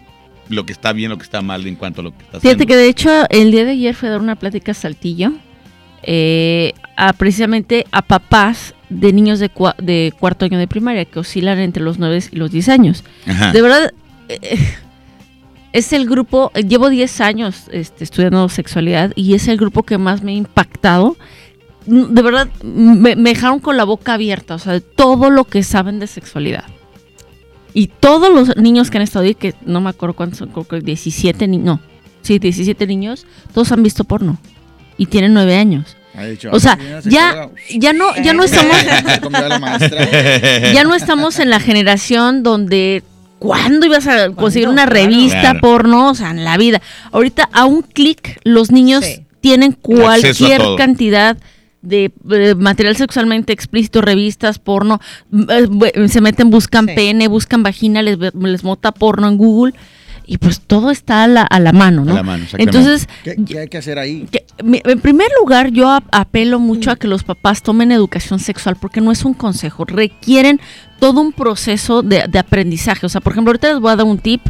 lo 0.47 0.65
que 0.65 0.71
está 0.73 0.93
bien, 0.93 1.09
lo 1.11 1.17
que 1.17 1.23
está 1.23 1.41
mal 1.43 1.67
en 1.67 1.75
cuanto 1.75 2.01
a 2.01 2.05
lo 2.05 2.11
que 2.11 2.23
está 2.23 2.37
haciendo. 2.37 2.57
Fíjate 2.57 2.65
que 2.65 2.75
de 2.75 2.87
hecho 2.89 3.09
el 3.29 3.51
día 3.51 3.65
de 3.65 3.71
ayer 3.71 3.93
fui 3.93 4.07
a 4.07 4.11
dar 4.13 4.21
una 4.21 4.35
plática 4.35 4.71
a 4.71 4.75
Saltillo, 4.75 5.33
eh, 6.03 6.73
a 6.95 7.13
precisamente 7.13 7.85
a 7.91 8.01
papás 8.01 8.73
de 8.89 9.13
niños 9.13 9.39
de, 9.39 9.51
cua- 9.51 9.75
de 9.77 10.13
cuarto 10.19 10.45
año 10.45 10.57
de 10.57 10.67
primaria 10.67 11.05
que 11.05 11.19
oscilan 11.19 11.59
entre 11.59 11.83
los 11.83 11.99
9 11.99 12.23
y 12.31 12.35
los 12.37 12.51
10 12.51 12.69
años. 12.69 13.03
Ajá. 13.27 13.51
De 13.51 13.61
verdad, 13.61 13.93
eh, 14.29 14.57
es 15.73 15.93
el 15.93 16.07
grupo, 16.07 16.51
eh, 16.55 16.63
llevo 16.63 16.89
10 16.89 17.21
años 17.21 17.63
este, 17.71 18.03
estudiando 18.03 18.47
sexualidad 18.49 19.11
y 19.15 19.33
es 19.35 19.47
el 19.47 19.57
grupo 19.57 19.83
que 19.83 19.97
más 19.97 20.23
me 20.23 20.31
ha 20.31 20.35
impactado. 20.35 21.15
Mm, 21.85 22.13
De 22.13 22.21
verdad, 22.21 22.47
me, 22.63 23.15
me 23.15 23.29
dejaron 23.31 23.59
con 23.59 23.77
la 23.77 23.83
boca 23.83 24.13
abierta, 24.15 24.55
o 24.55 24.59
sea, 24.59 24.73
de 24.73 24.81
todo 24.81 25.29
lo 25.29 25.43
que 25.45 25.63
saben 25.63 25.99
de 25.99 26.07
sexualidad. 26.07 26.63
Y 27.73 27.87
todos 27.87 28.33
los 28.33 28.57
niños 28.57 28.89
que 28.89 28.97
han 28.97 29.03
estado 29.03 29.25
ahí, 29.25 29.35
que 29.35 29.53
no 29.65 29.79
me 29.79 29.89
acuerdo 29.91 30.15
cuántos 30.15 30.39
son, 30.39 30.49
creo 30.49 30.65
que 30.67 30.81
17 30.81 31.47
niños, 31.47 31.65
no, 31.65 31.79
sí, 32.23 32.39
17 32.39 32.87
niños, 32.87 33.25
todos 33.53 33.71
han 33.71 33.83
visto 33.83 34.03
porno 34.03 34.37
y 34.97 35.05
tienen 35.05 35.33
9 35.33 35.55
años. 35.55 35.95
Dicho, 36.31 36.49
O 36.51 36.59
sea, 36.59 36.73
"Ah, 36.73 37.01
sí, 37.01 37.11
ya, 37.11 37.29
acuerda". 37.29 37.51
ya 37.77 37.93
no, 37.93 38.15
ya 38.21 38.33
no 38.33 38.43
estamos, 38.49 38.75
ya 40.73 40.83
no 40.83 40.95
estamos 40.95 41.39
en 41.39 41.49
la 41.49 41.59
generación 41.59 42.43
donde 42.43 43.03
¿cuándo 43.39 43.85
ibas 43.85 44.05
a 44.07 44.29
conseguir 44.31 44.67
una 44.69 44.85
revista 44.85 45.41
Claro. 45.41 45.59
porno? 45.61 46.09
O 46.11 46.15
sea, 46.15 46.31
en 46.31 46.43
la 46.43 46.57
vida. 46.57 46.81
Ahorita 47.11 47.49
a 47.51 47.65
un 47.65 47.81
clic 47.81 48.39
los 48.43 48.71
niños 48.71 49.03
tienen 49.41 49.71
cualquier 49.71 50.61
cantidad 50.77 51.37
de, 51.81 52.11
material 52.57 52.97
sexualmente 52.97 53.53
explícito, 53.53 54.01
revistas, 54.01 54.59
porno, 54.59 54.99
eh, 55.49 56.07
se 56.09 56.19
meten, 56.19 56.49
buscan 56.49 56.87
pene, 56.87 57.29
buscan 57.29 57.63
vagina, 57.63 58.01
les, 58.01 58.17
ve- 58.17 58.31
les 58.33 58.63
mota 58.65 58.91
porno 58.91 59.29
en 59.29 59.37
Google 59.37 59.73
y 60.31 60.37
pues 60.37 60.61
todo 60.61 60.91
está 60.91 61.23
a 61.23 61.27
la, 61.27 61.41
a 61.41 61.59
la 61.59 61.71
mano, 61.73 62.05
¿no? 62.05 62.11
A 62.11 62.15
la 62.15 62.23
mano, 62.23 62.43
exactamente. 62.43 62.77
Entonces, 62.77 63.09
¿Qué, 63.23 63.35
qué 63.47 63.59
hay 63.61 63.67
que 63.67 63.77
hacer 63.79 63.97
ahí? 63.97 64.27
que- 64.31 64.45
en 64.59 64.99
primer 64.99 65.27
lugar, 65.41 65.71
yo 65.71 65.89
ap- 65.89 66.07
apelo 66.11 66.59
mucho 66.59 66.91
a 66.91 66.95
que 66.97 67.07
los 67.07 67.23
papás 67.23 67.63
tomen 67.63 67.91
educación 67.91 68.39
sexual 68.39 68.75
porque 68.79 69.01
no 69.01 69.11
es 69.11 69.25
un 69.25 69.33
consejo, 69.33 69.85
requieren 69.85 70.59
todo 70.99 71.19
un 71.21 71.31
proceso 71.31 72.03
de, 72.03 72.25
de 72.29 72.37
aprendizaje. 72.39 73.05
O 73.05 73.09
sea, 73.09 73.21
por 73.21 73.33
ejemplo, 73.33 73.49
ahorita 73.51 73.69
les 73.69 73.79
voy 73.79 73.91
a 73.91 73.95
dar 73.95 74.05
un 74.05 74.19
tip, 74.19 74.41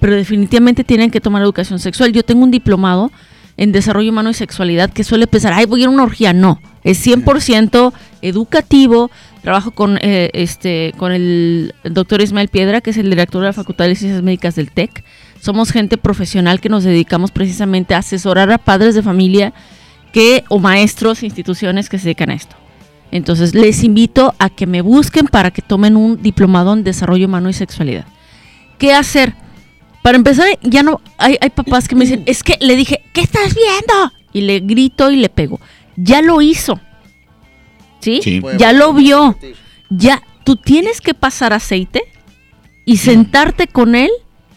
pero 0.00 0.14
definitivamente 0.14 0.84
tienen 0.84 1.10
que 1.10 1.20
tomar 1.20 1.42
educación 1.42 1.78
sexual. 1.80 2.12
Yo 2.12 2.22
tengo 2.22 2.44
un 2.44 2.50
diplomado 2.50 3.10
en 3.56 3.72
desarrollo 3.72 4.10
humano 4.10 4.30
y 4.30 4.34
sexualidad 4.34 4.90
que 4.92 5.02
suele 5.02 5.26
pensar, 5.26 5.52
ay, 5.52 5.64
voy 5.64 5.80
a 5.80 5.82
ir 5.84 5.86
a 5.88 5.90
una 5.90 6.02
orgía. 6.04 6.32
No, 6.32 6.60
es 6.84 7.04
100% 7.06 7.92
educativo. 8.22 9.10
Trabajo 9.42 9.72
con, 9.72 9.98
eh, 10.00 10.30
este, 10.32 10.92
con 10.96 11.12
el, 11.12 11.74
doctor 11.84 12.20
Ismael 12.22 12.48
Piedra, 12.48 12.80
que 12.80 12.90
es 12.90 12.96
el 12.96 13.10
director 13.10 13.40
de 13.42 13.48
la 13.48 13.52
Facultad 13.52 13.86
de 13.86 13.94
Ciencias 13.94 14.22
Médicas 14.22 14.54
del 14.54 14.70
TEC. 14.70 15.04
Somos 15.44 15.72
gente 15.72 15.98
profesional 15.98 16.58
que 16.58 16.70
nos 16.70 16.84
dedicamos 16.84 17.30
precisamente 17.30 17.94
a 17.94 17.98
asesorar 17.98 18.50
a 18.50 18.56
padres 18.56 18.94
de 18.94 19.02
familia 19.02 19.52
que, 20.10 20.42
o 20.48 20.58
maestros, 20.58 21.22
instituciones 21.22 21.90
que 21.90 21.98
se 21.98 22.04
dedican 22.04 22.30
a 22.30 22.34
esto. 22.34 22.56
Entonces, 23.10 23.54
les 23.54 23.84
invito 23.84 24.34
a 24.38 24.48
que 24.48 24.66
me 24.66 24.80
busquen 24.80 25.26
para 25.26 25.50
que 25.50 25.60
tomen 25.60 25.98
un 25.98 26.22
diplomado 26.22 26.72
en 26.72 26.82
desarrollo 26.82 27.26
humano 27.26 27.50
y 27.50 27.52
sexualidad. 27.52 28.06
¿Qué 28.78 28.94
hacer? 28.94 29.34
Para 30.02 30.16
empezar, 30.16 30.46
ya 30.62 30.82
no 30.82 31.02
hay, 31.18 31.36
hay 31.38 31.50
papás 31.50 31.88
que 31.88 31.94
me 31.94 32.06
dicen, 32.06 32.22
es 32.24 32.42
que 32.42 32.56
le 32.62 32.74
dije, 32.74 33.02
¿qué 33.12 33.20
estás 33.20 33.54
viendo? 33.54 34.12
Y 34.32 34.40
le 34.40 34.60
grito 34.60 35.10
y 35.10 35.16
le 35.16 35.28
pego. 35.28 35.60
Ya 35.94 36.22
lo 36.22 36.40
hizo. 36.40 36.80
¿Sí? 38.00 38.20
Sí. 38.24 38.40
Ya 38.56 38.72
lo 38.72 38.94
vio. 38.94 39.36
Ya, 39.90 40.22
tú 40.42 40.56
tienes 40.56 41.02
que 41.02 41.12
pasar 41.12 41.52
aceite 41.52 42.02
y 42.86 42.96
sentarte 42.96 43.66
con 43.66 43.94
él 43.94 44.10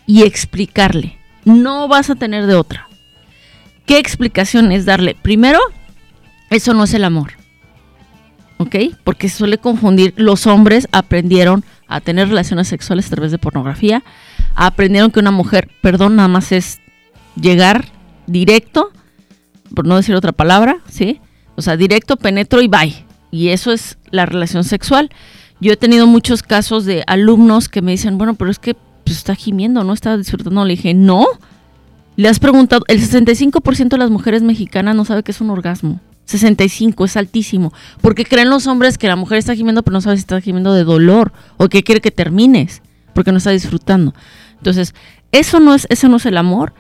y 0.07 0.23
explicarle. 0.23 1.19
No 1.45 1.87
vas 1.87 2.09
a 2.09 2.15
tener 2.15 2.47
de 2.47 2.55
otra. 2.55 2.87
¿Qué 3.85 3.99
explicación 3.99 4.71
es 4.71 4.85
darle? 4.85 5.15
Primero, 5.21 5.59
eso 6.49 6.73
no 6.73 6.85
es 6.85 6.93
el 6.93 7.03
amor. 7.03 7.33
¿Ok? 8.57 8.75
Porque 9.03 9.29
se 9.29 9.37
suele 9.37 9.59
confundir. 9.59 10.13
Los 10.17 10.47
hombres 10.47 10.87
aprendieron 10.91 11.63
a 11.87 12.01
tener 12.01 12.29
relaciones 12.29 12.67
sexuales 12.67 13.07
a 13.07 13.15
través 13.15 13.31
de 13.31 13.37
pornografía. 13.37 14.03
Aprendieron 14.55 15.11
que 15.11 15.19
una 15.19 15.31
mujer, 15.31 15.69
perdón, 15.81 16.15
nada 16.15 16.27
más 16.27 16.51
es 16.51 16.79
llegar 17.39 17.85
directo, 18.25 18.91
por 19.75 19.85
no 19.85 19.95
decir 19.95 20.15
otra 20.15 20.31
palabra, 20.31 20.79
¿sí? 20.89 21.21
O 21.55 21.61
sea, 21.61 21.77
directo, 21.77 22.17
penetro 22.17 22.61
y 22.61 22.67
bye. 22.67 23.05
Y 23.31 23.49
eso 23.49 23.71
es 23.71 23.97
la 24.09 24.25
relación 24.25 24.63
sexual. 24.63 25.11
Yo 25.59 25.73
he 25.73 25.77
tenido 25.77 26.07
muchos 26.07 26.43
casos 26.43 26.85
de 26.85 27.03
alumnos 27.07 27.69
que 27.69 27.81
me 27.81 27.91
dicen, 27.91 28.17
bueno, 28.17 28.35
pero 28.35 28.51
es 28.51 28.59
que 28.59 28.75
pues, 29.07 29.17
está 29.17 29.35
gimiendo, 29.35 29.83
no 29.83 29.93
está 29.93 30.17
disfrutando. 30.17 30.65
Le 30.65 30.75
dije, 30.75 30.93
no. 30.93 31.25
Le 32.15 32.27
has 32.27 32.39
preguntado, 32.39 32.83
el 32.87 32.99
65% 32.99 33.89
de 33.89 33.97
las 33.97 34.09
mujeres 34.09 34.41
mexicanas 34.41 34.95
no 34.95 35.05
sabe 35.05 35.23
que 35.23 35.31
es 35.31 35.41
un 35.41 35.49
orgasmo. 35.49 36.01
65 36.25 37.05
es 37.05 37.15
altísimo. 37.15 37.73
Porque 38.01 38.25
creen 38.25 38.49
los 38.49 38.67
hombres 38.67 38.97
que 38.97 39.07
la 39.07 39.15
mujer 39.15 39.37
está 39.37 39.55
gimiendo, 39.55 39.83
pero 39.83 39.93
no 39.93 40.01
sabe 40.01 40.17
si 40.17 40.21
está 40.21 40.41
gimiendo 40.41 40.73
de 40.73 40.83
dolor 40.83 41.31
o 41.57 41.69
que 41.69 41.83
quiere 41.83 42.01
que 42.01 42.11
termines, 42.11 42.81
porque 43.13 43.31
no 43.31 43.37
está 43.37 43.51
disfrutando. 43.51 44.13
Entonces, 44.57 44.93
eso 45.31 45.59
no 45.59 45.73
es, 45.73 45.87
eso 45.89 46.09
no 46.09 46.17
es 46.17 46.25
el 46.25 46.37
amor. 46.37 46.73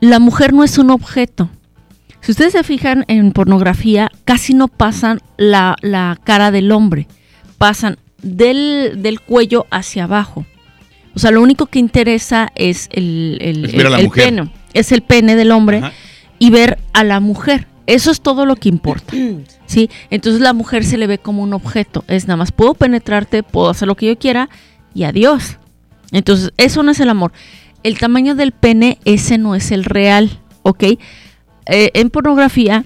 La 0.00 0.18
mujer 0.18 0.52
no 0.52 0.64
es 0.64 0.78
un 0.78 0.90
objeto. 0.90 1.50
Si 2.20 2.32
ustedes 2.32 2.52
se 2.52 2.64
fijan 2.64 3.04
en 3.08 3.32
pornografía, 3.32 4.10
casi 4.24 4.54
no 4.54 4.68
pasan 4.68 5.20
la, 5.36 5.76
la 5.82 6.18
cara 6.24 6.50
del 6.50 6.72
hombre, 6.72 7.06
pasan 7.58 7.98
del, 8.22 9.00
del 9.02 9.20
cuello 9.20 9.66
hacia 9.70 10.04
abajo. 10.04 10.44
O 11.18 11.20
sea, 11.20 11.32
lo 11.32 11.42
único 11.42 11.66
que 11.66 11.80
interesa 11.80 12.52
es 12.54 12.88
el, 12.92 13.38
el, 13.40 13.64
Es 13.64 13.74
el 13.74 14.08
pene, 14.08 14.52
es 14.72 14.92
el 14.92 15.02
pene 15.02 15.34
del 15.34 15.50
hombre 15.50 15.82
y 16.38 16.50
ver 16.50 16.78
a 16.92 17.02
la 17.02 17.18
mujer. 17.18 17.66
Eso 17.88 18.12
es 18.12 18.20
todo 18.20 18.46
lo 18.46 18.54
que 18.54 18.68
importa. 18.68 19.16
¿sí? 19.66 19.90
Entonces 20.10 20.40
la 20.40 20.52
mujer 20.52 20.84
se 20.84 20.96
le 20.96 21.08
ve 21.08 21.18
como 21.18 21.42
un 21.42 21.54
objeto. 21.54 22.04
Es 22.06 22.28
nada 22.28 22.36
más, 22.36 22.52
puedo 22.52 22.74
penetrarte, 22.74 23.42
puedo 23.42 23.68
hacer 23.68 23.88
lo 23.88 23.96
que 23.96 24.06
yo 24.06 24.16
quiera 24.16 24.48
y 24.94 25.02
adiós. 25.02 25.58
Entonces, 26.12 26.52
eso 26.56 26.84
no 26.84 26.92
es 26.92 27.00
el 27.00 27.08
amor. 27.08 27.32
El 27.82 27.98
tamaño 27.98 28.36
del 28.36 28.52
pene, 28.52 28.98
ese 29.04 29.38
no 29.38 29.56
es 29.56 29.72
el 29.72 29.82
real, 29.82 30.38
¿ok? 30.62 30.84
Eh, 30.84 30.98
en 31.94 32.10
pornografía 32.10 32.84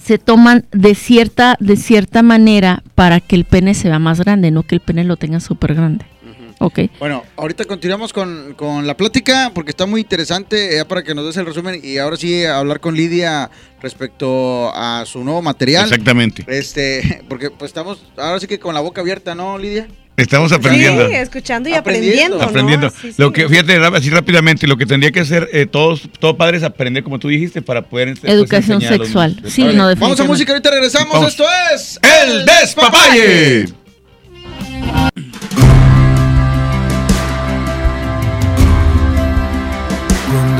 se 0.00 0.18
toman 0.18 0.66
de 0.70 0.94
cierta, 0.94 1.56
de 1.58 1.74
cierta 1.74 2.22
manera 2.22 2.84
para 2.94 3.18
que 3.18 3.34
el 3.34 3.44
pene 3.44 3.74
se 3.74 3.88
vea 3.88 3.98
más 3.98 4.20
grande, 4.20 4.52
no 4.52 4.62
que 4.62 4.76
el 4.76 4.80
pene 4.80 5.02
lo 5.02 5.16
tenga 5.16 5.40
súper 5.40 5.74
grande. 5.74 6.06
¿Ok? 6.62 6.78
Bueno, 6.98 7.24
ahorita 7.36 7.64
continuamos 7.64 8.12
con, 8.12 8.52
con 8.54 8.86
la 8.86 8.94
plática 8.94 9.50
porque 9.54 9.70
está 9.70 9.86
muy 9.86 10.02
interesante, 10.02 10.76
ya 10.76 10.86
para 10.86 11.02
que 11.02 11.14
nos 11.14 11.24
des 11.24 11.36
el 11.38 11.46
resumen 11.46 11.80
y 11.82 11.96
ahora 11.96 12.18
sí 12.18 12.44
hablar 12.44 12.80
con 12.80 12.94
Lidia 12.94 13.50
respecto 13.80 14.70
a 14.74 15.04
su 15.06 15.24
nuevo 15.24 15.40
material. 15.40 15.84
Exactamente. 15.84 16.44
Este, 16.48 17.22
porque 17.28 17.50
pues 17.50 17.70
estamos 17.70 18.02
ahora 18.18 18.38
sí 18.40 18.46
que 18.46 18.58
con 18.58 18.74
la 18.74 18.80
boca 18.80 19.00
abierta, 19.00 19.34
¿no, 19.34 19.56
Lidia? 19.56 19.88
Estamos 20.18 20.52
aprendiendo. 20.52 21.08
Sí, 21.08 21.14
escuchando 21.14 21.70
y 21.70 21.72
Aprendiendo. 21.72 22.36
aprendiendo. 22.36 22.36
¿no? 22.36 22.44
aprendiendo. 22.44 22.90
Sí, 22.90 23.12
sí. 23.12 23.14
Lo 23.16 23.32
que, 23.32 23.48
fíjate, 23.48 23.76
así 23.78 24.10
rápidamente, 24.10 24.66
lo 24.66 24.76
que 24.76 24.84
tendría 24.84 25.10
que 25.12 25.20
hacer 25.20 25.48
eh, 25.54 25.64
todos, 25.64 26.02
todo 26.18 26.36
padre 26.36 26.58
es 26.58 26.62
aprender, 26.62 27.02
como 27.02 27.18
tú 27.18 27.28
dijiste, 27.28 27.62
para 27.62 27.88
poder 27.88 28.08
este, 28.08 28.30
Educación 28.30 28.84
a 28.84 28.90
los 28.90 28.98
sexual. 29.06 29.36
niños. 29.36 29.52
Sí, 29.54 29.64
no, 29.64 29.96
Vamos 29.96 30.20
a 30.20 30.24
música, 30.24 30.52
ahorita 30.52 30.70
regresamos. 30.72 31.14
Vamos. 31.14 31.30
Esto 31.30 31.46
es 31.74 31.98
El 32.02 32.44
Despapalle. 32.44 33.64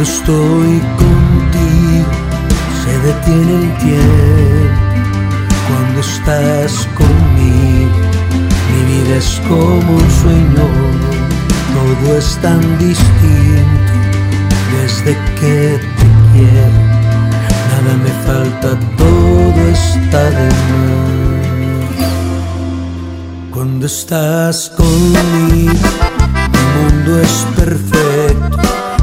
Cuando 0.01 0.15
estoy 0.15 0.81
contigo 0.97 2.13
se 2.83 2.93
detiene 3.07 3.53
el 3.55 3.69
tiempo. 3.77 4.81
Cuando 5.69 6.01
estás 6.01 6.73
conmigo 6.95 7.99
mi 8.71 8.81
vida 8.95 9.15
es 9.19 9.31
como 9.47 9.91
un 9.93 10.11
sueño. 10.23 10.67
Todo 11.75 12.17
es 12.17 12.29
tan 12.41 12.63
distinto 12.79 13.93
desde 14.81 15.13
que 15.39 15.79
te 15.99 16.07
quiero. 16.33 16.81
Nada 17.69 17.93
me 18.03 18.13
falta, 18.25 18.69
todo 18.97 19.61
está 19.69 20.23
de 20.31 20.47
más. 20.71 21.11
Cuando 23.51 23.85
estás 23.85 24.71
conmigo 24.71 25.91
mi 26.53 26.63
mundo 26.89 27.21
es 27.21 27.47
perfecto 27.55 28.80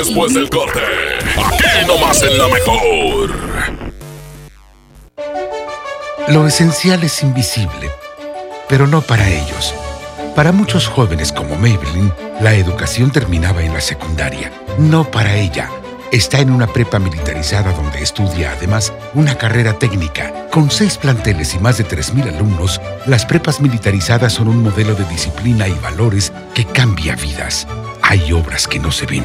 después 0.00 0.32
del 0.32 0.48
corte? 0.48 0.80
Aquí 1.36 1.86
nomás 1.86 2.22
en 2.22 2.38
la 2.38 2.48
mejor. 2.48 3.30
Lo 6.28 6.46
esencial 6.46 7.02
es 7.04 7.22
invisible, 7.22 7.90
pero 8.68 8.86
no 8.86 9.02
para 9.02 9.28
ellos. 9.28 9.74
Para 10.34 10.52
muchos 10.52 10.86
jóvenes 10.86 11.32
como 11.32 11.56
Maybelline, 11.56 12.12
la 12.40 12.54
educación 12.54 13.10
terminaba 13.10 13.62
en 13.62 13.74
la 13.74 13.80
secundaria. 13.80 14.50
No 14.78 15.10
para 15.10 15.36
ella. 15.36 15.68
Está 16.12 16.40
en 16.40 16.50
una 16.50 16.66
prepa 16.66 16.98
militarizada 16.98 17.72
donde 17.72 18.02
estudia 18.02 18.52
además 18.52 18.92
una 19.14 19.36
carrera 19.36 19.78
técnica. 19.78 20.48
Con 20.50 20.70
seis 20.70 20.96
planteles 20.96 21.54
y 21.54 21.58
más 21.58 21.78
de 21.78 21.86
3.000 21.86 22.34
alumnos, 22.34 22.80
las 23.06 23.26
prepas 23.26 23.60
militarizadas 23.60 24.32
son 24.32 24.48
un 24.48 24.62
modelo 24.62 24.94
de 24.94 25.04
disciplina 25.04 25.68
y 25.68 25.74
valores 25.74 26.32
que 26.54 26.64
cambia 26.64 27.14
vidas. 27.16 27.66
Hay 28.02 28.32
obras 28.32 28.66
que 28.66 28.80
no 28.80 28.90
se 28.90 29.06
ven, 29.06 29.24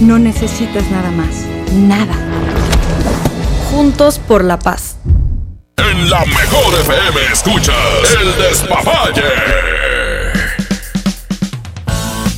No 0.00 0.18
necesitas 0.18 0.90
nada 0.90 1.10
más. 1.10 1.44
Nada. 1.74 2.14
Juntos 3.70 4.18
por 4.18 4.44
la 4.44 4.58
paz. 4.58 4.96
En 5.76 6.10
la 6.10 6.24
mejor 6.24 6.74
FM 6.80 7.32
escuchas 7.32 7.76
el 8.20 8.42
despapalle. 8.42 9.22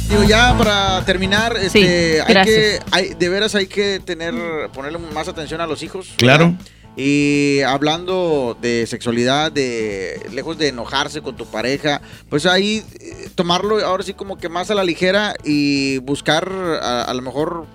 Digo, 0.09 0.25
ya 0.25 0.55
para 0.59 1.03
terminar, 1.07 1.57
este, 1.57 2.21
hay 2.21 2.35
gracias. 2.35 2.45
que, 2.57 2.81
hay- 2.91 3.15
de 3.15 3.29
veras 3.31 3.55
hay 3.55 3.67
que 3.67 3.99
tener, 4.01 4.35
ponerle 4.75 4.99
más 4.99 5.29
atención 5.29 5.61
a 5.61 5.67
los 5.67 5.83
hijos. 5.83 6.13
Claro. 6.17 6.49
¿verdad? 6.49 6.67
Y 6.97 7.61
hablando 7.63 8.57
de 8.61 8.87
sexualidad, 8.87 9.51
de 9.51 10.21
lejos 10.33 10.59
de 10.59 10.69
enojarse 10.69 11.23
con 11.23 11.37
tu 11.37 11.47
pareja, 11.47 12.03
pues 12.29 12.45
ahí 12.47 12.83
eh, 13.01 13.29
tomarlo 13.35 13.85
ahora 13.85 14.03
sí 14.03 14.13
como 14.13 14.37
que 14.37 14.49
más 14.49 14.71
a 14.71 14.75
la 14.75 14.85
ligera 14.85 15.35
y 15.45 15.99
buscar 15.99 16.51
a, 16.83 17.03
a 17.05 17.15
lo 17.15 17.23
mejor 17.23 17.67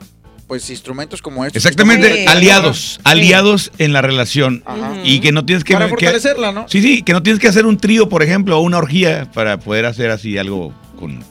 pues 0.48 0.70
instrumentos 0.70 1.22
como 1.22 1.44
estos. 1.46 1.58
Exactamente, 1.66 2.22
Sí. 2.22 2.26
aliados, 2.28 3.00
aliados 3.04 3.72
en 3.80 3.92
la 3.92 4.02
relación. 4.02 4.64
Ajá. 4.66 4.94
Y 5.04 5.20
que 5.20 5.32
no 5.34 5.44
tienes 5.46 5.64
que... 5.66 5.74
Para 5.74 5.88
que- 5.88 5.90
fortalecerla, 5.90 6.52
¿no? 6.54 6.70
Sí, 6.70 6.82
sí, 6.82 7.02
que 7.02 7.12
no 7.12 7.22
tienes 7.22 7.42
que 7.42 7.50
hacer 7.50 7.66
un 7.66 7.76
trío, 7.78 8.08
por 8.08 8.24
ejemplo, 8.24 8.58
o 8.58 8.62
una 8.62 8.78
orgía 8.78 9.30
para 9.34 9.60
poder 9.60 9.86
hacer 9.86 10.10
así 10.10 10.38
algo 10.38 10.74
con, 10.98 11.22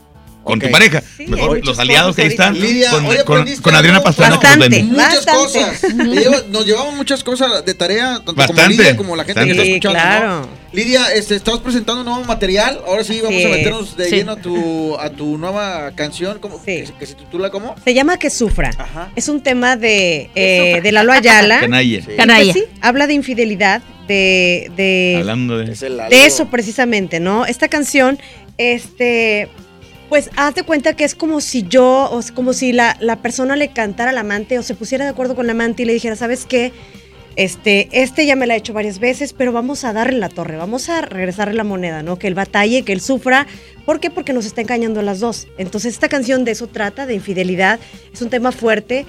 con 0.46 0.60
tu 0.60 0.70
pareja. 0.70 1.02
Sí, 1.16 1.26
Mejor 1.26 1.64
los 1.64 1.78
aliados 1.78 2.16
que 2.16 2.22
ahí 2.22 2.28
están. 2.28 2.58
Lidia, 2.58 2.90
con, 2.90 3.04
hoy 3.04 3.16
con- 3.24 3.36
aprendiste 3.38 3.62
con 3.62 3.74
Adriana 3.74 4.00
Pastrana. 4.02 4.36
Bastante. 4.36 4.82
Muchas 4.84 5.24
Bastante. 5.26 5.38
cosas. 5.40 5.94
Nos 6.50 6.64
llevamos 6.64 6.94
muchas 6.94 7.22
cosas 7.24 7.64
de 7.64 7.74
tarea, 7.74 8.14
tanto 8.16 8.34
como 8.34 8.38
Bastante, 8.38 8.68
Lidia 8.76 8.96
como 8.96 9.16
la 9.16 9.24
gente 9.24 9.44
que 9.44 9.50
está 9.50 9.62
escuchando. 9.64 9.98
Sí, 9.98 10.04
¿no? 10.04 10.10
claro. 10.18 10.48
Lidia, 10.72 11.12
este, 11.14 11.36
estamos 11.36 11.60
presentando 11.60 12.00
un 12.02 12.06
nuevo 12.06 12.24
material. 12.24 12.80
Ahora 12.86 13.02
sí 13.02 13.20
vamos 13.22 13.36
Sí, 13.40 13.44
a 13.44 13.48
meternos 13.48 13.96
de 13.96 14.04
sí. 14.08 14.16
lleno 14.16 14.32
a 14.32 14.36
tu, 14.36 14.96
a 14.98 15.10
tu 15.10 15.36
nueva 15.38 15.90
canción. 15.94 16.38
¿Cómo, 16.38 16.62
que, 16.62 16.88
que 16.98 17.06
se 17.06 17.14
titula 17.14 17.50
cómo? 17.50 17.74
Se 17.84 17.94
llama 17.94 18.18
Que 18.18 18.30
Sufra. 18.30 18.70
Es 19.16 19.28
un 19.28 19.40
tema 19.42 19.76
de, 19.76 20.30
eh, 20.34 20.80
de 20.82 20.92
Lalo 20.92 21.12
Ayala. 21.12 21.60
Canalla. 21.60 22.02
Pues, 22.04 22.16
Canalla. 22.16 22.52
sí, 22.52 22.64
habla 22.82 23.06
de 23.06 23.14
infidelidad, 23.14 23.82
de, 24.06 24.70
de, 24.76 25.16
Hablando 25.18 25.58
de... 25.58 25.66
de 25.74 26.26
eso 26.26 26.46
precisamente, 26.46 27.18
¿no? 27.20 27.46
Esta 27.46 27.68
canción, 27.68 28.18
este, 28.58 29.48
pues 30.08 30.30
haz 30.36 30.54
de 30.54 30.62
cuenta 30.62 30.94
que 30.94 31.04
es 31.04 31.14
como 31.14 31.40
si 31.40 31.62
yo, 31.62 32.08
o 32.10 32.20
como 32.34 32.52
si 32.52 32.72
la, 32.72 32.96
la 33.00 33.16
persona 33.22 33.56
le 33.56 33.68
cantara 33.68 34.10
al 34.10 34.18
amante 34.18 34.58
o 34.58 34.62
se 34.62 34.74
pusiera 34.74 35.04
de 35.04 35.10
acuerdo 35.10 35.34
con 35.34 35.46
la 35.46 35.52
amante 35.52 35.82
y 35.82 35.86
le 35.86 35.92
dijera, 35.92 36.16
¿sabes 36.16 36.46
qué? 36.46 36.72
Este, 37.36 37.88
este 37.92 38.24
ya 38.24 38.34
me 38.34 38.46
la 38.46 38.54
he 38.54 38.56
hecho 38.56 38.72
varias 38.72 38.98
veces, 38.98 39.34
pero 39.34 39.52
vamos 39.52 39.84
a 39.84 39.92
darle 39.92 40.18
la 40.18 40.30
torre, 40.30 40.56
vamos 40.56 40.88
a 40.88 41.02
regresarle 41.02 41.52
la 41.52 41.64
moneda, 41.64 42.02
¿no? 42.02 42.18
Que 42.18 42.28
él 42.28 42.34
batalle, 42.34 42.82
que 42.82 42.94
él 42.94 43.02
sufra. 43.02 43.46
¿Por 43.84 44.00
qué? 44.00 44.10
Porque 44.10 44.32
nos 44.32 44.46
está 44.46 44.62
engañando 44.62 45.00
a 45.00 45.02
las 45.02 45.20
dos. 45.20 45.46
Entonces, 45.58 45.92
esta 45.92 46.08
canción 46.08 46.46
de 46.46 46.52
eso 46.52 46.66
trata, 46.66 47.04
de 47.04 47.14
infidelidad. 47.14 47.78
Es 48.12 48.22
un 48.22 48.30
tema 48.30 48.52
fuerte. 48.52 49.04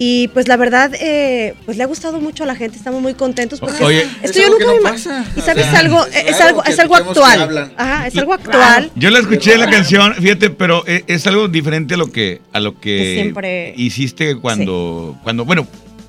Y 0.00 0.28
pues 0.28 0.46
la 0.46 0.56
verdad, 0.56 0.92
eh, 1.00 1.54
pues 1.64 1.76
le 1.76 1.82
ha 1.82 1.86
gustado 1.86 2.20
mucho 2.20 2.44
a 2.44 2.46
la 2.46 2.54
gente, 2.54 2.76
estamos 2.78 3.02
muy 3.02 3.14
contentos 3.14 3.58
porque 3.58 3.82
Oye. 3.82 4.02
esto 4.22 4.38
Es 4.38 4.44
yo 4.44 4.48
nunca 4.50 4.58
que 4.58 4.66
me 4.66 4.74
no 4.76 4.80
ima- 4.80 4.90
pasa. 4.92 5.24
Y 5.36 5.40
sabes 5.40 5.66
O 5.66 5.70
sea, 5.70 5.80
algo, 5.80 6.06
es 6.06 6.24
es 6.26 6.40
algo, 6.40 6.64
es 6.64 6.78
algo 6.78 6.94
actual. 6.96 7.72
Ajá, 7.76 8.06
es 8.06 8.16
algo 8.16 8.32
actual. 8.34 8.92
Yo 8.94 9.10
la 9.10 9.18
escuché 9.18 9.58
la 9.58 9.68
canción, 9.68 10.14
fíjate, 10.14 10.50
pero 10.50 10.84
e- 10.86 11.02
es, 11.08 11.26
algo 11.26 11.48
diferente 11.48 11.94
a 11.94 11.96
lo 11.96 12.12
que 12.12 12.40
a 12.52 12.60
lo 12.60 12.74
que 12.78 12.96
Que 12.98 13.14
siempre- 13.22 13.74
hiciste 13.76 14.36
cuando 14.36 15.16
cuando 15.24 15.44
bueno, 15.44 15.66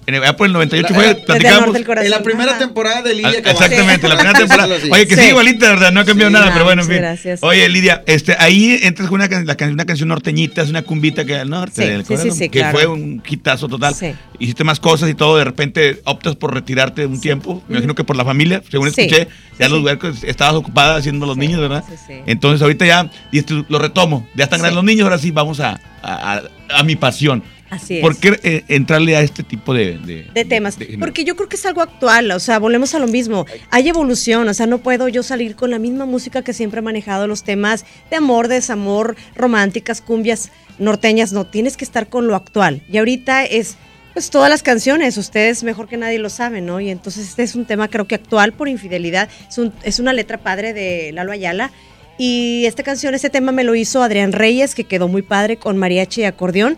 en 0.10 0.16
el, 0.16 0.24
ah, 0.26 0.36
por 0.36 0.48
el 0.48 0.54
98 0.54 0.90
La- 0.90 0.96
fue 0.96 1.08
Desde 1.08 1.20
el 1.20 1.26
platicamos. 1.26 1.76
En 1.76 2.10
la 2.10 2.22
primera 2.24 2.52
Ajá. 2.52 2.60
temporada 2.60 3.02
de 3.02 3.14
Lidia 3.16 3.42
Ah. 3.46 3.52
Exactamente, 3.52 4.08
la 4.08 4.16
primera 4.18 4.38
temporada. 4.40 4.80
Sí. 4.82 4.90
Oye, 4.92 5.08
que 5.08 5.16
sí, 5.16 5.22
Sí. 5.22 5.28
igualita, 5.30 5.70
¿verdad? 5.70 5.92
No 5.92 6.02
ha 6.02 6.06
cambiado 6.06 6.30
Sí. 6.30 6.34
nada, 6.34 6.48
Ah, 6.48 6.52
pero 6.54 6.66
bueno, 6.66 6.82
en 6.82 6.88
fin. 6.88 6.98
gracias. 6.98 7.40
Oye, 7.44 7.70
Lidia, 7.70 8.04
este, 8.08 8.36
ahí 8.40 8.80
entras 8.84 9.08
con 9.08 9.16
una, 9.16 9.30
can- 9.30 9.46
la 9.48 9.56
can- 9.56 9.72
una 9.74 9.86
canción 9.86 10.10
norteñita, 10.10 10.62
es 10.62 10.70
una 10.70 10.82
cumbita 10.82 11.24
que 11.26 11.36
al 11.36 11.50
norte 11.50 11.84
Sí, 11.84 11.88
del 11.90 12.02
sí, 12.02 12.08
sí, 12.08 12.14
corazón, 12.16 12.32
sí, 12.38 12.50
que 12.50 12.60
claro. 12.60 12.78
fue 12.78 12.88
un 12.88 13.20
quitazo 13.22 13.68
total. 13.70 13.96
Sí. 13.96 14.14
Hiciste 14.40 14.64
más 14.64 14.80
cosas 14.80 15.10
y 15.10 15.14
todo, 15.14 15.38
de 15.38 15.44
repente 15.46 16.02
optas 16.06 16.36
por 16.36 16.54
retirarte 16.54 17.06
un 17.06 17.22
tiempo. 17.22 17.64
Me 17.68 17.76
imagino 17.76 17.96
que 17.96 18.04
por 18.04 18.16
la 18.16 18.26
familia, 18.26 18.62
según 18.70 18.92
Sí. 18.94 19.02
escuché, 19.02 19.28
ya 19.60 19.66
Sí, 19.68 19.72
los 19.72 19.80
sí. 19.80 19.86
huercos 19.86 20.24
estabas 20.24 20.56
ocupada 20.56 20.96
haciendo 20.96 21.26
los 21.26 21.38
niños, 21.38 21.60
¿verdad? 21.62 21.84
sí, 21.88 21.96
sí. 22.08 22.14
Entonces 22.26 22.62
ahorita 22.62 22.86
ya 22.86 23.10
dijiste, 23.32 23.64
lo 23.70 23.80
retomo, 23.80 24.28
ya 24.36 24.46
están 24.46 24.60
Sí. 24.60 24.62
grandes 24.64 24.76
los 24.76 24.84
niños, 24.86 25.04
ahora 25.04 25.18
sí 25.20 25.32
vamos 25.32 25.60
a, 25.60 25.80
a, 26.02 26.34
a- 26.38 26.42
a 26.80 26.84
mi 26.84 26.96
pasión. 26.96 27.44
Así 27.70 27.98
es. 27.98 28.02
¿Por 28.02 28.18
qué 28.18 28.40
eh, 28.44 28.64
entrarle 28.68 29.16
a 29.16 29.22
este 29.22 29.44
tipo 29.44 29.74
de, 29.74 29.98
de- 30.00 30.28
de 30.34 30.46
temas. 30.46 30.80
de? 30.80 30.98
Porque 31.00 31.24
yo 31.24 31.36
creo 31.36 31.48
que 31.50 31.56
es 31.56 31.66
algo 31.66 31.82
actual, 31.82 32.32
o 32.32 32.40
sea, 32.40 32.58
volvemos 32.60 32.96
a 32.96 33.00
lo 33.00 33.08
mismo. 33.08 33.46
Hay 33.70 33.88
evolución, 33.88 34.48
o 34.48 34.54
sea, 34.54 34.66
no 34.66 34.80
puedo 34.80 35.08
yo 35.08 35.22
salir 35.22 35.56
con 35.56 35.70
la 35.70 35.78
misma 35.80 36.06
música 36.06 36.42
que 36.44 36.54
siempre 36.54 36.80
he 36.80 36.82
manejado, 36.82 37.28
los 37.28 37.44
temas 37.44 37.86
de 38.10 38.16
amor, 38.18 38.48
desamor, 38.48 39.16
románticas, 39.36 40.02
cumbias 40.02 40.52
norteñas, 40.80 41.32
no, 41.34 41.46
tienes 41.46 41.78
que 41.78 41.86
estar 41.86 42.08
con 42.10 42.26
lo 42.28 42.36
actual. 42.36 42.82
Y 42.92 42.98
ahorita 42.98 43.44
es, 43.46 43.76
pues 44.14 44.30
todas 44.32 44.50
las 44.50 44.64
canciones, 44.64 45.18
ustedes 45.18 45.64
mejor 45.64 45.88
que 45.88 45.98
nadie 45.98 46.18
lo 46.18 46.30
saben, 46.30 46.66
¿no? 46.66 46.80
Y 46.80 46.90
entonces 46.90 47.28
este 47.30 47.44
es 47.44 47.54
un 47.56 47.66
tema 47.66 47.88
creo 47.88 48.08
que 48.08 48.16
actual 48.16 48.54
por 48.54 48.68
infidelidad, 48.68 49.30
es, 49.48 49.58
un- 49.60 49.74
es 49.84 50.00
una 50.00 50.14
letra 50.14 50.40
padre 50.40 50.74
de 50.74 51.12
Lalo 51.14 51.32
Ayala. 51.32 51.72
Y 52.18 52.66
esta 52.66 52.84
canción, 52.84 53.14
este 53.14 53.30
tema 53.30 53.52
me 53.52 53.64
lo 53.64 53.76
hizo 53.76 54.02
Adrián 54.04 54.34
Reyes, 54.34 54.76
que 54.76 54.84
quedó 54.84 55.08
muy 55.08 55.22
padre 55.22 55.58
con 55.58 55.78
mariachi 55.78 56.22
y 56.22 56.24
acordeón. 56.26 56.78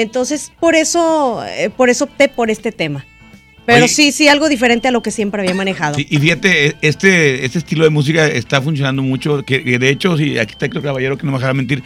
Entonces, 0.00 0.52
por 0.60 0.74
eso, 0.74 1.44
eh, 1.44 1.70
por 1.76 1.90
eso 1.90 2.04
opté 2.04 2.28
por 2.28 2.50
este 2.50 2.72
tema. 2.72 3.04
Pero 3.66 3.84
Oye. 3.84 3.88
sí, 3.88 4.12
sí, 4.12 4.28
algo 4.28 4.48
diferente 4.48 4.88
a 4.88 4.90
lo 4.90 5.02
que 5.02 5.10
siempre 5.10 5.42
había 5.42 5.54
manejado. 5.54 5.96
Sí, 5.96 6.06
y 6.08 6.16
fíjate, 6.18 6.76
este, 6.80 7.44
este 7.44 7.58
estilo 7.58 7.84
de 7.84 7.90
música 7.90 8.26
está 8.26 8.62
funcionando 8.62 9.02
mucho, 9.02 9.44
que, 9.44 9.62
que 9.62 9.78
de 9.78 9.90
hecho, 9.90 10.16
sí, 10.16 10.38
aquí 10.38 10.52
está 10.52 10.66
el 10.66 10.82
caballero 10.82 11.18
que 11.18 11.26
no 11.26 11.32
me 11.32 11.38
dejará 11.38 11.52
mentir, 11.52 11.82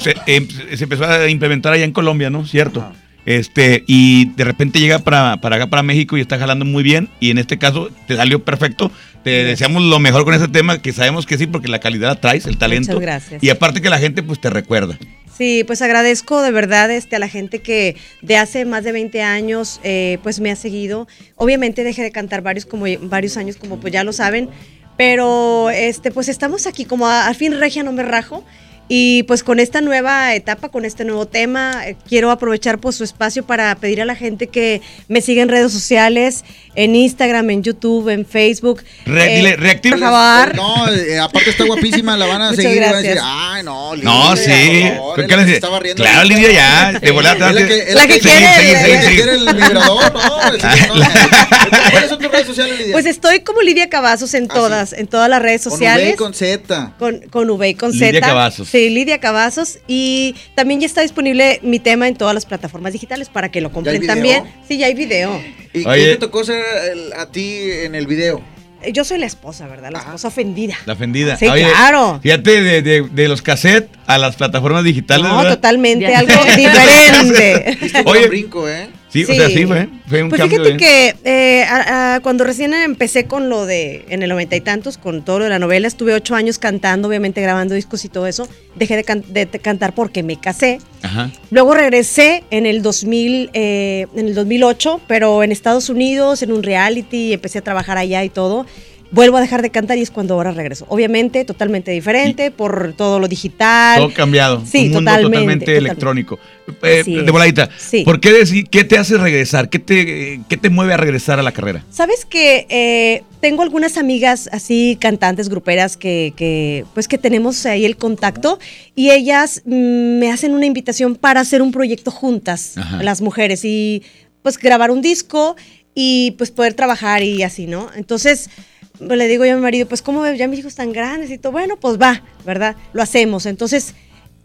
se, 0.00 0.14
em, 0.26 0.46
se 0.48 0.84
empezó 0.84 1.06
a 1.06 1.28
implementar 1.28 1.72
allá 1.72 1.84
en 1.84 1.92
Colombia, 1.92 2.30
¿no? 2.30 2.46
Cierto. 2.46 2.92
Este, 3.26 3.82
y 3.86 4.26
de 4.36 4.44
repente 4.44 4.78
llega 4.78 4.98
para, 4.98 5.38
para 5.38 5.56
acá, 5.56 5.66
para 5.68 5.82
México, 5.82 6.16
y 6.16 6.20
está 6.20 6.38
jalando 6.38 6.64
muy 6.64 6.82
bien, 6.82 7.08
y 7.18 7.30
en 7.30 7.38
este 7.38 7.58
caso 7.58 7.90
te 8.06 8.14
salió 8.14 8.44
perfecto. 8.44 8.92
Te 9.24 9.42
deseamos 9.42 9.82
lo 9.82 9.98
mejor 9.98 10.24
con 10.24 10.34
este 10.34 10.48
tema, 10.48 10.82
que 10.82 10.92
sabemos 10.92 11.24
que 11.24 11.38
sí, 11.38 11.46
porque 11.46 11.68
la 11.68 11.78
calidad 11.80 12.10
la 12.10 12.20
traes, 12.20 12.46
el 12.46 12.58
talento. 12.58 12.92
Muchas 12.92 13.02
gracias. 13.02 13.42
Y 13.42 13.48
aparte 13.48 13.80
que 13.80 13.88
la 13.88 13.98
gente 13.98 14.22
pues 14.22 14.38
te 14.38 14.50
recuerda. 14.50 14.98
Sí, 15.36 15.64
pues 15.66 15.82
agradezco 15.82 16.42
de 16.42 16.52
verdad 16.52 16.90
este, 16.92 17.16
a 17.16 17.18
la 17.18 17.28
gente 17.28 17.58
que 17.60 17.96
de 18.22 18.36
hace 18.36 18.64
más 18.64 18.84
de 18.84 18.92
20 18.92 19.20
años 19.22 19.80
eh, 19.82 20.18
pues 20.22 20.38
me 20.40 20.50
ha 20.52 20.56
seguido. 20.56 21.08
Obviamente 21.36 21.82
dejé 21.82 22.02
de 22.02 22.12
cantar 22.12 22.42
varios, 22.42 22.66
como, 22.66 22.84
varios 23.02 23.36
años, 23.36 23.56
como 23.56 23.78
pues 23.80 23.92
ya 23.92 24.04
lo 24.04 24.12
saben, 24.12 24.48
pero 24.96 25.70
este, 25.70 26.12
pues 26.12 26.28
estamos 26.28 26.66
aquí 26.68 26.84
como 26.84 27.08
a- 27.08 27.26
al 27.26 27.34
fin 27.34 27.58
regia 27.58 27.82
no 27.82 27.92
me 27.92 28.04
rajo. 28.04 28.44
Y 28.86 29.22
pues 29.22 29.42
con 29.42 29.60
esta 29.60 29.80
nueva 29.80 30.34
etapa, 30.34 30.68
con 30.68 30.84
este 30.84 31.06
nuevo 31.06 31.26
tema, 31.26 31.88
eh, 31.88 31.96
quiero 32.06 32.30
aprovechar 32.30 32.78
pues 32.78 32.96
su 32.96 33.02
espacio 33.02 33.42
para 33.46 33.74
pedir 33.76 34.02
a 34.02 34.04
la 34.04 34.14
gente 34.14 34.48
que 34.48 34.82
me 35.08 35.22
siga 35.22 35.42
en 35.42 35.48
redes 35.48 35.72
sociales, 35.72 36.44
en 36.76 36.94
Instagram, 36.96 37.50
en 37.50 37.62
YouTube, 37.62 38.08
en 38.08 38.24
Facebook. 38.26 38.82
Re- 39.06 39.32
Eh, 39.32 39.36
dile, 39.36 39.56
reactiva. 39.56 39.96
Por 39.96 40.04
favor. 40.06 40.54
No, 40.64 40.92
eh, 40.92 41.18
aparte 41.18 41.50
está 41.50 41.64
guapísima, 41.64 42.16
la 42.16 42.26
van 42.26 42.42
a 42.42 42.50
Muchas 42.50 42.64
seguir. 42.64 42.80
Van 42.82 42.94
a 42.94 42.96
decir, 42.98 43.10
gracias. 43.14 43.24
ay, 43.26 43.62
no, 43.62 43.94
Lidia. 43.94 44.10
No, 44.10 44.36
sí. 44.36 44.50
favor, 44.96 45.14
¿Qué 45.16 45.22
es 45.22 45.28
le 45.28 45.36
la 45.36 45.36
que 45.36 45.36
dice? 45.36 45.46
se 45.50 45.54
estaba 45.54 45.80
riendo 45.80 46.02
Claro. 46.02 46.24
Lidia, 46.28 46.52
ya. 46.52 46.92
De 47.00 47.12
la 47.12 47.66
que, 47.66 47.84
La 47.94 48.06
que 48.06 48.18
quiere- 48.20 48.38
seguir, 48.38 48.42
la 48.42 48.54
seguir, 48.54 48.74
que 48.96 49.02
seguir. 49.02 49.16
quiere 49.22 49.32
el 49.32 49.54
vibrador, 49.54 50.12
no, 50.12 50.52
es- 50.54 50.88
no. 50.88 51.90
¿Cuáles 51.90 52.10
son 52.10 52.18
tus 52.18 52.30
redes 52.32 52.46
sociales, 52.46 52.78
Lidia? 52.78 52.92
Pues 52.92 53.06
estoy 53.06 53.40
como 53.40 53.60
Lidia 53.62 53.88
Cavazos 53.88 54.34
en 54.34 54.48
todas, 54.48 54.92
en 54.92 55.06
todas 55.06 55.28
las 55.28 55.40
redes 55.42 55.62
Con 55.64 55.72
V 55.72 55.76
sociales. 55.78 56.14
y 56.14 56.16
con 56.16 56.34
Z. 56.34 56.92
Con, 56.98 57.20
con 57.30 57.50
V 57.50 57.68
y 57.68 57.74
con 57.74 57.92
Z. 57.92 58.06
Lidia 58.06 58.20
Cavazos. 58.20 58.68
Sí, 58.68 58.90
Lidia 58.90 59.18
Cavazos. 59.18 59.78
Y 59.86 60.34
también 60.54 60.80
ya 60.80 60.86
está 60.86 61.02
disponible 61.02 61.60
mi 61.62 61.78
tema 61.78 62.08
en 62.08 62.16
todas 62.16 62.34
las 62.34 62.46
plataformas 62.46 62.92
digitales 62.92 63.28
para 63.28 63.50
que 63.50 63.60
lo 63.60 63.70
compren 63.72 64.06
también. 64.06 64.44
Sí, 64.68 64.78
ya 64.78 64.86
hay 64.86 64.94
video. 64.94 65.40
¿Y 65.72 65.82
qué 65.84 65.90
te 66.12 66.16
tocó 66.16 66.44
ser 66.44 66.63
el- 66.92 67.12
a 67.14 67.26
ti 67.26 67.58
en 67.70 67.94
el 67.94 68.06
video? 68.06 68.42
Eh, 68.82 68.92
Yo 68.92 69.04
soy 69.04 69.18
la 69.18 69.26
esposa, 69.26 69.66
¿verdad? 69.66 69.90
La 69.90 69.98
esposa 70.00 70.28
ofendida. 70.28 70.76
La 70.86 70.92
ofendida. 70.92 71.36
Sí, 71.36 71.46
claro. 71.46 72.20
Fíjate, 72.22 72.62
de, 72.62 72.82
de, 72.82 73.02
de 73.10 73.28
los 73.28 73.40
cassettes 73.42 73.88
a 74.06 74.18
las 74.18 74.36
plataformas 74.36 74.84
digitales. 74.84 75.26
No, 75.26 75.38
¿verdad? 75.38 75.54
totalmente 75.54 76.14
algo 76.14 76.32
diferente. 76.56 77.78
Oye, 78.04 78.26
brinco, 78.28 78.68
¿eh? 78.68 78.88
Sí, 79.14 79.22
o 79.22 79.32
sea, 79.34 79.48
sí 79.48 79.64
fue. 79.64 79.88
Fue 80.08 80.22
un 80.24 80.28
Pues 80.28 80.40
cambio. 80.40 80.62
fíjate 80.64 80.74
¿eh? 80.74 81.14
que 81.24 81.60
eh, 81.60 81.64
a- 81.64 82.16
a- 82.16 82.20
cuando 82.20 82.42
recién 82.42 82.74
empecé 82.74 83.26
con 83.26 83.48
lo 83.48 83.64
de, 83.64 84.04
en 84.08 84.22
el 84.24 84.28
noventa 84.28 84.56
y 84.56 84.60
tantos, 84.60 84.98
con 84.98 85.24
todo 85.24 85.38
lo 85.38 85.44
de 85.44 85.50
la 85.50 85.58
novela, 85.60 85.86
estuve 85.86 86.12
ocho 86.14 86.34
años 86.34 86.58
cantando, 86.58 87.06
obviamente 87.08 87.40
grabando 87.40 87.74
discos 87.76 88.04
y 88.04 88.08
todo 88.08 88.26
eso. 88.26 88.48
Dejé 88.74 88.96
de, 88.96 89.04
can- 89.04 89.24
de- 89.28 89.46
de 89.46 89.58
cantar 89.60 89.94
porque 89.94 90.22
me 90.24 90.38
casé. 90.40 90.78
Ajá. 91.02 91.30
Luego 91.50 91.74
regresé 91.74 92.42
en 92.50 92.66
el 92.66 92.82
2000, 92.82 93.50
eh, 93.52 94.06
en 94.16 94.26
el 94.26 94.34
2008, 94.34 95.00
pero 95.06 95.42
en 95.44 95.52
Estados 95.52 95.88
Unidos, 95.88 96.42
en 96.42 96.50
un 96.50 96.62
reality, 96.64 97.32
empecé 97.32 97.58
a 97.58 97.62
trabajar 97.62 97.96
allá 97.98 98.24
y 98.24 98.28
todo. 98.30 98.66
Vuelvo 99.10 99.36
a 99.36 99.40
dejar 99.40 99.62
de 99.62 99.70
cantar 99.70 99.98
y 99.98 100.02
es 100.02 100.10
cuando 100.10 100.34
ahora 100.34 100.50
regreso. 100.50 100.86
Obviamente, 100.88 101.44
totalmente 101.44 101.90
diferente 101.90 102.50
por 102.50 102.94
todo 102.96 103.20
lo 103.20 103.28
digital. 103.28 103.98
Todo 103.98 104.12
cambiado. 104.12 104.62
Sí, 104.66 104.78
un 104.78 104.84
mundo 104.84 104.98
totalmente, 104.98 105.22
totalmente 105.22 105.64
totalmente. 105.64 105.76
electrónico. 105.76 106.38
Eh, 106.82 107.04
de 107.04 107.30
voladita. 107.30 107.68
Sí. 107.76 108.04
¿Por 108.04 108.20
qué 108.20 108.32
decir, 108.32 108.68
qué 108.68 108.84
te 108.84 108.98
hace 108.98 109.18
regresar? 109.18 109.68
¿Qué 109.68 109.78
te, 109.78 110.40
qué 110.48 110.56
te 110.56 110.70
mueve 110.70 110.94
a 110.94 110.96
regresar 110.96 111.38
a 111.38 111.42
la 111.42 111.52
carrera? 111.52 111.84
Sabes 111.90 112.24
que 112.24 112.66
eh, 112.70 113.22
tengo 113.40 113.62
algunas 113.62 113.98
amigas 113.98 114.48
así 114.52 114.96
cantantes 115.00 115.48
gruperas 115.48 115.96
que, 115.96 116.32
que, 116.36 116.84
pues 116.94 117.06
que 117.06 117.18
tenemos 117.18 117.66
ahí 117.66 117.84
el 117.84 117.96
contacto 117.96 118.58
y 118.94 119.10
ellas 119.10 119.62
mm, 119.66 120.18
me 120.18 120.32
hacen 120.32 120.54
una 120.54 120.66
invitación 120.66 121.16
para 121.16 121.40
hacer 121.40 121.60
un 121.60 121.70
proyecto 121.70 122.10
juntas 122.10 122.78
Ajá. 122.78 123.02
las 123.02 123.20
mujeres 123.20 123.64
y 123.64 124.02
pues 124.42 124.58
grabar 124.58 124.90
un 124.90 125.02
disco 125.02 125.56
y 125.94 126.32
pues 126.32 126.50
poder 126.50 126.74
trabajar 126.74 127.22
y 127.22 127.42
así, 127.42 127.66
¿no? 127.66 127.90
Entonces 127.94 128.50
pues, 128.98 129.18
le 129.18 129.28
digo 129.28 129.44
yo 129.44 129.52
a 129.52 129.56
mi 129.56 129.62
marido, 129.62 129.88
pues 129.88 130.02
cómo 130.02 130.20
ves? 130.20 130.38
ya 130.38 130.48
mis 130.48 130.60
hijos 130.60 130.72
están 130.72 130.92
grandes 130.92 131.30
y 131.30 131.38
todo, 131.38 131.52
bueno, 131.52 131.76
pues 131.76 132.00
va, 132.00 132.22
¿verdad? 132.44 132.76
Lo 132.92 133.02
hacemos. 133.02 133.46
Entonces 133.46 133.94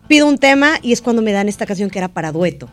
pido 0.08 0.28
un 0.28 0.38
tema 0.38 0.80
y 0.82 0.92
es 0.92 1.02
cuando 1.02 1.22
me 1.22 1.32
dan 1.32 1.48
esta 1.48 1.66
canción 1.66 1.90
que 1.90 2.00
era 2.00 2.08
para 2.08 2.32
dueto. 2.32 2.70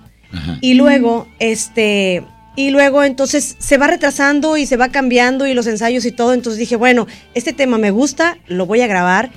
Y 0.61 0.75
luego, 0.75 1.29
este, 1.39 2.23
y 2.57 2.71
luego 2.71 3.05
entonces 3.05 3.57
se 3.59 3.79
va 3.79 3.87
retrasando 3.87 4.57
y 4.57 4.67
se 4.67 4.77
va 4.77 4.89
cambiando 4.89 5.47
y 5.47 5.55
los 5.55 5.67
ensayos 5.67 6.05
y 6.05 6.13
todo. 6.13 6.35
Entonces 6.35 6.59
dije, 6.59 6.77
bueno, 6.77 7.07
este 7.35 7.53
tema 7.53 7.79
me 7.79 7.91
gusta, 7.91 8.39
lo 8.47 8.67
voy 8.67 8.81
a 8.81 8.87
grabar, 8.87 9.31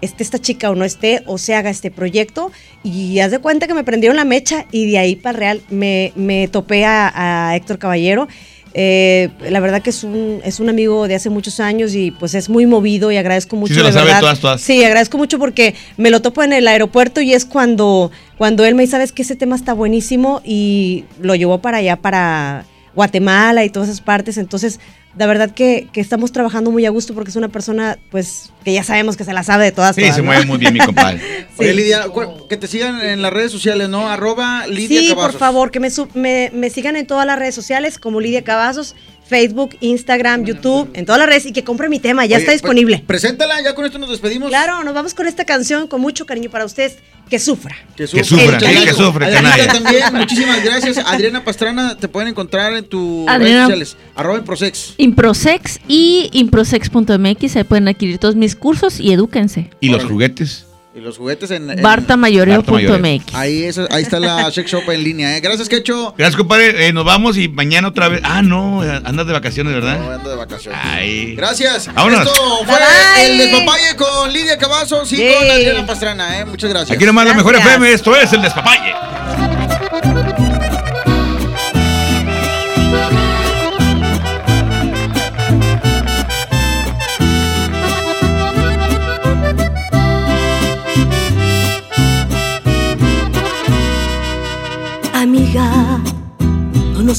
esté 0.00 0.22
esta 0.22 0.38
chica 0.38 0.70
o 0.70 0.74
no 0.74 0.84
esté, 0.84 1.22
o 1.26 1.38
se 1.38 1.54
haga 1.54 1.70
este 1.70 1.90
proyecto. 1.90 2.52
Y 2.82 3.20
haz 3.20 3.30
de 3.30 3.38
cuenta 3.38 3.66
que 3.66 3.74
me 3.74 3.84
prendieron 3.84 4.16
la 4.16 4.24
mecha 4.24 4.66
y 4.70 4.90
de 4.90 4.98
ahí 4.98 5.16
para 5.16 5.38
real 5.38 5.62
me, 5.70 6.12
me 6.14 6.46
topé 6.48 6.84
a, 6.84 7.12
a 7.50 7.56
Héctor 7.56 7.78
Caballero. 7.78 8.28
Eh, 8.76 9.30
la 9.48 9.60
verdad 9.60 9.82
que 9.82 9.90
es 9.90 10.02
un, 10.02 10.40
es 10.44 10.58
un 10.58 10.68
amigo 10.68 11.06
de 11.06 11.14
hace 11.14 11.30
muchos 11.30 11.60
años 11.60 11.94
y 11.94 12.10
pues 12.10 12.34
es 12.34 12.48
muy 12.48 12.66
movido 12.66 13.12
y 13.12 13.16
agradezco 13.16 13.54
mucho. 13.54 13.72
se 13.72 13.82
la 13.82 13.92
sabe 13.92 14.06
verdad. 14.06 14.20
todas, 14.20 14.40
todas. 14.40 14.60
Sí, 14.60 14.82
agradezco 14.82 15.16
mucho 15.16 15.38
porque 15.38 15.76
me 15.96 16.10
lo 16.10 16.20
topo 16.20 16.42
en 16.42 16.52
el 16.52 16.66
aeropuerto 16.66 17.20
y 17.20 17.32
es 17.32 17.44
cuando, 17.44 18.10
cuando 18.36 18.64
él 18.64 18.74
me 18.74 18.82
dice, 18.82 18.92
sabes 18.92 19.12
que 19.12 19.22
ese 19.22 19.36
tema 19.36 19.54
está 19.54 19.74
buenísimo 19.74 20.42
y 20.44 21.04
lo 21.20 21.36
llevó 21.36 21.58
para 21.58 21.78
allá, 21.78 21.96
para 21.96 22.64
Guatemala 22.96 23.64
y 23.64 23.70
todas 23.70 23.88
esas 23.88 24.00
partes. 24.00 24.38
Entonces, 24.38 24.80
la 25.16 25.26
verdad 25.26 25.50
que, 25.50 25.88
que 25.92 26.00
estamos 26.00 26.32
trabajando 26.32 26.70
muy 26.70 26.84
a 26.86 26.90
gusto 26.90 27.14
porque 27.14 27.30
es 27.30 27.36
una 27.36 27.48
persona, 27.48 27.98
pues, 28.10 28.50
que 28.64 28.72
ya 28.72 28.82
sabemos 28.82 29.16
que 29.16 29.24
se 29.24 29.32
la 29.32 29.42
sabe 29.44 29.64
de 29.64 29.72
todas. 29.72 29.94
Sí, 29.94 30.02
todas, 30.02 30.16
se 30.16 30.22
¿no? 30.22 30.26
mueve 30.26 30.44
muy 30.46 30.58
bien 30.58 30.72
mi 30.74 30.80
compadre. 30.80 31.20
Oye, 31.58 31.72
Lidia, 31.74 32.06
que 32.48 32.56
te 32.56 32.66
sigan 32.66 33.00
en 33.00 33.22
las 33.22 33.32
redes 33.32 33.52
sociales, 33.52 33.88
¿no? 33.88 34.08
Arroba 34.08 34.66
Lidia 34.66 35.00
Sí, 35.00 35.08
Cavazos. 35.10 35.32
por 35.32 35.38
favor, 35.38 35.70
que 35.70 35.80
me, 35.80 35.88
me, 36.14 36.50
me 36.52 36.70
sigan 36.70 36.96
en 36.96 37.06
todas 37.06 37.26
las 37.26 37.38
redes 37.38 37.54
sociales 37.54 37.98
como 37.98 38.20
Lidia 38.20 38.42
Cavazos, 38.42 38.96
Facebook, 39.26 39.76
Instagram, 39.80 40.44
YouTube, 40.44 40.90
en 40.94 41.06
todas 41.06 41.18
las 41.18 41.28
redes 41.28 41.46
y 41.46 41.52
que 41.52 41.64
compre 41.64 41.88
mi 41.88 41.98
tema, 41.98 42.26
ya 42.26 42.36
Oye, 42.36 42.42
está 42.42 42.52
pues, 42.52 42.62
disponible. 42.62 43.02
preséntala, 43.06 43.60
ya 43.62 43.74
con 43.74 43.84
esto 43.86 43.98
nos 43.98 44.10
despedimos. 44.10 44.48
Claro, 44.48 44.84
nos 44.84 44.94
vamos 44.94 45.14
con 45.14 45.26
esta 45.26 45.44
canción 45.44 45.86
con 45.86 46.00
mucho 46.00 46.26
cariño 46.26 46.50
para 46.50 46.64
ustedes. 46.64 46.98
Que 47.30 47.38
sufra. 47.38 47.74
Que 47.96 48.06
sufra, 48.06 48.60
sí, 48.60 48.84
que 48.84 48.92
sufra, 48.92 49.26
Adriana 49.26 49.50
canalla. 49.50 49.72
también, 49.72 50.04
muchísimas 50.12 50.62
gracias. 50.62 50.98
Adriana 50.98 51.42
Pastrana, 51.42 51.96
te 51.96 52.06
pueden 52.06 52.28
encontrar 52.28 52.74
en 52.74 52.84
tus 52.84 53.24
redes 53.26 53.60
sociales. 53.62 53.96
Arroba 54.14 54.38
Improsex. 54.38 54.94
Improsex 54.98 55.80
y 55.88 56.28
improsex.mx, 56.32 57.56
ahí 57.56 57.64
pueden 57.64 57.88
adquirir 57.88 58.18
todos 58.18 58.36
mis 58.36 58.54
cursos 58.54 59.00
y 59.00 59.12
edúquense. 59.12 59.70
¿Y 59.80 59.88
los 59.88 60.04
juguetes? 60.04 60.66
Y 60.96 61.00
los 61.00 61.18
juguetes 61.18 61.50
en... 61.50 61.68
en- 61.70 61.82
Bartamayoreo.mx. 61.82 63.34
Ahí, 63.34 63.64
es- 63.64 63.78
ahí 63.90 64.02
está 64.02 64.20
la 64.20 64.48
sex 64.52 64.70
shop 64.70 64.88
en 64.90 65.02
línea. 65.02 65.36
¿eh? 65.36 65.40
Gracias, 65.40 65.68
Quecho. 65.68 66.14
Gracias, 66.16 66.36
compadre. 66.36 66.86
Eh, 66.86 66.92
nos 66.92 67.04
vamos 67.04 67.36
y 67.36 67.48
mañana 67.48 67.88
otra 67.88 68.08
vez. 68.08 68.20
Ah, 68.22 68.42
no, 68.42 68.80
andas 68.80 69.26
de 69.26 69.32
vacaciones, 69.32 69.74
¿verdad? 69.74 69.98
No, 69.98 70.12
ando 70.12 70.30
de 70.30 70.36
vacaciones. 70.36 70.80
Ay. 70.84 71.34
Gracias. 71.34 71.92
Vámonos. 71.92 72.20
Esto 72.26 72.40
fue 72.64 72.76
Bye. 72.76 73.26
el 73.32 73.38
despapalle 73.38 73.96
con 73.96 74.32
Lidia 74.32 74.56
Cavazos 74.56 75.12
y 75.12 75.16
Sí. 75.16 75.26
con 75.36 75.50
Adriana 75.50 75.84
Pastrana. 75.84 76.38
¿eh? 76.38 76.44
Muchas 76.44 76.70
gracias. 76.70 76.96
Aquí 76.96 77.04
nomás 77.04 77.26
la 77.26 77.34
mejor 77.34 77.54
Gracias. 77.54 77.72
FM, 77.74 77.92
esto 77.92 78.14
es 78.16 78.32
el 78.32 78.42
despapalle. 78.42 78.94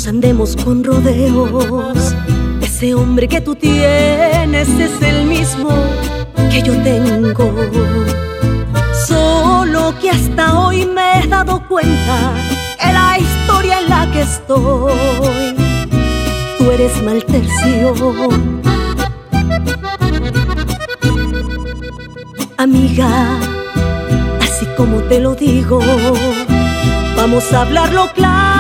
Andemos 0.07 0.55
con 0.55 0.83
rodeos. 0.83 2.15
Ese 2.61 2.93
hombre 2.93 3.27
que 3.27 3.41
tú 3.41 3.55
tienes 3.55 4.67
es 4.69 5.01
el 5.01 5.25
mismo 5.25 5.69
que 6.51 6.61
yo 6.61 6.73
tengo. 6.83 7.53
Solo 9.07 9.93
que 9.99 10.09
hasta 10.11 10.59
hoy 10.59 10.85
me 10.85 11.19
he 11.19 11.27
dado 11.27 11.65
cuenta 11.67 12.33
de 12.83 12.93
la 12.93 13.17
historia 13.19 13.79
en 13.79 13.89
la 13.89 14.11
que 14.11 14.21
estoy. 14.21 15.55
Tú 16.57 16.71
eres 16.71 17.01
mal 17.03 17.23
tercio. 17.25 17.93
Amiga, 22.57 23.39
así 24.41 24.65
como 24.77 25.01
te 25.03 25.19
lo 25.19 25.35
digo. 25.35 25.79
Vamos 27.15 27.51
a 27.53 27.61
hablarlo 27.61 28.11
claro, 28.13 28.54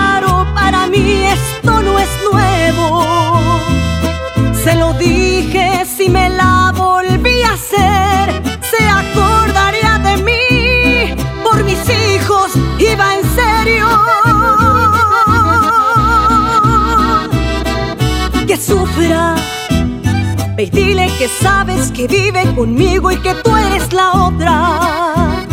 mí 0.99 1.23
esto 1.25 1.81
no 1.81 1.99
es 1.99 2.09
nuevo. 2.31 3.05
Se 4.63 4.75
lo 4.75 4.93
dije, 4.93 5.85
si 5.85 6.09
me 6.09 6.29
la 6.29 6.73
volví 6.75 7.41
a 7.43 7.53
hacer, 7.53 8.41
se 8.61 8.83
acordaría 8.87 9.99
de 9.99 10.23
mí. 10.23 11.23
Por 11.43 11.63
mis 11.63 11.81
hijos 11.89 12.51
iba 12.79 13.15
en 13.15 13.23
serio. 13.39 13.87
Que 18.47 18.57
sufra, 18.57 19.35
ve 20.55 20.63
y 20.63 20.69
dile 20.69 21.11
que 21.17 21.27
sabes 21.27 21.91
que 21.91 22.07
vive 22.07 22.43
conmigo 22.55 23.11
y 23.11 23.17
que 23.17 23.33
tú 23.35 23.55
eres 23.55 23.91
la 23.91 24.13
otra 24.13 25.45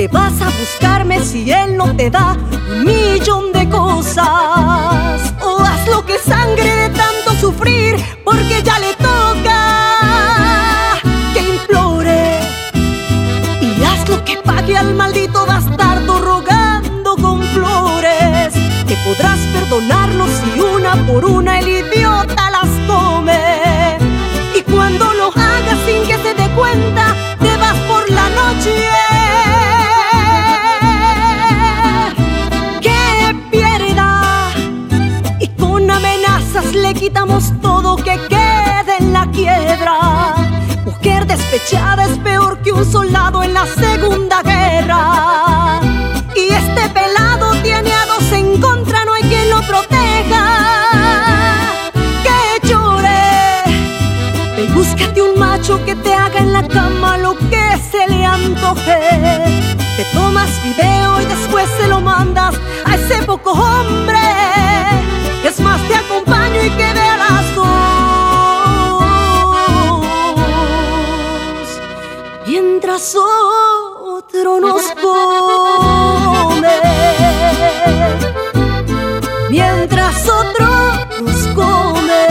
que 0.00 0.08
vas 0.08 0.40
a 0.40 0.46
buscarme 0.46 1.22
si 1.22 1.52
él 1.52 1.76
no 1.76 1.94
te 1.94 2.08
da 2.08 2.34
un 2.72 2.86
millón 2.86 3.49
O 3.82 5.62
haz 5.62 5.88
lo 5.88 6.04
que 6.04 6.18
sangre 6.18 6.76
de 6.76 6.90
tanto 6.90 7.32
sufrir, 7.40 7.96
porque 8.24 8.62
ya 8.62 8.78
le 8.78 8.92
toca 8.94 10.98
que 11.32 11.40
implore. 11.40 12.40
Y 13.62 13.82
haz 13.82 14.06
lo 14.08 14.22
que 14.24 14.36
pague 14.36 14.76
al 14.76 14.94
maldito 14.94 15.46
bastardo 15.46 16.20
rogando 16.20 17.16
con 17.16 17.42
flores. 17.54 18.52
Que 18.86 18.96
podrás 19.06 19.38
perdonarlo 19.54 20.26
si 20.26 20.60
una 20.60 20.94
por 21.06 21.24
una 21.24 21.58
el 21.58 21.68
soldado 42.84 43.42
en 43.42 43.54
la 43.54 43.66
Segunda 43.66 44.42
Guerra. 44.42 45.80
Y 46.34 46.52
este 46.52 46.88
pelado 46.90 47.52
tiene 47.62 47.92
a 47.92 48.06
dos 48.06 48.32
en 48.32 48.60
contra, 48.60 49.04
no 49.04 49.14
hay 49.14 49.22
quien 49.22 49.50
lo 49.50 49.60
proteja. 49.62 51.90
Que 52.24 52.68
llore, 52.68 53.62
ve 54.56 54.68
búscate 54.74 55.22
un 55.22 55.38
macho 55.38 55.84
que 55.84 55.94
te 55.94 56.14
haga 56.14 56.40
en 56.40 56.52
la 56.52 56.66
cama 56.66 57.18
lo 57.18 57.36
que 57.36 57.78
se 57.90 58.06
le 58.08 58.24
antoje. 58.24 59.76
Te 59.96 60.04
tomas 60.12 60.50
video 60.62 61.20
y 61.20 61.26
después 61.26 61.68
se 61.78 61.88
lo 61.88 62.00
mandas 62.00 62.54
a 62.84 62.94
ese 62.94 63.22
poco 63.24 63.52
hombre. 63.52 64.49
Otro 73.00 74.60
nos 74.60 74.82
come. 75.00 76.68
Mientras 79.48 80.28
otro 80.28 80.66
nos 81.22 81.46
come. 81.54 82.26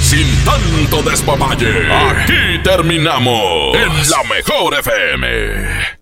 Sin 0.00 0.44
tanto 0.44 1.02
despapalle, 1.10 1.92
aquí 1.92 2.62
terminamos 2.62 3.74
en 3.74 4.10
la 4.10 4.22
mejor 4.24 4.74
FM. 4.78 6.01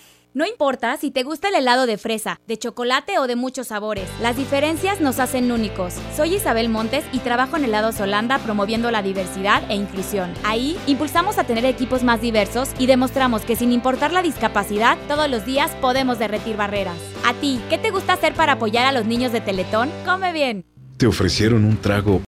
No 0.33 0.45
importa 0.45 0.95
si 0.95 1.11
te 1.11 1.23
gusta 1.23 1.49
el 1.49 1.55
helado 1.55 1.85
de 1.85 1.97
fresa, 1.97 2.39
de 2.47 2.57
chocolate 2.57 3.19
o 3.19 3.27
de 3.27 3.35
muchos 3.35 3.67
sabores, 3.67 4.07
las 4.21 4.37
diferencias 4.37 5.01
nos 5.01 5.19
hacen 5.19 5.51
únicos. 5.51 5.95
Soy 6.15 6.35
Isabel 6.35 6.69
Montes 6.69 7.03
y 7.11 7.19
trabajo 7.19 7.57
en 7.57 7.65
Helados 7.65 7.99
Holanda 7.99 8.39
promoviendo 8.39 8.91
la 8.91 9.01
diversidad 9.01 9.61
e 9.69 9.75
inclusión. 9.75 10.33
Ahí 10.45 10.77
impulsamos 10.87 11.37
a 11.37 11.43
tener 11.43 11.65
equipos 11.65 12.03
más 12.03 12.21
diversos 12.21 12.69
y 12.79 12.85
demostramos 12.85 13.41
que 13.41 13.57
sin 13.57 13.73
importar 13.73 14.13
la 14.13 14.21
discapacidad, 14.21 14.97
todos 15.09 15.29
los 15.29 15.45
días 15.45 15.69
podemos 15.81 16.17
derretir 16.17 16.55
barreras. 16.55 16.97
A 17.25 17.33
ti, 17.33 17.59
¿qué 17.69 17.77
te 17.77 17.91
gusta 17.91 18.13
hacer 18.13 18.33
para 18.33 18.53
apoyar 18.53 18.85
a 18.85 18.93
los 18.93 19.05
niños 19.05 19.33
de 19.33 19.41
Teletón? 19.41 19.89
Come 20.05 20.31
bien. 20.31 20.63
¿Te 20.95 21.07
ofrecieron 21.07 21.65
un 21.65 21.75
trago 21.77 22.19